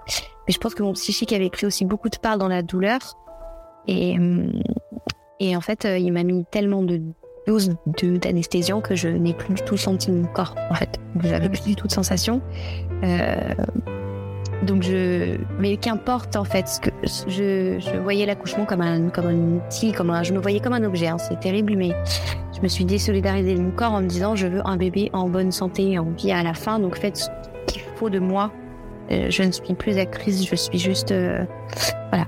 Mais 0.47 0.53
je 0.53 0.59
pense 0.59 0.76
que 0.76 0.84
mon 0.84 0.93
psychique 0.93 1.34
avait 1.34 1.49
pris 1.49 1.65
aussi 1.65 1.86
beaucoup 1.86 2.09
de 2.09 2.17
part 2.17 2.38
dans 2.38 2.47
la 2.47 2.61
douleur. 2.61 2.99
Et, 3.88 4.17
euh, 4.17 4.51
et 5.39 5.57
en 5.57 5.61
fait, 5.61 5.86
euh, 5.86 5.97
il 5.97 6.13
m'a 6.13 6.24
mis 6.24 6.45
tellement 6.51 6.84
de 6.84 7.01
dose 7.47 7.75
d'anesthésiant 7.85 8.81
que 8.81 8.95
je 8.95 9.07
n'ai 9.07 9.33
plus 9.33 9.53
du 9.53 9.61
tout 9.63 9.77
senti 9.77 10.11
mon 10.11 10.25
corps, 10.25 10.55
en 10.69 10.75
fait. 10.75 10.99
j'avais 11.23 11.49
plus 11.49 11.63
du 11.63 11.75
tout 11.75 11.87
de 11.87 11.91
sensation. 11.91 12.41
Euh, 13.03 13.35
donc 14.63 14.83
je, 14.83 15.37
mais 15.59 15.77
qu'importe 15.77 16.35
en 16.35 16.45
fait, 16.45 16.79
que 16.81 16.89
je, 17.27 17.79
je 17.79 17.97
voyais 17.97 18.25
l'accouchement 18.25 18.65
comme 18.65 18.81
un, 18.81 19.09
comme 19.09 19.27
un 19.27 19.57
outil, 19.57 19.91
comme 19.91 20.09
un, 20.09 20.23
je 20.23 20.33
me 20.33 20.39
voyais 20.39 20.59
comme 20.59 20.73
un 20.73 20.83
objet. 20.83 21.07
Hein, 21.07 21.17
c'est 21.17 21.39
terrible, 21.39 21.75
mais 21.75 21.91
je 22.55 22.61
me 22.61 22.67
suis 22.67 22.85
désolidarisée 22.85 23.55
de 23.55 23.61
mon 23.61 23.71
corps 23.71 23.91
en 23.91 24.01
me 24.01 24.07
disant 24.07 24.35
je 24.35 24.47
veux 24.47 24.61
un 24.65 24.77
bébé 24.77 25.09
en 25.13 25.27
bonne 25.27 25.51
santé, 25.51 25.99
en 25.99 26.11
vie 26.11 26.31
à 26.31 26.43
la 26.43 26.53
fin. 26.53 26.79
Donc 26.79 26.97
faites 26.97 27.17
ce 27.17 27.27
qu'il 27.67 27.81
faut 27.97 28.09
de 28.09 28.19
moi. 28.19 28.51
Euh, 29.11 29.27
je 29.29 29.43
ne 29.43 29.51
suis 29.51 29.73
plus 29.73 29.97
actrice, 29.97 30.47
je 30.47 30.55
suis 30.55 30.79
juste, 30.79 31.11
euh, 31.11 31.43
voilà. 32.09 32.25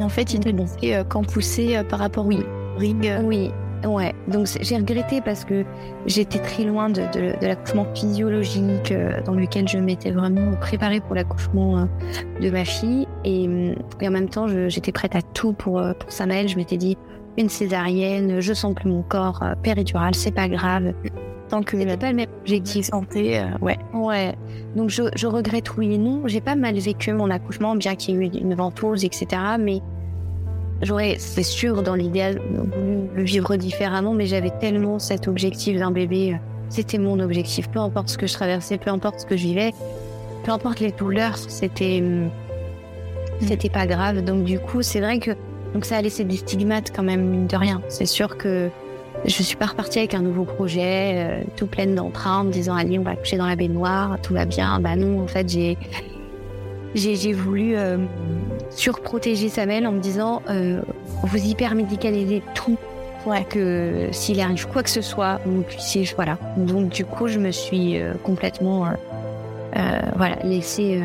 En 0.00 0.08
fait, 0.08 0.32
il 0.32 0.40
demandait 0.40 0.94
euh, 0.94 1.04
quand 1.04 1.22
pousser 1.22 1.80
par 1.88 1.98
rapport 1.98 2.26
oui. 2.26 2.42
au 2.76 2.78
ring. 2.78 3.12
Oui, 3.24 3.50
Ouais, 3.86 4.14
donc 4.28 4.46
j'ai 4.60 4.76
regretté 4.76 5.20
parce 5.20 5.44
que 5.44 5.64
j'étais 6.06 6.38
très 6.38 6.64
loin 6.64 6.88
de, 6.88 7.02
de, 7.12 7.38
de 7.38 7.46
l'accouchement 7.46 7.86
physiologique 7.94 8.92
euh, 8.92 9.20
dans 9.22 9.34
lequel 9.34 9.68
je 9.68 9.78
m'étais 9.78 10.10
vraiment 10.10 10.52
préparée 10.60 11.00
pour 11.00 11.14
l'accouchement 11.14 11.78
euh, 11.78 11.84
de 12.40 12.50
ma 12.50 12.64
fille. 12.64 13.06
Et, 13.24 13.46
euh, 13.46 13.74
et 14.00 14.08
en 14.08 14.10
même 14.10 14.28
temps, 14.28 14.46
j'étais 14.68 14.92
prête 14.92 15.14
à 15.14 15.22
tout 15.22 15.52
pour, 15.52 15.82
pour 15.98 16.12
Samuel. 16.12 16.48
Je 16.48 16.56
m'étais 16.56 16.76
dit, 16.76 16.96
une 17.36 17.48
césarienne, 17.48 18.40
je 18.40 18.52
sens 18.54 18.74
plus 18.74 18.88
mon 18.88 19.02
corps, 19.02 19.44
péridurale, 19.62 20.14
c'est 20.14 20.34
pas 20.34 20.48
grave. 20.48 20.94
Tant 21.48 21.62
que 21.62 21.76
c'est 21.76 21.96
pas 21.98 22.10
le 22.10 22.16
même 22.16 22.30
objectif 22.40 22.86
santé, 22.86 23.42
ouais. 23.60 23.76
Ouais. 23.92 24.34
Donc 24.76 24.88
je, 24.88 25.02
je 25.14 25.26
regrette 25.26 25.76
oui 25.76 25.94
et 25.94 25.98
non. 25.98 26.22
J'ai 26.26 26.40
pas 26.40 26.54
mal 26.54 26.78
vécu 26.78 27.12
mon 27.12 27.30
accouchement, 27.30 27.76
bien 27.76 27.96
qu'il 27.96 28.14
y 28.14 28.24
ait 28.24 28.26
eu 28.26 28.40
une 28.40 28.54
ventouse, 28.54 29.04
etc. 29.04 29.26
Mais 29.58 29.82
J'aurais, 30.82 31.16
c'est 31.18 31.42
sûr, 31.42 31.82
dans 31.82 31.94
l'idéal, 31.94 32.40
voulu 32.50 33.08
le 33.14 33.22
vivre 33.22 33.56
différemment, 33.56 34.12
mais 34.12 34.26
j'avais 34.26 34.50
tellement 34.50 34.98
cet 34.98 35.28
objectif 35.28 35.78
d'un 35.78 35.90
bébé. 35.90 36.38
C'était 36.68 36.98
mon 36.98 37.20
objectif. 37.20 37.68
Peu 37.68 37.78
importe 37.78 38.08
ce 38.08 38.18
que 38.18 38.26
je 38.26 38.34
traversais, 38.34 38.78
peu 38.78 38.90
importe 38.90 39.20
ce 39.20 39.26
que 39.26 39.36
je 39.36 39.44
vivais, 39.44 39.72
peu 40.44 40.52
importe 40.52 40.80
les 40.80 40.92
douleurs, 40.92 41.38
c'était, 41.38 42.00
mm. 42.00 42.30
c'était 43.40 43.70
pas 43.70 43.86
grave. 43.86 44.22
Donc 44.22 44.44
du 44.44 44.58
coup, 44.58 44.82
c'est 44.82 45.00
vrai 45.00 45.18
que 45.18 45.30
donc 45.72 45.84
ça 45.84 45.96
a 45.96 46.02
laissé 46.02 46.24
des 46.24 46.36
stigmates 46.36 46.92
quand 46.94 47.02
même, 47.02 47.24
mine 47.24 47.46
de 47.46 47.56
rien. 47.56 47.80
C'est 47.88 48.06
sûr 48.06 48.36
que 48.36 48.70
je 49.24 49.42
suis 49.42 49.56
pas 49.56 49.66
repartie 49.66 49.98
avec 50.00 50.14
un 50.14 50.20
nouveau 50.20 50.44
projet, 50.44 51.14
euh, 51.16 51.42
tout 51.56 51.66
pleine 51.66 51.94
d'entrain, 51.94 52.40
en 52.40 52.44
me 52.44 52.52
disant 52.52 52.74
allez, 52.74 52.98
on 52.98 53.02
va 53.02 53.16
coucher 53.16 53.36
dans 53.36 53.46
la 53.46 53.56
baignoire, 53.56 54.18
tout 54.22 54.34
va 54.34 54.44
bien. 54.44 54.80
Bah 54.80 54.96
non, 54.96 55.22
en 55.22 55.26
fait, 55.26 55.48
j'ai 55.48 55.78
j'ai 56.94 57.32
voulu 57.32 57.76
euh, 57.76 57.98
surprotéger 58.76 59.48
Samuel 59.48 59.86
en 59.86 59.92
me 59.92 60.00
disant 60.00 60.42
euh, 60.48 60.80
vous 61.22 61.46
hyper 61.46 61.74
médicalisez 61.74 62.42
tout 62.54 62.76
pour 63.22 63.34
que 63.48 64.08
s'il 64.12 64.38
arrive 64.40 64.68
quoi 64.68 64.82
que 64.82 64.90
ce 64.90 65.00
soit, 65.00 65.40
vous 65.46 65.62
puissiez. 65.62 66.06
Voilà. 66.14 66.36
Donc, 66.58 66.90
du 66.90 67.06
coup, 67.06 67.26
je 67.26 67.38
me 67.38 67.52
suis 67.52 67.98
euh, 67.98 68.12
complètement 68.22 68.86
euh, 68.86 70.00
voilà, 70.16 70.36
laissée, 70.44 71.00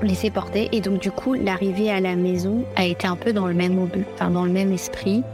laissée 0.00 0.30
porter. 0.30 0.68
Et 0.70 0.80
donc, 0.80 1.00
du 1.00 1.10
coup, 1.10 1.34
l'arrivée 1.34 1.90
à 1.90 1.98
la 1.98 2.14
maison 2.14 2.64
a 2.76 2.84
été 2.84 3.08
un 3.08 3.16
peu 3.16 3.32
dans 3.32 3.48
le 3.48 3.54
même, 3.54 3.88
enfin, 4.14 4.30
dans 4.30 4.44
le 4.44 4.52
même 4.52 4.72
esprit 4.72 5.24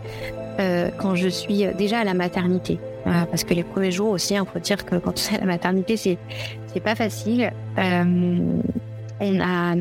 quand 0.99 1.17
je 1.17 1.29
suis 1.29 1.67
déjà 1.77 1.99
à 1.99 2.05
la 2.05 2.15
maternité. 2.15 2.79
parce 3.05 3.43
que 3.43 3.53
les 3.53 3.65
premiers 3.65 3.91
jours 3.91 4.11
aussi, 4.11 4.35
il 4.35 4.43
faut 4.51 4.61
dire 4.61 4.87
que 4.87 4.95
quand 4.97 5.13
tu 5.13 5.35
es 5.35 5.37
à 5.37 5.41
la 5.41 5.47
maternité, 5.47 5.97
c'est, 5.97 6.17
c'est 6.73 6.81
pas 6.81 6.95
facile. 6.95 7.53
On 9.25 9.41
a 9.41 9.75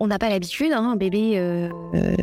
on 0.00 0.06
n'a 0.06 0.18
pas 0.18 0.30
l'habitude, 0.30 0.72
hein, 0.72 0.92
un 0.92 0.96
bébé, 0.96 1.34
euh, 1.36 1.68
euh, 1.94 2.14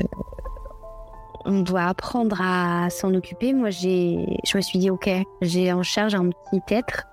on 1.46 1.62
doit 1.62 1.84
apprendre 1.84 2.42
à 2.42 2.90
s'en 2.90 3.14
occuper. 3.14 3.54
Moi, 3.54 3.70
j'ai, 3.70 4.18
je 4.46 4.58
me 4.58 4.62
suis 4.62 4.80
dit, 4.80 4.90
ok, 4.90 5.10
j'ai 5.42 5.72
en 5.72 5.84
charge 5.84 6.16
un 6.16 6.30
petit 6.30 6.74
être, 6.74 7.04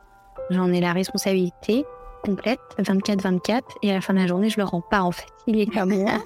j'en 0.51 0.73
ai 0.73 0.81
la 0.81 0.93
responsabilité 0.93 1.85
complète, 2.25 2.61
24-24, 2.79 3.61
et 3.83 3.91
à 3.91 3.95
la 3.95 4.01
fin 4.01 4.15
de 4.15 4.19
la 4.19 4.27
journée, 4.27 4.49
je 4.49 4.57
le 4.57 4.65
rends 4.65 4.81
pas 4.81 5.03
en 5.03 5.13
fait. 5.13 5.27
Il 5.47 5.61
est 5.61 5.67
comme 5.67 5.95
moi. 5.95 6.25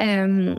euh, 0.00 0.54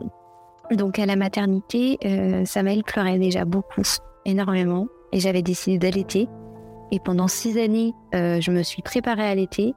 donc 0.70 1.00
à 1.00 1.06
la 1.06 1.16
maternité, 1.16 1.98
euh, 2.04 2.44
Samuel 2.44 2.84
pleurait 2.84 3.18
déjà 3.18 3.44
beaucoup, 3.44 3.82
énormément, 4.24 4.86
et 5.10 5.18
j'avais 5.18 5.42
décidé 5.42 5.78
d'allaiter. 5.78 6.28
Et 6.92 7.00
pendant 7.00 7.26
six 7.26 7.58
années, 7.58 7.92
je 8.12 8.50
me 8.52 8.62
suis 8.62 8.80
préparée 8.80 9.26
à 9.26 9.30
allaiter. 9.30 9.74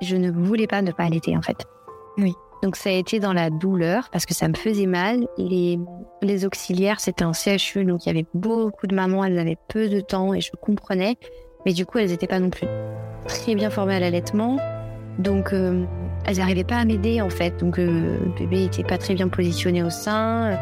Je 0.00 0.16
ne 0.16 0.30
voulais 0.30 0.66
pas 0.66 0.82
ne 0.82 0.92
pas 0.92 1.04
allaiter 1.04 1.36
en 1.36 1.42
fait. 1.42 1.66
Oui. 2.18 2.34
Donc 2.62 2.76
ça 2.76 2.90
a 2.90 2.92
été 2.92 3.20
dans 3.20 3.32
la 3.32 3.48
douleur 3.48 4.10
parce 4.10 4.26
que 4.26 4.34
ça 4.34 4.46
me 4.48 4.54
faisait 4.54 4.86
mal. 4.86 5.26
Les, 5.38 5.78
les 6.20 6.44
auxiliaires, 6.44 7.00
c'était 7.00 7.24
un 7.24 7.32
CHU, 7.32 7.84
donc 7.84 8.04
il 8.04 8.08
y 8.08 8.10
avait 8.10 8.26
beaucoup 8.34 8.86
de 8.86 8.94
mamans, 8.94 9.24
elles 9.24 9.38
avaient 9.38 9.58
peu 9.68 9.88
de 9.88 10.00
temps 10.00 10.34
et 10.34 10.40
je 10.40 10.50
comprenais. 10.60 11.16
Mais 11.64 11.72
du 11.72 11.86
coup, 11.86 11.98
elles 11.98 12.10
n'étaient 12.10 12.26
pas 12.26 12.38
non 12.38 12.50
plus 12.50 12.66
très 13.26 13.54
bien 13.54 13.70
formées 13.70 13.94
à 13.94 14.00
l'allaitement. 14.00 14.58
Donc 15.18 15.52
euh, 15.52 15.84
elles 16.26 16.38
n'arrivaient 16.38 16.64
pas 16.64 16.76
à 16.76 16.84
m'aider 16.84 17.20
en 17.20 17.30
fait. 17.30 17.56
Donc 17.58 17.78
euh, 17.78 18.18
le 18.24 18.38
bébé 18.38 18.64
était 18.64 18.84
pas 18.84 18.98
très 18.98 19.14
bien 19.14 19.28
positionné 19.28 19.82
au 19.82 19.90
sein. 19.90 20.58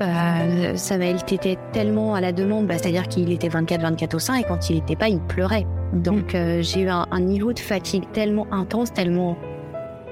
Euh, 0.00 0.76
Samuel 0.76 1.16
était 1.30 1.58
tellement 1.72 2.14
à 2.14 2.20
la 2.20 2.32
demande, 2.32 2.66
bah, 2.66 2.78
c'est-à-dire 2.78 3.08
qu'il 3.08 3.30
était 3.32 3.48
24-24 3.48 4.16
au 4.16 4.18
sein 4.18 4.34
et 4.36 4.44
quand 4.44 4.70
il 4.70 4.76
n'était 4.76 4.96
pas, 4.96 5.08
il 5.08 5.20
pleurait. 5.20 5.66
Donc 5.92 6.34
euh, 6.34 6.62
j'ai 6.62 6.80
eu 6.82 6.88
un, 6.88 7.06
un 7.10 7.20
niveau 7.20 7.52
de 7.52 7.58
fatigue 7.58 8.04
tellement 8.12 8.46
intense, 8.50 8.92
tellement 8.92 9.36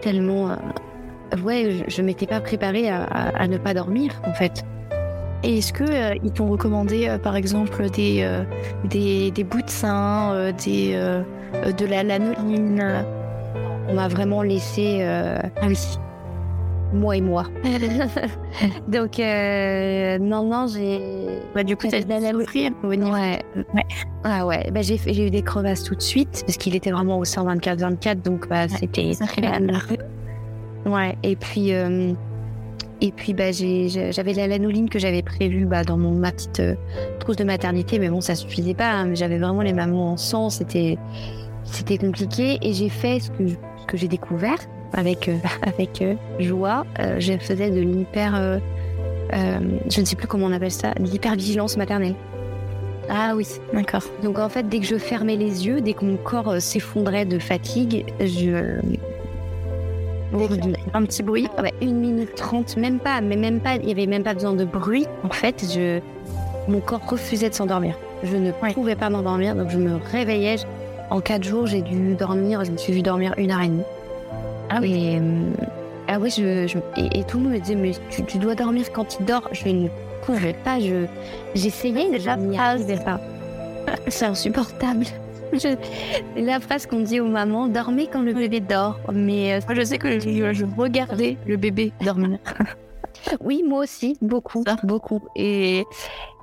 tellement. 0.03 0.51
Euh, 0.51 0.57
ouais, 1.43 1.85
je, 1.89 2.03
m'étais 2.03 2.27
pas 2.27 2.41
préparée 2.41 2.89
à, 2.89 3.47
ne 3.49 3.59
pas 3.59 3.75
dormir, 3.75 4.13
en 4.27 4.33
fait. 4.33 4.65
Et 5.43 5.59
est-ce 5.59 5.73
que 5.73 5.85
euh, 5.85 6.15
ils 6.23 6.33
t'ont 6.33 6.49
recommandé, 6.49 7.17
par 7.23 7.37
exemple, 7.37 7.89
des, 7.91 8.29
des, 8.85 9.31
des, 9.31 9.45
bouts 9.45 9.63
de 9.63 9.71
sein, 9.71 10.53
des, 10.65 10.93
de 10.93 11.87
la 11.87 12.03
lanoline 12.03 13.05
On 13.89 13.95
m'a 13.95 14.09
vraiment 14.09 14.43
laissé. 14.43 15.03
Ah 15.03 15.67
oui. 15.67 15.79
Moi 16.93 17.17
et 17.17 17.21
moi. 17.21 17.45
Donc, 18.89 19.19
non, 19.19 20.45
non, 20.45 20.67
j'ai. 20.67 21.01
Bah, 21.55 21.63
du 21.63 21.77
coup, 21.77 21.87
t'as 21.89 22.03
de 22.03 22.09
la 22.09 22.21
Ouais. 22.83 23.39
ouais. 23.75 23.85
Ah 24.25 24.47
ouais. 24.47 24.71
Bah, 24.73 24.83
j'ai 24.83 25.27
eu 25.27 25.31
des 25.31 25.43
crevasses 25.43 25.85
tout 25.85 25.95
de 25.95 26.03
suite 26.03 26.43
parce 26.47 26.59
qu'il 26.59 26.75
était 26.75 26.91
vraiment 26.91 27.19
au 27.19 27.25
124-24. 27.25 28.23
Donc, 28.23 28.49
bah, 28.49 28.69
c'était 28.69 29.13
très 29.13 29.43
Ouais. 30.87 31.17
Et 31.23 31.37
puis, 31.37 31.73
euh, 31.73 32.13
et 33.01 33.13
puis 33.13 33.35
bah, 33.35 33.53
j'avais 33.53 34.33
la 34.35 34.47
lanoline 34.47 34.89
que 34.89 34.99
j'avais 34.99 35.23
prévue 35.23 35.65
bah, 35.65 35.85
dans 35.85 35.97
mon, 35.97 36.13
ma 36.13 36.33
petite 36.33 36.61
euh, 36.61 36.75
trousse 37.19 37.37
de 37.37 37.45
maternité. 37.45 37.99
Mais 37.99 38.09
bon, 38.09 38.21
ça 38.21 38.35
suffisait 38.35 38.75
pas. 38.75 38.91
Hein. 38.91 39.15
J'avais 39.15 39.39
vraiment 39.39 39.63
les 39.63 39.73
mamans 39.73 40.13
en 40.13 40.17
sang. 40.17 40.51
C'était 40.51 40.99
c'était 41.65 41.99
compliqué. 41.99 42.59
Et 42.63 42.73
j'ai 42.73 42.89
fait 42.89 43.21
ce 43.21 43.31
que, 43.31 43.49
ce 43.49 43.87
que 43.87 43.97
j'ai 43.97 44.09
découvert 44.09 44.59
avec, 44.93 45.29
euh, 45.29 45.37
avec 45.63 46.03
joie. 46.39 46.85
je 47.19 47.37
faisais 47.39 47.71
de 47.71 47.81
l'hyper 47.81 48.61
euh, 49.33 49.59
je 49.89 50.01
ne 50.01 50.07
sais 50.07 50.17
plus 50.17 50.27
comment 50.27 50.47
on 50.47 50.53
appelle 50.53 50.71
ça, 50.71 50.93
l'hypervigilance 50.99 51.77
maternelle. 51.77 52.15
Ah 53.09 53.33
oui, 53.37 53.47
d'accord. 53.73 54.03
Donc 54.23 54.39
en 54.39 54.49
fait, 54.49 54.69
dès 54.69 54.81
que 54.81 54.87
je 54.87 54.97
fermais 54.97 55.37
les 55.37 55.67
yeux, 55.67 55.81
dès 55.81 55.95
que 55.95 56.05
mon 56.05 56.17
corps 56.17 56.49
euh, 56.49 56.61
s'effondrait 56.61 57.25
de 57.25 57.39
fatigue, 57.39 58.05
je 58.21 58.79
un 60.95 61.05
petit 61.05 61.25
bruit. 61.25 61.49
Ouais, 61.61 61.75
une 61.83 61.97
minute 61.97 62.37
trente, 62.37 62.77
même 62.77 63.01
pas, 63.01 63.21
mais 63.21 63.35
même 63.35 63.59
pas, 63.59 63.77
il 63.77 63.89
y 63.89 63.91
avait 63.91 64.07
même 64.07 64.23
pas 64.23 64.35
besoin 64.35 64.53
de 64.53 64.65
bruit. 64.65 65.07
En 65.25 65.31
fait, 65.31 65.65
je, 65.75 65.99
mon 66.69 66.79
corps 66.79 67.05
refusait 67.09 67.51
de 67.51 67.55
s'endormir. 67.55 67.99
Je 68.23 68.37
ne 68.37 68.53
pouvais 68.73 68.95
pas 68.95 69.11
m'endormir, 69.11 69.57
donc 69.57 69.71
je 69.71 69.79
me 69.79 69.97
réveillais. 70.13 70.57
En 71.11 71.21
quatre 71.21 71.43
jours, 71.43 71.67
j'ai 71.67 71.83
dû 71.83 72.15
dormir, 72.15 72.65
je 72.65 72.71
me 72.71 72.77
suis 72.77 72.93
vue 72.93 73.03
dormir 73.03 73.35
une 73.39 73.51
heure 73.51 73.63
et 73.63 73.69
demie. 73.69 73.83
Ah 74.71 74.79
oui. 74.81 75.19
Euh, 75.19 75.51
ah 76.07 76.19
oui, 76.19 76.31
je, 76.31 76.79
et, 76.97 77.25
tout 77.25 77.39
le 77.39 77.45
monde 77.45 77.53
me 77.53 77.59
disait, 77.59 77.75
mais 77.75 77.93
tu, 78.11 78.39
dois 78.39 78.55
dormir 78.55 78.91
quand 78.93 79.19
il 79.19 79.27
dort. 79.27 79.49
Je 79.53 79.69
ne 79.69 79.89
pouvais 80.23 80.55
pas, 80.55 80.81
je, 80.81 81.07
j'essayais, 81.55 82.11
déjà 82.11 82.37
pas. 82.37 83.21
C'est 84.09 84.27
insupportable. 84.27 85.07
C'est 85.59 85.79
la 86.37 86.61
phrase 86.61 86.87
qu'on 86.87 87.01
dit 87.01 87.21
aux 87.21 87.27
mamans, 87.27 87.67
dormez 87.67 88.09
quand 88.13 88.23
le 88.23 88.33
bébé 88.33 88.61
dort. 88.61 88.99
Mais 89.13 89.55
euh, 89.55 89.75
je 89.75 89.83
sais 89.83 89.99
que 89.99 90.21
je, 90.21 90.65
regardais 90.77 91.37
le 91.47 91.57
bébé 91.57 91.93
dormir. 92.05 92.39
oui, 93.41 93.65
moi 93.67 93.83
aussi, 93.83 94.17
beaucoup, 94.23 94.65
beaucoup. 94.85 95.21
Et, 95.35 95.85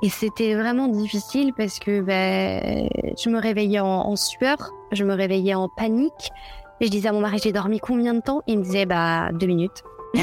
et 0.03 0.09
c'était 0.09 0.55
vraiment 0.55 0.89
difficile 0.89 1.53
parce 1.57 1.79
que 1.79 2.01
ben, 2.01 2.89
je 3.17 3.29
me 3.29 3.39
réveillais 3.39 3.79
en, 3.79 3.85
en 3.85 4.15
sueur, 4.17 4.73
je 4.91 5.05
me 5.05 5.13
réveillais 5.13 5.55
en 5.55 5.69
panique. 5.69 6.31
Et 6.79 6.85
je 6.85 6.91
disais 6.91 7.09
à 7.09 7.11
mon 7.11 7.21
mari, 7.21 7.39
j'ai 7.43 7.51
dormi 7.51 7.79
combien 7.79 8.13
de 8.13 8.21
temps? 8.21 8.41
Il 8.47 8.59
me 8.59 8.63
disait, 8.63 8.85
bah, 8.85 9.29
deux 9.33 9.47
minutes. 9.47 9.83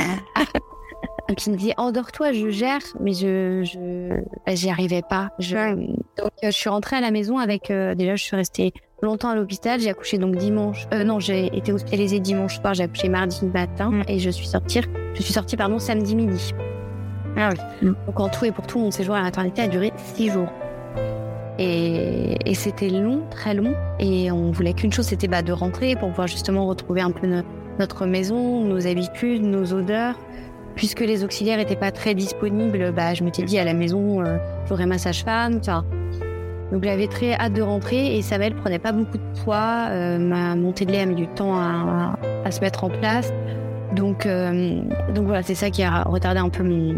Et 1.31 1.35
puis 1.35 1.47
il 1.47 1.53
me 1.53 1.57
dit, 1.57 1.73
endors-toi, 1.79 2.33
je 2.33 2.51
gère, 2.51 2.81
mais 3.01 3.15
je, 3.15 3.65
je, 3.65 4.55
j'y 4.55 4.69
arrivais 4.69 5.03
pas. 5.03 5.31
Je, 5.39 5.75
donc, 5.75 6.31
euh, 6.43 6.47
je 6.47 6.51
suis 6.51 6.69
rentrée 6.69 6.97
à 6.97 7.01
la 7.01 7.11
maison 7.11 7.39
avec, 7.39 7.71
euh, 7.71 7.95
déjà, 7.95 8.15
je 8.15 8.23
suis 8.23 8.37
restée 8.37 8.75
longtemps 9.01 9.31
à 9.31 9.35
l'hôpital. 9.35 9.81
J'ai 9.81 9.89
accouché 9.89 10.19
donc 10.19 10.37
dimanche, 10.37 10.87
euh, 10.93 11.03
non, 11.03 11.21
j'ai 11.21 11.47
été 11.57 11.73
hospitalisée 11.73 12.21
dimanche 12.21 12.61
soir, 12.61 12.75
j'ai 12.75 12.85
accouché 12.85 13.09
mardi 13.09 13.47
matin 13.47 13.91
mm. 13.91 14.05
et 14.09 14.19
je 14.19 14.29
suis 14.29 14.47
sortie, 14.47 14.83
je 15.15 15.23
suis 15.23 15.33
sortie, 15.33 15.57
pardon, 15.57 15.79
samedi 15.79 16.15
midi. 16.15 16.53
Ah 17.37 17.51
oui. 17.83 17.91
Donc 18.07 18.21
en 18.21 18.29
tout 18.29 18.45
et 18.45 18.53
pour 18.53 18.67
tout, 18.67 18.79
mon 18.79 18.91
séjour 18.91 19.15
à 19.15 19.19
la 19.19 19.25
maternité 19.25 19.63
a 19.63 19.69
duré 19.69 19.93
six 19.97 20.31
jours. 20.31 20.49
Et, 21.59 22.37
et 22.51 22.55
c'était 22.55 22.89
long, 22.89 23.23
très 23.31 23.55
long. 23.55 23.75
Et 23.99 24.31
on 24.31 24.51
voulait 24.51 24.75
qu'une 24.75 24.93
chose, 24.93 25.07
c'était 25.07 25.29
bah, 25.29 25.43
de 25.43 25.53
rentrer 25.53 25.95
pour 25.97 26.09
pouvoir 26.11 26.29
justement 26.29 26.67
retrouver 26.67 27.01
un 27.01 27.11
peu 27.11 27.29
notre 27.79 28.07
maison, 28.07 28.65
nos 28.65 28.87
habitudes, 28.87 29.43
nos 29.43 29.73
odeurs. 29.73 30.17
Puisque 30.75 31.01
les 31.01 31.23
auxiliaires 31.23 31.59
n'étaient 31.59 31.77
pas 31.77 31.93
très 31.93 32.15
disponibles, 32.15 32.93
bah, 32.93 33.15
je 33.15 33.23
m'étais 33.23 33.45
dit 33.45 33.59
à 33.59 33.65
la 33.65 33.75
maison, 33.75 34.21
euh, 34.21 34.39
j'aurais 34.69 34.87
ma 34.87 34.99
sage-femme. 34.99 35.61
Donc 36.73 36.83
j'avais 36.83 37.07
très 37.07 37.35
hâte 37.35 37.53
de 37.53 37.63
rentrer 37.63 38.17
et 38.17 38.23
Samuel 38.23 38.55
prenait 38.57 38.81
pas 38.81 38.91
beaucoup 38.91 39.19
de 39.19 39.43
poids. 39.45 39.87
Euh, 39.91 40.19
ma 40.19 40.57
montée 40.57 40.85
de 40.85 40.91
lait 40.91 41.03
a 41.03 41.07
mis 41.07 41.15
du 41.15 41.29
temps 41.29 41.55
à, 41.57 42.19
à, 42.45 42.51
se 42.51 42.61
mettre 42.61 42.83
en 42.83 42.91
place. 42.91 43.33
Donc, 43.95 44.27
euh, 44.27 44.81
donc 45.15 45.27
voilà, 45.27 45.43
c'est 45.43 45.55
ça 45.55 45.71
qui 45.71 45.85
a 45.85 46.03
retardé 46.03 46.41
un 46.41 46.49
peu 46.49 46.65
mon, 46.65 46.95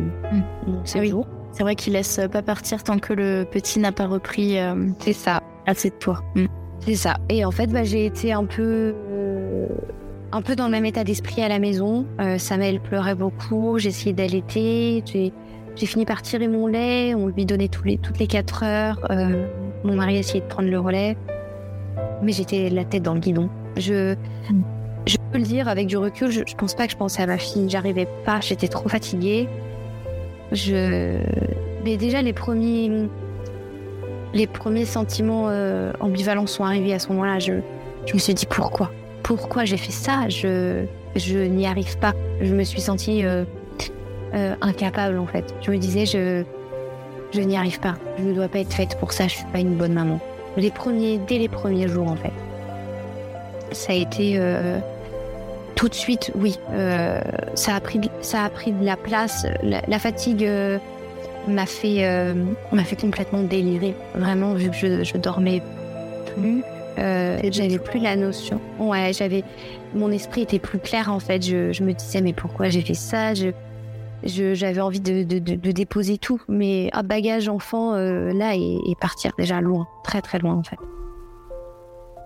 mon 0.66 0.84
séjour. 0.84 1.26
C'est 1.56 1.62
vrai 1.62 1.74
qu'il 1.74 1.94
laisse 1.94 2.20
pas 2.30 2.42
partir 2.42 2.82
tant 2.82 2.98
que 2.98 3.14
le 3.14 3.46
petit 3.50 3.78
n'a 3.78 3.90
pas 3.90 4.06
repris. 4.06 4.58
Euh, 4.58 4.74
c'est 4.98 5.14
ça. 5.14 5.42
Assez 5.64 5.88
de 5.88 5.94
poids. 5.94 6.22
Mm. 6.34 6.44
C'est 6.80 6.96
ça. 6.96 7.16
Et 7.30 7.46
en 7.46 7.50
fait, 7.50 7.68
bah, 7.68 7.82
j'ai 7.82 8.04
été 8.04 8.34
un 8.34 8.44
peu, 8.44 8.94
euh, 8.94 9.66
un 10.32 10.42
peu 10.42 10.54
dans 10.54 10.66
le 10.66 10.70
même 10.70 10.84
état 10.84 11.02
d'esprit 11.02 11.40
à 11.42 11.48
la 11.48 11.58
maison. 11.58 12.04
Euh, 12.20 12.36
Samuel 12.36 12.78
pleurait 12.78 13.14
beaucoup. 13.14 13.78
J'ai 13.78 13.88
essayé 13.88 14.12
d'allaiter. 14.12 15.02
J'ai, 15.06 15.32
fini 15.86 16.04
par 16.04 16.20
tirer 16.20 16.46
mon 16.46 16.66
lait. 16.66 17.14
On 17.14 17.28
lui 17.28 17.46
donnait 17.46 17.68
tous 17.68 17.84
les, 17.84 17.96
toutes 17.96 18.18
les 18.18 18.26
4 18.26 18.62
heures. 18.62 19.06
Euh, 19.10 19.46
mon 19.82 19.96
mari 19.96 20.16
a 20.16 20.18
essayé 20.18 20.40
de 20.40 20.46
prendre 20.46 20.68
le 20.68 20.78
relais. 20.78 21.16
Mais 22.22 22.32
j'étais 22.32 22.68
la 22.68 22.84
tête 22.84 23.02
dans 23.02 23.14
le 23.14 23.20
guidon. 23.20 23.48
Je, 23.78 24.12
mm. 24.12 24.62
je 25.06 25.16
peux 25.32 25.38
le 25.38 25.44
dire 25.44 25.68
avec 25.68 25.86
du 25.86 25.96
recul. 25.96 26.30
Je, 26.30 26.42
je 26.46 26.54
pense 26.54 26.74
pas 26.74 26.84
que 26.84 26.92
je 26.92 26.98
pensais 26.98 27.22
à 27.22 27.26
ma 27.26 27.38
fille. 27.38 27.70
J'arrivais 27.70 28.06
pas. 28.26 28.40
J'étais 28.42 28.68
trop 28.68 28.90
fatiguée. 28.90 29.48
Je... 30.52 31.18
Mais 31.84 31.96
déjà, 31.96 32.22
les 32.22 32.32
premiers, 32.32 33.08
les 34.34 34.46
premiers 34.46 34.84
sentiments 34.84 35.46
euh, 35.48 35.92
ambivalents 36.00 36.46
sont 36.46 36.64
arrivés 36.64 36.94
à 36.94 36.98
ce 36.98 37.08
moment-là. 37.08 37.38
Je... 37.38 37.54
je 38.06 38.14
me 38.14 38.18
suis 38.18 38.34
dit 38.34 38.46
pourquoi? 38.46 38.90
Pourquoi 39.22 39.64
j'ai 39.64 39.76
fait 39.76 39.92
ça? 39.92 40.28
Je, 40.28 40.84
je 41.16 41.38
n'y 41.38 41.66
arrive 41.66 41.98
pas. 41.98 42.14
Je 42.40 42.54
me 42.54 42.62
suis 42.62 42.80
sentie 42.80 43.24
euh, 43.24 43.44
euh, 44.34 44.54
incapable 44.60 45.18
en 45.18 45.26
fait. 45.26 45.54
Je 45.62 45.70
me 45.70 45.78
disais, 45.78 46.06
je, 46.06 46.44
je 47.32 47.40
n'y 47.40 47.56
arrive 47.56 47.80
pas. 47.80 47.96
Je 48.18 48.24
ne 48.24 48.32
dois 48.32 48.48
pas 48.48 48.60
être 48.60 48.72
faite 48.72 48.96
pour 49.00 49.12
ça. 49.12 49.26
Je 49.26 49.34
suis 49.36 49.46
pas 49.46 49.58
une 49.58 49.74
bonne 49.74 49.94
maman. 49.94 50.20
Les 50.56 50.70
premiers, 50.70 51.18
dès 51.18 51.38
les 51.38 51.48
premiers 51.48 51.88
jours 51.88 52.08
en 52.08 52.16
fait. 52.16 52.32
Ça 53.72 53.92
a 53.92 53.96
été 53.96 54.38
tout 55.76 55.88
de 55.88 55.94
suite, 55.94 56.32
oui, 56.34 56.58
euh, 56.72 57.20
ça 57.54 57.76
a 57.76 57.80
pris, 57.80 58.00
ça 58.22 58.44
a 58.44 58.50
pris 58.50 58.72
de 58.72 58.84
la 58.84 58.96
place. 58.96 59.46
La, 59.62 59.98
fatigue 59.98 60.42
euh, 60.42 60.78
m'a 61.46 61.66
fait, 61.66 62.04
euh, 62.06 62.34
m'a 62.72 62.82
fait 62.82 62.96
complètement 62.96 63.42
délirer. 63.42 63.94
Vraiment, 64.14 64.54
vu 64.54 64.70
que 64.70 64.76
je, 64.76 65.04
je 65.04 65.16
dormais 65.18 65.62
plus, 66.34 66.64
j'avais 66.96 67.78
plus 67.78 68.00
la 68.00 68.16
notion. 68.16 68.58
Ouais, 68.78 69.12
j'avais, 69.12 69.44
mon 69.94 70.10
esprit 70.10 70.42
était 70.42 70.58
plus 70.58 70.78
clair 70.78 71.12
en 71.12 71.20
fait. 71.20 71.44
Je, 71.44 71.72
je 71.72 71.84
me 71.84 71.92
disais 71.92 72.22
mais 72.22 72.32
pourquoi 72.32 72.70
j'ai 72.70 72.80
fait 72.80 72.94
ça? 72.94 73.34
Je, 73.34 73.52
j'avais 74.54 74.80
envie 74.80 75.00
de, 75.00 75.24
de, 75.24 75.38
de, 75.38 75.70
déposer 75.72 76.16
tout, 76.16 76.40
mais 76.48 76.88
un 76.94 77.02
bagage 77.02 77.48
enfant 77.48 77.92
là 77.92 78.56
et, 78.56 78.78
et 78.88 78.94
partir 78.98 79.32
déjà 79.38 79.60
loin, 79.60 79.86
très 80.02 80.22
très 80.22 80.38
loin 80.38 80.54
en 80.54 80.62
fait. 80.62 80.78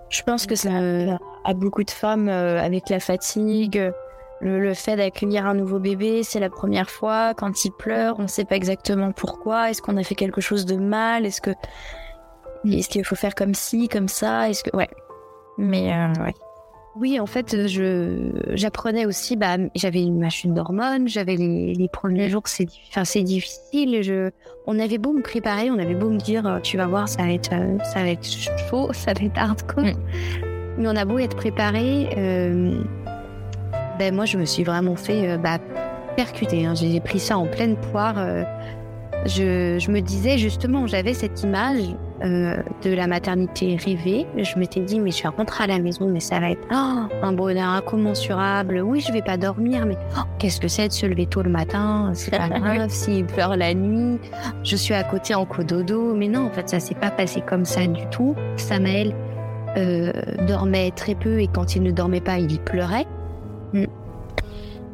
Je 0.08 0.22
pense 0.22 0.46
que 0.46 0.54
ça 0.54 0.70
a 1.44 1.54
beaucoup 1.54 1.84
de 1.84 1.90
femmes 1.90 2.28
euh, 2.28 2.60
avec 2.60 2.88
la 2.88 3.00
fatigue, 3.00 3.92
le, 4.40 4.74
fait 4.74 4.96
d'accueillir 4.96 5.46
un 5.46 5.54
nouveau 5.54 5.78
bébé, 5.78 6.22
c'est 6.22 6.40
la 6.40 6.50
première 6.50 6.90
fois. 6.90 7.34
Quand 7.34 7.64
il 7.64 7.72
pleure, 7.72 8.16
on 8.18 8.22
ne 8.22 8.28
sait 8.28 8.44
pas 8.44 8.56
exactement 8.56 9.12
pourquoi. 9.12 9.70
Est-ce 9.70 9.82
qu'on 9.82 9.96
a 9.96 10.02
fait 10.02 10.14
quelque 10.14 10.40
chose 10.40 10.66
de 10.66 10.76
mal? 10.76 11.26
Est-ce 11.26 11.40
que 11.40 11.50
est-ce 12.66 12.88
qu'il 12.88 13.04
faut 13.04 13.16
faire 13.16 13.34
comme 13.34 13.54
ci, 13.54 13.88
comme 13.88 14.08
ça? 14.08 14.48
Est-ce 14.50 14.64
que 14.64 14.76
ouais. 14.76 14.88
Mais 15.58 15.92
euh, 15.92 16.24
ouais. 16.24 16.34
Oui, 16.96 17.20
en 17.20 17.26
fait, 17.26 17.68
je 17.68 18.32
j'apprenais 18.54 19.06
aussi. 19.06 19.36
Bah, 19.36 19.56
j'avais 19.74 20.02
une 20.02 20.18
machine 20.18 20.54
d'hormones. 20.54 21.08
J'avais 21.08 21.36
les, 21.36 21.72
les, 21.74 21.88
premiers 21.88 22.28
jours, 22.28 22.42
c'est 22.46 22.66
enfin 22.88 23.04
c'est 23.04 23.22
difficile. 23.22 24.02
Je, 24.02 24.30
on 24.66 24.78
avait 24.78 24.98
beau 24.98 25.12
me 25.12 25.22
préparer, 25.22 25.70
on 25.70 25.78
avait 25.78 25.94
beau 25.94 26.10
me 26.10 26.18
dire, 26.18 26.46
euh, 26.46 26.58
tu 26.60 26.76
vas 26.76 26.86
voir, 26.86 27.08
ça 27.08 27.22
va 27.22 27.32
être 27.32 27.50
ça 27.84 28.02
va 28.02 28.08
être 28.08 28.26
chaud, 28.26 28.90
ça 28.92 29.12
va 29.12 29.24
être 29.24 29.38
hardcore. 29.38 29.84
Mm. 29.84 30.49
Mais 30.78 30.88
on 30.88 30.96
a 30.96 31.04
beau 31.04 31.18
être 31.18 31.36
préparé, 31.36 32.08
euh, 32.16 32.82
ben 33.98 34.14
moi 34.14 34.24
je 34.24 34.38
me 34.38 34.44
suis 34.44 34.64
vraiment 34.64 34.96
fait 34.96 35.30
euh, 35.30 35.36
bah, 35.36 35.58
percuter. 36.16 36.64
Hein. 36.64 36.74
J'ai 36.74 37.00
pris 37.00 37.20
ça 37.20 37.38
en 37.38 37.46
pleine 37.46 37.76
poire. 37.76 38.14
Euh, 38.16 38.44
je, 39.26 39.78
je, 39.78 39.90
me 39.90 40.00
disais 40.00 40.38
justement, 40.38 40.86
j'avais 40.86 41.12
cette 41.12 41.42
image 41.42 41.94
de 42.22 42.94
la 42.94 43.06
maternité 43.06 43.76
rêvée. 43.76 44.26
Je 44.36 44.58
m'étais 44.58 44.80
dit, 44.80 45.00
mais 45.00 45.10
je 45.10 45.22
vais 45.22 45.28
rentrer 45.28 45.64
à 45.64 45.66
la 45.66 45.78
maison, 45.78 46.06
mais 46.06 46.20
ça 46.20 46.38
va 46.38 46.50
être 46.50 46.66
oh, 46.70 47.06
un 47.22 47.32
bonheur 47.32 47.68
incommensurable. 47.68 48.80
Oui, 48.82 49.00
je 49.00 49.12
vais 49.12 49.22
pas 49.22 49.36
dormir, 49.36 49.86
mais 49.86 49.96
oh, 50.16 50.22
qu'est-ce 50.38 50.60
que 50.60 50.68
c'est 50.68 50.88
de 50.88 50.92
se 50.92 51.06
lever 51.06 51.26
tôt 51.26 51.42
le 51.42 51.50
matin? 51.50 52.12
C'est 52.14 52.30
pas 52.30 52.48
grave 52.60 52.90
s'il 52.90 53.26
pleure 53.26 53.56
la 53.56 53.74
nuit. 53.74 54.18
Je 54.64 54.76
suis 54.76 54.94
à 54.94 55.02
côté 55.02 55.34
en 55.34 55.46
cododo. 55.46 56.14
Mais 56.14 56.28
non, 56.28 56.46
en 56.46 56.50
fait, 56.50 56.68
ça 56.68 56.80
s'est 56.80 56.94
pas 56.94 57.10
passé 57.10 57.42
comme 57.42 57.64
ça 57.64 57.86
du 57.86 58.06
tout. 58.10 58.34
Samael 58.56 59.14
euh, 59.76 60.12
dormait 60.48 60.90
très 60.90 61.14
peu 61.14 61.40
et 61.40 61.46
quand 61.46 61.76
il 61.76 61.82
ne 61.82 61.90
dormait 61.90 62.20
pas, 62.20 62.38
il 62.38 62.58
pleurait. 62.60 63.06
Mm. 63.72 63.84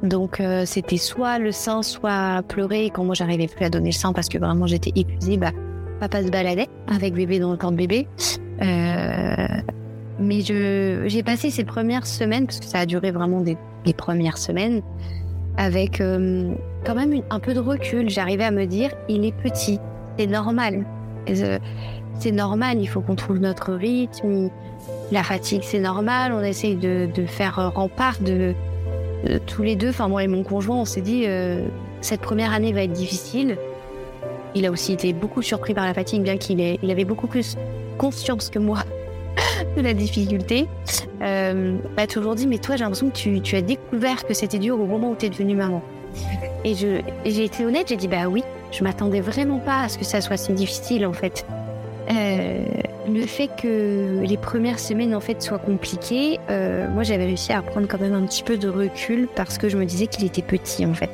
Donc 0.03 0.41
euh, 0.41 0.65
c'était 0.67 0.99
soit 0.99 1.39
le 1.39 1.53
sein, 1.53 1.83
soit 1.83 2.43
pleurer. 2.49 2.87
Et 2.87 2.91
quand 2.91 3.05
moi 3.05 3.15
j'arrivais 3.15 3.47
plus 3.47 3.65
à 3.65 3.71
donner 3.71 3.91
le 3.91 3.95
sein 3.95 4.13
parce 4.13 4.29
que 4.29 4.39
vraiment 4.39 4.67
j'étais 4.67 4.93
épuisée, 4.95 5.39
bah 5.39 5.53
papa 6.01 6.23
se 6.23 6.31
baladait 6.31 6.69
avec 6.89 7.15
bébé 7.15 7.39
dans 7.39 7.53
le 7.53 7.57
camp 7.57 7.73
de 7.73 7.77
bébé. 7.77 8.07
Euh, 8.63 9.47
mais 10.19 10.41
j'ai 10.41 11.23
passé 11.23 11.51
ces 11.51 11.65
premières 11.65 12.07
semaines 12.07 12.47
parce 12.47 12.61
que 12.61 12.67
ça 12.67 12.81
a 12.81 12.87
duré 12.87 13.11
vraiment 13.11 13.41
des, 13.41 13.57
premières 13.97 14.39
semaines 14.39 14.83
avec 15.57 15.99
quand 15.99 16.95
même 16.95 17.23
un 17.31 17.39
peu 17.39 17.55
de 17.55 17.61
recul. 17.61 18.11
J'arrivais 18.11 18.45
à 18.45 18.51
me 18.51 18.67
dire 18.67 18.91
il 19.09 19.25
est 19.25 19.37
petit, 19.37 19.79
c'est 20.19 20.27
normal. 20.27 20.85
C'est 22.19 22.33
normal, 22.33 22.79
il 22.81 22.87
faut 22.87 23.01
qu'on 23.01 23.15
trouve 23.15 23.39
notre 23.39 23.73
rythme. 23.73 24.51
La 25.13 25.23
fatigue, 25.23 25.63
c'est 25.63 25.79
normal. 25.79 26.33
On 26.33 26.43
essaye 26.43 26.77
de, 26.77 27.09
faire 27.27 27.73
rempart 27.75 28.19
de, 28.21 28.55
tous 29.47 29.63
les 29.63 29.77
deux, 29.77 29.91
enfin 29.91 30.09
moi 30.09 30.23
et 30.23 30.29
mon 30.29 30.43
conjoint, 30.43 30.77
on 30.77 30.85
s'est 30.85 31.01
dit 31.01 31.25
euh, 31.27 31.67
cette 32.01 32.21
première 32.21 32.53
année 32.53 32.73
va 32.73 32.83
être 32.83 32.93
difficile. 32.93 33.57
Il 34.55 34.65
a 34.67 34.71
aussi 34.71 34.93
été 34.93 35.13
beaucoup 35.13 35.43
surpris 35.43 35.75
par 35.75 35.85
la 35.85 35.95
fatigue, 35.95 36.23
bien 36.23 36.37
qu'il 36.37 36.61
il 36.61 36.91
avait 36.91 37.05
beaucoup 37.05 37.27
plus 37.27 37.57
conscience 37.99 38.51
que 38.51 38.59
moi 38.59 38.79
de 39.77 39.83
la 39.83 39.95
difficulté. 39.95 40.67
Euh, 41.23 41.77
m'a 41.97 42.07
toujours 42.07 42.35
dit 42.35 42.47
mais 42.47 42.59
toi 42.59 42.77
j'ai 42.77 42.85
l'impression 42.85 43.09
que 43.09 43.17
tu, 43.17 43.41
tu, 43.41 43.57
as 43.57 43.63
découvert 43.63 44.25
que 44.27 44.35
c'était 44.35 44.59
dur 44.59 44.79
au 44.79 44.87
moment 44.87 45.11
où 45.11 45.17
tu 45.17 45.27
es 45.27 45.31
devenue 45.31 45.57
maman. 45.57 45.83
Et 46.65 46.75
j'ai 46.75 47.45
été 47.45 47.65
honnête, 47.65 47.89
j'ai 47.89 47.97
dit 47.97 48.09
bah 48.09 48.29
oui, 48.29 48.43
je 48.73 48.83
m'attendais 48.85 49.21
vraiment 49.21 49.59
pas 49.59 49.83
à 49.83 49.89
ce 49.89 49.99
que 49.99 50.05
ça 50.05 50.21
soit 50.21 50.37
si 50.37 50.53
difficile 50.53 51.07
en 51.07 51.13
fait. 51.13 51.47
Euh, 52.11 52.65
le 53.09 53.27
fait 53.27 53.49
que 53.61 54.23
les 54.23 54.37
premières 54.37 54.79
semaines 54.79 55.15
en 55.15 55.21
fait 55.21 55.43
soient 55.43 55.59
compliquées, 55.59 56.39
euh, 56.51 56.89
moi 56.91 57.03
j'avais 57.03 57.25
réussi 57.25 57.53
à 57.53 57.63
prendre 57.63 57.89
quand 57.89 58.01
même 58.01 58.15
un 58.15 58.25
petit 58.27 58.43
peu 58.43 58.57
de 58.57 58.69
recul 58.69 59.29
parce 59.35 59.59
que 59.59 59.69
je 59.69 59.77
me 59.77 59.85
disais 59.85 60.07
qu'il 60.07 60.25
était 60.25 60.43
petit 60.43 60.87
en 60.87 60.95
fait. 60.95 61.11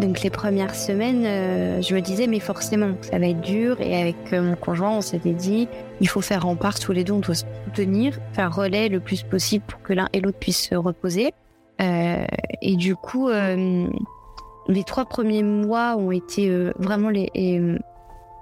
Donc 0.00 0.22
les 0.22 0.30
premières 0.30 0.74
semaines, 0.74 1.24
euh, 1.24 1.82
je 1.82 1.94
me 1.94 2.00
disais 2.00 2.26
mais 2.26 2.40
forcément 2.40 2.94
ça 3.02 3.18
va 3.18 3.28
être 3.28 3.40
dur 3.40 3.80
et 3.80 4.00
avec 4.00 4.16
mon 4.32 4.56
conjoint 4.56 4.90
on 4.90 5.00
s'était 5.00 5.34
dit 5.34 5.68
il 6.00 6.08
faut 6.08 6.20
faire 6.20 6.42
rempart 6.42 6.78
tous 6.78 6.92
les 6.92 7.04
deux, 7.04 7.12
on 7.12 7.20
doit 7.20 7.34
se 7.34 7.44
soutenir, 7.66 8.18
faire 8.32 8.54
relais 8.54 8.88
le 8.88 9.00
plus 9.00 9.22
possible 9.22 9.64
pour 9.66 9.82
que 9.82 9.92
l'un 9.92 10.08
et 10.12 10.20
l'autre 10.20 10.38
puissent 10.38 10.68
se 10.68 10.74
reposer. 10.74 11.32
et 11.78 12.76
du 12.76 12.96
coup, 12.96 13.28
les 13.30 14.84
trois 14.84 15.04
premiers 15.04 15.42
mois 15.42 15.96
ont 15.96 16.10
été 16.10 16.50
vraiment 16.78 17.10
les, 17.10 17.30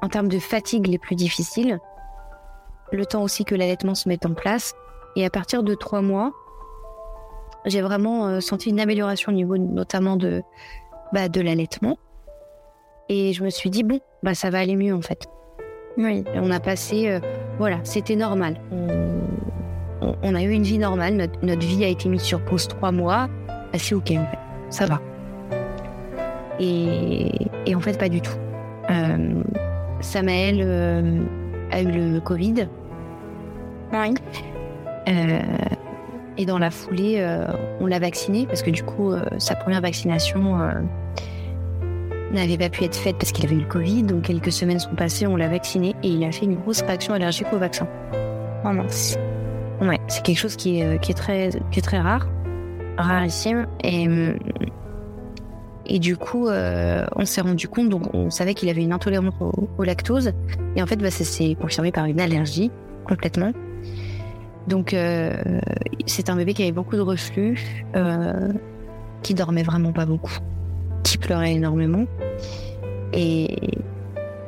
en 0.03 0.09
termes 0.09 0.29
de 0.29 0.39
fatigue 0.39 0.87
les 0.89 0.99
plus 0.99 1.17
difficiles 1.17 1.79
le 2.97 3.07
temps 3.07 3.23
aussi 3.23 3.45
que 3.45 3.55
l'allaitement 3.55 3.95
se 3.95 4.09
mette 4.09 4.27
en 4.27 4.35
place. 4.35 4.75
Et 5.17 5.25
à 5.25 5.31
partir 5.31 5.63
de 5.63 5.75
trois 5.75 6.03
mois, 6.03 6.33
j'ai 7.65 7.81
vraiment 7.81 8.27
euh, 8.27 8.41
senti 8.41 8.71
une 8.71 8.81
amélioration 8.81 9.33
au 9.33 9.35
niveau 9.35 9.57
notamment 9.57 10.17
de, 10.17 10.43
bah, 11.13 11.29
de 11.29 11.41
l'allaitement. 11.41 11.99
Et 13.09 13.33
je 13.33 13.45
me 13.45 13.51
suis 13.51 13.71
dit, 13.71 13.83
bon, 13.83 14.01
bah, 14.23 14.35
ça 14.35 14.51
va 14.51 14.59
aller 14.59 14.77
mieux 14.77 14.95
en 14.95 15.03
fait. 15.03 15.27
Oui. 15.99 16.25
on 16.35 16.51
a 16.51 16.61
passé, 16.61 17.11
euh, 17.11 17.21
voilà, 17.59 17.79
c'était 17.85 18.17
normal. 18.17 18.59
On, 20.23 20.35
a 20.35 20.43
eu 20.43 20.51
une 20.51 20.63
vie 20.63 20.79
normale, 20.79 21.29
notre, 21.43 21.67
vie 21.67 21.85
a 21.85 21.89
été 21.89 22.09
mise 22.09 22.23
sur 22.23 22.43
pause 22.45 22.67
trois 22.67 22.93
mois. 22.93 23.29
Bah, 23.47 23.79
c'est 23.79 23.95
ok 23.95 24.13
en 24.13 24.27
fait, 24.27 24.39
ça 24.71 24.87
va. 24.87 25.01
Et, 26.59 27.31
et 27.67 27.75
en 27.75 27.81
fait, 27.81 27.99
pas 27.99 28.09
du 28.09 28.21
tout. 28.21 28.33
Euh, 28.91 29.43
Samael 30.03 30.61
euh, 30.61 31.23
a 31.71 31.81
eu 31.81 31.91
le 31.91 32.21
Covid. 32.21 32.69
Euh, 35.09 35.41
et 36.37 36.47
dans 36.47 36.59
la 36.59 36.71
foulée, 36.71 37.17
euh, 37.19 37.47
on 37.81 37.87
l'a 37.87 37.99
vacciné 37.99 38.47
parce 38.47 38.63
que 38.63 38.71
du 38.71 38.83
coup, 38.83 39.13
sa 39.39 39.55
première 39.55 39.81
vaccination, 39.81 40.59
n'avait 42.33 42.57
pas 42.57 42.71
pu 42.71 42.85
être 42.85 42.97
faite 42.97 43.17
parce 43.19 43.33
qu'il 43.33 43.45
avait 43.45 43.57
eu 43.57 43.61
le 43.61 43.67
Covid. 43.67 44.05
Donc 44.05 44.23
quelques 44.23 44.53
semaines 44.53 44.79
sont 44.79 44.95
passées, 44.95 45.27
on 45.27 45.37
l'a 45.37 45.49
vacciné 45.49 45.95
et 46.03 46.09
il 46.09 46.25
a 46.25 46.33
fait 46.33 46.47
une 46.47 46.57
grosse 46.57 46.83
réaction 46.83 47.15
allergique 47.15 47.49
au 47.53 47.59
vaccin. 47.59 47.87
Oh 48.65 48.71
mince. 48.71 49.19
Ouais, 49.81 49.99
c'est 50.09 50.23
quelque 50.23 50.39
chose 50.39 50.57
qui 50.57 50.81
est, 50.81 51.01
qui 51.01 51.11
est, 51.11 51.15
très, 51.15 51.51
qui 51.71 51.81
est 51.81 51.83
très 51.83 51.99
rare, 51.99 52.27
rarissime. 52.97 53.67
Et, 53.83 54.09
et 55.87 55.99
du 55.99 56.17
coup, 56.17 56.49
euh, 56.49 57.05
on 57.17 57.25
s'est 57.25 57.41
rendu 57.41 57.69
compte, 57.69 57.89
donc 57.89 58.15
on 58.15 58.31
savait 58.31 58.55
qu'il 58.55 58.69
avait 58.69 58.83
une 58.83 58.93
intolérance 58.93 59.35
au, 59.41 59.83
lactose. 59.83 60.33
Et 60.77 60.83
en 60.83 60.87
fait, 60.87 60.97
bah, 60.97 61.11
ça 61.11 61.25
s'est 61.25 61.57
confirmé 61.61 61.93
par 61.93 62.05
une 62.05 62.21
allergie 62.21 62.71
complètement. 63.05 63.53
Donc, 64.69 64.95
euh, 64.95 65.33
c'est 66.07 66.31
un 66.31 66.37
bébé 66.37 66.55
qui 66.55 66.63
avait 66.63 66.73
beaucoup 66.73 66.95
de 66.95 67.01
reflux, 67.01 67.59
euh, 67.97 68.53
qui 69.23 69.35
dormait 69.35 69.65
vraiment 69.65 69.93
pas 69.93 70.07
beaucoup, 70.07 70.39
qui 71.03 71.19
pleurait 71.19 71.55
énormément. 71.55 72.05
Et, 73.13 73.57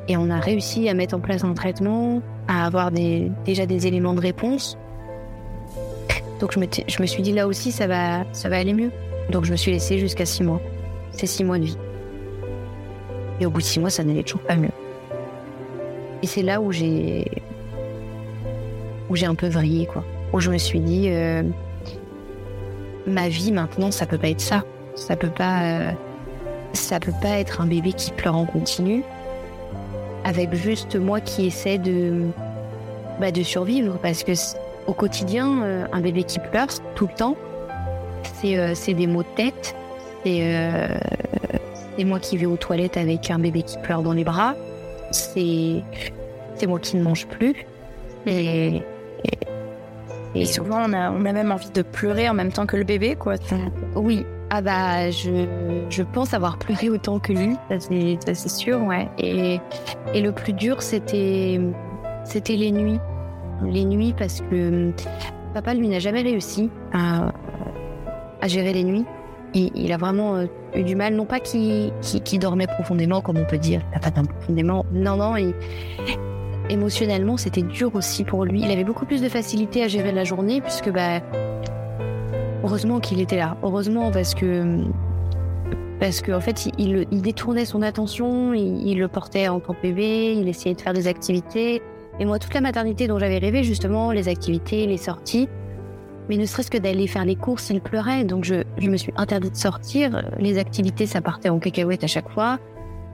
et 0.07 0.17
on 0.17 0.31
a 0.31 0.39
réussi 0.39 0.89
à 0.89 0.95
mettre 0.95 1.17
en 1.17 1.21
place 1.21 1.43
un 1.43 1.55
traitement, 1.55 2.23
à 2.47 2.65
avoir 2.65 2.93
déjà 2.93 3.67
des 3.67 3.87
éléments 3.87 4.15
de 4.15 4.21
réponse. 4.21 4.79
Donc 6.41 6.53
je 6.53 6.61
me, 6.61 6.67
je 6.87 7.03
me 7.03 7.07
suis 7.07 7.23
dit 7.23 7.33
là 7.33 7.47
aussi 7.47 7.73
ça 7.73 7.87
va, 7.87 8.25
ça 8.33 8.49
va 8.49 8.59
aller 8.59 8.75
mieux. 8.75 8.91
Donc 9.31 9.45
je 9.45 9.53
me 9.53 9.57
suis 9.57 9.73
laissée 9.73 9.99
jusqu'à 9.99 10.27
six 10.27 10.43
mois. 10.43 10.61
C'est 11.17 11.27
six 11.27 11.45
mois 11.45 11.59
de 11.59 11.65
vie. 11.65 11.79
Et 13.41 13.47
au 13.47 13.51
bout 13.51 13.61
de 13.61 13.65
six 13.65 13.81
mois, 13.81 13.91
ça 13.91 14.05
n'allait 14.05 14.23
toujours 14.23 14.43
pas 14.43 14.57
mieux. 14.57 14.71
Et 16.23 16.27
c'est 16.27 16.43
là 16.43 16.61
où 16.61 16.73
j'ai 16.73 17.31
où 19.11 19.17
j'ai 19.17 19.27
un 19.27 19.35
peu 19.35 19.49
vrillé 19.49 19.87
quoi. 19.87 20.05
Où 20.33 20.41
je 20.41 20.51
me 20.51 20.59
suis 20.59 20.81
dit 20.81 21.09
euh, 21.11 21.43
ma 23.07 23.29
vie 23.29 23.53
maintenant, 23.53 23.91
ça 23.91 24.07
peut 24.07 24.19
pas 24.19 24.29
être 24.29 24.41
ça. 24.41 24.65
Ça 24.95 25.17
peut 25.17 25.31
pas 25.31 25.93
ça 26.73 27.01
peut 27.01 27.13
pas 27.23 27.39
être 27.39 27.61
un 27.61 27.67
bébé 27.67 27.93
qui 27.93 28.11
pleure 28.11 28.37
en 28.37 28.47
continu 28.47 29.05
avec 30.25 30.55
juste 30.55 30.97
moi 30.97 31.21
qui 31.21 31.47
essaie 31.47 31.79
de, 31.79 32.25
bah, 33.21 33.31
de 33.31 33.43
survivre 33.43 33.99
parce 34.03 34.25
que 34.25 34.33
au 34.87 34.93
quotidien, 34.93 35.63
euh, 35.63 35.87
un 35.93 36.01
bébé 36.01 36.25
qui 36.25 36.39
pleure 36.39 36.69
tout 36.95 37.07
le 37.07 37.15
temps, 37.15 37.37
c'est 38.41 38.59
euh, 38.59 38.75
des 38.95 39.07
maux 39.07 39.23
de 39.23 39.29
tête, 39.37 39.77
euh, 40.27 40.89
c'est 41.97 42.05
moi 42.05 42.19
qui 42.19 42.37
vais 42.37 42.47
aux 42.47 42.57
toilettes 42.57 42.97
avec 42.97 43.31
un 43.31 43.39
bébé 43.39 43.63
qui 43.63 43.79
pleure 43.79 44.03
dans 44.03 44.13
les 44.13 44.25
bras, 44.25 44.55
c'est 45.11 45.83
moi 46.67 46.79
qui 46.81 46.97
ne 46.97 47.03
mange 47.03 47.27
plus. 47.27 47.55
Et, 48.27 48.83
et, 50.35 50.47
souvent, 50.47 50.83
on 50.89 50.93
a, 50.93 51.11
on 51.11 51.25
a 51.25 51.33
même 51.33 51.53
envie 51.53 51.71
de 51.71 51.83
pleurer 51.83 52.29
en 52.29 52.35
même 52.35 52.53
temps 52.53 52.67
que 52.67 52.77
le 52.77 52.85
bébé, 52.85 53.17
quoi. 53.17 53.35
Oui, 53.95 54.25
ah 54.51 54.63
bah, 54.63 55.11
je, 55.11 55.47
je 55.91 56.03
pense 56.03 56.33
avoir 56.33 56.59
pleuré 56.59 56.89
autant 56.89 57.19
que 57.19 57.33
lui, 57.33 57.57
ça 57.69 58.35
c'est 58.35 58.49
sûr, 58.49 58.83
ouais. 58.83 59.09
Et, 59.19 59.61
et 60.15 60.21
le 60.21 60.33
plus 60.33 60.53
dur, 60.53 60.83
c'était 60.83 61.61
c'était 62.25 62.57
les 62.57 62.73
nuits. 62.73 62.99
Les 63.63 63.85
nuits 63.85 64.15
parce 64.17 64.41
que 64.41 64.91
papa, 65.53 65.75
lui, 65.75 65.89
n'a 65.89 65.99
jamais 65.99 66.23
réussi 66.23 66.71
à, 66.93 67.33
à 68.41 68.49
gérer 68.49 68.73
les 68.73 68.85
nuits. 68.85 69.05
Il, 69.55 69.93
a 69.93 69.97
vraiment 69.97 70.35
euh, 70.35 70.47
eu 70.75 70.83
du 70.83 70.97
mal, 70.97 71.15
non 71.15 71.27
pas 71.27 71.39
qu'il 71.39 71.93
qui 72.03 72.39
dormait 72.39 72.67
profondément, 72.67 73.21
comme 73.21 73.37
on 73.37 73.45
peut 73.45 73.59
dire, 73.59 73.83
pas 74.03 74.11
profondément. 74.11 74.85
Non, 74.93 75.17
non, 75.17 75.35
émotionnellement, 76.69 77.37
c'était 77.37 77.63
dur 77.63 77.95
aussi 77.95 78.25
pour 78.25 78.45
lui. 78.45 78.63
Il 78.63 78.71
avait 78.71 78.85
beaucoup 78.85 79.07
plus 79.07 79.23
de 79.23 79.29
facilité 79.29 79.85
à 79.85 79.89
gérer 79.89 80.13
la 80.13 80.25
journée, 80.25 80.61
puisque 80.61 80.91
bah, 80.91 81.21
heureusement 82.65 83.01
qu'il 83.01 83.21
était 83.21 83.37
là. 83.37 83.57
Heureusement 83.63 84.11
parce 84.11 84.35
que 84.35 84.81
parce 86.01 86.21
qu'en 86.21 86.37
en 86.37 86.41
fait, 86.41 86.67
il, 86.79 87.07
il, 87.11 87.23
détournait 87.23 87.65
son 87.65 87.81
attention, 87.83 88.53
il, 88.53 88.99
le 88.99 89.09
portait 89.09 89.49
en 89.49 89.61
tant 89.61 89.75
que 89.75 89.83
bébé, 89.83 90.35
il 90.35 90.49
essayait 90.49 90.75
de 90.75 90.81
faire 90.81 90.93
des 90.93 91.07
activités. 91.07 91.83
Et 92.19 92.25
moi, 92.25 92.39
toute 92.39 92.55
la 92.55 92.61
maternité 92.61 93.07
dont 93.07 93.19
j'avais 93.19 93.39
rêvé, 93.39 93.63
justement, 93.65 94.13
les 94.13 94.29
activités, 94.29 94.87
les 94.87 94.97
sorties, 94.97 95.49
mais 96.29 96.37
ne 96.37 96.47
serait-ce 96.47 96.71
que 96.71 96.79
d'aller 96.79 97.07
faire 97.07 97.25
les 97.25 97.37
courses, 97.37 97.71
il 97.71 97.81
pleurait. 97.81 98.25
Donc 98.25 98.45
je, 98.45 98.63
je 98.79 98.89
me 98.89 98.97
suis 98.97 99.13
interdit 99.17 99.51
de 99.51 99.57
sortir. 99.57 100.23
Les 100.39 100.59
activités, 100.59 101.07
ça 101.07 101.21
partait 101.21 101.49
en 101.49 101.59
cacahuète 101.59 102.05
à 102.05 102.07
chaque 102.07 102.31
fois. 102.31 102.59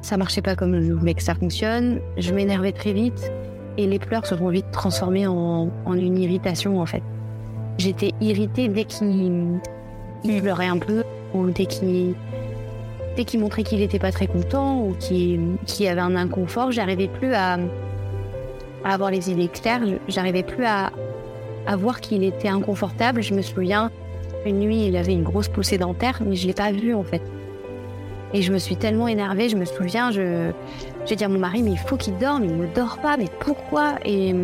Ça 0.02 0.16
marchait 0.16 0.42
pas 0.42 0.56
comme 0.56 0.80
je 0.80 0.92
voulais 0.92 1.14
que 1.14 1.22
ça 1.22 1.34
fonctionne. 1.34 2.00
Je 2.16 2.32
m'énervais 2.32 2.72
très 2.72 2.92
vite. 2.92 3.32
Et 3.76 3.86
les 3.86 3.98
pleurs 3.98 4.26
se 4.26 4.36
sont 4.36 4.48
vite 4.48 4.70
transformés 4.72 5.26
en, 5.26 5.70
en 5.84 5.94
une 5.94 6.18
irritation, 6.18 6.80
en 6.80 6.86
fait. 6.86 7.02
J'étais 7.78 8.12
irritée 8.20 8.68
dès 8.68 8.84
qu'il 8.84 9.60
pleurait 10.42 10.66
un 10.66 10.78
peu 10.78 11.04
ou 11.34 11.50
dès 11.50 11.66
qu'il 11.66 12.14
dès 13.16 13.24
qu'il 13.24 13.40
montrait 13.40 13.62
qu'il 13.62 13.78
n'était 13.78 13.98
pas 13.98 14.12
très 14.12 14.26
content 14.26 14.80
ou 14.82 14.94
qu'il 14.94 15.88
avait 15.88 16.00
un 16.00 16.16
inconfort, 16.16 16.72
j'arrivais 16.72 17.08
plus 17.08 17.34
à, 17.34 17.58
avoir 18.84 19.10
les 19.10 19.30
idées 19.30 19.48
claires, 19.48 19.82
j'arrivais 20.08 20.42
plus 20.42 20.64
à, 20.64 20.90
à 21.70 21.76
voir 21.76 22.00
qu'il 22.00 22.24
était 22.24 22.48
inconfortable. 22.48 23.22
Je 23.22 23.32
me 23.32 23.42
souviens, 23.42 23.92
une 24.44 24.58
nuit, 24.58 24.86
il 24.86 24.96
avait 24.96 25.12
une 25.12 25.22
grosse 25.22 25.46
poussée 25.46 25.78
dentaire, 25.78 26.20
mais 26.26 26.34
je 26.34 26.48
l'ai 26.48 26.52
pas 26.52 26.72
vu 26.72 26.94
en 26.94 27.04
fait. 27.04 27.22
Et 28.34 28.42
je 28.42 28.52
me 28.52 28.58
suis 28.58 28.76
tellement 28.76 29.06
énervée, 29.06 29.48
je 29.48 29.56
me 29.56 29.64
souviens, 29.64 30.10
je, 30.10 30.50
j'ai 31.06 31.14
dit 31.14 31.24
à 31.24 31.28
mon 31.28 31.38
mari, 31.38 31.62
mais 31.62 31.70
il 31.70 31.78
faut 31.78 31.96
qu'il 31.96 32.16
dorme, 32.18 32.44
il 32.44 32.56
ne 32.56 32.66
dort 32.74 32.98
pas, 32.98 33.16
mais 33.16 33.28
pourquoi? 33.38 33.94
Et 34.04 34.34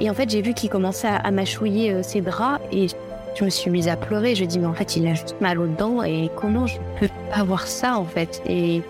et 0.00 0.08
en 0.10 0.14
fait, 0.14 0.30
j'ai 0.30 0.42
vu 0.42 0.54
qu'il 0.54 0.70
commençait 0.70 1.08
à, 1.08 1.30
mâchouiller 1.30 1.92
euh, 1.92 2.02
ses 2.02 2.20
bras 2.20 2.60
et 2.70 2.86
je 3.34 3.44
me 3.44 3.50
suis 3.50 3.68
mise 3.70 3.88
à 3.88 3.96
pleurer. 3.96 4.36
Je 4.36 4.44
dis, 4.44 4.58
mais 4.60 4.66
en 4.66 4.74
fait, 4.74 4.94
il 4.94 5.06
a 5.08 5.14
juste 5.14 5.40
mal 5.40 5.58
aux 5.58 5.66
dents 5.66 6.04
et 6.04 6.30
comment 6.36 6.68
je 6.68 6.78
peux 7.00 7.08
pas 7.34 7.42
voir 7.42 7.66
ça 7.66 7.98
en 7.98 8.04
fait? 8.04 8.40
Et, 8.46 8.82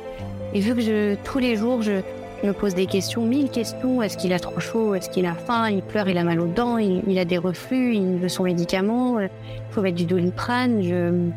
et 0.53 0.61
vu 0.61 0.75
que 0.75 0.83
je, 0.83 1.15
tous 1.25 1.39
les 1.39 1.57
jours, 1.57 1.81
je, 1.81 2.03
me 2.47 2.53
pose 2.53 2.75
des 2.75 2.87
questions, 2.87 3.25
mille 3.25 3.51
questions. 3.51 4.03
Est-ce 4.03 4.17
qu'il 4.17 4.33
a 4.33 4.39
trop 4.39 4.61
chaud? 4.61 4.95
Est-ce 4.95 5.11
qu'il 5.11 5.27
a 5.27 5.35
faim? 5.35 5.69
Il 5.69 5.83
pleure, 5.83 6.09
il 6.09 6.19
a 6.19 6.25
mal 6.25 6.41
aux 6.41 6.47
dents, 6.47 6.79
il, 6.79 7.19
a 7.19 7.25
des 7.25 7.39
reflux, 7.39 7.95
il 7.95 8.19
veut 8.19 8.29
son 8.29 8.45
médicament. 8.45 9.19
Il 9.21 9.31
faut 9.71 9.83
mettre 9.83 9.97
du 9.97 10.07
doliprane. 10.07 10.83
Je... 10.83 11.29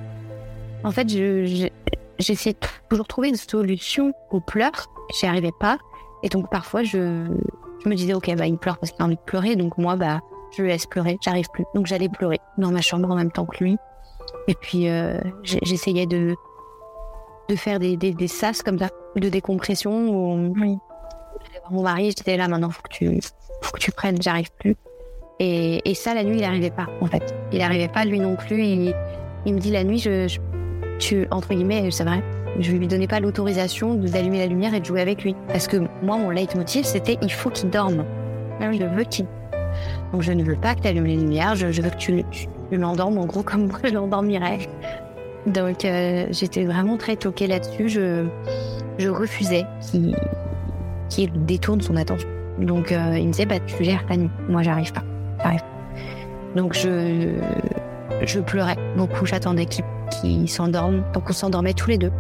En 0.84 0.92
fait, 0.92 1.10
j'essaie 1.10 2.54
de 2.54 2.58
toujours 2.90 3.08
trouver 3.08 3.30
une 3.30 3.36
solution 3.36 4.14
aux 4.30 4.40
pleurs. 4.40 4.92
J'y 5.20 5.26
arrivais 5.26 5.54
pas. 5.60 5.78
Et 6.24 6.30
donc, 6.30 6.50
parfois, 6.50 6.84
je, 6.84 7.28
je 7.84 7.90
me 7.90 7.96
disais, 7.96 8.14
ok, 8.14 8.36
bah, 8.36 8.46
il 8.46 8.58
pleure 8.58 8.78
parce 8.78 8.92
qu'il 8.92 9.02
a 9.02 9.06
envie 9.06 9.16
de 9.16 9.22
pleurer, 9.22 9.56
donc 9.56 9.78
moi, 9.78 9.96
bah, 9.96 10.20
je 10.56 10.62
le 10.62 10.68
laisse 10.68 10.86
pleurer, 10.86 11.18
j'arrive 11.22 11.48
plus. 11.54 11.66
Donc 11.74 11.88
j'allais 11.88 12.10
pleurer 12.10 12.40
dans 12.58 12.72
ma 12.72 12.82
chambre 12.82 13.10
en 13.10 13.16
même 13.16 13.32
temps 13.32 13.46
que 13.46 13.64
lui. 13.64 13.78
Et 14.48 14.56
puis, 14.56 14.90
euh, 14.90 15.20
j'essayais 15.44 16.06
de, 16.06 16.36
de 17.50 17.56
faire 17.56 17.80
des, 17.80 17.98
des, 17.98 18.28
sas 18.28 18.62
comme 18.62 18.78
ça, 18.78 18.90
de 19.16 19.30
décompression. 19.30 20.52
Oui. 20.56 20.78
Mon 21.70 21.84
mari, 21.84 22.14
j'étais 22.18 22.38
là, 22.38 22.48
maintenant, 22.48 22.70
faut 22.70 22.82
que 22.82 22.94
tu, 22.94 23.20
faut 23.62 23.72
que 23.72 23.80
tu 23.80 23.92
prennes, 23.92 24.22
j'arrive 24.22 24.50
plus. 24.60 24.76
Et, 25.40 25.90
et, 25.90 25.96
ça, 25.96 26.14
la 26.14 26.24
nuit, 26.24 26.38
il 26.38 26.42
n'arrivait 26.42 26.72
pas, 26.72 26.88
en 27.02 27.08
fait. 27.08 27.34
Il 27.52 27.60
n'arrivait 27.60 27.88
pas, 27.88 28.06
lui 28.06 28.20
non 28.20 28.36
plus. 28.36 28.64
Il, 28.64 28.96
il 29.46 29.54
me 29.56 29.60
dit, 29.60 29.72
la 29.72 29.84
nuit, 29.84 30.00
je, 30.00 30.28
je 30.28 30.40
tu, 31.02 31.28
entre 31.32 31.50
guillemets, 31.50 31.90
c'est 31.92 32.04
vrai, 32.04 32.24
je 32.60 32.72
lui 32.72 32.88
donnais 32.88 33.08
pas 33.08 33.20
l'autorisation 33.20 33.96
d'allumer 33.96 34.40
la 34.40 34.46
lumière 34.46 34.74
et 34.74 34.80
de 34.80 34.86
jouer 34.86 35.02
avec 35.02 35.24
lui. 35.24 35.36
Parce 35.48 35.68
que 35.68 35.78
moi, 36.02 36.18
mon 36.18 36.30
leitmotiv, 36.30 36.86
c'était 36.86 37.18
il 37.22 37.32
faut 37.32 37.50
qu'il 37.50 37.70
dorme. 37.70 38.06
Ah 38.60 38.72
je 38.72 38.84
veux 38.84 39.04
qu'il. 39.04 39.26
Donc 40.14 40.22
je 40.22 40.32
ne 40.32 40.44
veux 40.44 40.56
pas 40.56 40.76
que 40.76 40.82
tu 40.82 40.88
allumes 40.88 41.06
les 41.06 41.16
lumières, 41.16 41.56
je, 41.56 41.68
veux 41.68 41.90
que 41.90 41.96
tu, 41.96 42.24
tu, 42.32 42.48
l'endormes 42.72 43.18
en 43.18 43.26
gros 43.26 43.44
comme 43.44 43.68
moi 43.68 43.80
je 43.84 43.94
l'endormirais. 43.94 44.60
Donc 45.48 45.86
euh, 45.86 46.28
j'étais 46.30 46.66
vraiment 46.66 46.98
très 46.98 47.16
toquée 47.16 47.48
là-dessus. 47.48 47.90
Je, 47.90 48.28
je 49.00 49.10
refusais 49.10 49.66
qu'il 49.82 50.16
détourne 51.36 51.82
son 51.82 51.96
attention. 51.96 52.30
Donc 52.60 52.92
euh, 52.92 53.18
il 53.18 53.28
me 53.28 53.32
disait 53.32 53.46
bah 53.46 53.60
tu 53.60 53.84
gères 53.84 54.04
la 54.10 54.18
nuit. 54.18 54.30
Moi 54.50 54.64
j'arrive 54.64 54.92
pas. 54.94 55.04
Donc 56.56 56.74
je 56.74 57.36
je 58.24 58.40
pleurais 58.40 58.78
beaucoup. 58.98 59.26
J'attendais 59.26 59.66
qu'il 59.66 60.50
s'endorme. 60.50 61.04
Donc 61.14 61.30
on 61.30 61.34
s'endormait 61.34 61.74
tous 61.74 61.90
les 61.90 61.98
deux 61.98 62.12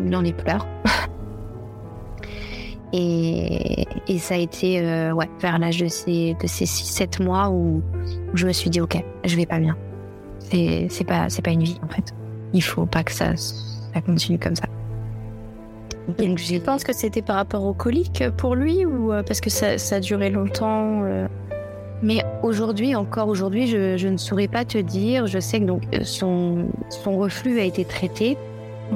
dans 0.00 0.20
les 0.20 0.32
pleurs. 0.32 0.66
et, 2.92 3.86
et, 4.06 4.18
ça 4.18 4.34
a 4.34 4.38
été 4.38 4.80
euh, 4.80 5.12
ouais, 5.12 5.28
vers 5.40 5.58
l'âge 5.58 5.78
de 5.78 5.88
ces, 5.88 6.36
de 6.40 6.46
ces 6.46 6.64
6-7 6.64 7.22
mois 7.22 7.50
où, 7.50 7.82
je 8.34 8.46
me 8.46 8.52
suis 8.52 8.70
dit, 8.70 8.80
OK, 8.80 9.02
je 9.24 9.36
vais 9.36 9.46
pas 9.46 9.58
bien. 9.58 9.76
C'est 10.50 11.06
pas, 11.06 11.28
pas 11.42 11.50
une 11.50 11.62
vie, 11.62 11.78
en 11.82 11.88
fait. 11.88 12.14
Il 12.52 12.62
faut 12.62 12.86
pas 12.86 13.02
que 13.02 13.12
ça, 13.12 13.36
ça 13.36 14.00
continue 14.00 14.38
comme 14.38 14.56
ça. 14.56 14.64
Donc, 16.16 16.38
je 16.38 16.58
pense 16.58 16.84
que 16.84 16.94
c'était 16.94 17.22
par 17.22 17.36
rapport 17.36 17.64
au 17.64 17.74
colique 17.74 18.24
pour 18.36 18.54
lui 18.54 18.86
ou 18.86 19.12
euh, 19.12 19.22
parce 19.22 19.40
que 19.40 19.50
ça, 19.50 19.76
ça 19.78 19.96
a 19.96 20.00
duré 20.00 20.30
longtemps 20.30 21.02
euh? 21.04 21.26
Mais 22.02 22.24
aujourd'hui, 22.42 22.94
encore 22.94 23.28
aujourd'hui, 23.28 23.66
je, 23.66 23.96
je, 23.96 24.08
ne 24.08 24.16
saurais 24.16 24.46
pas 24.46 24.64
te 24.64 24.78
dire. 24.78 25.26
Je 25.26 25.40
sais 25.40 25.60
que 25.60 25.64
donc 25.64 25.82
son, 26.02 26.66
son 26.90 27.18
reflux 27.18 27.58
a 27.58 27.64
été 27.64 27.84
traité. 27.84 28.36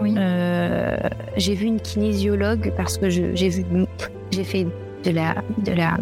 Oui. 0.01 0.15
Euh, 0.17 0.97
j'ai 1.37 1.55
vu 1.55 1.67
une 1.67 1.81
kinésiologue 1.81 2.73
parce 2.77 2.99
que 2.99 3.11
j'ai 3.11 3.49
vu, 3.49 3.65
j'ai 4.31 4.45
fait 4.45 4.67
de 5.05 5.11
la, 5.11 5.35
de 5.59 5.73
la, 5.73 5.99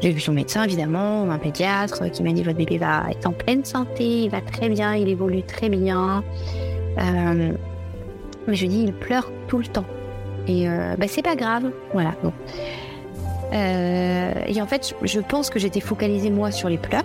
j'ai 0.00 0.12
vu 0.12 0.20
son 0.20 0.32
médecin 0.32 0.64
évidemment, 0.64 1.28
un 1.28 1.38
pédiatre 1.38 2.10
qui 2.10 2.22
m'a 2.22 2.32
dit 2.32 2.42
votre 2.42 2.58
bébé 2.58 2.78
va 2.78 3.06
être 3.10 3.26
en 3.26 3.32
pleine 3.32 3.64
santé, 3.64 4.24
il 4.24 4.30
va 4.30 4.40
très 4.40 4.68
bien, 4.68 4.94
il 4.94 5.08
évolue 5.08 5.42
très 5.42 5.68
bien. 5.68 6.22
Euh, 6.98 7.52
mais 8.46 8.54
je 8.54 8.66
dis 8.66 8.84
il 8.84 8.92
pleure 8.92 9.30
tout 9.48 9.58
le 9.58 9.66
temps. 9.66 9.86
Et 10.48 10.68
euh, 10.68 10.94
bah, 10.96 11.06
c'est 11.08 11.22
pas 11.22 11.36
grave. 11.36 11.70
Voilà. 11.92 12.14
Bon. 12.22 12.32
Euh, 13.52 14.32
et 14.46 14.60
en 14.60 14.66
fait, 14.66 14.94
je 15.02 15.20
pense 15.20 15.50
que 15.50 15.58
j'étais 15.58 15.80
focalisée 15.80 16.30
moi 16.30 16.50
sur 16.50 16.68
les 16.68 16.78
pleurs. 16.78 17.04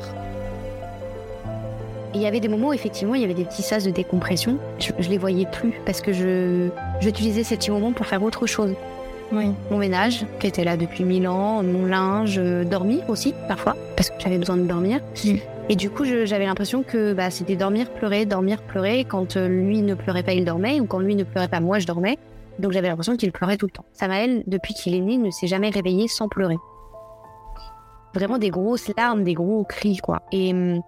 Et 2.13 2.17
il 2.17 2.21
y 2.21 2.27
avait 2.27 2.39
des 2.39 2.47
moments 2.47 2.69
où 2.69 2.73
effectivement 2.73 3.15
il 3.15 3.21
y 3.21 3.23
avait 3.23 3.33
des 3.33 3.45
petits 3.45 3.63
sas 3.63 3.83
de 3.83 3.91
décompression. 3.91 4.57
Je, 4.79 4.91
je 4.99 5.09
les 5.09 5.17
voyais 5.17 5.47
plus 5.51 5.73
parce 5.85 5.99
que 6.01 6.13
je 6.13 6.69
j'utilisais 7.01 7.43
ces 7.43 7.57
petits 7.57 7.71
moments 7.71 7.91
pour 7.91 8.05
faire 8.05 8.21
autre 8.23 8.45
chose. 8.45 8.73
Oui. 9.31 9.45
Mon 9.71 9.77
ménage, 9.77 10.25
qui 10.39 10.45
était 10.45 10.63
là 10.63 10.77
depuis 10.77 11.03
mille 11.03 11.27
ans, 11.27 11.63
mon 11.63 11.85
linge, 11.85 12.35
euh, 12.37 12.63
dormir 12.63 13.03
aussi 13.07 13.33
parfois 13.47 13.75
parce 13.95 14.09
que 14.09 14.15
j'avais 14.19 14.37
besoin 14.37 14.57
de 14.57 14.63
dormir. 14.63 14.99
Mm. 15.25 15.35
Et 15.69 15.75
du 15.75 15.89
coup, 15.89 16.03
j'avais 16.03 16.45
l'impression 16.45 16.83
que 16.83 17.13
bah, 17.13 17.31
c'était 17.31 17.55
dormir, 17.55 17.89
pleurer, 17.89 18.25
dormir, 18.25 18.61
pleurer. 18.61 19.05
Quand 19.05 19.37
lui 19.37 19.81
ne 19.81 19.95
pleurait 19.95 20.21
pas, 20.21 20.33
il 20.33 20.43
dormait, 20.43 20.81
ou 20.81 20.85
quand 20.85 20.99
lui 20.99 21.15
ne 21.15 21.23
pleurait 21.23 21.47
pas, 21.47 21.61
moi 21.61 21.79
je 21.79 21.87
dormais. 21.87 22.17
Donc 22.59 22.71
j'avais 22.71 22.87
l'impression 22.87 23.17
qu'il 23.17 23.31
pleurait 23.31 23.57
tout 23.57 23.65
le 23.65 23.71
temps. 23.71 23.85
Samaël, 23.93 24.43
depuis 24.47 24.73
qu'il 24.73 24.93
est 24.95 24.99
né, 24.99 25.17
ne 25.17 25.31
s'est 25.31 25.47
jamais 25.47 25.69
réveillé 25.69 26.07
sans 26.07 26.27
pleurer. 26.27 26.57
Vraiment 28.13 28.37
des 28.37 28.49
grosses 28.49 28.91
larmes, 28.95 29.23
des 29.23 29.33
gros 29.33 29.63
cris, 29.63 29.97
quoi. 29.97 30.21
Et 30.31 30.53
hum, 30.53 30.81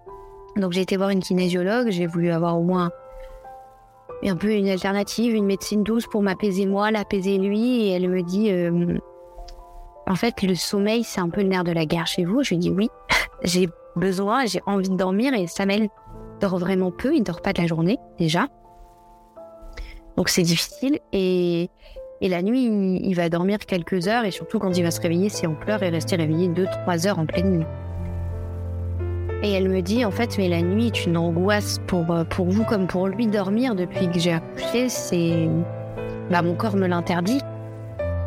donc 0.56 0.72
j'ai 0.72 0.80
été 0.80 0.96
voir 0.96 1.10
une 1.10 1.20
kinésiologue, 1.20 1.90
j'ai 1.90 2.06
voulu 2.06 2.30
avoir 2.30 2.58
au 2.58 2.62
moins 2.62 2.90
un 4.24 4.36
peu 4.36 4.52
une 4.52 4.68
alternative, 4.68 5.34
une 5.34 5.44
médecine 5.44 5.82
douce 5.82 6.06
pour 6.06 6.22
m'apaiser 6.22 6.66
moi, 6.66 6.90
l'apaiser 6.90 7.38
lui. 7.38 7.82
Et 7.82 7.90
elle 7.90 8.08
me 8.08 8.22
dit, 8.22 8.50
euh, 8.50 8.98
en 10.06 10.14
fait, 10.14 10.42
le 10.42 10.54
sommeil, 10.54 11.04
c'est 11.04 11.20
un 11.20 11.28
peu 11.28 11.42
le 11.42 11.48
nerf 11.48 11.64
de 11.64 11.72
la 11.72 11.84
guerre 11.84 12.06
chez 12.06 12.24
vous. 12.24 12.42
Je 12.42 12.50
lui 12.50 12.58
dis 12.58 12.70
oui, 12.70 12.88
j'ai 13.42 13.68
besoin, 13.96 14.46
j'ai 14.46 14.60
envie 14.66 14.88
de 14.88 14.96
dormir. 14.96 15.34
Et 15.34 15.46
Samuel 15.46 15.88
dort 16.40 16.58
vraiment 16.58 16.90
peu, 16.90 17.14
il 17.14 17.22
dort 17.22 17.42
pas 17.42 17.52
de 17.52 17.60
la 17.60 17.66
journée 17.66 17.98
déjà. 18.18 18.48
Donc 20.16 20.28
c'est 20.28 20.42
difficile. 20.42 20.98
Et, 21.12 21.68
et 22.20 22.28
la 22.28 22.42
nuit, 22.42 22.64
il, 23.02 23.14
va 23.14 23.28
dormir 23.28 23.58
quelques 23.58 24.08
heures. 24.08 24.24
Et 24.24 24.30
surtout, 24.30 24.58
quand 24.58 24.76
il 24.76 24.82
va 24.82 24.90
se 24.90 25.00
réveiller, 25.00 25.28
c'est 25.28 25.46
en 25.46 25.54
pleurs 25.54 25.82
et 25.82 25.88
rester 25.88 26.16
réveillé 26.16 26.48
2-3 26.48 27.06
heures 27.06 27.18
en 27.18 27.26
pleine 27.26 27.58
nuit. 27.58 27.66
Et 29.42 29.52
elle 29.52 29.68
me 29.68 29.82
dit, 29.82 30.04
en 30.04 30.10
fait, 30.10 30.38
mais 30.38 30.48
la 30.48 30.62
nuit 30.62 30.86
est 30.86 31.04
une 31.04 31.16
angoisse 31.16 31.80
pour, 31.86 32.10
euh, 32.10 32.24
pour 32.24 32.46
vous 32.46 32.64
comme 32.64 32.86
pour 32.86 33.06
lui. 33.06 33.26
Dormir 33.26 33.74
depuis 33.74 34.10
que 34.10 34.18
j'ai 34.18 34.32
accouché, 34.32 34.88
c'est. 34.88 35.48
Bah, 36.30 36.42
mon 36.42 36.54
corps 36.54 36.76
me 36.76 36.86
l'interdit. 36.86 37.40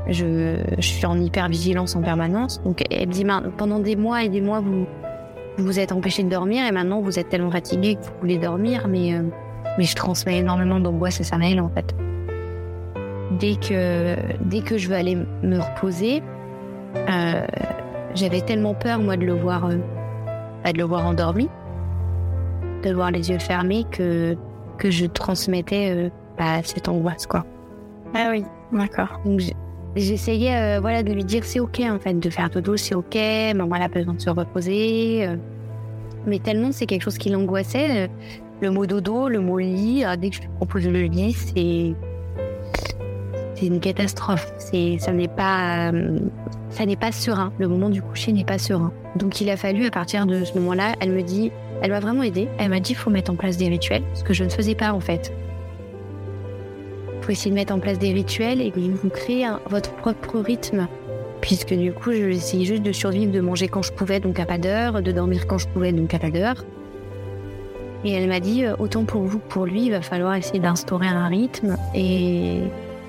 Je, 0.07 0.57
je 0.77 0.87
suis 0.87 1.05
en 1.05 1.19
hypervigilance 1.19 1.95
en 1.95 2.01
permanence. 2.01 2.61
Donc, 2.63 2.83
elle 2.89 3.07
me 3.07 3.13
dit, 3.13 3.25
pendant 3.57 3.79
des 3.79 3.95
mois 3.95 4.23
et 4.23 4.29
des 4.29 4.41
mois, 4.41 4.59
vous 4.59 4.85
vous 5.59 5.65
vous 5.65 5.79
êtes 5.79 5.91
empêché 5.91 6.23
de 6.23 6.29
dormir 6.29 6.65
et 6.65 6.71
maintenant 6.71 7.01
vous 7.01 7.19
êtes 7.19 7.29
tellement 7.29 7.51
fatigué 7.51 7.95
que 7.95 8.01
vous 8.01 8.13
voulez 8.21 8.37
dormir, 8.37 8.87
mais, 8.87 9.13
euh, 9.13 9.23
mais 9.79 9.85
je 9.85 9.95
transmets 9.95 10.39
énormément 10.39 10.81
d'angoisse 10.81 11.21
à 11.21 11.23
Samaël 11.23 11.61
en 11.61 11.69
fait. 11.69 11.95
Dès 13.39 13.55
que, 13.55 14.17
dès 14.43 14.59
que 14.59 14.77
je 14.77 14.89
veux 14.89 14.95
aller 14.95 15.15
me 15.15 15.57
reposer, 15.57 16.21
euh, 16.97 17.47
j'avais 18.13 18.41
tellement 18.41 18.73
peur, 18.73 18.99
moi, 18.99 19.15
de 19.15 19.25
le 19.25 19.35
voir, 19.35 19.67
euh, 19.67 19.77
bah, 20.65 20.73
de 20.73 20.77
le 20.77 20.83
voir 20.83 21.05
endormi, 21.05 21.47
de 22.83 22.89
le 22.89 22.95
voir 22.95 23.11
les 23.11 23.29
yeux 23.29 23.39
fermés, 23.39 23.85
que, 23.89 24.35
que 24.77 24.91
je 24.91 25.05
transmettais 25.05 25.91
euh, 25.95 26.09
bah, 26.37 26.61
cette 26.61 26.89
angoisse, 26.89 27.25
quoi. 27.25 27.45
Ah 28.13 28.27
oui, 28.31 28.43
d'accord. 28.73 29.21
Donc 29.23 29.39
j'essayais 29.95 30.77
voilà, 30.79 31.03
de 31.03 31.13
lui 31.13 31.23
dire 31.23 31.45
c'est 31.45 31.61
ok 31.61 31.79
en 31.89 31.99
fait, 31.99 32.19
de 32.19 32.29
faire 32.29 32.49
dodo, 32.49 32.75
c'est 32.75 32.95
ok, 32.95 33.15
maman 33.55 33.77
elle 33.77 33.83
a 33.83 33.87
besoin 33.87 34.15
de 34.15 34.19
se 34.19 34.29
reposer. 34.29 35.25
Mais 36.25 36.39
tellement 36.39 36.73
c'est 36.73 36.85
quelque 36.85 37.03
chose 37.03 37.17
qui 37.17 37.29
l'angoissait. 37.29 38.09
Le 38.61 38.71
mot 38.71 38.85
dodo, 38.85 39.29
le 39.29 39.39
mot 39.39 39.57
lit, 39.57 40.03
euh, 40.05 40.15
dès 40.15 40.29
que 40.29 40.35
je 40.35 40.41
lui 40.41 40.49
propose 40.57 40.87
le 40.87 41.01
lit, 41.03 41.33
c'est. 41.33 41.93
C'est 43.55 43.65
une 43.65 43.79
catastrophe. 43.81 44.53
C'est, 44.57 44.97
ça 44.99 45.11
n'est 45.11 45.27
pas, 45.27 45.91
euh, 45.91 46.17
ça 46.69 46.85
n'est 46.85 46.95
pas 46.95 47.11
serein. 47.11 47.51
Le 47.57 47.67
moment 47.67 47.89
du 47.89 48.01
coucher 48.01 48.31
n'est 48.31 48.45
pas 48.45 48.57
serein. 48.57 48.93
Donc 49.17 49.41
il 49.41 49.49
a 49.49 49.57
fallu 49.57 49.85
à 49.85 49.91
partir 49.91 50.25
de 50.25 50.45
ce 50.45 50.53
moment-là, 50.59 50.93
elle 51.01 51.11
me 51.11 51.21
dit, 51.21 51.51
elle 51.81 51.91
m'a 51.91 51.99
vraiment 51.99 52.23
aidée. 52.23 52.47
Elle 52.57 52.69
m'a 52.69 52.79
dit 52.79 52.93
faut 52.93 53.09
mettre 53.09 53.31
en 53.31 53.35
place 53.35 53.57
des 53.57 53.67
rituels, 53.67 54.03
ce 54.13 54.23
que 54.23 54.33
je 54.33 54.43
ne 54.45 54.49
faisais 54.49 54.75
pas 54.75 54.93
en 54.93 54.99
fait 54.99 55.33
faut 57.21 57.31
essayer 57.33 57.51
de 57.51 57.55
mettre 57.55 57.73
en 57.75 57.79
place 57.79 57.99
des 57.99 58.13
rituels 58.13 58.61
et 58.61 58.71
vous 58.75 59.09
créez 59.09 59.45
un- 59.45 59.59
votre 59.69 59.91
propre 59.95 60.39
rythme. 60.39 60.87
Puisque 61.41 61.73
du 61.73 61.91
coup, 61.91 62.11
je 62.11 62.29
essayais 62.29 62.65
juste 62.65 62.81
de 62.81 62.91
survivre, 62.93 63.31
de 63.31 63.39
manger 63.41 63.67
quand 63.67 63.81
je 63.81 63.91
pouvais, 63.91 64.19
donc 64.19 64.39
à 64.39 64.45
pas 64.45 64.57
d'heure, 64.57 65.01
de 65.01 65.11
dormir 65.11 65.45
quand 65.45 65.57
je 65.57 65.67
pouvais, 65.67 65.91
donc 65.91 66.13
à 66.13 66.19
pas 66.19 66.31
d'heure. 66.31 66.65
Et 68.05 68.13
elle 68.13 68.27
m'a 68.27 68.39
dit, 68.39 68.63
euh, 68.63 68.75
autant 68.79 69.03
pour 69.03 69.21
vous 69.23 69.39
que 69.39 69.47
pour 69.49 69.65
lui, 69.65 69.85
il 69.85 69.91
va 69.91 70.01
falloir 70.01 70.35
essayer 70.35 70.59
d'instaurer 70.59 71.07
un 71.07 71.27
rythme. 71.27 71.75
Et, 71.93 72.61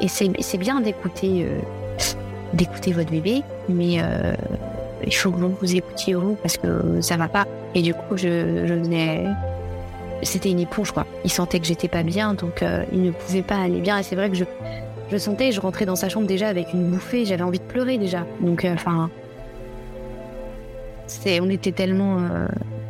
c'est 0.08 0.58
bien 0.58 0.80
d'écouter 0.80 1.44
euh, 1.44 1.58
d'écouter 2.54 2.92
votre 2.92 3.10
bébé, 3.10 3.42
mais 3.68 3.98
euh, 4.00 4.32
il 5.06 5.14
faut 5.14 5.30
que 5.30 5.36
vous 5.36 5.54
vous 5.60 5.76
écoutiez 5.76 6.14
vous 6.14 6.36
parce 6.36 6.56
que 6.56 7.00
ça 7.00 7.16
va 7.16 7.28
pas. 7.28 7.46
Et 7.74 7.82
du 7.82 7.92
coup, 7.92 8.16
je, 8.16 8.26
venais 8.26 9.26
c'était 10.22 10.50
une 10.50 10.60
éponge 10.60 10.92
quoi. 10.92 11.06
Il 11.24 11.30
sentait 11.30 11.60
que 11.60 11.66
j'étais 11.66 11.86
pas 11.86 12.02
bien, 12.02 12.34
donc 12.34 12.64
il 12.92 13.02
ne 13.02 13.10
pouvait 13.10 13.42
pas 13.42 13.56
aller 13.56 13.80
bien. 13.80 13.98
Et 13.98 14.02
c'est 14.02 14.16
vrai 14.16 14.30
que 14.30 14.36
je, 14.36 15.16
sentais, 15.18 15.52
je 15.52 15.60
rentrais 15.60 15.86
dans 15.86 15.96
sa 15.96 16.08
chambre 16.08 16.26
déjà 16.26 16.48
avec 16.48 16.72
une 16.72 16.90
bouffée, 16.90 17.24
j'avais 17.26 17.42
envie 17.42 17.58
de 17.58 17.64
pleurer 17.64 17.98
déjà. 17.98 18.26
Donc 18.40 18.66
enfin, 18.66 19.10
on 21.26 21.50
était 21.50 21.72
tellement 21.72 22.18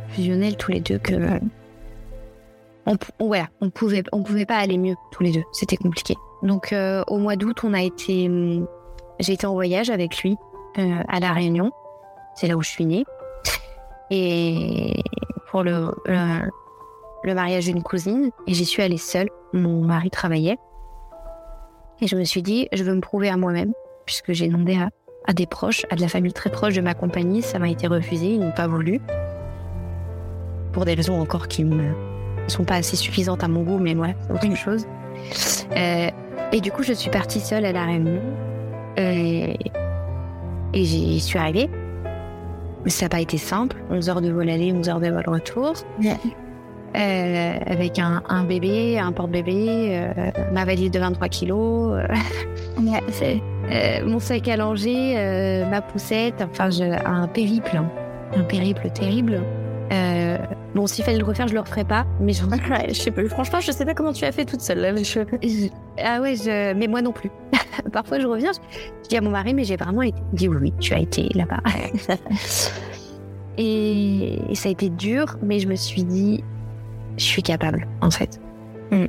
fusionnels 0.09 0.55
tous 0.55 0.71
les 0.71 0.79
deux 0.79 0.97
que 0.97 1.39
on, 2.85 2.97
pou- 2.97 3.11
on- 3.19 3.69
pouvait, 3.69 4.03
on 4.11 4.23
pouvait 4.23 4.45
pas 4.45 4.57
aller 4.57 4.77
mieux 4.77 4.95
tous 5.11 5.23
les 5.23 5.31
deux. 5.31 5.43
C'était 5.51 5.77
compliqué. 5.77 6.15
Donc 6.43 6.73
euh, 6.73 7.03
au 7.07 7.17
mois 7.17 7.35
d'août, 7.35 7.63
on 7.63 7.73
a 7.73 7.81
été, 7.81 8.27
hum, 8.27 8.67
j'ai 9.19 9.33
été 9.33 9.45
en 9.45 9.53
voyage 9.53 9.89
avec 9.89 10.21
lui 10.23 10.37
euh, 10.77 11.03
à 11.07 11.19
la 11.19 11.33
Réunion. 11.33 11.71
C'est 12.35 12.47
là 12.47 12.57
où 12.57 12.61
je 12.61 12.69
suis 12.69 12.85
née. 12.85 13.05
Et 14.09 14.93
pour 15.49 15.63
le, 15.63 15.91
mariage 17.25 17.65
d'une 17.65 17.83
cousine 17.83 18.31
et 18.47 18.53
j'y 18.53 18.65
suis 18.65 18.81
allée 18.81 18.97
seule. 18.97 19.29
Mon 19.53 19.81
mari 19.83 20.09
travaillait. 20.09 20.57
Et 22.01 22.07
je 22.07 22.15
me 22.15 22.23
suis 22.23 22.41
dit, 22.41 22.67
je 22.73 22.83
veux 22.83 22.95
me 22.95 23.01
prouver 23.01 23.29
à 23.29 23.37
moi-même, 23.37 23.73
puisque 24.05 24.31
j'ai 24.33 24.47
demandé 24.47 24.75
à, 24.75 24.89
à 25.27 25.33
des 25.33 25.45
proches, 25.45 25.85
à 25.91 25.95
de 25.95 26.01
la 26.01 26.07
famille 26.07 26.33
très 26.33 26.49
proche 26.49 26.73
de 26.73 26.81
ma 26.81 26.93
compagnie. 26.93 27.41
Ça 27.41 27.59
m'a 27.59 27.69
été 27.69 27.87
refusé, 27.87 28.33
ils 28.33 28.39
n'ont 28.39 28.51
pas 28.51 28.67
voulu. 28.67 28.99
Pour 30.73 30.85
des 30.85 30.93
raisons 30.93 31.19
encore 31.21 31.47
qui 31.47 31.63
ne 31.63 31.93
sont 32.47 32.63
pas 32.63 32.75
assez 32.75 32.95
suffisantes 32.95 33.43
à 33.43 33.47
mon 33.47 33.63
goût, 33.63 33.77
mais 33.79 33.95
c'est 34.27 34.33
autre 34.33 34.55
chose. 34.57 34.85
Euh, 35.77 36.07
et 36.51 36.59
du 36.61 36.71
coup, 36.71 36.83
je 36.83 36.93
suis 36.93 37.09
partie 37.09 37.39
seule 37.39 37.65
à 37.65 37.71
la 37.71 37.85
Réunion. 37.85 38.19
Euh, 38.99 39.53
et 40.73 40.83
j'y 40.85 41.19
suis 41.19 41.37
arrivée. 41.39 41.69
Mais 42.83 42.89
ça 42.89 43.05
n'a 43.05 43.09
pas 43.09 43.21
été 43.21 43.37
simple. 43.37 43.77
11 43.91 44.09
heures 44.09 44.21
de 44.21 44.31
vol 44.31 44.49
aller, 44.49 44.71
11 44.73 44.89
heures 44.89 44.99
de 44.99 45.09
vol 45.09 45.23
retour. 45.27 45.73
Euh, 46.93 47.53
avec 47.67 47.99
un, 47.99 48.21
un 48.27 48.43
bébé, 48.43 48.99
un 48.99 49.13
porte-bébé, 49.13 49.65
euh, 50.17 50.31
ma 50.51 50.65
valise 50.65 50.91
de 50.91 50.99
23 50.99 51.29
kilos, 51.29 51.97
mon 54.05 54.19
sac 54.19 54.47
à 54.49 54.57
langer, 54.57 55.13
euh, 55.17 55.69
ma 55.69 55.81
poussette, 55.81 56.43
enfin 56.51 56.69
je- 56.69 56.83
un 57.05 57.27
périple, 57.27 57.77
hein. 57.77 57.85
un 58.35 58.43
périple 58.43 58.89
terrible. 58.89 59.41
Euh, 59.93 60.20
bon, 60.75 60.87
s'il 60.87 61.03
fallait 61.03 61.17
le 61.17 61.25
refaire, 61.25 61.47
je 61.47 61.53
le 61.53 61.59
referais 61.59 61.83
pas, 61.83 62.05
mais 62.19 62.33
je... 62.33 62.43
Sais 62.93 63.11
pas, 63.11 63.23
franchement, 63.25 63.59
je 63.59 63.71
sais 63.71 63.85
pas 63.85 63.93
comment 63.93 64.13
tu 64.13 64.25
as 64.25 64.31
fait 64.31 64.45
toute 64.45 64.61
seule. 64.61 64.95
Ah 65.97 66.21
ouais, 66.21 66.35
mais 66.75 66.87
moi 66.87 67.01
non 67.01 67.11
plus. 67.11 67.31
Parfois, 67.93 68.19
je 68.19 68.27
reviens, 68.27 68.51
je, 68.53 69.09
dis 69.09 69.17
à 69.17 69.21
mon 69.21 69.31
mari, 69.31 69.53
mais 69.53 69.63
j'ai 69.63 69.77
vraiment 69.77 70.01
été. 70.01 70.17
Il 70.33 70.37
dit 70.37 70.47
oui, 70.47 70.57
oui, 70.61 70.73
tu 70.79 70.93
as 70.93 70.99
été 70.99 71.29
là-bas. 71.33 71.61
et... 73.57 74.39
et 74.49 74.55
ça 74.55 74.69
a 74.69 74.71
été 74.71 74.89
dur, 74.89 75.37
mais 75.41 75.59
je 75.59 75.67
me 75.67 75.75
suis 75.75 76.03
dit, 76.03 76.43
je 77.17 77.23
suis 77.23 77.43
capable, 77.43 77.87
en 78.01 78.11
fait. 78.11 78.39
Mm. 78.91 79.05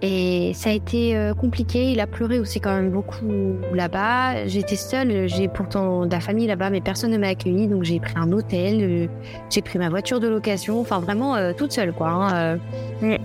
Et 0.00 0.52
ça 0.54 0.70
a 0.70 0.72
été 0.72 1.16
euh, 1.16 1.34
compliqué. 1.34 1.90
Il 1.90 1.98
a 1.98 2.06
pleuré 2.06 2.38
aussi 2.38 2.60
quand 2.60 2.72
même 2.74 2.90
beaucoup 2.90 3.26
là-bas. 3.74 4.46
J'étais 4.46 4.76
seule. 4.76 5.28
J'ai 5.28 5.48
pourtant 5.48 6.06
de 6.06 6.12
la 6.12 6.20
famille 6.20 6.46
là-bas, 6.46 6.70
mais 6.70 6.80
personne 6.80 7.10
ne 7.10 7.18
m'a 7.18 7.28
accueillie. 7.28 7.66
Donc 7.66 7.82
j'ai 7.82 7.98
pris 7.98 8.14
un 8.16 8.30
hôtel. 8.30 8.78
euh, 8.80 9.06
j'ai 9.50 9.60
pris 9.60 9.78
ma 9.78 9.88
voiture 9.88 10.20
de 10.20 10.28
location. 10.28 10.80
Enfin 10.80 11.00
vraiment 11.00 11.34
euh, 11.34 11.52
toute 11.52 11.72
seule 11.72 11.92
quoi. 11.92 12.08
hein, 12.10 12.58
euh. 13.02 13.16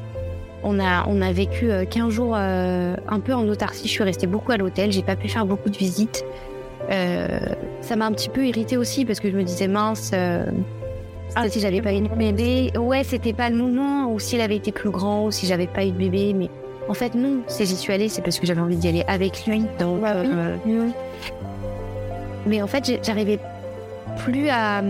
On 0.63 0.79
a 0.79 1.05
on 1.07 1.21
a 1.21 1.31
vécu 1.31 1.69
euh, 1.71 1.85
15 1.85 2.09
jours 2.09 2.33
euh, 2.35 2.95
un 3.07 3.19
peu 3.19 3.33
en 3.33 3.47
autarcie. 3.47 3.87
Je 3.87 3.91
suis 3.91 4.03
restée 4.03 4.25
beaucoup 4.27 4.51
à 4.51 4.57
l'hôtel. 4.57 4.91
J'ai 4.91 5.03
pas 5.03 5.15
pu 5.15 5.29
faire 5.29 5.45
beaucoup 5.45 5.69
de 5.69 5.77
visites. 5.77 6.25
Ça 6.89 7.95
m'a 7.95 8.05
un 8.05 8.11
petit 8.11 8.29
peu 8.29 8.45
irritée 8.47 8.77
aussi 8.77 9.05
parce 9.05 9.19
que 9.19 9.29
je 9.29 9.37
me 9.37 9.43
disais 9.43 9.67
mince. 9.67 10.11
Ah, 11.35 11.49
si 11.49 11.59
j'avais 11.59 11.81
pas 11.81 11.93
eu 11.93 12.01
de 12.01 12.07
bébé, 12.09 12.71
ouais, 12.77 13.03
c'était 13.03 13.33
pas 13.33 13.49
le 13.49 13.55
moment, 13.55 14.11
ou 14.11 14.19
s'il 14.19 14.39
avait 14.41 14.57
été 14.57 14.71
plus 14.71 14.91
grand, 14.91 15.25
ou 15.25 15.31
si 15.31 15.47
j'avais 15.47 15.65
pas 15.65 15.83
eu 15.83 15.91
de 15.91 15.97
bébé, 15.97 16.33
mais 16.33 16.47
en 16.89 16.93
fait, 16.93 17.15
non. 17.15 17.41
Si 17.47 17.65
j'y 17.65 17.75
suis 17.75 17.93
allée, 17.93 18.09
c'est 18.09 18.21
parce 18.21 18.39
que 18.39 18.45
j'avais 18.45 18.61
envie 18.61 18.75
d'y 18.75 18.87
aller 18.87 19.03
avec 19.07 19.45
lui. 19.45 19.61
Donc, 19.79 20.01
oui. 20.03 20.09
euh, 20.09 20.87
Mais 22.45 22.61
en 22.61 22.67
fait, 22.67 22.99
j'arrivais 23.03 23.39
plus 24.25 24.49
à, 24.49 24.81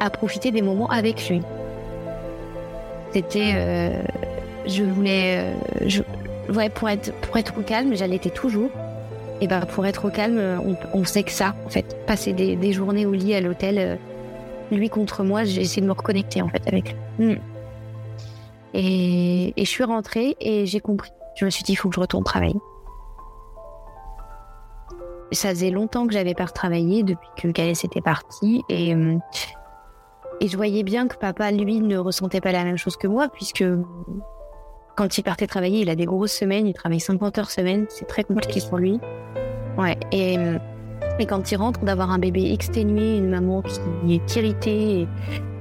à 0.00 0.10
profiter 0.10 0.50
des 0.50 0.62
moments 0.62 0.88
avec 0.88 1.28
lui. 1.28 1.40
C'était. 3.12 3.52
euh, 3.54 4.02
je 4.66 4.82
voulais. 4.82 5.38
euh, 5.38 5.52
je, 5.86 6.02
ouais, 6.52 6.68
pour 6.68 6.88
être, 6.88 7.12
pour 7.20 7.36
être 7.36 7.54
au 7.58 7.62
calme, 7.62 7.94
j'allais 7.94 8.18
toujours. 8.18 8.70
Et 9.40 9.46
ben 9.48 9.60
pour 9.60 9.84
être 9.86 10.04
au 10.06 10.10
calme, 10.10 10.40
on, 10.64 10.76
on 10.98 11.04
sait 11.04 11.22
que 11.24 11.32
ça, 11.32 11.54
en 11.66 11.68
fait, 11.68 11.96
passer 12.06 12.32
des, 12.32 12.56
des 12.56 12.72
journées 12.72 13.04
au 13.04 13.12
lit 13.12 13.34
à 13.34 13.40
l'hôtel, 13.40 13.98
lui 14.70 14.88
contre 14.88 15.24
moi, 15.24 15.44
j'ai 15.44 15.60
essayé 15.62 15.82
de 15.82 15.86
me 15.86 15.92
reconnecter 15.92 16.40
en 16.40 16.48
fait 16.48 16.62
avec 16.68 16.94
lui. 17.18 17.34
Mm. 17.34 17.36
Et, 18.74 19.54
je 19.56 19.64
suis 19.64 19.84
rentrée 19.84 20.36
et 20.40 20.66
j'ai 20.66 20.80
compris. 20.80 21.10
Je 21.36 21.44
me 21.44 21.50
suis 21.50 21.62
dit, 21.62 21.72
il 21.72 21.76
faut 21.76 21.88
que 21.88 21.94
je 21.94 22.00
retourne 22.00 22.24
travailler. 22.24 22.60
Ça 25.32 25.48
faisait 25.50 25.70
longtemps 25.70 26.06
que 26.06 26.12
j'avais 26.12 26.34
pas 26.34 26.44
retravaillé 26.44 27.02
depuis 27.02 27.28
que 27.36 27.48
Gaël 27.48 27.70
était 27.72 28.00
parti 28.00 28.62
et 28.68 28.94
et 30.40 30.48
je 30.48 30.56
voyais 30.56 30.82
bien 30.82 31.08
que 31.08 31.16
papa, 31.16 31.50
lui, 31.50 31.80
ne 31.80 31.96
ressentait 31.96 32.40
pas 32.40 32.52
la 32.52 32.64
même 32.64 32.76
chose 32.76 32.96
que 32.96 33.06
moi, 33.06 33.28
puisque 33.28 33.64
quand 34.96 35.18
il 35.18 35.22
partait 35.22 35.46
travailler, 35.46 35.80
il 35.80 35.90
a 35.90 35.96
des 35.96 36.04
grosses 36.04 36.32
semaines, 36.32 36.66
il 36.66 36.74
travaille 36.74 37.00
50 37.00 37.38
heures 37.38 37.50
semaine, 37.50 37.86
c'est 37.88 38.06
très 38.06 38.24
compliqué 38.24 38.60
pour 38.68 38.78
lui. 38.78 39.00
Ouais, 39.78 39.96
et, 40.12 40.36
et 41.18 41.26
quand 41.26 41.50
il 41.52 41.56
rentre, 41.56 41.80
d'avoir 41.80 42.10
un 42.10 42.18
bébé 42.18 42.52
exténué, 42.52 43.18
une 43.18 43.28
maman 43.28 43.62
qui 43.62 44.14
est 44.14 44.36
irritée, 44.36 45.00
et, 45.00 45.08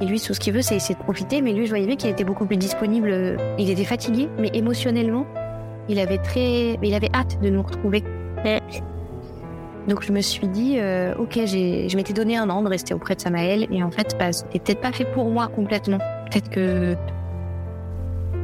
et 0.01 0.05
lui, 0.05 0.19
tout 0.19 0.33
ce 0.33 0.39
qu'il 0.39 0.53
veut, 0.53 0.61
c'est 0.61 0.75
essayer 0.75 0.95
de 0.95 1.03
profiter, 1.03 1.41
mais 1.41 1.53
lui, 1.53 1.65
je 1.65 1.69
voyais 1.69 1.85
bien 1.85 1.95
qu'il 1.95 2.09
était 2.09 2.23
beaucoup 2.23 2.45
plus 2.45 2.57
disponible. 2.57 3.37
Il 3.59 3.69
était 3.69 3.83
fatigué, 3.83 4.29
mais 4.39 4.49
émotionnellement, 4.53 5.27
il 5.89 5.99
avait 5.99 6.17
très, 6.17 6.77
il 6.81 6.93
avait 6.93 7.09
hâte 7.13 7.39
de 7.41 7.49
nous 7.49 7.61
retrouver. 7.61 8.03
Donc 9.87 10.01
je 10.03 10.11
me 10.13 10.21
suis 10.21 10.47
dit, 10.47 10.77
euh, 10.79 11.13
ok, 11.19 11.33
je 11.45 11.95
m'étais 11.95 12.13
donné 12.13 12.37
un 12.37 12.49
an 12.49 12.63
de 12.63 12.69
rester 12.69 12.93
auprès 12.93 13.15
de 13.15 13.21
Samaël 13.21 13.67
et 13.69 13.83
en 13.83 13.91
fait, 13.91 14.15
bah, 14.17 14.31
c'était 14.31 14.59
peut-être 14.59 14.81
pas 14.81 14.91
fait 14.91 15.05
pour 15.05 15.29
moi 15.29 15.47
complètement. 15.47 15.99
Peut-être 16.31 16.49
que 16.49 16.95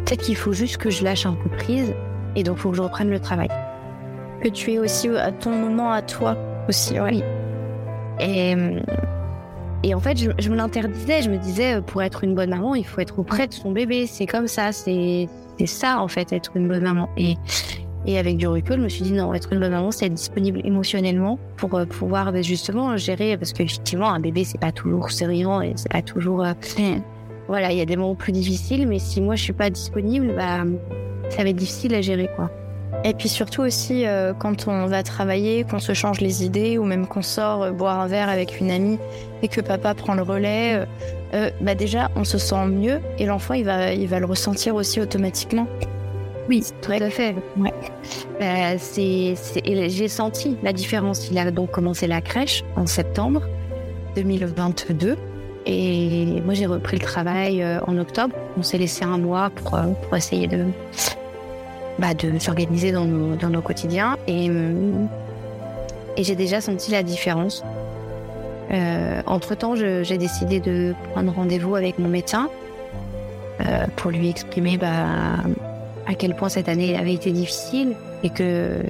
peut-être 0.05 0.21
qu'il 0.21 0.35
faut 0.35 0.51
juste 0.51 0.77
que 0.77 0.89
je 0.89 1.03
lâche 1.03 1.25
un 1.25 1.33
peu 1.33 1.49
prise 1.49 1.93
et 2.35 2.43
donc 2.43 2.57
il 2.57 2.61
faut 2.61 2.71
que 2.71 2.77
je 2.77 2.81
reprenne 2.81 3.09
le 3.09 3.19
travail. 3.19 3.47
Que 4.41 4.49
tu 4.49 4.73
aies 4.73 4.79
aussi 4.79 5.07
à 5.09 5.31
ton 5.31 5.51
moment 5.51 5.91
à 5.91 6.01
toi 6.01 6.37
aussi. 6.69 6.99
Oui. 6.99 7.21
Et, 8.19 8.55
et 9.83 9.93
en 9.93 9.99
fait, 9.99 10.17
je, 10.17 10.31
je 10.39 10.49
me 10.49 10.55
l'interdisais. 10.55 11.21
Je 11.21 11.29
me 11.29 11.37
disais, 11.37 11.81
pour 11.81 12.01
être 12.01 12.23
une 12.23 12.35
bonne 12.35 12.49
maman, 12.51 12.75
il 12.75 12.85
faut 12.85 13.01
être 13.01 13.19
auprès 13.19 13.47
de 13.47 13.53
son 13.53 13.71
bébé. 13.71 14.07
C'est 14.07 14.25
comme 14.25 14.47
ça. 14.47 14.71
C'est, 14.71 15.27
ça 15.65 16.01
en 16.01 16.07
fait, 16.07 16.31
être 16.31 16.51
une 16.55 16.67
bonne 16.67 16.83
maman. 16.83 17.09
Et 17.17 17.35
et 18.05 18.17
avec 18.17 18.37
du 18.37 18.47
recul, 18.47 18.77
je 18.77 18.83
me 18.83 18.89
suis 18.89 19.03
dit 19.03 19.11
non, 19.11 19.33
être 19.33 19.51
une 19.51 19.59
bonne 19.59 19.71
maman, 19.71 19.91
c'est 19.91 20.05
être 20.05 20.13
disponible 20.13 20.61
émotionnellement 20.63 21.37
pour 21.57 21.75
euh, 21.75 21.85
pouvoir 21.85 22.31
bah, 22.31 22.41
justement 22.41 22.95
gérer, 22.95 23.37
parce 23.37 23.51
qu'effectivement, 23.51 24.09
un 24.09 24.21
bébé, 24.21 24.45
c'est 24.45 24.57
pas 24.57 24.71
toujours 24.71 25.11
souriant 25.11 25.61
et 25.61 25.73
c'est 25.75 25.91
pas 25.91 26.01
toujours. 26.01 26.45
Euh, 26.45 26.53
voilà, 27.47 27.71
il 27.71 27.77
y 27.77 27.81
a 27.81 27.85
des 27.85 27.97
moments 27.97 28.15
plus 28.15 28.31
difficiles, 28.31 28.87
mais 28.87 28.99
si 28.99 29.21
moi 29.21 29.35
je 29.35 29.43
suis 29.43 29.53
pas 29.53 29.69
disponible, 29.69 30.33
bah, 30.35 30.63
ça 31.29 31.43
va 31.43 31.49
être 31.49 31.55
difficile 31.57 31.93
à 31.93 32.01
gérer, 32.01 32.29
quoi. 32.35 32.49
Et 33.03 33.13
puis 33.13 33.29
surtout 33.29 33.61
aussi, 33.61 34.05
euh, 34.05 34.33
quand 34.33 34.67
on 34.67 34.85
va 34.87 35.03
travailler, 35.03 35.63
qu'on 35.63 35.79
se 35.79 35.93
change 35.93 36.19
les 36.19 36.43
idées, 36.43 36.77
ou 36.77 36.83
même 36.83 37.07
qu'on 37.07 37.21
sort 37.21 37.71
boire 37.71 37.99
un 37.99 38.07
verre 38.07 38.29
avec 38.29 38.59
une 38.59 38.71
amie 38.71 38.99
et 39.41 39.47
que 39.47 39.61
papa 39.61 39.93
prend 39.93 40.15
le 40.15 40.21
relais, 40.21 40.85
bah 41.61 41.75
déjà, 41.75 42.09
on 42.15 42.23
se 42.23 42.37
sent 42.37 42.65
mieux 42.65 42.99
et 43.19 43.25
l'enfant, 43.25 43.53
il 43.53 43.63
va, 43.63 43.93
il 43.93 44.07
va 44.07 44.19
le 44.19 44.25
ressentir 44.25 44.75
aussi 44.75 44.99
automatiquement. 44.99 45.67
Oui, 46.49 46.63
tout 46.81 46.91
à 46.91 47.09
fait. 47.11 47.35
Ouais. 47.57 47.73
Euh, 48.41 48.75
c'est, 48.79 49.35
j'ai 49.63 50.07
senti 50.07 50.57
la 50.63 50.73
différence. 50.73 51.29
Il 51.29 51.37
a 51.37 51.51
donc 51.51 51.69
commencé 51.69 52.07
la 52.07 52.21
crèche 52.21 52.63
en 52.75 52.87
septembre 52.87 53.43
2022. 54.15 55.15
Et 55.67 56.41
moi, 56.43 56.55
j'ai 56.55 56.65
repris 56.65 56.97
le 56.97 57.03
travail 57.03 57.61
euh, 57.61 57.79
en 57.85 57.99
octobre. 57.99 58.35
On 58.57 58.63
s'est 58.63 58.79
laissé 58.79 59.05
un 59.05 59.19
mois 59.19 59.51
pour, 59.51 59.75
euh, 59.75 59.91
pour 60.01 60.15
essayer 60.15 60.47
de, 60.47 60.65
bah, 61.99 62.13
de 62.13 62.39
s'organiser 62.39 62.91
dans 62.91 63.05
nos, 63.05 63.35
dans 63.35 63.49
nos 63.49 63.61
quotidiens. 63.61 64.17
Et, 64.27 64.49
et 66.17 66.23
j'ai 66.23 66.35
déjà 66.35 66.61
senti 66.61 66.91
la 66.91 67.03
différence. 67.03 67.63
Euh, 68.71 69.21
entre-temps, 69.25 69.75
j'ai 69.75 70.17
décidé 70.17 70.59
de 70.59 70.93
prendre 71.13 71.33
rendez-vous 71.33 71.75
avec 71.75 71.97
mon 71.97 72.07
médecin 72.07 72.49
euh, 73.61 73.85
pour 73.95 74.11
lui 74.11 74.29
exprimer 74.29 74.77
bah, 74.77 75.05
à 76.07 76.13
quel 76.13 76.35
point 76.35 76.49
cette 76.49 76.69
année 76.69 76.97
avait 76.97 77.13
été 77.13 77.31
difficile 77.31 77.95
et 78.23 78.29
que 78.29 78.83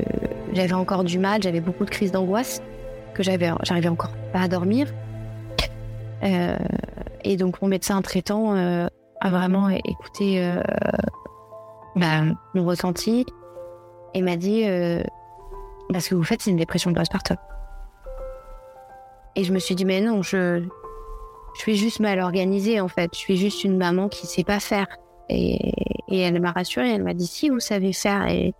j'avais 0.53 0.73
encore 0.73 1.03
du 1.03 1.19
mal, 1.19 1.41
j'avais 1.41 1.61
beaucoup 1.61 1.85
de 1.85 1.89
crises 1.89 2.11
d'angoisse, 2.11 2.61
que 3.13 3.23
j'arrivais 3.23 3.89
encore 3.89 4.11
pas 4.33 4.41
à 4.41 4.47
dormir. 4.47 4.87
Euh, 6.23 6.57
et 7.23 7.37
donc 7.37 7.61
mon 7.61 7.67
médecin 7.67 8.01
traitant 8.01 8.55
euh, 8.55 8.87
a 9.21 9.29
vraiment 9.29 9.69
écouté 9.69 10.43
euh, 10.43 10.61
bah, 11.99 12.23
mon 12.53 12.65
ressenti 12.65 13.25
et 14.13 14.21
m'a 14.21 14.37
dit 14.37 14.63
euh, 14.65 15.03
parce 15.91 16.07
que 16.07 16.15
vous 16.15 16.23
faites 16.23 16.41
c'est 16.41 16.51
une 16.51 16.57
dépression 16.57 16.93
postpartum. 16.93 17.37
Et 19.35 19.43
je 19.43 19.53
me 19.53 19.59
suis 19.59 19.75
dit 19.75 19.85
mais 19.85 20.01
non, 20.01 20.21
je 20.21 20.63
je 21.55 21.59
suis 21.59 21.75
juste 21.75 21.99
mal 21.99 22.19
organisée 22.19 22.79
en 22.79 22.87
fait, 22.87 23.09
je 23.13 23.19
suis 23.19 23.37
juste 23.37 23.63
une 23.63 23.77
maman 23.77 24.07
qui 24.07 24.27
sait 24.27 24.43
pas 24.43 24.59
faire. 24.59 24.87
Et, 25.29 25.71
et 26.07 26.19
elle 26.19 26.39
m'a 26.41 26.51
rassurée, 26.51 26.89
elle 26.91 27.03
m'a 27.03 27.13
dit 27.13 27.27
si 27.27 27.49
vous 27.49 27.59
savez 27.59 27.93
faire. 27.93 28.27
Et 28.27 28.53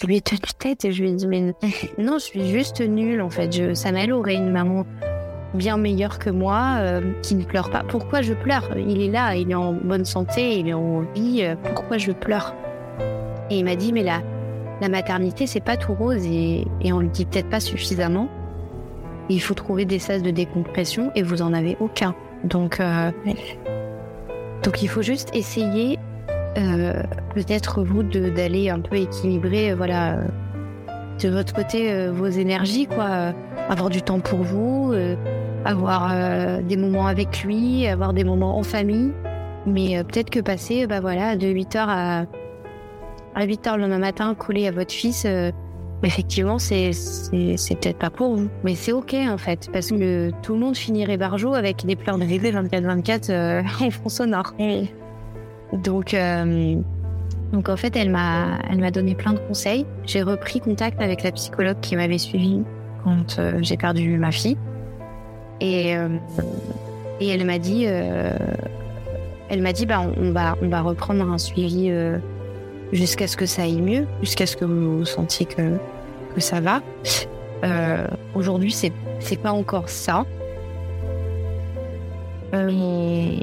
je 0.00 0.06
lui 0.06 0.16
ai 0.16 0.20
tenu 0.20 0.40
tête 0.58 0.84
et 0.84 0.92
je 0.92 1.02
lui 1.02 1.10
ai 1.10 1.14
dit 1.14 1.26
mais 1.26 1.54
non, 1.98 2.18
je 2.18 2.24
suis 2.24 2.48
juste 2.48 2.80
nulle 2.80 3.20
en 3.22 3.30
fait. 3.30 3.52
Je, 3.52 3.74
Samuel 3.74 4.12
aurait 4.12 4.36
une 4.36 4.50
maman 4.50 4.86
bien 5.54 5.76
meilleure 5.76 6.18
que 6.18 6.30
moi 6.30 6.76
euh, 6.78 7.12
qui 7.22 7.34
ne 7.34 7.44
pleure 7.44 7.70
pas. 7.70 7.84
Pourquoi 7.88 8.22
je 8.22 8.34
pleure? 8.34 8.76
Il 8.76 9.02
est 9.02 9.10
là, 9.10 9.36
il 9.36 9.50
est 9.50 9.54
en 9.54 9.72
bonne 9.72 10.04
santé, 10.04 10.58
il 10.58 10.68
est 10.68 10.74
en 10.74 11.00
vie. 11.14 11.44
Pourquoi 11.74 11.98
je 11.98 12.12
pleure? 12.12 12.54
Et 13.50 13.58
il 13.58 13.64
m'a 13.64 13.76
dit 13.76 13.92
mais 13.92 14.02
la, 14.02 14.22
la 14.80 14.88
maternité 14.88 15.46
c'est 15.46 15.60
pas 15.60 15.76
tout 15.76 15.94
rose 15.94 16.24
et, 16.26 16.66
et 16.80 16.92
on 16.92 17.00
le 17.00 17.08
dit 17.08 17.24
peut-être 17.24 17.50
pas 17.50 17.60
suffisamment. 17.60 18.28
Il 19.28 19.40
faut 19.40 19.54
trouver 19.54 19.84
des 19.84 19.98
sas 19.98 20.22
de 20.22 20.30
décompression 20.30 21.10
et 21.14 21.22
vous 21.22 21.40
en 21.40 21.54
avez 21.54 21.76
aucun. 21.80 22.14
Donc, 22.44 22.78
euh, 22.78 23.10
donc 24.62 24.82
il 24.82 24.88
faut 24.88 25.02
juste 25.02 25.34
essayer 25.34 25.98
euh, 26.58 27.02
peut-être 27.34 27.82
vous 27.82 28.02
d'aller 28.02 28.68
un 28.68 28.80
peu 28.80 28.96
équilibrer, 28.96 29.72
euh, 29.72 29.76
voilà, 29.76 30.18
de 31.22 31.28
votre 31.30 31.54
côté 31.54 32.08
vos 32.08 32.26
énergies, 32.26 32.86
quoi. 32.86 33.32
avoir 33.68 33.88
du 33.88 34.02
temps 34.02 34.20
pour 34.20 34.42
vous, 34.42 34.92
avoir 35.64 36.12
des 36.62 36.76
moments 36.76 37.06
avec 37.06 37.44
lui, 37.44 37.86
avoir 37.86 38.12
des 38.12 38.24
moments 38.24 38.58
en 38.58 38.64
famille. 38.64 39.12
Mais 39.64 40.02
peut-être 40.04 40.28
que 40.28 40.40
passer, 40.40 40.88
bah 40.88 41.00
voilà, 41.00 41.36
de 41.36 41.46
8h 41.46 41.76
à, 41.78 42.24
à 43.34 43.46
8h 43.46 43.76
le 43.76 43.82
lendemain 43.82 43.98
matin, 43.98 44.34
coller 44.34 44.66
à 44.68 44.70
votre 44.70 44.92
fils, 44.92 45.26
effectivement, 46.02 46.58
c'est 46.58 46.92
c'est 46.92 47.74
peut-être 47.80 47.98
pas 47.98 48.10
pour 48.10 48.36
vous. 48.36 48.48
Mais 48.62 48.74
c'est 48.74 48.92
OK, 48.92 49.14
en 49.14 49.38
fait, 49.38 49.68
parce 49.72 49.88
que 49.90 50.30
tout 50.42 50.54
le 50.54 50.60
monde 50.60 50.76
finirait 50.76 51.16
barjot 51.16 51.54
avec 51.54 51.84
des 51.84 51.96
pleurs 51.96 52.18
de 52.18 52.24
bébé 52.24 52.52
24-24 52.52 53.64
en 53.84 53.90
fond 53.90 54.08
sonore. 54.08 54.54
Donc, 55.72 56.14
euh, 56.14 56.76
donc 57.52 57.68
en 57.68 57.76
fait, 57.76 57.96
elle 57.96 58.10
m'a, 58.10 58.58
elle 58.70 58.78
m'a 58.78 58.90
donné 58.90 59.14
plein 59.14 59.32
de 59.32 59.38
conseils. 59.38 59.86
J'ai 60.06 60.22
repris 60.22 60.60
contact 60.60 61.00
avec 61.00 61.22
la 61.22 61.32
psychologue 61.32 61.78
qui 61.80 61.96
m'avait 61.96 62.18
suivi 62.18 62.62
quand 63.02 63.38
euh, 63.38 63.58
j'ai 63.62 63.76
perdu 63.76 64.16
ma 64.18 64.30
fille. 64.30 64.56
Et, 65.60 65.96
euh, 65.96 66.08
et 67.20 67.28
elle 67.28 67.44
m'a 67.44 67.58
dit, 67.58 67.84
euh, 67.86 68.36
elle 69.48 69.62
m'a 69.62 69.72
dit, 69.72 69.86
bah, 69.86 70.00
on 70.16 70.32
va, 70.32 70.56
on 70.62 70.68
va 70.68 70.82
reprendre 70.82 71.28
un 71.30 71.38
suivi 71.38 71.90
euh, 71.90 72.18
jusqu'à 72.94 73.26
ce 73.26 73.36
que 73.36 73.44
ça 73.44 73.62
aille 73.62 73.82
mieux, 73.82 74.06
jusqu'à 74.22 74.46
ce 74.46 74.56
que 74.56 74.64
vous 74.64 75.04
sentiez 75.04 75.44
que, 75.44 75.78
ça 76.38 76.60
va. 76.60 76.80
Euh, 77.62 78.06
aujourd'hui, 78.34 78.72
c'est, 78.72 78.92
c'est 79.20 79.36
pas 79.36 79.52
encore 79.52 79.88
ça. 79.88 80.24
Mais, 82.52 83.38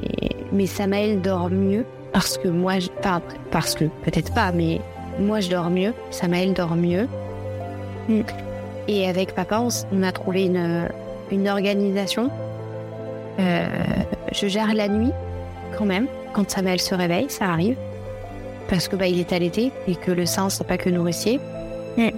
mais 0.52 0.66
Samaël 0.66 1.20
dort 1.20 1.50
mieux 1.50 1.84
parce 2.12 2.38
que 2.38 2.48
moi, 2.48 2.78
je, 2.78 2.88
enfin, 2.98 3.20
parce 3.50 3.74
que 3.74 3.84
peut-être 4.04 4.32
pas, 4.32 4.52
mais 4.52 4.80
moi 5.18 5.40
je 5.40 5.50
dors 5.50 5.70
mieux, 5.70 5.92
Samaël 6.10 6.54
dort 6.54 6.76
mieux. 6.76 7.08
Et 8.88 9.08
avec 9.08 9.34
papa, 9.34 9.62
on, 9.92 10.02
a 10.02 10.12
trouvé 10.12 10.44
une, 10.44 10.88
une 11.30 11.48
organisation. 11.48 12.30
Euh, 13.38 13.66
je 14.32 14.46
gère 14.46 14.72
la 14.74 14.88
nuit 14.88 15.12
quand 15.76 15.84
même. 15.84 16.06
Quand 16.32 16.50
Samaël 16.50 16.80
se 16.80 16.94
réveille, 16.94 17.28
ça 17.28 17.46
arrive. 17.46 17.76
Parce 18.68 18.88
que 18.88 18.96
bah, 18.96 19.06
il 19.06 19.18
est 19.18 19.32
allaité 19.32 19.72
et 19.86 19.96
que 19.96 20.10
le 20.10 20.26
sein, 20.26 20.48
c'est 20.48 20.66
pas 20.66 20.78
que 20.78 20.90
nourricier. 20.90 21.40
Il 21.96 22.12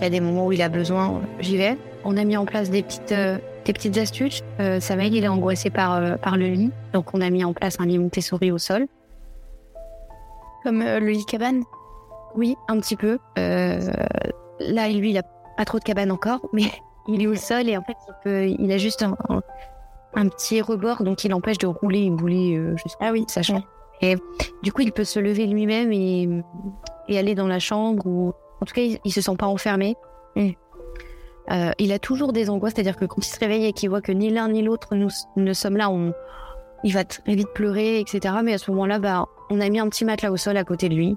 y 0.00 0.04
a 0.04 0.10
des 0.10 0.20
moments 0.20 0.46
où 0.46 0.52
il 0.52 0.62
a 0.62 0.68
besoin, 0.68 1.20
j'y 1.40 1.56
vais. 1.56 1.76
On 2.04 2.16
a 2.16 2.24
mis 2.24 2.36
en 2.36 2.44
place 2.44 2.70
des 2.70 2.82
petites, 2.82 3.12
euh, 3.12 3.38
des 3.64 3.72
petites 3.72 3.96
astuces. 3.98 4.42
Euh, 4.60 4.80
Samaël, 4.80 5.14
il 5.14 5.24
est 5.24 5.28
angoissé 5.28 5.70
par, 5.70 5.94
euh, 5.94 6.16
par 6.16 6.36
le 6.36 6.46
lit. 6.46 6.70
Donc, 6.92 7.14
on 7.14 7.20
a 7.20 7.30
mis 7.30 7.44
en 7.44 7.52
place 7.52 7.76
un 7.80 7.86
lit 7.86 7.98
Montessori 7.98 8.50
au 8.50 8.58
sol. 8.58 8.86
Comme 10.62 10.82
euh, 10.82 11.00
le 11.00 11.10
lit 11.10 11.24
cabane? 11.24 11.62
Oui, 12.34 12.56
un 12.68 12.78
petit 12.78 12.96
peu. 12.96 13.18
Euh, 13.38 13.80
là, 14.60 14.88
lui, 14.88 15.10
il 15.10 15.18
a 15.18 15.22
pas 15.56 15.64
trop 15.64 15.78
de 15.78 15.84
cabane 15.84 16.10
encore, 16.10 16.40
mais 16.52 16.70
il 17.08 17.22
est 17.22 17.26
au 17.26 17.34
sol 17.34 17.68
et 17.68 17.76
en 17.76 17.82
fait, 17.82 17.96
il, 18.06 18.14
peut, 18.22 18.46
il 18.46 18.70
a 18.72 18.78
juste 18.78 19.02
un, 19.02 19.16
un, 19.28 19.42
un 20.14 20.28
petit 20.28 20.60
rebord, 20.60 21.02
donc 21.02 21.24
il 21.24 21.32
empêche 21.32 21.58
de 21.58 21.66
rouler 21.66 22.04
et 22.04 22.10
bouler 22.10 22.56
euh, 22.56 22.76
jusqu'à 22.76 23.06
ah 23.06 23.12
oui, 23.12 23.24
sa 23.28 23.42
chambre. 23.42 23.66
Et 24.00 24.16
du 24.62 24.72
coup, 24.72 24.82
il 24.82 24.92
peut 24.92 25.04
se 25.04 25.18
lever 25.18 25.46
lui-même 25.46 25.92
et, 25.92 26.28
et 27.08 27.18
aller 27.18 27.34
dans 27.34 27.48
la 27.48 27.58
chambre 27.58 28.06
ou 28.06 28.32
en 28.60 28.66
tout 28.66 28.74
cas, 28.74 28.82
il, 28.82 28.98
il 29.04 29.12
se 29.12 29.20
sent 29.20 29.36
pas 29.36 29.46
enfermé. 29.46 29.96
Mm. 30.36 30.50
Euh, 31.50 31.70
il 31.78 31.92
a 31.92 31.98
toujours 31.98 32.32
des 32.32 32.50
angoisses, 32.50 32.74
c'est-à-dire 32.74 32.96
que 32.96 33.06
quand 33.06 33.26
il 33.26 33.30
se 33.30 33.38
réveille 33.38 33.64
et 33.64 33.72
qu'il 33.72 33.88
voit 33.88 34.02
que 34.02 34.12
ni 34.12 34.30
l'un 34.30 34.48
ni 34.48 34.62
l'autre 34.62 34.94
nous 34.94 35.08
ne 35.36 35.52
sommes 35.54 35.76
là, 35.78 35.88
on, 35.88 36.12
il 36.84 36.92
va 36.92 37.04
très 37.04 37.34
vite 37.34 37.48
pleurer, 37.54 38.00
etc. 38.00 38.34
Mais 38.44 38.54
à 38.54 38.58
ce 38.58 38.70
moment-là, 38.70 38.98
bah, 38.98 39.26
on 39.50 39.60
a 39.60 39.68
mis 39.68 39.78
un 39.78 39.88
petit 39.88 40.04
matelas 40.04 40.30
au 40.30 40.36
sol 40.36 40.56
à 40.56 40.64
côté 40.64 40.88
de 40.88 40.94
lui. 40.94 41.16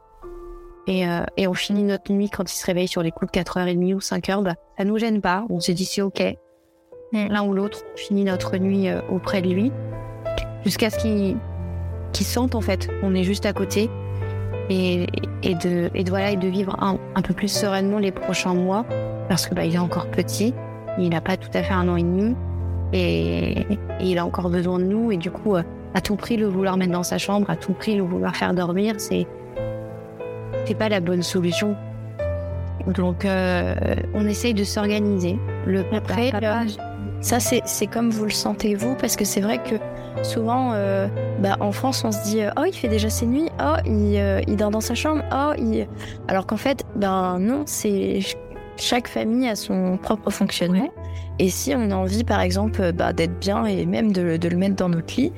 Et, 0.87 1.07
euh, 1.07 1.23
et 1.37 1.47
on 1.47 1.53
finit 1.53 1.83
notre 1.83 2.11
nuit 2.11 2.29
quand 2.29 2.51
il 2.51 2.55
se 2.55 2.65
réveille 2.65 2.87
sur 2.87 3.03
les 3.03 3.11
coups 3.11 3.31
de 3.31 3.39
4h30 3.39 3.93
ou 3.93 3.99
5h. 3.99 4.43
Bah, 4.43 4.55
ça 4.77 4.85
nous 4.85 4.97
gêne 4.97 5.21
pas. 5.21 5.45
On 5.49 5.59
s'est 5.59 5.73
dit 5.73 5.85
c'est 5.85 6.01
OK. 6.01 6.21
Mm. 7.11 7.27
L'un 7.27 7.43
ou 7.43 7.53
l'autre, 7.53 7.83
on 7.93 7.97
finit 7.97 8.23
notre 8.23 8.57
nuit 8.57 8.87
euh, 8.87 9.01
auprès 9.09 9.41
de 9.41 9.49
lui. 9.49 9.71
Jusqu'à 10.63 10.89
ce 10.89 10.97
qu'il 10.99 11.37
qu 12.13 12.23
sente 12.23 12.55
en 12.55 12.61
fait 12.61 12.89
on 13.03 13.13
est 13.15 13.23
juste 13.23 13.45
à 13.45 13.53
côté. 13.53 13.89
Et, 14.69 15.07
et, 15.43 15.55
de, 15.55 15.89
et 15.93 16.03
de, 16.05 16.09
voilà, 16.09 16.31
et 16.31 16.37
de 16.37 16.47
vivre 16.47 16.77
un, 16.81 16.97
un, 17.15 17.21
peu 17.21 17.33
plus 17.33 17.49
sereinement 17.49 17.99
les 17.99 18.11
prochains 18.11 18.53
mois. 18.53 18.85
Parce 19.27 19.45
que 19.47 19.53
bah, 19.53 19.65
il 19.65 19.75
est 19.75 19.79
encore 19.79 20.07
petit. 20.07 20.53
Il 20.97 21.09
n'a 21.09 21.19
pas 21.19 21.35
tout 21.35 21.49
à 21.53 21.63
fait 21.63 21.73
un 21.73 21.89
an 21.89 21.97
et 21.97 22.03
demi 22.03 22.35
et, 22.93 23.65
il 23.99 24.17
a 24.17 24.25
encore 24.25 24.49
besoin 24.49 24.79
de 24.79 24.85
nous. 24.85 25.11
Et 25.11 25.17
du 25.17 25.31
coup, 25.31 25.55
euh, 25.55 25.63
à 25.93 26.01
tout 26.01 26.15
prix 26.15 26.37
le 26.37 26.47
vouloir 26.47 26.77
mettre 26.77 26.91
dans 26.91 27.03
sa 27.03 27.17
chambre, 27.17 27.49
à 27.49 27.55
tout 27.55 27.73
prix 27.73 27.95
le 27.95 28.03
vouloir 28.03 28.35
faire 28.35 28.53
dormir, 28.53 28.95
c'est 28.97 29.27
c'est 30.65 30.75
pas 30.75 30.89
la 30.89 30.99
bonne 30.99 31.23
solution. 31.23 31.75
Donc, 32.87 33.25
euh, 33.25 33.75
on 34.13 34.27
essaye 34.27 34.53
de 34.53 34.63
s'organiser. 34.63 35.37
Le 35.65 35.83
après, 35.93 36.31
ça 37.21 37.39
c'est 37.39 37.87
comme 37.87 38.09
vous 38.09 38.25
le 38.25 38.31
sentez 38.31 38.75
vous, 38.75 38.95
parce 38.95 39.15
que 39.15 39.25
c'est 39.25 39.41
vrai 39.41 39.57
que 39.57 39.75
souvent, 40.23 40.71
euh, 40.73 41.07
bah, 41.39 41.57
en 41.59 41.71
France, 41.71 42.03
on 42.03 42.11
se 42.11 42.23
dit 42.23 42.41
oh 42.57 42.63
il 42.65 42.73
fait 42.73 42.87
déjà 42.87 43.09
ses 43.09 43.25
nuits, 43.25 43.49
oh 43.59 43.75
il, 43.85 44.43
il 44.47 44.55
dort 44.55 44.71
dans 44.71 44.81
sa 44.81 44.95
chambre, 44.95 45.23
oh 45.33 45.53
il, 45.57 45.87
alors 46.27 46.45
qu'en 46.45 46.57
fait, 46.57 46.85
ben 46.95 47.39
non, 47.39 47.63
c'est 47.65 48.19
chaque 48.77 49.07
famille 49.07 49.47
a 49.47 49.55
son 49.55 49.97
propre 49.97 50.29
fonctionnement. 50.29 50.89
Et 51.39 51.49
si 51.49 51.73
on 51.75 51.91
a 51.91 51.95
envie, 51.95 52.23
par 52.23 52.41
exemple, 52.41 52.91
bah, 52.91 53.13
d'être 53.13 53.39
bien 53.39 53.65
et 53.65 53.85
même 53.85 54.11
de, 54.11 54.21
le 54.21 54.57
mettre 54.57 54.75
dans 54.75 54.89
notre 54.89 55.15
lit, 55.15 55.31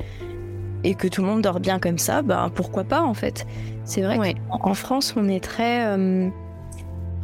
et 0.83 0.95
que 0.95 1.07
tout 1.07 1.21
le 1.21 1.27
monde 1.27 1.41
dort 1.41 1.59
bien 1.59 1.79
comme 1.79 1.97
ça, 1.97 2.21
bah, 2.21 2.49
pourquoi 2.53 2.83
pas 2.83 3.01
en 3.01 3.13
fait 3.13 3.45
C'est 3.85 4.01
vrai 4.01 4.35
qu'en 4.49 4.73
France, 4.73 5.13
on 5.15 5.27
est 5.29 5.43
très. 5.43 5.85
Euh, 5.85 6.29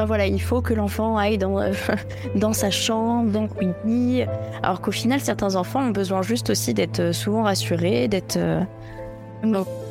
voilà, 0.06 0.28
il 0.28 0.42
faut 0.42 0.62
que 0.62 0.74
l'enfant 0.74 1.18
aille 1.18 1.38
dans, 1.38 1.60
dans 2.36 2.54
sa 2.54 2.72
chambre, 2.72 3.32
dans 3.32 3.48
lit. 3.86 4.24
Alors 4.64 4.82
qu'au 4.82 4.92
final, 4.92 5.20
certains 5.20 5.56
enfants 5.56 5.82
ont 5.82 5.92
besoin 5.92 6.22
juste 6.22 6.50
aussi 6.50 6.74
d'être 6.74 7.12
souvent 7.12 7.44
rassurés, 7.44 8.08
d'être. 8.08 8.38
Euh, 8.38 8.64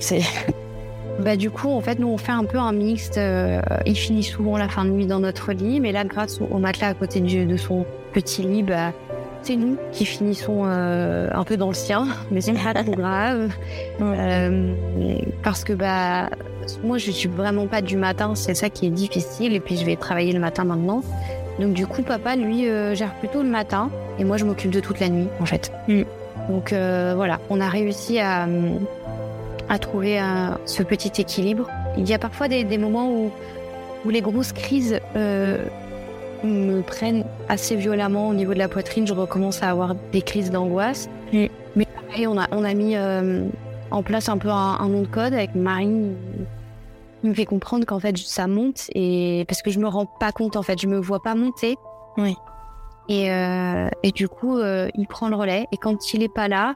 c'est. 0.01 0.23
Bah, 1.19 1.35
du 1.35 1.51
coup, 1.51 1.69
en 1.69 1.81
fait, 1.81 1.99
nous, 1.99 2.07
on 2.07 2.17
fait 2.17 2.31
un 2.31 2.45
peu 2.45 2.59
un 2.59 2.73
mixte. 2.73 3.19
Euh, 3.19 3.61
il 3.87 3.97
finit 3.97 4.23
souvent 4.23 4.57
la 4.57 4.69
fin 4.69 4.85
de 4.85 4.91
nuit 4.91 5.07
dans 5.07 5.19
notre 5.19 5.53
lit, 5.53 5.81
mais 5.81 5.91
là, 5.91 6.05
grâce 6.05 6.41
au 6.41 6.59
matelas 6.59 6.91
à 6.91 6.95
côté 6.95 7.21
de, 7.21 7.57
son 7.57 7.85
petit 8.13 8.43
lit, 8.43 8.63
bah, 8.63 8.93
c'est 9.43 9.57
nous 9.57 9.77
qui 9.93 10.05
finissons 10.05 10.65
euh, 10.67 11.29
un 11.33 11.45
peu 11.45 11.57
dans 11.57 11.69
le 11.69 11.75
sien, 11.75 12.07
mais 12.31 12.41
c'est 12.41 12.53
pas 12.53 12.75
trop 12.75 12.93
grave. 12.93 13.51
Euh, 14.01 14.75
parce 15.43 15.65
que 15.65 15.73
bah, 15.73 16.31
moi, 16.85 16.99
je 16.99 17.11
suis 17.11 17.29
vraiment 17.29 17.67
pas 17.67 17.83
du 17.83 17.97
matin, 17.97 18.35
c'est 18.35 18.55
ça 18.55 18.71
qui 18.71 18.87
est 18.87 18.91
difficile, 18.91 19.55
et 19.55 19.61
puis 19.61 19.77
je 19.77 19.85
vais 19.85 19.97
travailler 19.97 20.33
le 20.33 20.39
matin 20.39 20.65
maintenant. 20.65 21.03
Donc, 21.59 21.73
du 21.73 21.87
coup, 21.87 22.03
papa, 22.03 22.37
lui, 22.37 22.65
gère 22.95 23.13
plutôt 23.19 23.43
le 23.43 23.49
matin, 23.49 23.91
et 24.19 24.25
moi, 24.25 24.37
je 24.37 24.45
m'occupe 24.45 24.71
de 24.71 24.81
toute 24.81 25.01
la 25.01 25.09
nuit, 25.09 25.27
en 25.41 25.47
fait. 25.47 25.73
Mm. 25.89 26.03
Donc, 26.49 26.71
voilà, 26.71 27.41
on 27.51 27.61
a 27.61 27.69
réussi 27.69 28.21
à 28.21 28.47
à 29.69 29.79
trouver 29.79 30.21
ce 30.65 30.83
petit 30.83 31.21
équilibre. 31.21 31.69
Il 31.97 32.09
y 32.09 32.15
a 32.15 32.19
parfois 32.19 32.49
des, 32.49 32.79
moments 32.79 33.11
où, 33.11 33.31
où, 34.05 34.11
les 34.11 34.21
grosses 34.21 34.53
crises 34.53 34.99
euh, 35.17 35.65
me 36.45 36.83
prennent 36.83 37.25
assez 37.49 37.77
violemment 37.77 38.29
au 38.29 38.35
niveau 38.35 38.55
de 38.55 38.59
la 38.59 38.69
poitrine. 38.69 39.07
Je 39.07 39.15
recommence 39.15 39.63
à 39.63 39.71
avoir 39.71 39.95
des 40.13 40.23
crises 40.23 40.51
d'angoisse. 40.51 41.09
Mais 41.33 41.51
pareil, 42.07 42.27
on 42.27 42.39
a, 42.39 42.47
on 42.53 42.65
a 42.65 42.75
mis 42.75 42.97
euh, 42.97 43.47
en 43.91 44.03
place 44.03 44.29
un 44.29 44.39
peu 44.39 44.49
un, 44.49 44.89
nom 44.89 45.03
de 45.03 45.07
code 45.07 45.35
avec 45.35 45.55
Marine. 45.55 46.15
Il 47.25 47.31
me 47.31 47.35
fait 47.35 47.47
comprendre 47.47 47.85
qu'en 47.85 47.99
fait 47.99 48.17
ça 48.17 48.47
monte 48.47 48.87
et 48.95 49.45
parce 49.49 49.61
que 49.63 49.71
je 49.71 49.81
me 49.81 49.89
rends 49.89 50.07
pas 50.07 50.31
compte 50.31 50.57
en 50.57 50.63
fait, 50.63 50.81
je 50.81 50.87
me 50.87 50.99
vois 50.99 51.21
pas 51.21 51.35
monter. 51.35 51.77
Oui. 52.17 52.37
Et, 53.09 53.33
euh, 53.33 53.89
et 54.03 54.13
du 54.13 54.29
coup, 54.29 54.59
il 54.61 55.07
prend 55.09 55.29
le 55.29 55.37
relais. 55.37 55.67
Et 55.73 55.77
quand 55.77 56.13
il 56.13 56.23
est 56.23 56.33
pas 56.33 56.49
là, 56.49 56.75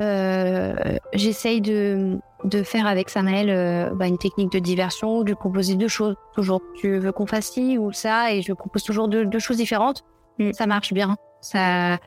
euh, 0.00 0.74
j'essaye 1.12 1.60
de, 1.60 2.18
de, 2.44 2.62
faire 2.62 2.86
avec 2.86 3.10
Samael 3.10 3.50
euh, 3.50 3.90
bah, 3.94 4.06
une 4.06 4.18
technique 4.18 4.52
de 4.52 4.58
diversion, 4.58 5.22
de 5.22 5.28
lui 5.28 5.34
proposer 5.34 5.74
deux 5.74 5.88
choses. 5.88 6.14
Toujours, 6.34 6.60
tu 6.76 6.98
veux 6.98 7.12
qu'on 7.12 7.26
fasse 7.26 7.50
ci 7.52 7.78
ou 7.78 7.92
ça, 7.92 8.32
et 8.32 8.42
je 8.42 8.52
propose 8.52 8.82
toujours 8.82 9.08
deux, 9.08 9.24
deux 9.24 9.38
choses 9.38 9.56
différentes. 9.56 10.04
Mm. 10.38 10.52
Ça 10.52 10.66
marche 10.66 10.92
bien. 10.92 11.16
Ça, 11.40 11.98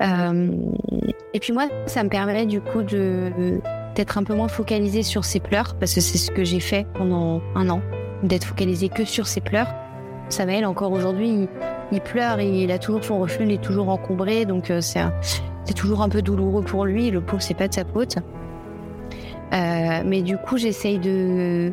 euh, 0.00 0.50
et 1.34 1.40
puis 1.40 1.52
moi, 1.52 1.68
ça 1.86 2.02
me 2.04 2.08
permet 2.08 2.46
du 2.46 2.60
coup 2.60 2.82
de 2.82 3.60
d'être 3.96 4.18
un 4.18 4.22
peu 4.22 4.34
moins 4.34 4.48
focalisé 4.48 5.02
sur 5.02 5.24
ses 5.24 5.40
pleurs, 5.40 5.74
parce 5.78 5.94
que 5.94 6.00
c'est 6.00 6.16
ce 6.16 6.30
que 6.30 6.44
j'ai 6.44 6.60
fait 6.60 6.86
pendant 6.94 7.42
un 7.56 7.68
an, 7.68 7.82
d'être 8.22 8.44
focalisé 8.44 8.88
que 8.88 9.04
sur 9.04 9.26
ses 9.26 9.40
pleurs. 9.40 9.66
Samael, 10.28 10.64
encore 10.64 10.92
aujourd'hui, 10.92 11.28
il, 11.28 11.48
il, 11.90 12.00
pleure, 12.00 12.38
et 12.38 12.62
il 12.62 12.70
a 12.70 12.78
toujours 12.78 13.02
son 13.02 13.18
reflux, 13.18 13.46
il 13.46 13.52
est 13.52 13.62
toujours 13.62 13.88
encombré, 13.88 14.44
donc 14.44 14.72
c'est 14.80 15.00
c'est 15.64 15.74
toujours 15.74 16.02
un 16.02 16.08
peu 16.08 16.20
douloureux 16.20 16.62
pour 16.62 16.84
lui. 16.84 17.10
Le 17.10 17.20
pauvre, 17.20 17.42
c'est 17.42 17.54
pas 17.54 17.68
de 17.68 17.74
sa 17.74 17.84
faute. 17.84 18.16
Euh, 19.52 20.02
mais 20.04 20.22
du 20.22 20.36
coup, 20.36 20.58
j'essaye 20.58 20.98
de, 20.98 21.72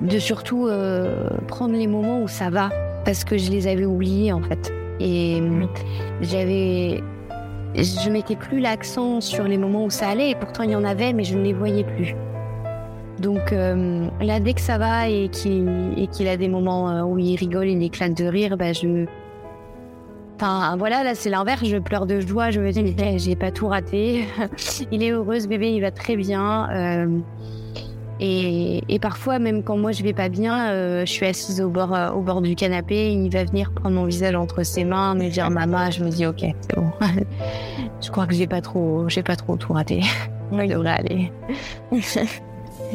de 0.00 0.18
surtout 0.18 0.68
euh, 0.68 1.28
prendre 1.48 1.74
les 1.74 1.86
moments 1.86 2.22
où 2.22 2.28
ça 2.28 2.50
va, 2.50 2.70
parce 3.04 3.24
que 3.24 3.36
je 3.36 3.50
les 3.50 3.66
avais 3.66 3.84
oubliés 3.84 4.32
en 4.32 4.42
fait. 4.42 4.72
Et 5.00 5.42
j'avais, 6.20 7.02
je 7.74 8.10
mettais 8.10 8.36
plus 8.36 8.60
l'accent 8.60 9.20
sur 9.20 9.44
les 9.44 9.58
moments 9.58 9.84
où 9.84 9.90
ça 9.90 10.08
allait, 10.08 10.30
et 10.30 10.34
pourtant 10.34 10.62
il 10.62 10.70
y 10.70 10.76
en 10.76 10.84
avait, 10.84 11.12
mais 11.12 11.24
je 11.24 11.36
ne 11.36 11.42
les 11.42 11.52
voyais 11.52 11.84
plus. 11.84 12.14
Donc 13.18 13.52
euh, 13.52 14.06
là, 14.20 14.40
dès 14.40 14.54
que 14.54 14.60
ça 14.60 14.78
va 14.78 15.08
et 15.08 15.28
qu'il 15.28 16.08
qu'il 16.12 16.28
a 16.28 16.36
des 16.36 16.48
moments 16.48 17.02
où 17.02 17.18
il 17.18 17.36
rigole, 17.36 17.68
il 17.68 17.82
éclate 17.82 18.16
de 18.16 18.24
rire, 18.24 18.56
bah, 18.56 18.72
je, 18.72 19.06
Enfin, 20.36 20.76
voilà, 20.76 21.04
là, 21.04 21.14
c'est 21.14 21.30
l'inverse. 21.30 21.64
Je 21.64 21.76
pleure 21.78 22.06
de 22.06 22.20
joie. 22.20 22.50
Je 22.50 22.60
me 22.60 22.70
dis, 22.72 22.82
mais 22.82 23.18
j'ai 23.18 23.36
pas 23.36 23.50
tout 23.50 23.68
raté. 23.68 24.24
il 24.92 25.02
est 25.02 25.10
heureux, 25.10 25.40
ce 25.40 25.46
bébé, 25.46 25.72
il 25.72 25.80
va 25.80 25.90
très 25.90 26.16
bien. 26.16 26.68
Euh, 26.70 27.18
et, 28.20 28.98
parfois, 29.00 29.38
même 29.38 29.62
quand 29.64 29.76
moi 29.76 29.90
je 29.90 30.02
vais 30.04 30.12
pas 30.12 30.28
bien, 30.28 30.70
euh, 30.70 31.00
je 31.00 31.10
suis 31.10 31.26
assise 31.26 31.60
au 31.60 31.68
bord, 31.68 31.94
euh, 31.94 32.10
au 32.10 32.20
bord 32.20 32.40
du 32.40 32.54
canapé. 32.54 33.12
Il 33.12 33.30
va 33.30 33.44
venir 33.44 33.72
prendre 33.72 33.96
mon 33.96 34.04
visage 34.04 34.34
entre 34.34 34.62
ses 34.62 34.84
mains, 34.84 35.14
me 35.14 35.28
dire 35.28 35.50
maman. 35.50 35.90
Je 35.90 36.04
me 36.04 36.10
dis, 36.10 36.26
ok, 36.26 36.40
c'est 36.40 36.76
bon. 36.76 36.90
je 38.00 38.10
crois 38.10 38.26
que 38.26 38.34
j'ai 38.34 38.46
pas 38.46 38.60
trop, 38.60 39.08
j'ai 39.08 39.22
pas 39.22 39.36
trop 39.36 39.56
tout 39.56 39.72
raté. 39.72 40.02
il 40.52 40.68
devrait 40.68 40.90
aller. 40.90 41.32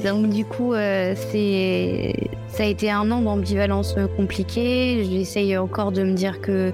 Donc 0.06 0.30
du 0.30 0.46
coup, 0.46 0.74
c'est, 0.76 2.14
ça 2.48 2.64
a 2.64 2.68
été 2.68 2.92
un 2.92 3.10
an 3.12 3.22
d'ambivalence 3.22 3.96
compliquée. 4.16 5.04
J'essaye 5.10 5.58
encore 5.58 5.92
de 5.92 6.04
me 6.04 6.14
dire 6.14 6.40
que 6.40 6.72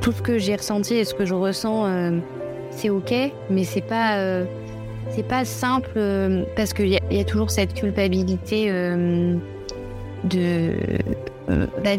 tout 0.00 0.12
ce 0.12 0.22
que 0.22 0.38
j'ai 0.38 0.56
ressenti 0.56 0.94
et 0.94 1.04
ce 1.04 1.14
que 1.14 1.24
je 1.24 1.34
ressens, 1.34 1.86
euh, 1.86 2.18
c'est 2.70 2.90
ok, 2.90 3.12
mais 3.50 3.64
c'est 3.64 3.80
pas, 3.82 4.16
euh, 4.16 4.44
c'est 5.10 5.26
pas 5.26 5.44
simple 5.44 5.90
euh, 5.96 6.44
parce 6.56 6.72
qu'il 6.72 6.88
y, 6.88 7.20
a 7.20 7.24
toujours 7.24 7.50
cette 7.50 7.74
culpabilité 7.74 8.70
de. 10.24 10.72
Bah, 11.48 11.90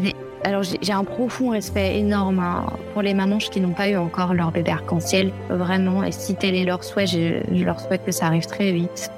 alors 0.44 0.62
j'ai 0.64 0.92
un 0.92 1.04
profond 1.04 1.50
respect 1.50 1.98
énorme 1.98 2.40
hein, 2.40 2.66
pour 2.92 3.02
les 3.02 3.14
mamans 3.14 3.38
qui 3.38 3.60
n'ont 3.60 3.74
pas 3.74 3.88
eu 3.88 3.96
encore 3.96 4.34
leur 4.34 4.50
bébé 4.50 4.72
arc-en-ciel, 4.72 5.30
vraiment. 5.48 6.02
Et 6.02 6.10
si 6.10 6.34
tel 6.34 6.56
est 6.56 6.64
leur 6.64 6.82
souhait, 6.82 7.06
je, 7.06 7.42
je, 7.52 7.64
leur 7.64 7.78
souhaite 7.78 8.04
que 8.04 8.10
ça 8.10 8.26
arrive 8.26 8.46
très 8.46 8.72
vite. 8.72 9.12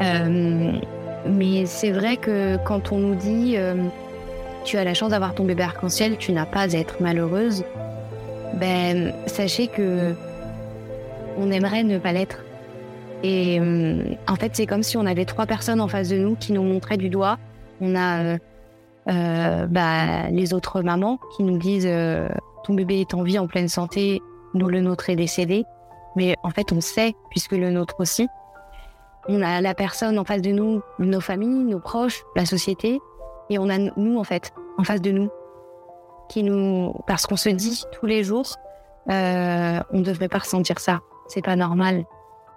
mais 0.00 1.66
c'est 1.66 1.92
vrai 1.92 2.16
que 2.16 2.56
quand 2.64 2.90
on 2.90 2.98
nous 2.98 3.14
dit 3.14 3.56
tu 4.64 4.76
as 4.76 4.84
la 4.84 4.94
chance 4.94 5.10
d'avoir 5.10 5.34
ton 5.34 5.44
bébé 5.44 5.62
arc-en-ciel, 5.62 6.16
tu 6.16 6.32
n'as 6.32 6.46
pas 6.46 6.74
à 6.74 6.78
être 6.78 7.00
malheureuse 7.00 7.64
ben, 8.54 9.12
sachez 9.26 9.68
que 9.68 10.14
on 11.36 11.50
aimerait 11.50 11.84
ne 11.84 11.98
pas 11.98 12.12
l'être. 12.12 12.44
Et 13.22 13.60
euh, 13.60 14.14
en 14.28 14.36
fait, 14.36 14.52
c'est 14.54 14.66
comme 14.66 14.82
si 14.82 14.96
on 14.96 15.06
avait 15.06 15.24
trois 15.24 15.46
personnes 15.46 15.80
en 15.80 15.88
face 15.88 16.08
de 16.08 16.16
nous 16.16 16.36
qui 16.36 16.52
nous 16.52 16.62
montraient 16.62 16.96
du 16.96 17.10
doigt. 17.10 17.38
On 17.80 17.94
a 17.94 18.22
euh, 18.24 18.38
euh 19.08 19.66
bah, 19.66 20.28
les 20.30 20.54
autres 20.54 20.82
mamans 20.82 21.18
qui 21.36 21.42
nous 21.42 21.58
disent 21.58 21.88
euh, 21.88 22.28
ton 22.64 22.74
bébé 22.74 23.00
est 23.00 23.14
en 23.14 23.22
vie, 23.22 23.38
en 23.38 23.46
pleine 23.46 23.68
santé, 23.68 24.20
nous 24.54 24.68
le 24.68 24.80
nôtre 24.80 25.10
est 25.10 25.16
décédé. 25.16 25.64
Mais 26.16 26.34
en 26.42 26.50
fait, 26.50 26.72
on 26.72 26.80
sait 26.80 27.14
puisque 27.30 27.52
le 27.52 27.70
nôtre 27.70 27.96
aussi. 27.98 28.26
On 29.28 29.42
a 29.42 29.60
la 29.60 29.74
personne 29.74 30.18
en 30.18 30.24
face 30.24 30.40
de 30.40 30.50
nous, 30.50 30.80
nos 30.98 31.20
familles, 31.20 31.64
nos 31.64 31.78
proches, 31.78 32.22
la 32.36 32.46
société, 32.46 33.00
et 33.50 33.58
on 33.58 33.68
a 33.68 33.78
nous 33.78 34.18
en 34.18 34.24
fait 34.24 34.52
en 34.78 34.84
face 34.84 35.02
de 35.02 35.10
nous 35.10 35.28
parce 37.06 37.26
qu'on 37.26 37.36
se 37.36 37.48
dit 37.48 37.84
tous 37.92 38.06
les 38.06 38.24
jours, 38.24 38.56
euh, 39.10 39.80
on 39.92 39.98
ne 39.98 40.04
devrait 40.04 40.28
pas 40.28 40.38
ressentir 40.38 40.78
ça. 40.78 41.00
C'est 41.28 41.44
pas 41.44 41.56
normal. 41.56 42.04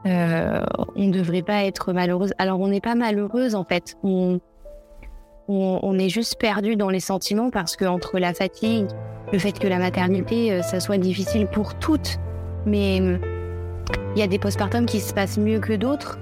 Euh, 0.05 0.61
on 0.95 1.03
ne 1.03 1.11
devrait 1.11 1.41
pas 1.41 1.63
être 1.63 1.93
malheureuse. 1.93 2.33
Alors 2.37 2.59
on 2.59 2.67
n'est 2.67 2.81
pas 2.81 2.95
malheureuse 2.95 3.55
en 3.55 3.63
fait. 3.63 3.95
On, 4.03 4.39
est 5.99 6.09
juste 6.09 6.39
perdu 6.39 6.75
dans 6.75 6.89
les 6.89 6.99
sentiments 6.99 7.49
parce 7.49 7.75
que 7.75 7.85
entre 7.85 8.19
la 8.19 8.33
fatigue, 8.33 8.87
le 9.31 9.39
fait 9.39 9.57
que 9.57 9.67
la 9.67 9.77
maternité, 9.77 10.61
ça 10.63 10.79
soit 10.79 10.97
difficile 10.97 11.47
pour 11.47 11.75
toutes. 11.75 12.17
Mais 12.65 12.97
il 12.97 14.19
y 14.19 14.21
a 14.21 14.27
des 14.27 14.39
postpartums 14.39 14.85
qui 14.85 14.99
se 14.99 15.13
passent 15.13 15.37
mieux 15.37 15.59
que 15.59 15.73
d'autres. 15.73 16.19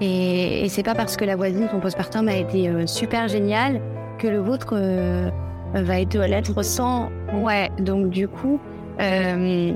Et, 0.00 0.64
et 0.64 0.68
c'est 0.68 0.82
pas 0.82 0.94
parce 0.94 1.16
que 1.16 1.24
la 1.24 1.36
voisine, 1.36 1.68
son 1.70 1.80
postpartum 1.80 2.28
a 2.28 2.36
été 2.36 2.86
super 2.86 3.28
génial 3.28 3.80
que 4.18 4.28
le 4.28 4.38
vôtre 4.38 4.74
va 5.74 6.00
être 6.00 6.18
lettre 6.18 6.62
sans. 6.62 7.10
Ouais, 7.32 7.70
donc 7.78 8.10
du 8.10 8.28
coup, 8.28 8.60
euh, 9.00 9.72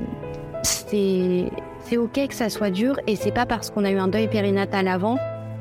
c'est 0.63 1.97
ok 1.97 2.27
que 2.27 2.33
ça 2.33 2.49
soit 2.49 2.71
dur 2.71 2.99
et 3.07 3.15
c'est 3.15 3.31
pas 3.31 3.45
parce 3.45 3.69
qu'on 3.69 3.85
a 3.85 3.91
eu 3.91 3.97
un 3.97 4.07
deuil 4.07 4.27
périnatal 4.27 4.87
avant 4.87 5.17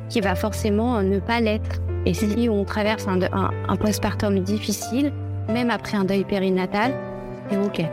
qu'il 0.09 0.23
va 0.23 0.35
forcément 0.35 1.03
ne 1.03 1.19
pas 1.19 1.41
l'être. 1.41 1.81
Et 2.07 2.15
si 2.15 2.49
on 2.49 2.65
traverse 2.65 3.07
un, 3.07 3.21
un, 3.23 3.77
postpartum 3.77 4.41
difficile, 4.41 5.13
même 5.49 5.71
après 5.71 5.97
un 5.97 6.05
deuil 6.05 6.25
périnatal, 6.25 6.93
c'est 7.49 7.59
ok. 7.59 7.87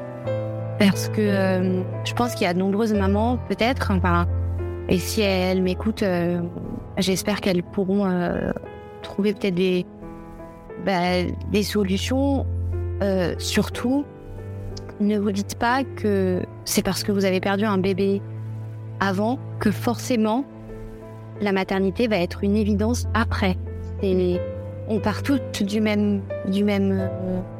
Parce 0.79 1.09
que 1.09 1.21
euh, 1.21 1.81
je 2.05 2.13
pense 2.13 2.33
qu'il 2.33 2.43
y 2.43 2.49
a 2.49 2.53
de 2.53 2.59
nombreuses 2.59 2.93
mamans, 2.93 3.37
peut-être, 3.49 3.91
enfin, 3.91 4.25
et 4.87 4.97
si 4.97 5.21
elles 5.21 5.61
m'écoutent, 5.61 6.03
euh, 6.03 6.41
j'espère 6.97 7.41
qu'elles 7.41 7.63
pourront 7.63 8.09
trouver 9.01 9.33
peut-être 9.33 9.55
des, 9.55 9.85
bah, 10.85 11.23
des 11.51 11.63
solutions, 11.63 12.45
euh, 13.01 13.35
surtout, 13.37 14.05
ne 14.99 15.17
vous 15.17 15.31
dites 15.31 15.55
pas 15.55 15.83
que 15.83 16.41
c'est 16.65 16.83
parce 16.83 17.03
que 17.03 17.11
vous 17.11 17.25
avez 17.25 17.39
perdu 17.39 17.65
un 17.65 17.77
bébé 17.77 18.21
avant 18.99 19.39
que 19.59 19.71
forcément 19.71 20.43
la 21.41 21.51
maternité 21.51 22.07
va 22.07 22.17
être 22.17 22.43
une 22.43 22.55
évidence 22.55 23.07
après. 23.13 23.57
On 24.91 24.99
part 24.99 25.21
toutes 25.21 25.61
euh, 25.61 26.19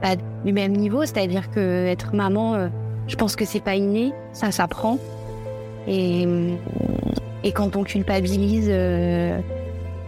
bah, 0.01 0.15
du 0.43 0.51
même 0.51 0.71
niveau, 0.71 1.05
c'est-à-dire 1.05 1.51
que 1.51 1.85
être 1.85 2.15
maman, 2.15 2.55
euh, 2.55 2.67
je 3.07 3.15
pense 3.15 3.35
que 3.35 3.45
c'est 3.45 3.63
pas 3.63 3.75
inné, 3.75 4.13
ça 4.33 4.51
s'apprend. 4.51 4.97
Et 5.87 6.27
quand 7.53 7.75
on 7.75 7.83
culpabilise 7.83 8.69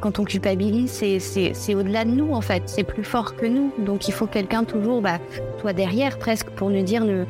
quand 0.02 0.20
on 0.20 0.26
culpabilise, 0.26 0.92
c'est 0.92 1.76
au-delà 1.76 2.04
de 2.04 2.10
nous 2.10 2.34
en 2.34 2.42
fait, 2.42 2.64
c'est 2.66 2.84
plus 2.84 3.04
fort 3.04 3.36
que 3.36 3.46
nous. 3.46 3.72
Donc 3.78 4.08
il 4.08 4.14
faut 4.14 4.26
quelqu'un 4.26 4.64
toujours, 4.64 5.02
bah, 5.02 5.20
soit 5.62 5.74
derrière 5.74 6.18
presque, 6.18 6.50
pour 6.50 6.70
nous 6.70 6.82
dire 6.82 7.06
ne, 7.06 7.24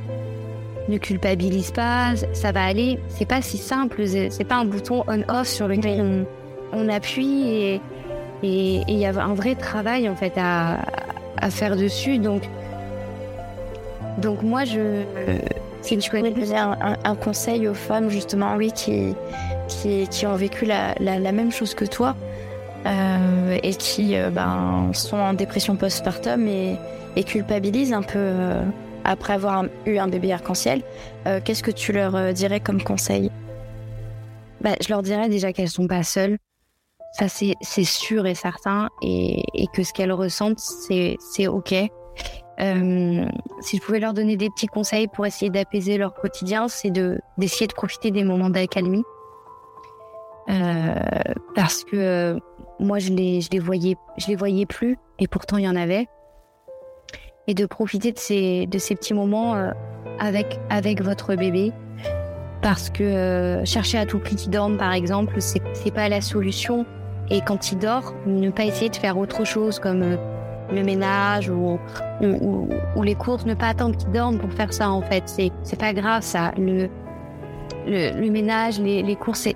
ne 0.88 0.98
culpabilise 0.98 1.72
pas, 1.72 2.14
ça 2.34 2.52
va 2.52 2.64
aller. 2.64 2.98
C'est 3.10 3.28
pas 3.28 3.42
si 3.42 3.58
simple, 3.58 4.08
c'est 4.08 4.44
pas 4.46 4.56
un 4.56 4.66
bouton 4.66 5.04
on-off 5.08 5.48
sur 5.48 5.68
lequel 5.68 6.26
on, 6.74 6.90
appuie 6.90 7.44
et 7.50 7.82
il 8.42 8.98
y 8.98 9.06
a 9.06 9.10
un 9.10 9.34
vrai 9.34 9.56
travail 9.56 10.10
en 10.10 10.16
fait 10.16 10.34
à, 10.38 10.80
à 11.38 11.50
faire 11.50 11.76
dessus. 11.76 12.18
Donc, 12.18 12.44
donc 14.18 14.42
moi 14.42 14.64
je. 14.64 15.04
Si 15.82 15.98
tu 15.98 16.12
connais 16.12 16.32
un, 16.54 16.78
un, 16.80 16.96
un, 17.04 17.16
conseil 17.16 17.68
aux 17.68 17.74
femmes 17.74 18.12
justement, 18.12 18.56
oui, 18.56 18.72
qui, 18.72 19.16
qui, 19.68 20.08
qui 20.08 20.28
ont 20.28 20.36
vécu 20.36 20.66
la, 20.66 20.94
la, 21.00 21.18
la 21.18 21.32
même 21.32 21.52
chose 21.52 21.74
que 21.74 21.86
toi, 21.86 22.16
euh, 22.86 23.60
et 23.62 23.76
qui 23.76 24.16
euh, 24.16 24.32
ben, 24.32 24.90
sont 24.94 25.18
en 25.18 25.34
dépression 25.34 25.76
postpartum 25.76 26.48
et, 26.48 26.78
et 27.16 27.24
culpabilisent 27.24 27.94
un 27.94 28.02
peu 28.02 28.18
euh, 28.18 28.64
après 29.04 29.34
avoir 29.34 29.66
eu 29.86 29.98
un 29.98 30.08
bébé 30.08 30.34
arc-en-ciel. 30.34 30.82
Qu'est-ce 31.44 31.64
que 31.64 31.72
tu 31.72 31.92
leur 31.92 32.34
dirais 32.34 32.60
comme 32.60 32.82
conseil? 32.82 33.32
Bah, 34.62 34.72
Je 34.82 34.90
leur 34.90 35.02
dirais 35.02 35.30
déjà 35.30 35.54
qu'elles 35.54 35.70
sont 35.70 35.88
pas 35.88 36.04
seules. 36.04 36.38
Ça, 37.14 37.28
c'est 37.28 37.84
sûr 37.84 38.26
et 38.26 38.36
certain. 38.36 38.90
Et, 39.02 39.44
que 39.74 39.84
ce 39.84 39.92
qu'elles 39.92 40.12
ressentent, 40.12 40.60
c'est 40.60 41.48
OK. 41.48 41.74
Euh, 41.74 43.26
si 43.62 43.78
je 43.78 43.82
pouvais 43.82 44.00
leur 44.00 44.14
donner 44.14 44.38
des 44.38 44.50
petits 44.50 44.68
conseils 44.68 45.08
pour 45.08 45.26
essayer 45.26 45.50
d'apaiser 45.50 45.98
leur 45.98 46.14
quotidien, 46.14 46.68
c'est 46.68 46.92
d'essayer 46.92 47.68
de 47.68 47.74
profiter 47.74 48.12
des 48.12 48.24
moments 48.24 48.50
d'accalmie. 48.50 49.04
Parce 51.56 51.84
que 51.84 52.40
moi 52.82 53.00
je 53.00 53.12
les 53.12 53.42
je 53.42 53.50
les 53.52 53.60
voyais 53.60 53.96
je 54.18 54.28
les 54.28 54.36
voyais 54.36 54.66
plus 54.66 54.98
et 55.20 55.28
pourtant 55.28 55.58
il 55.58 55.64
y 55.64 55.70
en 55.70 55.76
avait 55.76 56.08
et 57.48 57.54
de 57.54 57.66
profiter 57.66 58.12
de 58.12 58.20
ces 58.20 58.68
de 58.68 58.78
ces 58.78 58.96
petits 58.96 59.14
moments 59.14 59.56
euh, 59.56 59.72
avec 60.20 60.60
avec 60.70 61.02
votre 61.02 61.36
bébé 61.36 61.72
parce 62.62 62.90
que 62.90 63.62
chercher 63.66 63.98
à 63.98 64.06
tout 64.06 64.20
prix 64.20 64.36
qu'il 64.36 64.52
dorme 64.52 64.78
par 64.78 64.94
exemple 64.94 65.36
c'est 65.40 65.62
c'est 65.74 65.94
pas 65.94 66.10
la 66.10 66.22
solution 66.22 66.86
et 67.30 67.42
quand 67.42 67.72
il 67.72 67.78
dort 67.80 68.14
ne 68.26 68.50
pas 68.50 68.66
essayer 68.66 68.90
de 68.90 68.96
faire 68.96 69.18
autre 69.18 69.46
chose 69.46 69.80
comme 69.80 70.18
le 70.74 70.84
ménage 70.84 71.50
ou, 71.50 71.80
ou, 72.22 72.68
ou, 72.96 73.04
les 73.04 73.16
courses, 73.16 73.46
ne 73.46 73.54
pas 73.54 73.68
attendre 73.68 73.98
qu'il 73.98 74.12
dorme 74.12 74.38
pour 74.38 74.52
faire 74.54 74.74
ça 74.74 74.90
en 74.90 75.02
fait. 75.02 75.24
C'est, 75.26 75.52
c'est 75.64 75.80
pas 75.80 75.94
grave 75.94 76.24
ça. 76.24 76.52
Le, 76.58 76.90
le, 77.88 78.20
le 78.20 78.32
ménage, 78.32 78.80
les, 78.80 79.04
les 79.04 79.16
courses, 79.16 79.42
c'est, 79.42 79.56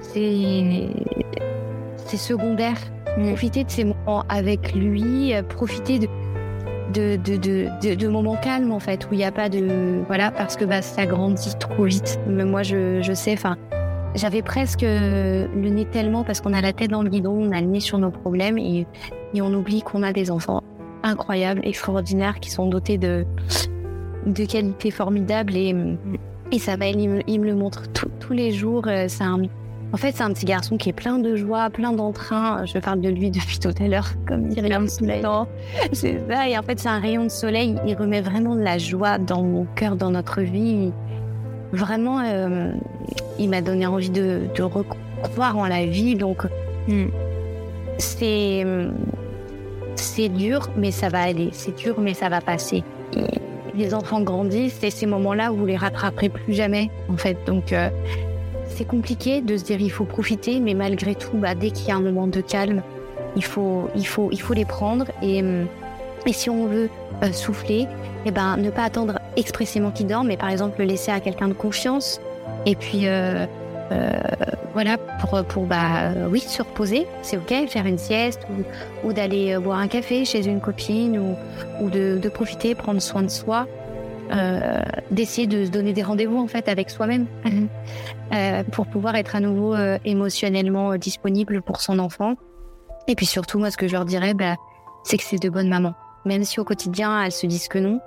c'est 0.00 0.88
secondaire. 2.10 2.76
Mm. 3.18 3.28
Profiter 3.28 3.64
de 3.64 3.70
ces 3.70 3.84
moments 3.84 4.24
avec 4.28 4.74
lui, 4.74 5.34
euh, 5.34 5.42
profiter 5.42 5.98
de, 5.98 6.06
de, 7.16 7.16
de, 7.16 7.94
de, 7.94 8.08
moments 8.08 8.36
calmes 8.36 8.72
en 8.72 8.80
fait, 8.80 9.06
où 9.06 9.14
il 9.14 9.18
n'y 9.18 9.24
a 9.24 9.32
pas 9.32 9.48
de... 9.48 10.02
Voilà, 10.06 10.30
parce 10.30 10.56
que 10.56 10.64
bah, 10.64 10.82
ça 10.82 11.06
grandit 11.06 11.56
trop 11.58 11.84
vite. 11.84 12.20
Mais 12.28 12.44
moi, 12.44 12.62
je, 12.62 13.02
je 13.02 13.12
sais, 13.12 13.32
enfin, 13.32 13.56
j'avais 14.14 14.42
presque 14.42 14.82
le 14.82 15.68
nez 15.68 15.84
tellement 15.84 16.24
parce 16.24 16.40
qu'on 16.40 16.52
a 16.52 16.60
la 16.60 16.72
tête 16.72 16.90
dans 16.90 17.02
le 17.02 17.10
guidon, 17.10 17.48
on 17.48 17.52
a 17.52 17.60
le 17.60 17.66
nez 17.66 17.80
sur 17.80 17.98
nos 17.98 18.10
problèmes 18.10 18.58
et, 18.58 18.86
et 19.34 19.42
on 19.42 19.52
oublie 19.52 19.82
qu'on 19.82 20.02
a 20.02 20.12
des 20.12 20.30
enfants 20.30 20.62
incroyables, 21.02 21.60
extraordinaires, 21.64 22.40
qui 22.40 22.50
sont 22.50 22.68
dotés 22.68 22.98
de, 22.98 23.26
de 24.26 24.44
qualités 24.44 24.90
formidables 24.90 25.56
et, 25.56 25.74
et 26.52 26.58
ça 26.58 26.76
va, 26.76 26.86
il 26.88 27.08
me, 27.08 27.20
il 27.26 27.40
me 27.40 27.46
le 27.46 27.54
montre 27.54 27.84
tous 28.20 28.32
les 28.32 28.52
jours. 28.52 28.84
Euh, 28.86 29.06
c'est 29.08 29.24
en 29.92 29.96
fait, 29.96 30.12
c'est 30.14 30.22
un 30.22 30.32
petit 30.32 30.44
garçon 30.44 30.76
qui 30.76 30.88
est 30.88 30.92
plein 30.92 31.18
de 31.18 31.36
joie, 31.36 31.70
plein 31.70 31.92
d'entrain. 31.92 32.64
Je 32.66 32.78
parle 32.78 33.00
de 33.00 33.08
lui 33.08 33.30
depuis 33.30 33.58
tout 33.58 33.70
à 33.80 33.88
l'heure, 33.88 34.08
comme 34.26 34.50
il 34.50 34.60
rayon 34.60 34.82
de 34.82 34.88
soleil. 34.88 35.24
C'est 35.92 36.20
ça. 36.28 36.48
Et 36.48 36.58
en 36.58 36.62
fait, 36.62 36.78
c'est 36.78 36.88
un 36.88 36.98
rayon 36.98 37.24
de 37.24 37.30
soleil. 37.30 37.76
Il 37.86 37.94
remet 37.96 38.20
vraiment 38.20 38.56
de 38.56 38.62
la 38.62 38.78
joie 38.78 39.18
dans 39.18 39.42
mon 39.42 39.64
cœur, 39.76 39.96
dans 39.96 40.10
notre 40.10 40.42
vie. 40.42 40.92
Vraiment, 41.72 42.20
euh, 42.20 42.72
il 43.38 43.48
m'a 43.48 43.62
donné 43.62 43.86
envie 43.86 44.10
de, 44.10 44.42
de 44.54 44.62
recroire 44.62 45.56
en 45.56 45.66
la 45.66 45.86
vie. 45.86 46.14
Donc, 46.14 46.44
hmm, 46.88 47.06
c'est 47.98 48.64
c'est 49.96 50.28
dur, 50.28 50.68
mais 50.76 50.90
ça 50.90 51.08
va 51.08 51.22
aller. 51.22 51.48
C'est 51.52 51.76
dur, 51.76 52.00
mais 52.00 52.14
ça 52.14 52.28
va 52.28 52.40
passer. 52.40 52.84
les 53.74 53.94
enfants 53.94 54.20
grandissent 54.20 54.82
et 54.82 54.90
ces 54.90 55.06
moments-là, 55.06 55.50
vous 55.50 55.66
les 55.66 55.76
rattraperez 55.76 56.28
plus 56.28 56.54
jamais, 56.54 56.90
en 57.08 57.16
fait. 57.16 57.36
Donc, 57.46 57.72
euh, 57.72 57.88
c'est 58.76 58.84
compliqué 58.84 59.40
de 59.40 59.56
se 59.56 59.64
dire 59.64 59.80
il 59.80 59.90
faut 59.90 60.04
profiter, 60.04 60.60
mais 60.60 60.74
malgré 60.74 61.14
tout, 61.14 61.36
bah, 61.38 61.54
dès 61.54 61.70
qu'il 61.70 61.88
y 61.88 61.90
a 61.90 61.96
un 61.96 62.02
moment 62.02 62.26
de 62.26 62.42
calme, 62.42 62.82
il 63.34 63.44
faut, 63.44 63.88
il 63.96 64.06
faut, 64.06 64.28
il 64.32 64.40
faut 64.40 64.52
les 64.52 64.66
prendre. 64.66 65.06
Et, 65.22 65.40
hum, 65.40 65.66
si 66.32 66.50
on 66.50 66.66
veut 66.66 66.90
euh, 67.22 67.32
souffler, 67.32 67.82
et 67.82 67.88
eh 68.26 68.30
ben, 68.32 68.56
ne 68.56 68.70
pas 68.70 68.82
attendre 68.82 69.20
expressément 69.36 69.92
qu'il 69.92 70.08
dorme, 70.08 70.26
mais 70.26 70.36
par 70.36 70.50
exemple 70.50 70.80
le 70.80 70.84
laisser 70.86 71.12
à 71.12 71.20
quelqu'un 71.20 71.46
de 71.46 71.54
confiance. 71.54 72.20
Et 72.66 72.74
puis, 72.74 73.06
euh, 73.06 73.46
euh, 73.92 74.10
voilà, 74.74 74.98
pour, 75.20 75.44
pour 75.44 75.66
bah, 75.66 76.10
oui, 76.28 76.40
se 76.40 76.60
reposer, 76.62 77.06
c'est 77.22 77.36
ok, 77.36 77.68
faire 77.68 77.86
une 77.86 77.98
sieste 77.98 78.40
ou, 79.04 79.12
d'aller 79.12 79.56
boire 79.58 79.78
un 79.78 79.86
café 79.86 80.24
chez 80.24 80.44
une 80.46 80.60
copine 80.60 81.36
ou, 81.80 81.88
de 81.88 82.28
profiter, 82.28 82.74
prendre 82.74 83.00
soin 83.00 83.22
de 83.22 83.30
soi. 83.30 83.68
Euh, 84.32 84.82
d'essayer 85.10 85.46
de 85.46 85.64
se 85.64 85.70
donner 85.70 85.92
des 85.92 86.02
rendez-vous 86.02 86.38
en 86.38 86.48
fait 86.48 86.68
avec 86.68 86.90
soi-même 86.90 87.26
euh, 88.34 88.64
pour 88.64 88.86
pouvoir 88.86 89.14
être 89.14 89.36
à 89.36 89.40
nouveau 89.40 89.74
euh, 89.74 89.98
émotionnellement 90.04 90.96
disponible 90.96 91.62
pour 91.62 91.80
son 91.80 91.98
enfant. 91.98 92.34
Et 93.08 93.14
puis 93.14 93.26
surtout, 93.26 93.58
moi, 93.58 93.70
ce 93.70 93.76
que 93.76 93.86
je 93.86 93.92
leur 93.92 94.04
dirais, 94.04 94.34
bah, 94.34 94.56
c'est 95.04 95.16
que 95.16 95.22
c'est 95.22 95.40
de 95.40 95.48
bonnes 95.48 95.68
mamans. 95.68 95.94
Même 96.24 96.42
si 96.42 96.58
au 96.58 96.64
quotidien 96.64 97.22
elles 97.22 97.32
se 97.32 97.46
disent 97.46 97.68
que 97.68 97.78
non, 97.78 98.00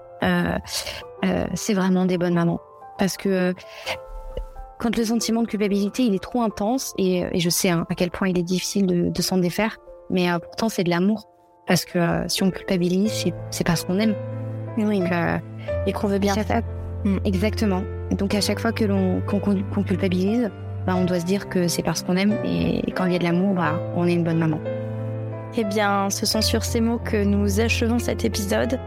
c'est 1.54 1.74
vraiment 1.74 2.06
des 2.06 2.18
bonnes 2.18 2.34
mamans. 2.34 2.60
Parce 2.98 3.16
que 3.16 3.54
quand 4.78 4.98
le 4.98 5.06
sentiment 5.06 5.42
de 5.42 5.48
culpabilité 5.48 6.04
il 6.04 6.16
est 6.16 6.24
trop 6.24 6.42
intense 6.42 6.94
et, 6.98 7.26
et 7.32 7.40
je 7.40 7.50
sais 7.50 7.70
hein, 7.70 7.86
à 7.90 7.96
quel 7.96 8.12
point 8.12 8.28
il 8.28 8.38
est 8.38 8.44
difficile 8.44 8.86
de, 8.88 9.10
de 9.10 9.22
s'en 9.22 9.38
défaire, 9.38 9.78
mais 10.10 10.28
pourtant 10.42 10.68
c'est 10.68 10.84
de 10.84 10.90
l'amour. 10.90 11.30
Parce 11.66 11.86
que 11.86 12.28
si 12.28 12.44
on 12.44 12.52
culpabilise, 12.52 13.32
c'est 13.52 13.64
parce 13.64 13.86
qu'on 13.86 14.00
aime. 14.00 14.16
Oui. 14.78 15.00
Donc, 15.00 15.12
et 15.86 15.94
qu'on 15.94 16.08
veut 16.08 16.20
bien 16.20 16.36
faire. 16.36 16.62
Mm. 17.06 17.18
Exactement. 17.26 17.84
Donc 18.12 18.34
à 18.36 18.42
chaque 18.42 18.60
fois 18.60 18.72
que 18.72 18.86
l'on 18.86 19.22
qu'on 19.22 19.84
culpabilise, 19.84 20.50
bah, 20.86 20.96
on 20.96 21.06
doit 21.06 21.20
se 21.20 21.26
dire 21.26 21.50
que 21.50 21.68
c'est 21.68 21.84
parce 21.84 22.04
qu'on 22.04 22.16
aime 22.16 22.34
et 22.44 22.92
quand 22.96 23.06
il 23.06 23.14
y 23.14 23.16
a 23.16 23.20
de 23.20 23.24
l'amour, 23.24 23.54
bah, 23.56 23.80
on 23.96 24.08
est 24.08 24.14
une 24.14 24.24
bonne 24.24 24.40
maman. 24.40 24.60
Eh 25.58 25.64
bien, 25.64 26.10
ce 26.10 26.26
sont 26.26 26.42
sur 26.42 26.64
ces 26.64 26.80
mots 26.80 27.00
que 27.00 27.24
nous 27.24 27.60
achevons 27.60 28.00
cet 28.00 28.24
épisode. 28.24 28.80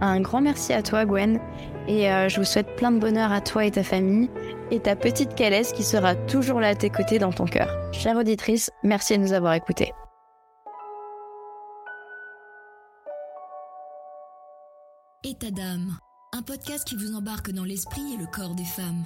Un 0.00 0.20
grand 0.20 0.40
merci 0.40 0.72
à 0.72 0.82
toi, 0.82 1.04
Gwen. 1.04 1.40
Et 1.86 2.10
euh, 2.10 2.28
je 2.28 2.38
vous 2.38 2.44
souhaite 2.44 2.76
plein 2.76 2.92
de 2.92 2.98
bonheur 2.98 3.32
à 3.32 3.40
toi 3.40 3.64
et 3.64 3.70
ta 3.70 3.82
famille. 3.82 4.28
Et 4.70 4.80
ta 4.80 4.94
petite 4.96 5.34
Calès 5.34 5.72
qui 5.72 5.82
sera 5.82 6.14
toujours 6.14 6.60
là 6.60 6.68
à 6.68 6.74
tes 6.74 6.90
côtés 6.90 7.18
dans 7.18 7.32
ton 7.32 7.46
cœur. 7.46 7.68
Chère 7.92 8.16
auditrice, 8.16 8.70
merci 8.82 9.16
de 9.16 9.22
nous 9.22 9.32
avoir 9.32 9.54
écoutés. 9.54 9.92
État 15.24 15.50
d'âme. 15.50 15.98
Un 16.32 16.42
podcast 16.42 16.86
qui 16.86 16.96
vous 16.96 17.14
embarque 17.14 17.50
dans 17.50 17.64
l'esprit 17.64 18.14
et 18.14 18.16
le 18.16 18.26
corps 18.26 18.54
des 18.54 18.64
femmes, 18.64 19.04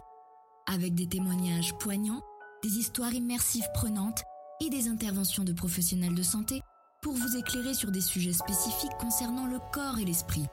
avec 0.66 0.94
des 0.94 1.08
témoignages 1.08 1.74
poignants, 1.78 2.22
des 2.62 2.78
histoires 2.78 3.14
immersives 3.14 3.68
prenantes 3.74 4.22
et 4.60 4.70
des 4.70 4.88
interventions 4.88 5.44
de 5.44 5.52
professionnels 5.52 6.14
de 6.14 6.22
santé 6.22 6.60
pour 7.00 7.14
vous 7.14 7.36
éclairer 7.36 7.74
sur 7.74 7.90
des 7.90 8.00
sujets 8.00 8.32
spécifiques 8.32 8.96
concernant 8.98 9.46
le 9.46 9.58
corps 9.72 9.98
et 9.98 10.04
l'esprit. 10.04 10.46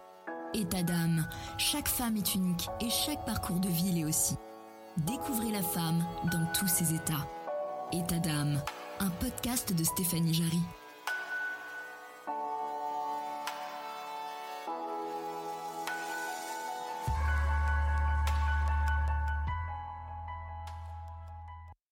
État 0.53 0.83
d'âme, 0.83 1.27
chaque 1.57 1.87
femme 1.87 2.17
est 2.17 2.35
unique 2.35 2.67
et 2.81 2.89
chaque 2.89 3.25
parcours 3.25 3.59
de 3.59 3.69
vie 3.69 3.91
l'est 3.91 4.05
aussi. 4.05 4.35
Découvrez 4.97 5.51
la 5.51 5.61
femme 5.61 6.03
dans 6.31 6.45
tous 6.53 6.67
ses 6.67 6.93
états. 6.93 7.27
État 7.91 8.19
d'âme, 8.19 8.61
un 8.99 9.09
podcast 9.09 9.73
de 9.73 9.83
Stéphanie 9.83 10.33
Jarry. 10.33 10.61